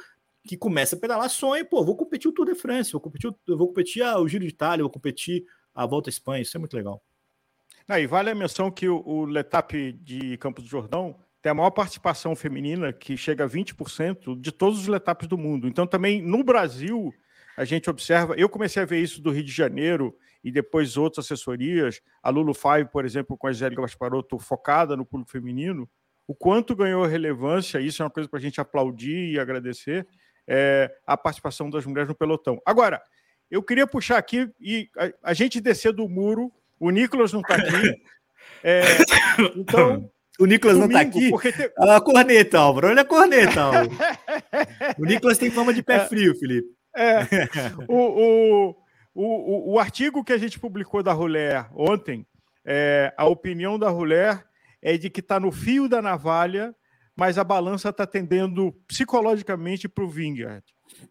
que 0.47 0.57
começa 0.57 0.97
a 0.97 0.99
pedalar, 0.99 1.29
sonha, 1.31 1.65
pô, 1.65 1.85
vou 1.85 1.97
competir 1.97 2.29
o 2.29 2.33
Tour 2.33 2.47
de 2.47 2.55
France, 2.55 2.93
vou 2.93 3.01
competir, 3.01 3.31
vou 3.47 3.69
competir 3.69 4.03
ah, 4.03 4.19
o 4.19 4.27
Giro 4.27 4.45
de 4.45 4.51
Itália, 4.51 4.83
vou 4.83 4.91
competir 4.91 5.45
a 5.75 5.87
Volta 5.87 6.09
à 6.09 6.11
Espanha, 6.11 6.43
isso 6.43 6.57
é 6.57 6.61
muito 6.61 6.77
legal. 6.77 7.03
Ah, 7.87 8.01
e 8.01 8.07
vale 8.07 8.31
a 8.31 8.35
menção 8.35 8.71
que 8.71 8.89
o, 8.89 9.03
o 9.07 9.25
Letap 9.25 9.93
de 9.93 10.37
Campos 10.39 10.65
do 10.65 10.71
Jordão 10.71 11.17
tem 11.41 11.51
a 11.51 11.55
maior 11.55 11.71
participação 11.71 12.35
feminina, 12.37 12.93
que 12.93 13.17
chega 13.17 13.45
a 13.45 13.49
20% 13.49 14.41
de 14.41 14.53
todos 14.53 14.79
os 14.79 14.87
Letaps 14.87 15.29
do 15.29 15.37
mundo. 15.37 15.67
Então, 15.67 15.87
também 15.87 16.23
no 16.23 16.43
Brasil, 16.45 17.13
a 17.57 17.65
gente 17.65 17.89
observa. 17.91 18.35
Eu 18.37 18.49
comecei 18.49 18.83
a 18.83 18.87
ver 18.87 18.99
isso 18.99 19.21
do 19.21 19.31
Rio 19.31 19.45
de 19.45 19.53
Janeiro 19.53 20.17
e 20.43 20.51
depois 20.51 20.97
outras 20.97 21.27
assessorias, 21.27 22.01
a 22.23 22.31
Lulu 22.31 22.55
Five, 22.55 22.87
por 22.91 23.05
exemplo, 23.05 23.37
com 23.37 23.47
a 23.47 23.51
Angélica 23.51 23.83
Gasparotto, 23.83 24.39
focada 24.39 24.97
no 24.97 25.07
público 25.07 25.31
feminino, 25.31 25.89
o 26.27 26.35
quanto 26.35 26.75
ganhou 26.75 27.05
relevância, 27.05 27.81
isso 27.81 28.03
é 28.03 28.05
uma 28.05 28.11
coisa 28.11 28.29
para 28.29 28.39
a 28.39 28.43
gente 28.43 28.61
aplaudir 28.61 29.33
e 29.33 29.39
agradecer, 29.39 30.07
é, 30.47 30.93
a 31.07 31.17
participação 31.17 31.71
das 31.71 31.87
mulheres 31.87 32.09
no 32.09 32.15
pelotão. 32.15 32.61
Agora, 32.67 33.01
eu 33.51 33.63
queria 33.63 33.87
puxar 33.87 34.19
aqui 34.19 34.51
e 34.61 34.89
a, 34.97 35.31
a 35.31 35.35
gente 35.35 35.61
descer 35.61 35.93
do 35.93 36.09
muro, 36.09 36.51
o 36.81 36.91
Nicolas 36.91 37.33
não 37.33 37.41
está 37.41 37.55
aqui, 37.57 38.03
é, 38.65 38.83
então... 39.57 40.11
O 40.41 40.47
Nicolas 40.47 40.79
Domingo, 40.79 40.95
não 40.95 41.03
está 41.03 41.19
aqui. 41.19 41.31
Porque 41.31 41.53
te... 41.53 41.73
Olha 41.79 41.97
a 41.97 42.01
corneta, 42.01 42.59
Álvaro. 42.59 42.89
Olha 42.89 43.03
a 43.03 43.05
corneta, 43.05 43.61
Álvaro. 43.61 43.91
o 44.99 45.05
Nicolas 45.05 45.37
tem 45.37 45.51
fama 45.51 45.75
de 45.75 45.83
pé 45.83 45.97
é. 45.97 46.07
frio, 46.07 46.35
Felipe. 46.35 46.69
É, 46.95 47.21
o, 47.89 47.97
o, 47.97 48.77
o, 49.15 49.73
o, 49.75 49.79
artigo 49.79 50.25
que 50.25 50.33
a 50.33 50.39
gente 50.39 50.59
publicou 50.59 51.03
da 51.03 51.13
Ruler 51.13 51.69
ontem, 51.75 52.27
é, 52.65 53.13
a 53.17 53.27
opinião 53.27 53.79
da 53.79 53.89
Ruler 53.89 54.45
é 54.81 54.97
de 54.97 55.09
que 55.09 55.21
está 55.21 55.41
no 55.41 55.51
fio 55.51 55.89
da 55.89 56.03
navalha, 56.03 56.75
mas 57.17 57.39
a 57.39 57.45
balança 57.45 57.89
está 57.91 58.07
tendendo 58.07 58.73
psicologicamente 58.87 59.89
para 59.89 60.05
o 60.05 60.09
Vingard. 60.09 60.65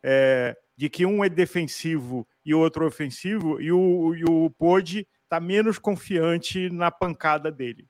É, 0.04 0.56
de 0.78 0.90
que 0.90 1.06
um 1.06 1.24
é 1.24 1.30
defensivo 1.30 2.28
e 2.46 2.56
o 2.56 2.60
outro 2.60 2.88
ofensivo, 2.88 3.62
e 3.62 3.72
o, 3.72 4.16
e 4.16 4.24
o 4.24 4.50
Pode 4.50 5.08
está 5.24 5.40
menos 5.40 5.78
confiante 5.78 6.70
na 6.70 6.90
pancada 6.90 7.52
dele. 7.52 7.88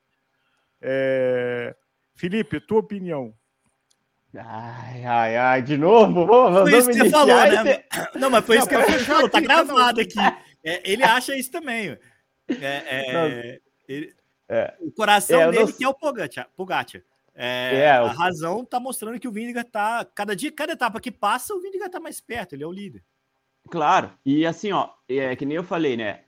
É, 0.80 1.74
Felipe, 2.14 2.60
tua 2.60 2.80
opinião? 2.80 3.34
Ai, 4.34 5.04
ai, 5.04 5.36
ai, 5.36 5.62
de 5.62 5.76
novo? 5.76 6.26
Vamos, 6.26 6.70
foi 6.70 6.78
isso 6.78 6.90
que 6.90 6.98
você 6.98 7.10
falou, 7.10 7.36
né? 7.36 7.84
Não, 8.14 8.30
mas 8.30 8.44
foi 8.46 8.56
isso 8.56 8.68
que 8.68 8.74
ele 8.74 8.98
falou, 9.00 9.28
tá 9.28 9.40
gravado 9.40 10.00
aqui. 10.00 10.18
É, 10.64 10.90
ele 10.90 11.02
acha 11.04 11.36
isso 11.36 11.50
também. 11.50 11.98
É, 12.48 12.58
é, 12.60 13.60
ele, 13.86 14.14
é. 14.48 14.74
o 14.80 14.90
coração 14.90 15.40
é, 15.40 15.50
dele 15.50 15.64
não... 15.64 15.72
que 15.72 15.84
é 15.84 15.88
o 15.88 15.94
Pogacar. 15.94 16.48
É, 17.34 17.80
é, 17.80 17.90
a 17.90 18.08
razão 18.08 18.64
tá 18.64 18.78
mostrando 18.80 19.18
que 19.18 19.28
o 19.28 19.32
Vindiga 19.32 19.64
tá. 19.64 20.06
Cada 20.14 20.34
dia, 20.34 20.50
cada 20.50 20.72
etapa 20.72 21.00
que 21.00 21.10
passa, 21.10 21.54
o 21.54 21.60
Vindiga 21.60 21.90
tá 21.90 22.00
mais 22.00 22.20
perto, 22.20 22.54
ele 22.54 22.62
é 22.62 22.66
o 22.66 22.72
líder. 22.72 23.02
Claro, 23.70 24.12
e 24.24 24.44
assim, 24.44 24.72
ó, 24.72 24.90
é 25.08 25.36
que 25.36 25.46
nem 25.46 25.56
eu 25.56 25.64
falei, 25.64 25.96
né? 25.96 26.24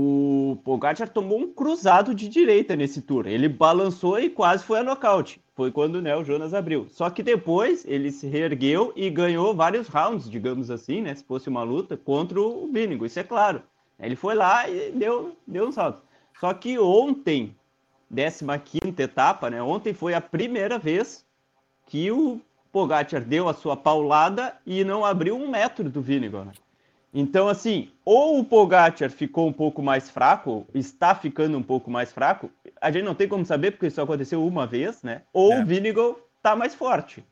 O 0.00 0.56
Pogacar 0.62 1.08
tomou 1.08 1.40
um 1.40 1.52
cruzado 1.52 2.14
de 2.14 2.28
direita 2.28 2.76
nesse 2.76 3.02
tour. 3.02 3.26
Ele 3.26 3.48
balançou 3.48 4.20
e 4.20 4.30
quase 4.30 4.62
foi 4.62 4.78
a 4.78 4.84
nocaute. 4.84 5.40
Foi 5.56 5.72
quando 5.72 6.00
né, 6.00 6.14
o 6.14 6.22
Jonas 6.22 6.54
abriu. 6.54 6.86
Só 6.88 7.10
que 7.10 7.20
depois 7.20 7.84
ele 7.84 8.12
se 8.12 8.28
reergueu 8.28 8.92
e 8.94 9.10
ganhou 9.10 9.56
vários 9.56 9.88
rounds, 9.88 10.30
digamos 10.30 10.70
assim, 10.70 11.00
né? 11.00 11.16
Se 11.16 11.24
fosse 11.24 11.48
uma 11.48 11.64
luta, 11.64 11.96
contra 11.96 12.40
o 12.40 12.70
Vinigo, 12.72 13.04
isso 13.04 13.18
é 13.18 13.24
claro. 13.24 13.60
Ele 13.98 14.14
foi 14.14 14.36
lá 14.36 14.70
e 14.70 14.92
deu, 14.92 15.36
deu 15.44 15.66
um 15.66 15.72
salto. 15.72 16.00
Só 16.38 16.54
que 16.54 16.78
ontem, 16.78 17.56
15 18.08 19.02
etapa, 19.02 19.50
né? 19.50 19.60
Ontem 19.60 19.92
foi 19.92 20.14
a 20.14 20.20
primeira 20.20 20.78
vez 20.78 21.26
que 21.88 22.08
o 22.12 22.40
Pogacar 22.70 23.24
deu 23.24 23.48
a 23.48 23.52
sua 23.52 23.76
paulada 23.76 24.56
e 24.64 24.84
não 24.84 25.04
abriu 25.04 25.34
um 25.34 25.50
metro 25.50 25.90
do 25.90 26.00
Vinigo. 26.00 26.46
Então, 27.12 27.48
assim, 27.48 27.90
ou 28.04 28.38
o 28.38 28.44
Pogacar 28.44 29.10
ficou 29.10 29.48
um 29.48 29.52
pouco 29.52 29.82
mais 29.82 30.10
fraco, 30.10 30.66
está 30.74 31.14
ficando 31.14 31.56
um 31.56 31.62
pouco 31.62 31.90
mais 31.90 32.12
fraco, 32.12 32.50
a 32.80 32.90
gente 32.90 33.04
não 33.04 33.14
tem 33.14 33.26
como 33.26 33.44
saber 33.44 33.70
porque 33.70 33.86
isso 33.86 34.00
aconteceu 34.00 34.46
uma 34.46 34.66
vez, 34.66 35.02
né? 35.02 35.22
Ou 35.32 35.52
é. 35.52 35.62
o 35.62 35.66
Vinegal 35.66 36.20
está 36.36 36.54
mais 36.54 36.74
forte. 36.74 37.24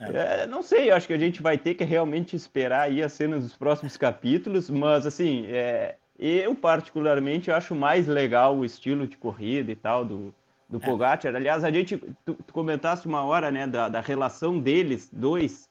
É. 0.00 0.42
É, 0.42 0.46
não 0.46 0.62
sei, 0.62 0.90
acho 0.90 1.06
que 1.06 1.12
a 1.12 1.18
gente 1.18 1.40
vai 1.40 1.56
ter 1.56 1.74
que 1.74 1.84
realmente 1.84 2.34
esperar 2.34 2.82
aí 2.82 3.02
as 3.02 3.12
cenas 3.12 3.44
dos 3.44 3.56
próximos 3.56 3.96
capítulos, 3.96 4.68
mas 4.68 5.06
assim, 5.06 5.46
é, 5.46 5.94
eu 6.18 6.54
particularmente 6.54 7.50
acho 7.50 7.74
mais 7.74 8.08
legal 8.08 8.56
o 8.56 8.64
estilo 8.64 9.06
de 9.06 9.16
corrida 9.16 9.70
e 9.70 9.76
tal 9.76 10.04
do, 10.04 10.34
do 10.68 10.78
é. 10.78 10.80
Pogacar. 10.80 11.34
Aliás, 11.34 11.62
a 11.62 11.70
gente, 11.70 11.96
tu, 12.24 12.34
tu 12.34 12.52
comentaste 12.52 13.06
uma 13.06 13.22
hora, 13.24 13.50
né, 13.52 13.66
da, 13.66 13.88
da 13.88 14.00
relação 14.00 14.58
deles 14.58 15.08
dois, 15.12 15.68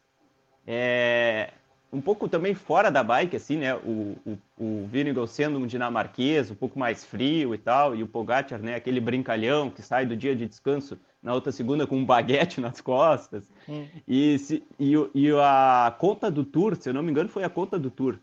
é, 0.65 1.51
um 1.93 2.01
pouco 2.01 2.27
também 2.27 2.55
fora 2.55 2.89
da 2.89 3.03
bike, 3.03 3.35
assim, 3.35 3.57
né? 3.57 3.75
O, 3.75 4.17
o, 4.25 4.37
o 4.57 4.87
Vinegal 4.87 5.27
sendo 5.27 5.59
um 5.59 5.67
dinamarquês, 5.67 6.49
um 6.49 6.55
pouco 6.55 6.77
mais 6.79 7.05
frio 7.05 7.53
e 7.53 7.57
tal, 7.57 7.95
e 7.95 8.01
o 8.01 8.07
Pogacar, 8.07 8.59
né? 8.59 8.73
Aquele 8.73 8.99
brincalhão 8.99 9.69
que 9.69 9.83
sai 9.83 10.03
do 10.03 10.17
dia 10.17 10.35
de 10.35 10.47
descanso 10.47 10.97
na 11.21 11.35
outra 11.35 11.51
segunda 11.51 11.85
com 11.85 11.95
um 11.95 12.03
baguete 12.03 12.59
nas 12.59 12.81
costas. 12.81 13.47
Hum. 13.69 13.85
E, 14.07 14.39
se, 14.39 14.63
e, 14.79 14.93
e 15.13 15.31
a 15.33 15.95
conta 15.99 16.31
do 16.31 16.43
Tour, 16.43 16.75
se 16.75 16.89
eu 16.89 16.93
não 16.95 17.03
me 17.03 17.11
engano, 17.11 17.29
foi 17.29 17.43
a 17.43 17.49
conta 17.49 17.77
do 17.77 17.91
Tour, 17.91 18.17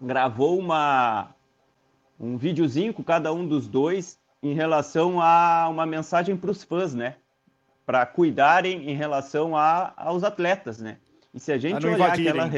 gravou 0.00 0.56
uma, 0.56 1.34
um 2.18 2.36
videozinho 2.36 2.94
com 2.94 3.02
cada 3.02 3.32
um 3.32 3.44
dos 3.44 3.66
dois 3.66 4.20
em 4.40 4.54
relação 4.54 5.20
a 5.20 5.68
uma 5.68 5.84
mensagem 5.84 6.36
para 6.36 6.50
os 6.50 6.62
fãs, 6.62 6.94
né? 6.94 7.16
Para 7.84 8.06
cuidarem 8.06 8.88
em 8.88 8.94
relação 8.94 9.56
a, 9.56 9.92
aos 9.96 10.22
atletas, 10.22 10.78
né? 10.78 10.98
E 11.34 11.40
se 11.40 11.50
a 11.50 11.58
gente 11.58 11.84
olhar 11.84 12.12
aquela 12.12 12.48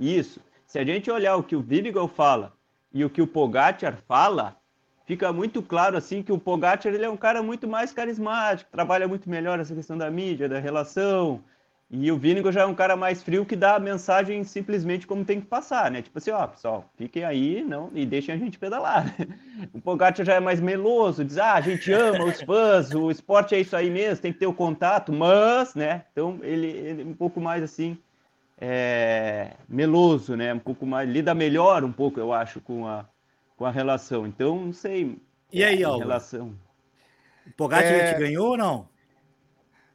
isso, 0.00 0.40
se 0.66 0.78
a 0.78 0.84
gente 0.84 1.10
olhar 1.10 1.36
o 1.36 1.42
que 1.42 1.54
o 1.54 1.60
Vinegal 1.60 2.08
fala 2.08 2.52
e 2.92 3.04
o 3.04 3.10
que 3.10 3.20
o 3.20 3.26
Pogacar 3.26 3.98
fala, 4.08 4.56
fica 5.04 5.32
muito 5.32 5.62
claro 5.62 5.96
assim 5.96 6.22
que 6.22 6.32
o 6.32 6.38
Pogacar 6.38 6.92
ele 6.92 7.04
é 7.04 7.10
um 7.10 7.16
cara 7.16 7.42
muito 7.42 7.68
mais 7.68 7.92
carismático, 7.92 8.70
trabalha 8.70 9.06
muito 9.06 9.28
melhor 9.28 9.60
essa 9.60 9.74
questão 9.74 9.98
da 9.98 10.10
mídia, 10.10 10.48
da 10.48 10.58
relação. 10.58 11.42
E 11.92 12.12
o 12.12 12.16
Vinegar 12.16 12.52
já 12.52 12.60
é 12.60 12.66
um 12.66 12.74
cara 12.74 12.94
mais 12.94 13.20
frio 13.20 13.44
que 13.44 13.56
dá 13.56 13.74
a 13.74 13.80
mensagem 13.80 14.44
simplesmente 14.44 15.08
como 15.08 15.24
tem 15.24 15.40
que 15.40 15.48
passar, 15.48 15.90
né? 15.90 16.00
Tipo 16.00 16.18
assim, 16.18 16.30
ó, 16.30 16.46
pessoal, 16.46 16.88
fiquem 16.96 17.24
aí 17.24 17.64
não, 17.64 17.90
e 17.92 18.06
deixem 18.06 18.32
a 18.32 18.38
gente 18.38 18.58
pedalar. 18.58 19.12
O 19.74 19.80
Pogacar 19.80 20.24
já 20.24 20.34
é 20.34 20.40
mais 20.40 20.60
meloso, 20.60 21.24
diz, 21.24 21.36
ah, 21.36 21.54
a 21.54 21.60
gente 21.60 21.92
ama 21.92 22.24
os 22.24 22.40
fãs, 22.42 22.94
o 22.94 23.10
esporte 23.10 23.56
é 23.56 23.60
isso 23.60 23.74
aí 23.74 23.90
mesmo, 23.90 24.22
tem 24.22 24.32
que 24.32 24.38
ter 24.38 24.46
o 24.46 24.54
contato, 24.54 25.12
mas, 25.12 25.74
né? 25.74 26.04
Então 26.12 26.38
ele, 26.42 26.68
ele 26.68 27.02
é 27.02 27.04
um 27.04 27.12
pouco 27.12 27.40
mais 27.40 27.60
assim, 27.62 27.98
é, 28.60 29.52
meloso, 29.66 30.36
né? 30.36 30.52
Um 30.52 30.58
pouco 30.58 30.84
mais, 30.84 31.08
lida 31.08 31.34
melhor 31.34 31.82
um 31.82 31.92
pouco, 31.92 32.20
eu 32.20 32.32
acho, 32.32 32.60
com 32.60 32.86
a, 32.86 33.06
com 33.56 33.64
a 33.64 33.70
relação. 33.70 34.26
Então, 34.26 34.66
não 34.66 34.72
sei. 34.72 35.18
E 35.50 35.64
aí, 35.64 35.82
ó. 35.84 35.96
Relação. 35.96 36.54
O 37.46 37.52
Pogacar 37.56 37.86
é... 37.86 38.12
te 38.12 38.18
ganhou 38.20 38.50
ou 38.50 38.56
não? 38.56 38.88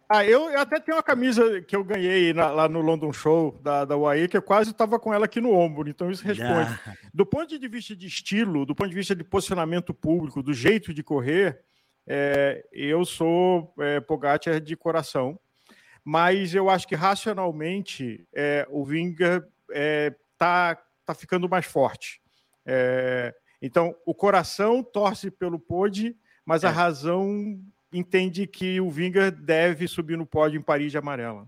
Ah, 0.08 0.24
eu, 0.24 0.52
eu, 0.52 0.60
até 0.60 0.80
tenho 0.80 0.98
uma 0.98 1.04
camisa 1.04 1.62
que 1.62 1.76
eu 1.76 1.84
ganhei 1.84 2.32
na, 2.32 2.52
lá 2.52 2.70
no 2.70 2.80
London 2.80 3.12
Show 3.12 3.60
da, 3.64 3.86
da 3.86 3.98
UAE, 3.98 4.28
que 4.28 4.38
eu 4.38 4.42
quase 4.42 4.70
estava 4.70 5.00
com 5.00 5.12
ela 5.12 5.26
aqui 5.26 5.42
no 5.42 5.52
ombro, 5.52 5.90
então 5.90 6.12
isso 6.12 6.24
responde. 6.24 6.80
Do 7.12 7.26
ponto 7.26 7.58
de 7.58 7.68
vista 7.68 7.96
de 7.96 8.06
estilo, 8.06 8.68
do 8.68 8.76
ponto 8.76 8.90
de 8.90 8.96
vista 8.96 9.16
de 9.16 9.24
posicionamento 9.24 9.96
público, 9.96 10.44
do 10.44 10.54
jeito 10.54 10.94
de 10.94 11.02
correr, 11.02 11.60
é, 12.06 12.64
eu 12.72 13.04
sou 13.04 13.74
é, 13.80 14.00
Pogacar 14.00 14.62
de 14.62 14.76
coração 14.76 15.40
mas 16.06 16.54
eu 16.54 16.70
acho 16.70 16.88
que 16.88 16.94
racionalmente 16.94 18.28
é, 18.32 18.68
o 18.70 18.86
Vinga 18.86 19.46
está 19.68 20.78
é, 20.78 20.78
tá 21.04 21.16
ficando 21.16 21.50
mais 21.50 21.66
forte. 21.66 22.22
É, 22.64 23.34
então, 23.60 23.96
o 24.06 24.14
coração 24.14 24.84
torce 24.84 25.32
pelo 25.32 25.58
Pode, 25.58 26.16
mas 26.46 26.64
a 26.64 26.70
é. 26.70 26.72
razão 26.72 27.60
entende 27.92 28.46
que 28.46 28.80
o 28.80 28.92
Vinga 28.92 29.32
deve 29.32 29.88
subir 29.88 30.16
no 30.16 30.28
pódio 30.28 30.60
em 30.60 30.62
Paris 30.62 30.92
de 30.92 30.98
amarela. 31.00 31.48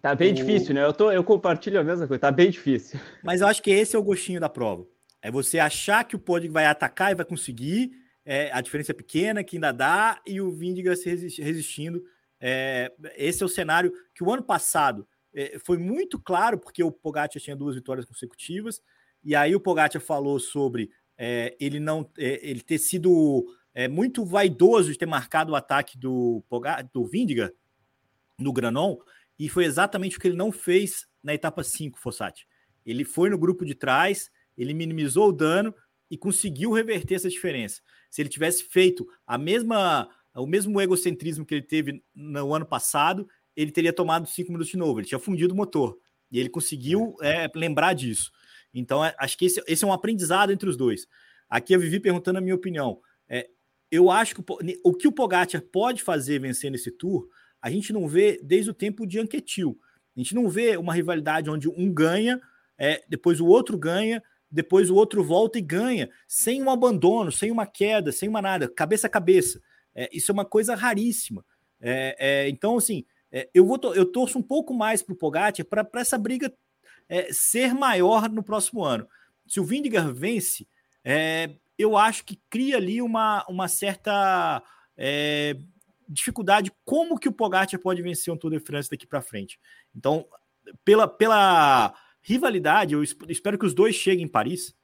Tá 0.00 0.14
bem 0.14 0.32
o... 0.32 0.34
difícil, 0.34 0.74
né? 0.74 0.82
Eu, 0.82 0.94
tô, 0.94 1.12
eu 1.12 1.22
compartilho 1.22 1.78
a 1.78 1.84
mesma 1.84 2.06
coisa, 2.06 2.18
tá 2.20 2.30
bem 2.30 2.50
difícil. 2.50 2.98
Mas 3.22 3.42
eu 3.42 3.46
acho 3.46 3.62
que 3.62 3.70
esse 3.70 3.94
é 3.94 3.98
o 3.98 4.02
gostinho 4.02 4.40
da 4.40 4.48
prova. 4.48 4.86
É 5.20 5.30
você 5.30 5.58
achar 5.58 6.02
que 6.04 6.16
o 6.16 6.18
Pode 6.18 6.48
vai 6.48 6.64
atacar 6.64 7.12
e 7.12 7.14
vai 7.14 7.26
conseguir, 7.26 7.92
é, 8.24 8.50
a 8.52 8.62
diferença 8.62 8.92
é 8.92 8.94
pequena, 8.94 9.44
que 9.44 9.56
ainda 9.56 9.70
dá, 9.70 10.18
e 10.26 10.40
o 10.40 10.50
Vindiga 10.50 10.96
se 10.96 11.10
resistindo 11.42 12.02
é, 12.44 12.92
esse 13.16 13.40
é 13.40 13.46
o 13.46 13.48
cenário 13.48 13.92
que 14.12 14.24
o 14.24 14.32
ano 14.32 14.42
passado 14.42 15.06
é, 15.32 15.60
foi 15.60 15.78
muito 15.78 16.18
claro, 16.18 16.58
porque 16.58 16.82
o 16.82 16.90
Pogacar 16.90 17.40
tinha 17.40 17.54
duas 17.54 17.76
vitórias 17.76 18.04
consecutivas, 18.04 18.82
e 19.22 19.36
aí 19.36 19.54
o 19.54 19.60
Pogacar 19.60 20.02
falou 20.02 20.40
sobre 20.40 20.90
é, 21.16 21.56
ele 21.60 21.78
não 21.78 22.10
é, 22.18 22.40
ele 22.42 22.60
ter 22.60 22.78
sido 22.78 23.46
é, 23.72 23.86
muito 23.86 24.24
vaidoso 24.24 24.90
de 24.90 24.98
ter 24.98 25.06
marcado 25.06 25.52
o 25.52 25.54
ataque 25.54 25.96
do, 25.96 26.44
Pogacar, 26.48 26.90
do 26.92 27.06
Vindiga 27.06 27.54
no 28.36 28.52
Granon, 28.52 28.96
e 29.38 29.48
foi 29.48 29.64
exatamente 29.64 30.18
o 30.18 30.20
que 30.20 30.26
ele 30.26 30.36
não 30.36 30.50
fez 30.50 31.06
na 31.22 31.32
etapa 31.32 31.62
5, 31.62 31.98
Fossati. 32.00 32.48
Ele 32.84 33.04
foi 33.04 33.30
no 33.30 33.38
grupo 33.38 33.64
de 33.64 33.76
trás, 33.76 34.32
ele 34.58 34.74
minimizou 34.74 35.28
o 35.28 35.32
dano 35.32 35.72
e 36.10 36.18
conseguiu 36.18 36.72
reverter 36.72 37.14
essa 37.14 37.28
diferença. 37.28 37.80
Se 38.10 38.20
ele 38.20 38.28
tivesse 38.28 38.64
feito 38.64 39.06
a 39.24 39.38
mesma 39.38 40.08
o 40.40 40.46
mesmo 40.46 40.80
egocentrismo 40.80 41.44
que 41.44 41.54
ele 41.54 41.62
teve 41.62 42.02
no 42.14 42.54
ano 42.54 42.66
passado, 42.66 43.28
ele 43.54 43.70
teria 43.70 43.92
tomado 43.92 44.26
cinco 44.26 44.50
minutos 44.50 44.70
de 44.70 44.78
novo, 44.78 45.00
ele 45.00 45.06
tinha 45.06 45.18
fundido 45.18 45.52
o 45.52 45.56
motor. 45.56 45.98
E 46.30 46.38
ele 46.38 46.48
conseguiu 46.48 47.14
é, 47.20 47.50
lembrar 47.54 47.92
disso. 47.92 48.30
Então, 48.72 49.04
é, 49.04 49.14
acho 49.18 49.36
que 49.36 49.44
esse, 49.44 49.62
esse, 49.66 49.84
é 49.84 49.86
um 49.86 49.92
aprendizado 49.92 50.50
entre 50.50 50.68
os 50.68 50.76
dois. 50.76 51.06
Aqui 51.48 51.74
eu 51.74 51.80
vivi 51.80 52.00
perguntando 52.00 52.38
a 52.38 52.40
minha 52.40 52.54
opinião. 52.54 53.00
É, 53.28 53.48
eu 53.90 54.10
acho 54.10 54.34
que 54.34 54.40
o, 54.40 54.44
o, 54.84 54.94
que 54.94 55.06
o 55.06 55.12
Pogacar 55.12 55.60
pode 55.60 56.02
fazer 56.02 56.38
vencendo 56.40 56.74
esse 56.74 56.90
tour, 56.90 57.28
a 57.60 57.70
gente 57.70 57.92
não 57.92 58.08
vê 58.08 58.40
desde 58.42 58.70
o 58.70 58.74
tempo 58.74 59.06
de 59.06 59.18
Anquetil. 59.18 59.78
A 60.16 60.20
gente 60.20 60.34
não 60.34 60.48
vê 60.48 60.76
uma 60.78 60.94
rivalidade 60.94 61.50
onde 61.50 61.68
um 61.68 61.92
ganha, 61.92 62.40
é, 62.78 63.04
depois 63.08 63.40
o 63.40 63.46
outro 63.46 63.76
ganha, 63.76 64.22
depois 64.50 64.90
o 64.90 64.94
outro 64.94 65.22
volta 65.22 65.58
e 65.58 65.62
ganha, 65.62 66.10
sem 66.26 66.62
um 66.62 66.70
abandono, 66.70 67.30
sem 67.30 67.50
uma 67.50 67.66
queda, 67.66 68.12
sem 68.12 68.28
uma 68.28 68.42
nada, 68.42 68.68
cabeça 68.68 69.06
a 69.06 69.10
cabeça. 69.10 69.60
É, 69.94 70.08
isso 70.12 70.30
é 70.30 70.34
uma 70.34 70.44
coisa 70.44 70.74
raríssima. 70.74 71.44
É, 71.80 72.16
é, 72.18 72.48
então, 72.48 72.76
assim, 72.76 73.04
é, 73.30 73.48
eu, 73.52 73.66
vou 73.66 73.78
eu 73.94 74.06
torço 74.06 74.38
um 74.38 74.42
pouco 74.42 74.72
mais 74.72 75.02
para 75.02 75.12
o 75.12 75.16
Pogacar 75.16 75.64
para 75.64 76.00
essa 76.00 76.16
briga 76.16 76.52
é, 77.08 77.32
ser 77.32 77.74
maior 77.74 78.30
no 78.30 78.42
próximo 78.42 78.84
ano. 78.84 79.08
Se 79.46 79.58
o 79.58 79.64
Vindigar 79.64 80.12
vence, 80.12 80.66
é, 81.04 81.50
eu 81.76 81.96
acho 81.96 82.24
que 82.24 82.40
cria 82.48 82.76
ali 82.76 83.02
uma, 83.02 83.44
uma 83.48 83.66
certa 83.66 84.62
dificuldade 86.08 86.70
como 86.84 87.18
que 87.18 87.28
o 87.28 87.32
Pogacar 87.32 87.80
pode 87.80 88.02
vencer 88.02 88.32
um 88.32 88.36
Tour 88.36 88.50
de 88.50 88.60
France 88.60 88.88
daqui 88.88 89.06
para 89.06 89.20
frente. 89.20 89.58
Então, 89.96 90.26
pela, 90.84 91.08
pela 91.08 91.92
rivalidade, 92.20 92.94
eu 92.94 93.02
espero 93.02 93.58
que 93.58 93.66
os 93.66 93.74
dois 93.74 93.96
cheguem 93.96 94.26
em 94.26 94.28
Paris. 94.28 94.76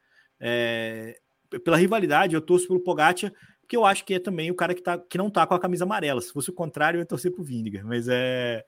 pela 1.63 1.77
rivalidade, 1.77 2.35
eu 2.35 2.41
torço 2.41 2.67
pelo 2.67 2.81
Pogacar 2.81 3.33
que 3.69 3.77
eu 3.77 3.85
acho 3.85 4.05
que 4.05 4.15
é 4.15 4.19
também 4.19 4.51
o 4.51 4.55
cara 4.55 4.75
que, 4.75 4.83
tá, 4.83 4.99
que 4.99 5.19
não 5.19 5.31
tá 5.31 5.47
com 5.47 5.55
a 5.55 5.61
camisa 5.61 5.85
amarela. 5.85 6.21
Se 6.23 6.33
fosse 6.33 6.49
o 6.49 6.55
contrário, 6.55 6.97
eu 6.97 7.03
ia 7.03 7.07
torcer 7.07 7.31
pro 7.31 7.45
Vindiger, 7.45 7.85
mas 7.85 8.09
é, 8.09 8.65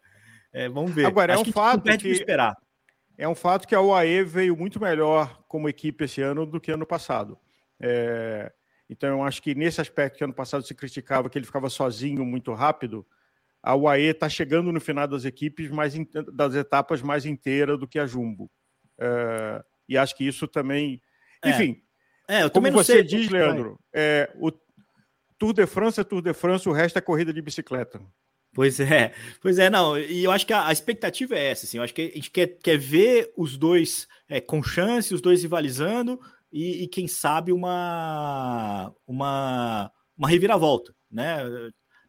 é 0.53 0.69
vamos 0.69 0.93
ver. 0.93 1.07
Agora, 1.07 1.33
acho 1.33 1.45
é 1.45 1.49
um 1.49 1.53
fato 1.53 1.99
que, 1.99 2.09
esperar. 2.09 2.57
É 3.17 3.27
um 3.27 3.35
fato 3.35 3.67
que 3.67 3.75
a 3.75 3.81
UAE 3.81 4.23
veio 4.25 4.57
muito 4.57 4.79
melhor 4.79 5.43
como 5.49 5.69
equipe 5.69 6.05
esse 6.05 6.21
ano 6.21 6.45
do 6.45 6.61
que 6.61 6.71
ano 6.71 6.87
passado. 6.87 7.39
É, 7.81 8.53
então, 8.91 9.09
eu 9.09 9.23
acho 9.23 9.43
que 9.43 9.55
nesse 9.55 9.81
aspecto 9.81 10.19
que 10.19 10.25
ano 10.25 10.35
passado 10.35 10.63
se 10.65 10.75
criticava 10.75 11.31
que 11.31 11.39
ele 11.39 11.47
ficava 11.47 11.71
sozinho 11.71 12.25
muito 12.25 12.53
rápido, 12.53 13.07
a 13.63 13.75
UAE 13.75 14.03
está 14.03 14.29
chegando 14.29 14.71
no 14.71 14.81
final 14.81 15.09
das 15.09 15.25
equipes 15.25 15.71
mais 15.71 15.95
das 16.33 16.55
etapas 16.55 17.01
mais 17.01 17.25
inteira 17.25 17.77
do 17.77 17.89
que 17.89 17.99
a 17.99 18.07
Jumbo. 18.07 18.51
É, 18.99 19.65
e 19.89 19.97
acho 19.97 20.15
que 20.15 20.27
isso 20.27 20.47
também, 20.47 21.01
é. 21.43 21.51
enfim. 21.51 21.83
É, 22.29 22.43
eu 22.45 22.51
como 22.51 22.71
você 22.71 22.95
sei, 22.95 23.03
diz, 23.03 23.29
Leandro, 23.29 23.79
é, 23.93 24.31
o, 24.37 24.53
Tour 25.41 25.55
de 25.55 25.67
France 25.67 25.99
é 25.99 26.05
Tour 26.05 26.21
de 26.21 26.35
France, 26.35 26.69
o 26.69 26.73
resto 26.73 26.99
é 26.99 27.01
corrida 27.01 27.33
de 27.33 27.41
bicicleta. 27.41 27.99
Pois 28.53 28.79
é, 28.79 29.15
pois 29.41 29.59
é, 29.59 29.71
não, 29.71 29.99
e 29.99 30.23
eu 30.25 30.31
acho 30.31 30.47
que 30.47 30.53
a, 30.53 30.67
a, 30.67 30.73
expectativa 30.73 31.35
é 31.35 31.47
essa, 31.47 31.65
assim, 31.65 31.79
eu 31.79 31.83
acho 31.83 31.95
que 31.95 32.03
a 32.03 32.15
gente 32.17 32.31
quer, 32.31 32.59
quer 32.63 32.77
ver 32.77 33.33
os 33.37 33.57
dois 33.57 34.07
é, 34.29 34.39
com 34.39 34.63
chance, 34.63 35.15
os 35.15 35.23
dois 35.23 35.43
rivalizando 35.43 36.21
e, 36.53 36.83
e, 36.83 36.89
quem 36.89 37.09
sabe 37.09 37.53
uma, 37.53 38.93
uma, 39.07 39.91
uma 40.19 40.29
reviravolta, 40.29 40.95
né? 41.11 41.39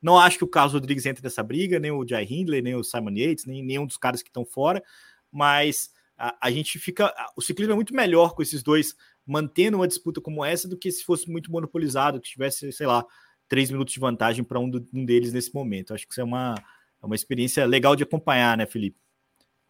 Não 0.01 0.17
acho 0.17 0.37
que 0.39 0.43
o 0.43 0.47
Carlos 0.47 0.73
Rodrigues 0.73 1.05
entre 1.05 1.23
nessa 1.23 1.43
briga, 1.43 1.79
nem 1.79 1.91
o 1.91 2.05
Jai 2.05 2.25
Hindley, 2.27 2.61
nem 2.61 2.75
o 2.75 2.83
Simon 2.83 3.11
Yates, 3.11 3.45
nem 3.45 3.63
nenhum 3.63 3.85
dos 3.85 3.97
caras 3.97 4.21
que 4.21 4.29
estão 4.29 4.43
fora, 4.43 4.83
mas 5.31 5.91
a, 6.17 6.35
a 6.47 6.51
gente 6.51 6.77
fica, 6.79 7.13
o 7.37 7.41
ciclismo 7.41 7.73
é 7.73 7.75
muito 7.75 7.95
melhor 7.95 8.33
com 8.33 8.41
esses 8.41 8.61
dois 8.61 8.95
mantendo 9.25 9.77
uma 9.77 9.87
disputa 9.87 10.19
como 10.21 10.43
essa 10.43 10.67
do 10.67 10.77
que 10.77 10.91
se 10.91 11.03
fosse 11.03 11.29
muito 11.29 11.51
monopolizado, 11.51 12.19
que 12.19 12.29
tivesse, 12.29 12.71
sei 12.71 12.87
lá, 12.87 13.05
três 13.47 13.69
minutos 13.69 13.93
de 13.93 13.99
vantagem 13.99 14.43
para 14.43 14.59
um, 14.59 14.71
um, 14.93 15.05
deles 15.05 15.33
nesse 15.33 15.53
momento. 15.53 15.93
Acho 15.93 16.07
que 16.07 16.13
isso 16.13 16.21
é 16.21 16.23
uma, 16.23 16.55
é 17.01 17.05
uma 17.05 17.15
experiência 17.15 17.65
legal 17.65 17.95
de 17.95 18.03
acompanhar, 18.03 18.57
né, 18.57 18.65
Felipe? 18.65 18.97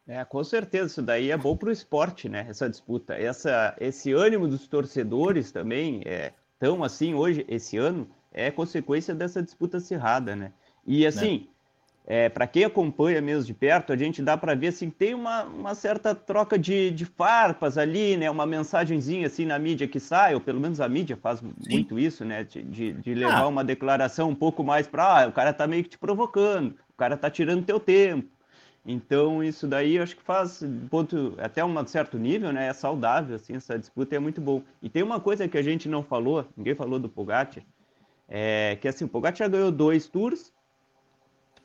É, 0.07 0.23
com 0.25 0.43
certeza, 0.43 0.87
isso 0.87 1.01
daí 1.01 1.31
é 1.31 1.37
bom 1.37 1.55
para 1.55 1.69
o 1.69 1.71
esporte, 1.71 2.27
né? 2.27 2.45
Essa 2.49 2.69
disputa, 2.69 3.13
essa, 3.13 3.75
esse 3.79 4.11
ânimo 4.11 4.47
dos 4.47 4.67
torcedores 4.67 5.51
também 5.51 6.01
é 6.05 6.33
tão 6.59 6.83
assim 6.83 7.13
hoje, 7.13 7.45
esse 7.47 7.77
ano, 7.77 8.09
é 8.31 8.49
consequência 8.49 9.13
dessa 9.13 9.41
disputa 9.41 9.77
acirrada, 9.77 10.35
né? 10.35 10.53
E 10.85 11.05
assim, 11.05 11.47
é, 12.05 12.29
para 12.29 12.47
quem 12.47 12.63
acompanha 12.63 13.21
mesmo 13.21 13.43
de 13.43 13.53
perto, 13.53 13.93
a 13.93 13.95
gente 13.95 14.21
dá 14.21 14.35
para 14.35 14.55
ver 14.55 14.67
assim, 14.67 14.89
tem 14.89 15.13
uma, 15.13 15.43
uma 15.43 15.75
certa 15.75 16.15
troca 16.15 16.57
de, 16.57 16.89
de 16.91 17.05
farpas 17.05 17.77
ali, 17.77 18.17
né? 18.17 18.29
Uma 18.29 18.45
mensagenzinha 18.45 19.27
assim 19.27 19.45
na 19.45 19.59
mídia 19.59 19.87
que 19.87 19.99
sai, 19.99 20.33
ou 20.33 20.41
pelo 20.41 20.59
menos 20.59 20.81
a 20.81 20.89
mídia 20.89 21.15
faz 21.15 21.39
Sim. 21.39 21.45
muito 21.69 21.99
isso, 21.99 22.25
né? 22.25 22.43
De, 22.43 22.93
de 22.93 23.13
levar 23.13 23.43
ah. 23.43 23.47
uma 23.47 23.63
declaração 23.63 24.29
um 24.29 24.35
pouco 24.35 24.63
mais 24.63 24.87
para 24.87 25.23
ah, 25.23 25.27
o 25.27 25.31
cara 25.31 25.53
tá 25.53 25.67
meio 25.67 25.83
que 25.83 25.89
te 25.91 25.97
provocando, 25.97 26.75
o 26.89 26.97
cara 26.97 27.15
tá 27.15 27.29
tirando 27.29 27.65
teu 27.65 27.79
tempo. 27.79 28.27
Então, 28.83 29.43
isso 29.43 29.67
daí 29.67 29.97
eu 29.97 30.03
acho 30.03 30.15
que 30.15 30.23
faz, 30.23 30.63
ponto, 30.89 31.35
até 31.37 31.63
um 31.63 31.85
certo 31.85 32.17
nível, 32.17 32.51
né? 32.51 32.67
É 32.67 32.73
saudável, 32.73 33.35
assim, 33.35 33.55
essa 33.55 33.77
disputa 33.77 34.15
é 34.15 34.19
muito 34.19 34.41
bom. 34.41 34.63
E 34.81 34.89
tem 34.89 35.03
uma 35.03 35.19
coisa 35.19 35.47
que 35.47 35.57
a 35.57 35.61
gente 35.61 35.87
não 35.87 36.01
falou, 36.01 36.47
ninguém 36.57 36.73
falou 36.73 36.97
do 36.97 37.07
Pogacar, 37.07 37.63
é 38.27 38.77
que 38.81 38.87
assim, 38.87 39.05
o 39.05 39.07
Pogacar 39.07 39.49
ganhou 39.49 39.71
dois 39.71 40.07
tours, 40.07 40.51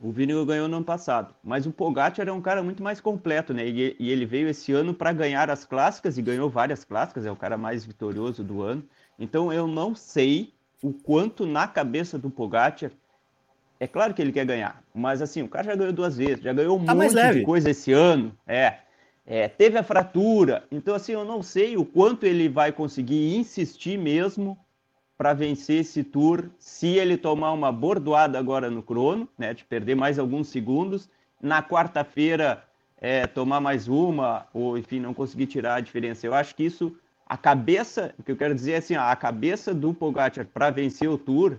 o 0.00 0.12
Vinigo 0.12 0.44
ganhou 0.44 0.68
no 0.68 0.76
ano 0.76 0.84
passado, 0.84 1.34
mas 1.42 1.66
o 1.66 1.72
Pogacar 1.72 2.28
é 2.28 2.32
um 2.32 2.40
cara 2.40 2.62
muito 2.62 2.82
mais 2.82 3.00
completo, 3.00 3.54
né? 3.54 3.66
E, 3.66 3.96
e 3.98 4.10
ele 4.10 4.26
veio 4.26 4.48
esse 4.48 4.72
ano 4.72 4.92
para 4.92 5.12
ganhar 5.12 5.50
as 5.50 5.64
clássicas 5.64 6.18
e 6.18 6.22
ganhou 6.22 6.50
várias 6.50 6.84
clássicas, 6.84 7.24
é 7.24 7.30
o 7.30 7.36
cara 7.36 7.56
mais 7.56 7.84
vitorioso 7.84 8.44
do 8.44 8.62
ano. 8.62 8.84
Então 9.18 9.52
eu 9.52 9.66
não 9.66 9.94
sei 9.94 10.52
o 10.82 10.92
quanto 10.92 11.46
na 11.46 11.66
cabeça 11.66 12.18
do 12.18 12.28
Pogacar 12.28 12.90
é 13.78 13.86
claro 13.86 14.14
que 14.14 14.22
ele 14.22 14.32
quer 14.32 14.46
ganhar, 14.46 14.82
mas 14.94 15.20
assim, 15.20 15.42
o 15.42 15.48
cara 15.48 15.66
já 15.66 15.74
ganhou 15.74 15.92
duas 15.92 16.16
vezes, 16.16 16.42
já 16.42 16.52
ganhou 16.52 16.78
um 16.78 16.84
tá 16.84 16.94
monte 16.94 17.14
de 17.14 17.44
coisa 17.44 17.70
esse 17.70 17.92
ano. 17.92 18.32
É, 18.46 18.78
é, 19.26 19.48
teve 19.48 19.76
a 19.76 19.82
fratura, 19.82 20.64
então 20.70 20.94
assim, 20.94 21.12
eu 21.12 21.24
não 21.24 21.42
sei 21.42 21.76
o 21.76 21.84
quanto 21.84 22.24
ele 22.24 22.48
vai 22.48 22.72
conseguir 22.72 23.36
insistir 23.36 23.98
mesmo 23.98 24.56
para 25.16 25.32
vencer 25.32 25.80
esse 25.80 26.04
tour 26.04 26.50
se 26.58 26.88
ele 26.88 27.16
tomar 27.16 27.52
uma 27.52 27.72
bordoada 27.72 28.38
agora 28.38 28.70
no 28.70 28.82
crono, 28.82 29.28
né, 29.38 29.54
de 29.54 29.64
perder 29.64 29.94
mais 29.94 30.18
alguns 30.18 30.48
segundos, 30.48 31.08
na 31.40 31.62
quarta-feira 31.62 32.64
é, 32.98 33.26
tomar 33.26 33.60
mais 33.60 33.88
uma, 33.88 34.46
ou 34.52 34.76
enfim, 34.76 35.00
não 35.00 35.14
conseguir 35.14 35.46
tirar 35.46 35.76
a 35.76 35.80
diferença. 35.80 36.26
Eu 36.26 36.34
acho 36.34 36.54
que 36.54 36.64
isso, 36.64 36.96
a 37.26 37.36
cabeça, 37.36 38.14
o 38.18 38.22
que 38.22 38.32
eu 38.32 38.36
quero 38.36 38.54
dizer 38.54 38.72
é 38.72 38.76
assim, 38.76 38.94
a 38.94 39.14
cabeça 39.16 39.74
do 39.74 39.94
Pogacar 39.94 40.46
para 40.46 40.70
vencer 40.70 41.08
o 41.08 41.18
tour 41.18 41.58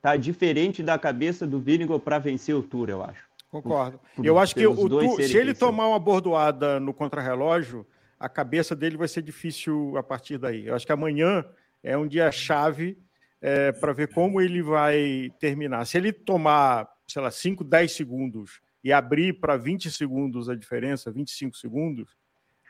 tá 0.00 0.16
diferente 0.16 0.82
da 0.82 0.98
cabeça 0.98 1.46
do 1.46 1.58
Vinigo 1.58 1.98
para 1.98 2.18
vencer 2.18 2.54
o 2.54 2.62
Tour, 2.62 2.88
eu 2.88 3.02
acho. 3.02 3.26
Concordo. 3.50 3.98
Por, 4.14 4.24
eu 4.24 4.38
acho 4.38 4.54
que 4.54 4.66
o 4.66 4.88
tour, 4.88 5.22
se 5.22 5.36
ele 5.36 5.54
tomar 5.54 5.88
uma 5.88 5.98
bordoada 5.98 6.78
no 6.78 6.92
contrarrelógio, 6.92 7.86
a 8.20 8.28
cabeça 8.28 8.76
dele 8.76 8.96
vai 8.96 9.08
ser 9.08 9.22
difícil 9.22 9.96
a 9.96 10.02
partir 10.02 10.38
daí. 10.38 10.66
Eu 10.66 10.74
acho 10.74 10.86
que 10.86 10.92
amanhã 10.92 11.44
é 11.88 11.96
um 11.96 12.06
dia 12.06 12.30
chave 12.30 12.98
é, 13.40 13.72
para 13.72 13.92
ver 13.92 14.12
como 14.12 14.40
ele 14.40 14.62
vai 14.62 15.30
terminar. 15.40 15.86
Se 15.86 15.96
ele 15.96 16.12
tomar, 16.12 16.88
sei 17.06 17.22
lá, 17.22 17.30
5, 17.30 17.64
10 17.64 17.92
segundos 17.92 18.60
e 18.84 18.92
abrir 18.92 19.40
para 19.40 19.56
20 19.56 19.90
segundos 19.90 20.48
a 20.48 20.54
diferença, 20.54 21.10
25 21.10 21.56
segundos, 21.56 22.16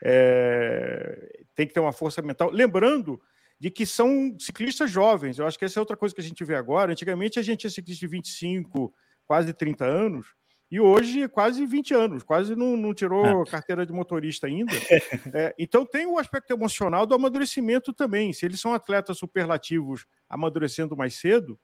é, 0.03 1.43
tem 1.53 1.67
que 1.67 1.73
ter 1.73 1.79
uma 1.79 1.91
força 1.91 2.21
mental. 2.21 2.49
Lembrando 2.49 3.21
de 3.59 3.69
que 3.69 3.85
são 3.85 4.35
ciclistas 4.39 4.89
jovens. 4.89 5.37
Eu 5.37 5.45
acho 5.45 5.59
que 5.59 5.65
essa 5.65 5.79
é 5.79 5.81
outra 5.81 5.97
coisa 5.97 6.15
que 6.15 6.21
a 6.21 6.23
gente 6.23 6.45
vê 6.45 6.55
agora. 6.55 6.93
Antigamente 6.93 7.37
a 7.37 7.41
gente 7.41 7.67
é 7.67 7.69
ciclista 7.69 7.99
de 7.99 8.07
25, 8.07 8.93
quase 9.27 9.53
30 9.53 9.85
anos, 9.85 10.27
e 10.71 10.79
hoje 10.79 11.27
quase 11.27 11.65
20 11.65 11.93
anos, 11.95 12.23
quase 12.23 12.55
não, 12.55 12.77
não 12.77 12.93
tirou 12.93 13.43
é. 13.43 13.45
carteira 13.45 13.85
de 13.85 13.91
motorista 13.91 14.47
ainda. 14.47 14.73
É, 15.33 15.53
então 15.57 15.85
tem 15.85 16.05
o 16.05 16.17
aspecto 16.17 16.51
emocional 16.51 17.05
do 17.05 17.13
amadurecimento 17.13 17.93
também. 17.93 18.33
Se 18.33 18.45
eles 18.45 18.59
são 18.59 18.73
atletas 18.73 19.17
superlativos 19.17 20.05
amadurecendo 20.27 20.95
mais 20.95 21.15
cedo, 21.15 21.59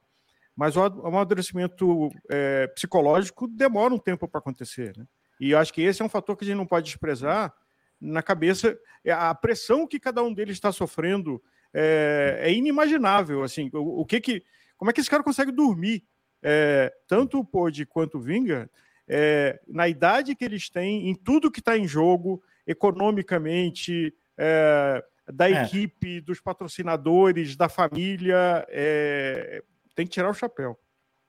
mas 0.55 0.75
o 0.77 0.83
amadurecimento 0.83 2.09
é, 2.29 2.67
psicológico 2.67 3.47
demora 3.47 3.93
um 3.93 3.97
tempo 3.97 4.27
para 4.27 4.39
acontecer. 4.39 4.95
Né? 4.97 5.05
E 5.39 5.51
eu 5.51 5.59
acho 5.59 5.73
que 5.73 5.81
esse 5.81 6.01
é 6.01 6.05
um 6.05 6.09
fator 6.09 6.35
que 6.37 6.45
a 6.45 6.47
gente 6.47 6.57
não 6.57 6.65
pode 6.65 6.85
desprezar 6.85 7.53
na 7.99 8.21
cabeça. 8.21 8.77
É 9.03 9.11
a 9.11 9.33
pressão 9.33 9.87
que 9.87 9.99
cada 9.99 10.23
um 10.23 10.33
deles 10.33 10.55
está 10.55 10.71
sofrendo 10.71 11.41
é, 11.73 12.39
é 12.41 12.53
inimaginável. 12.53 13.43
Assim, 13.43 13.69
o, 13.73 14.01
o, 14.01 14.05
que 14.05 14.21
que, 14.21 14.43
como 14.77 14.89
é 14.89 14.93
que 14.93 15.01
esse 15.01 15.09
cara 15.09 15.23
consegue 15.23 15.51
dormir? 15.51 16.03
É, 16.41 16.93
tanto 17.07 17.39
o 17.39 17.45
Pod 17.45 17.85
quanto 17.87 18.17
o 18.17 18.21
Vinga, 18.21 18.69
é, 19.07 19.59
na 19.67 19.87
idade 19.87 20.35
que 20.35 20.45
eles 20.45 20.69
têm, 20.69 21.09
em 21.09 21.15
tudo 21.15 21.51
que 21.51 21.59
está 21.59 21.77
em 21.77 21.87
jogo, 21.87 22.41
economicamente, 22.65 24.13
é, 24.37 25.03
da 25.31 25.49
é. 25.49 25.63
equipe, 25.63 26.21
dos 26.21 26.39
patrocinadores, 26.39 27.55
da 27.55 27.69
família, 27.69 28.65
é, 28.69 29.63
tem 29.95 30.05
que 30.05 30.13
tirar 30.13 30.29
o 30.29 30.33
chapéu. 30.33 30.77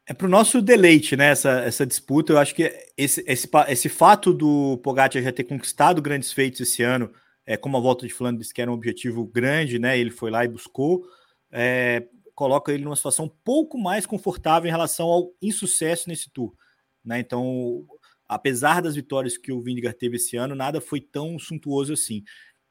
É 0.08 0.14
para 0.14 0.26
o 0.26 0.30
nosso 0.30 0.62
deleite, 0.62 1.16
né? 1.16 1.30
Essa, 1.30 1.60
essa 1.62 1.84
disputa. 1.84 2.32
Eu 2.32 2.38
acho 2.38 2.54
que 2.54 2.72
esse, 2.96 3.24
esse, 3.26 3.48
esse 3.68 3.88
fato 3.88 4.32
do 4.32 4.78
Pogacar 4.78 5.20
já 5.20 5.32
ter 5.32 5.44
conquistado 5.44 6.00
grandes 6.00 6.32
feitos 6.32 6.60
esse 6.60 6.82
ano 6.82 7.10
é, 7.46 7.56
como 7.56 7.76
a 7.76 7.80
volta 7.80 8.06
de 8.06 8.12
Flandres, 8.12 8.52
que 8.52 8.60
era 8.60 8.70
um 8.70 8.74
objetivo 8.74 9.24
grande, 9.24 9.78
né? 9.78 9.96
Ele 9.98 10.10
foi 10.10 10.30
lá 10.30 10.44
e 10.44 10.48
buscou, 10.48 11.06
é, 11.50 12.04
coloca 12.34 12.72
ele 12.72 12.84
numa 12.84 12.96
situação 12.96 13.26
um 13.26 13.32
pouco 13.44 13.78
mais 13.78 14.04
confortável 14.04 14.68
em 14.68 14.72
relação 14.72 15.06
ao 15.06 15.30
insucesso 15.40 16.08
nesse 16.08 16.28
tour. 16.30 16.52
Né? 17.06 17.20
Então, 17.20 17.86
apesar 18.28 18.82
das 18.82 18.96
vitórias 18.96 19.38
que 19.38 19.52
o 19.52 19.62
Vindigar 19.62 19.94
teve 19.94 20.16
esse 20.16 20.36
ano, 20.36 20.54
nada 20.54 20.80
foi 20.80 21.00
tão 21.00 21.38
suntuoso 21.38 21.92
assim. 21.92 22.24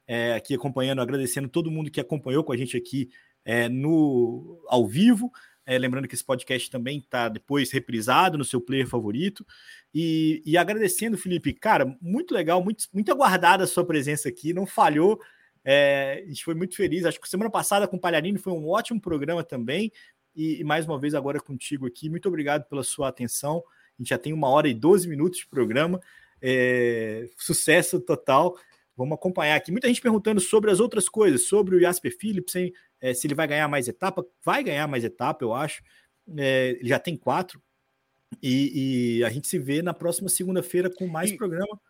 É, 0.06 0.34
aqui 0.34 0.54
acompanhando, 0.54 1.00
agradecendo 1.00 1.48
todo 1.48 1.70
mundo 1.70 1.90
que 1.90 2.00
acompanhou 2.00 2.44
com 2.44 2.52
a 2.52 2.56
gente 2.56 2.76
aqui 2.76 3.08
é, 3.44 3.68
no 3.68 4.62
ao 4.68 4.86
vivo. 4.86 5.32
É, 5.64 5.76
lembrando 5.78 6.06
que 6.06 6.14
esse 6.14 6.24
podcast 6.24 6.70
também 6.70 6.98
está 6.98 7.28
depois 7.28 7.72
reprisado 7.72 8.38
no 8.38 8.44
seu 8.44 8.60
player 8.60 8.86
favorito. 8.86 9.44
E, 9.92 10.40
e, 10.46 10.56
agradecendo, 10.56 11.18
Felipe, 11.18 11.52
cara, 11.52 11.96
muito 12.00 12.32
legal, 12.32 12.62
muito, 12.62 12.84
muito 12.92 13.10
aguardada 13.10 13.64
a 13.64 13.66
sua 13.66 13.84
presença 13.84 14.28
aqui, 14.28 14.52
não 14.52 14.64
falhou. 14.64 15.18
É, 15.64 16.22
a 16.24 16.28
gente 16.28 16.44
foi 16.44 16.54
muito 16.54 16.76
feliz. 16.76 17.04
Acho 17.04 17.20
que 17.20 17.28
semana 17.28 17.50
passada 17.50 17.88
com 17.88 17.96
o 17.96 18.00
Palharini 18.00 18.38
foi 18.38 18.52
um 18.52 18.68
ótimo 18.68 19.00
programa 19.00 19.42
também. 19.42 19.90
E, 20.36 20.60
e, 20.60 20.64
mais 20.64 20.86
uma 20.86 21.00
vez 21.00 21.14
agora 21.14 21.40
contigo 21.40 21.86
aqui. 21.86 22.08
Muito 22.08 22.28
obrigado 22.28 22.64
pela 22.68 22.84
sua 22.84 23.08
atenção. 23.08 23.64
A 23.98 24.02
gente 24.02 24.08
já 24.10 24.18
tem 24.18 24.32
uma 24.32 24.48
hora 24.48 24.68
e 24.68 24.74
12 24.74 25.08
minutos 25.08 25.40
de 25.40 25.46
programa. 25.46 26.00
É, 26.40 27.28
sucesso 27.36 28.00
total. 28.00 28.56
Vamos 28.96 29.14
acompanhar 29.14 29.56
aqui. 29.56 29.70
Muita 29.70 29.88
gente 29.88 30.00
perguntando 30.00 30.40
sobre 30.40 30.70
as 30.70 30.80
outras 30.80 31.08
coisas, 31.08 31.46
sobre 31.46 31.76
o 31.76 31.80
Jasper 31.80 32.16
Philipsen, 32.18 32.72
é, 33.00 33.12
se 33.12 33.26
ele 33.26 33.34
vai 33.34 33.46
ganhar 33.46 33.68
mais 33.68 33.88
etapa. 33.88 34.24
Vai 34.44 34.62
ganhar 34.62 34.86
mais 34.86 35.04
etapa, 35.04 35.44
eu 35.44 35.52
acho. 35.52 35.82
É, 36.36 36.76
ele 36.80 36.88
já 36.88 36.98
tem 36.98 37.16
quatro. 37.16 37.60
E, 38.42 39.18
e, 39.18 39.24
a 39.24 39.30
gente 39.30 39.46
se 39.46 39.58
vê 39.58 39.82
na 39.82 39.94
próxima 39.94 40.28
segunda-feira 40.28 40.90
com 40.90 41.06
mais 41.06 41.30
e, 41.30 41.36
programa. 41.36 41.80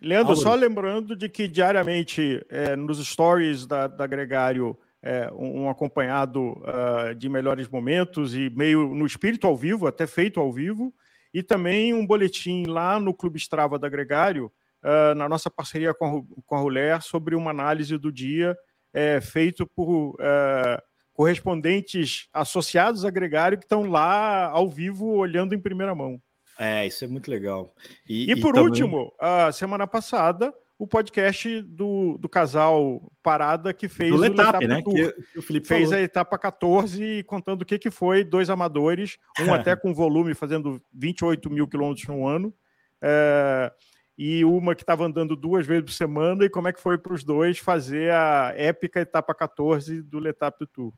Leandro, 0.00 0.36
só 0.36 0.54
lembrando 0.54 1.16
de 1.16 1.28
que 1.28 1.48
diariamente 1.48 2.44
é, 2.48 2.76
nos 2.76 3.04
stories 3.04 3.66
da, 3.66 3.86
da 3.86 4.06
Gregário 4.06 4.78
é, 5.02 5.30
um, 5.32 5.62
um, 5.62 5.70
acompanhado 5.70 6.52
uh, 6.60 7.14
de 7.16 7.28
melhores 7.28 7.68
momentos 7.68 8.34
e 8.34 8.48
meio 8.50 8.94
no 8.94 9.04
espírito 9.04 9.46
ao 9.46 9.56
vivo, 9.56 9.86
até 9.86 10.06
feito 10.06 10.38
ao 10.38 10.52
vivo, 10.52 10.94
e 11.32 11.42
também 11.42 11.94
um 11.94 12.06
boletim 12.06 12.64
lá 12.66 12.98
no 13.00 13.14
Clube 13.14 13.38
Strava 13.38 13.78
da 13.78 13.88
Gregário, 13.88 14.52
uh, 14.82 15.14
na 15.14 15.28
nossa 15.28 15.50
parceria 15.50 15.94
com 15.94 16.06
a, 16.06 16.42
com 16.44 16.54
a 16.56 16.58
Ruler, 16.58 17.02
sobre 17.02 17.34
uma 17.34 17.50
análise 17.50 17.96
do 17.96 18.12
dia 18.12 18.56
é, 18.92 19.20
feito 19.20 19.66
por 19.66 20.10
uh, 20.10 20.82
correspondentes 21.14 22.28
associados 22.32 23.04
a 23.04 23.10
Gregário 23.10 23.58
que 23.58 23.64
estão 23.64 23.88
lá 23.88 24.46
ao 24.48 24.68
vivo 24.68 25.06
olhando 25.06 25.54
em 25.54 25.60
primeira 25.60 25.94
mão. 25.94 26.20
É, 26.58 26.86
isso 26.86 27.04
é 27.04 27.08
muito 27.08 27.30
legal. 27.30 27.74
E, 28.08 28.30
e 28.30 28.36
por 28.36 28.50
e 28.50 28.52
também... 28.52 28.64
último, 28.64 29.12
a 29.18 29.50
semana 29.52 29.86
passada, 29.86 30.52
o 30.82 30.86
podcast 30.88 31.62
do, 31.62 32.18
do 32.18 32.28
casal 32.28 33.00
Parada 33.22 33.72
que 33.72 33.88
fez 33.88 34.10
do 34.10 34.16
Letap, 34.16 34.66
né? 34.66 34.82
Que, 34.82 35.12
que, 35.12 35.38
o 35.38 35.40
Felipe 35.40 35.68
fez 35.68 35.84
falou. 35.84 35.96
a 35.96 36.02
etapa 36.02 36.36
14, 36.36 37.22
contando 37.22 37.62
o 37.62 37.64
que, 37.64 37.78
que 37.78 37.88
foi 37.88 38.24
dois 38.24 38.50
amadores, 38.50 39.16
um 39.38 39.54
até 39.54 39.76
com 39.76 39.94
volume 39.94 40.34
fazendo 40.34 40.82
28 40.92 41.48
mil 41.48 41.68
quilômetros 41.68 42.08
no 42.08 42.26
ano. 42.26 42.52
É, 43.00 43.72
e 44.18 44.44
uma 44.44 44.74
que 44.74 44.82
estava 44.82 45.06
andando 45.06 45.36
duas 45.36 45.64
vezes 45.64 45.84
por 45.84 45.92
semana, 45.92 46.44
e 46.44 46.50
como 46.50 46.66
é 46.66 46.72
que 46.72 46.80
foi 46.80 46.98
para 46.98 47.14
os 47.14 47.22
dois 47.22 47.60
fazer 47.60 48.10
a 48.10 48.52
épica 48.56 48.98
etapa 48.98 49.32
14 49.32 50.02
do 50.02 50.18
Letap 50.18 50.66
Tour. 50.66 50.92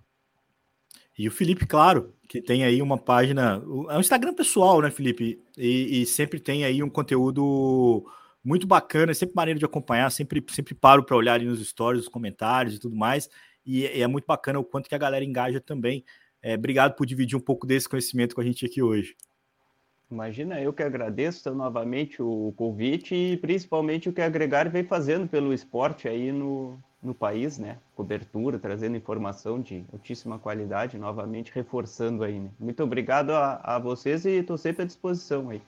E 1.18 1.28
o 1.28 1.30
Felipe, 1.30 1.66
claro, 1.66 2.14
que 2.26 2.40
tem 2.40 2.64
aí 2.64 2.80
uma 2.80 2.96
página, 2.96 3.62
é 3.90 3.98
um 3.98 4.00
Instagram 4.00 4.32
pessoal, 4.32 4.80
né, 4.80 4.90
Felipe? 4.90 5.38
E, 5.58 6.00
e 6.00 6.06
sempre 6.06 6.40
tem 6.40 6.64
aí 6.64 6.82
um 6.82 6.88
conteúdo 6.88 8.06
muito 8.44 8.66
bacana, 8.66 9.12
é 9.12 9.14
sempre 9.14 9.34
maneiro 9.34 9.58
de 9.58 9.64
acompanhar, 9.64 10.10
sempre, 10.10 10.44
sempre 10.50 10.74
paro 10.74 11.02
para 11.02 11.16
olhar 11.16 11.34
ali 11.34 11.46
nos 11.46 11.66
stories, 11.66 12.02
os 12.02 12.08
comentários 12.08 12.74
e 12.74 12.78
tudo 12.78 12.94
mais. 12.94 13.28
E, 13.64 13.86
e, 13.86 14.02
é 14.02 14.06
muito 14.06 14.26
bacana 14.26 14.58
o 14.58 14.64
quanto 14.64 14.88
que 14.88 14.94
a 14.94 14.98
galera 14.98 15.24
engaja 15.24 15.60
também. 15.60 16.04
É, 16.42 16.54
obrigado 16.54 16.94
por 16.94 17.06
dividir 17.06 17.36
um 17.36 17.40
pouco 17.40 17.66
desse 17.66 17.88
conhecimento 17.88 18.34
com 18.34 18.42
a 18.42 18.44
gente 18.44 18.66
aqui 18.66 18.82
hoje. 18.82 19.16
Imagina, 20.10 20.60
eu 20.60 20.72
que 20.72 20.82
agradeço 20.82 21.52
novamente 21.54 22.22
o 22.22 22.52
convite 22.56 23.14
e 23.14 23.36
principalmente 23.38 24.08
o 24.10 24.12
que 24.12 24.20
a 24.20 24.28
Gregário 24.28 24.70
vem 24.70 24.84
fazendo 24.84 25.26
pelo 25.26 25.52
esporte 25.52 26.06
aí 26.06 26.30
no, 26.30 26.78
no 27.02 27.14
país, 27.14 27.58
né? 27.58 27.78
Cobertura, 27.96 28.58
trazendo 28.58 28.96
informação 28.96 29.60
de 29.60 29.84
altíssima 29.90 30.38
qualidade, 30.38 30.98
novamente 30.98 31.50
reforçando 31.54 32.22
aí. 32.22 32.38
Né? 32.38 32.50
Muito 32.60 32.82
obrigado 32.82 33.30
a, 33.30 33.60
a 33.64 33.78
vocês 33.78 34.26
e 34.26 34.32
estou 34.32 34.58
sempre 34.58 34.82
à 34.82 34.86
disposição 34.86 35.48
aí. 35.48 35.62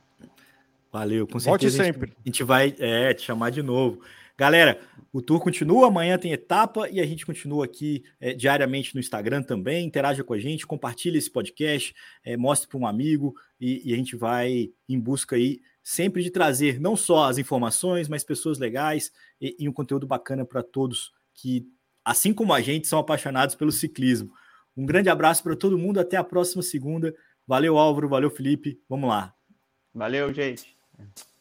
Valeu, 0.97 1.27
com 1.27 1.39
certeza. 1.39 1.77
Volte 1.77 1.93
sempre. 1.93 2.13
A 2.25 2.29
gente 2.29 2.43
vai 2.43 2.75
é, 2.79 3.13
te 3.13 3.21
chamar 3.21 3.51
de 3.51 3.63
novo. 3.63 4.01
Galera, 4.39 4.81
o 5.13 5.21
tour 5.21 5.39
continua, 5.41 5.89
amanhã 5.89 6.17
tem 6.17 6.33
etapa 6.33 6.89
e 6.89 7.01
a 7.01 7.07
gente 7.07 7.27
continua 7.27 7.67
aqui 7.67 8.03
é, 8.19 8.33
diariamente 8.33 8.95
no 8.95 9.01
Instagram 9.01 9.43
também. 9.43 9.87
Interaja 9.87 10.25
com 10.25 10.33
a 10.33 10.39
gente, 10.39 10.67
compartilha 10.67 11.19
esse 11.19 11.31
podcast, 11.31 11.95
é, 12.25 12.35
mostre 12.35 12.67
para 12.67 12.79
um 12.79 12.87
amigo 12.87 13.35
e, 13.61 13.91
e, 13.91 13.93
a 13.93 13.97
gente 13.97 14.17
vai 14.17 14.71
em 14.89 14.99
busca 14.99 15.37
aí 15.37 15.61
sempre 15.83 16.23
de 16.23 16.31
trazer 16.31 16.81
não 16.81 16.97
só 16.97 17.29
as 17.29 17.37
informações, 17.37 18.09
mas 18.09 18.25
pessoas 18.25 18.59
legais 18.59 19.13
e, 19.39 19.55
e 19.59 19.69
um 19.69 19.73
conteúdo 19.75 20.07
bacana 20.07 20.47
para 20.47 20.63
todos 20.63 21.13
que, 21.35 21.67
assim 22.03 22.33
como 22.33 22.55
a 22.55 22.63
gente, 22.63 22.89
são 22.89 22.99
apaixonados 22.99 23.55
pelo 23.55 23.71
ciclismo. 23.71 24.33
Um 24.75 24.87
grande 24.87 25.11
abraço 25.11 25.43
para 25.43 25.55
todo 25.55 25.79
mundo, 25.79 26.01
até 26.01 26.17
a 26.17 26.25
próxima 26.25 26.63
segunda. 26.63 27.15
Valeu, 27.47 27.77
Álvaro, 27.77 28.09
valeu, 28.09 28.31
Felipe. 28.31 28.81
Vamos 28.89 29.11
lá. 29.11 29.35
Valeu, 29.95 30.33
gente. 30.33 30.76
Yeah. 30.99 31.36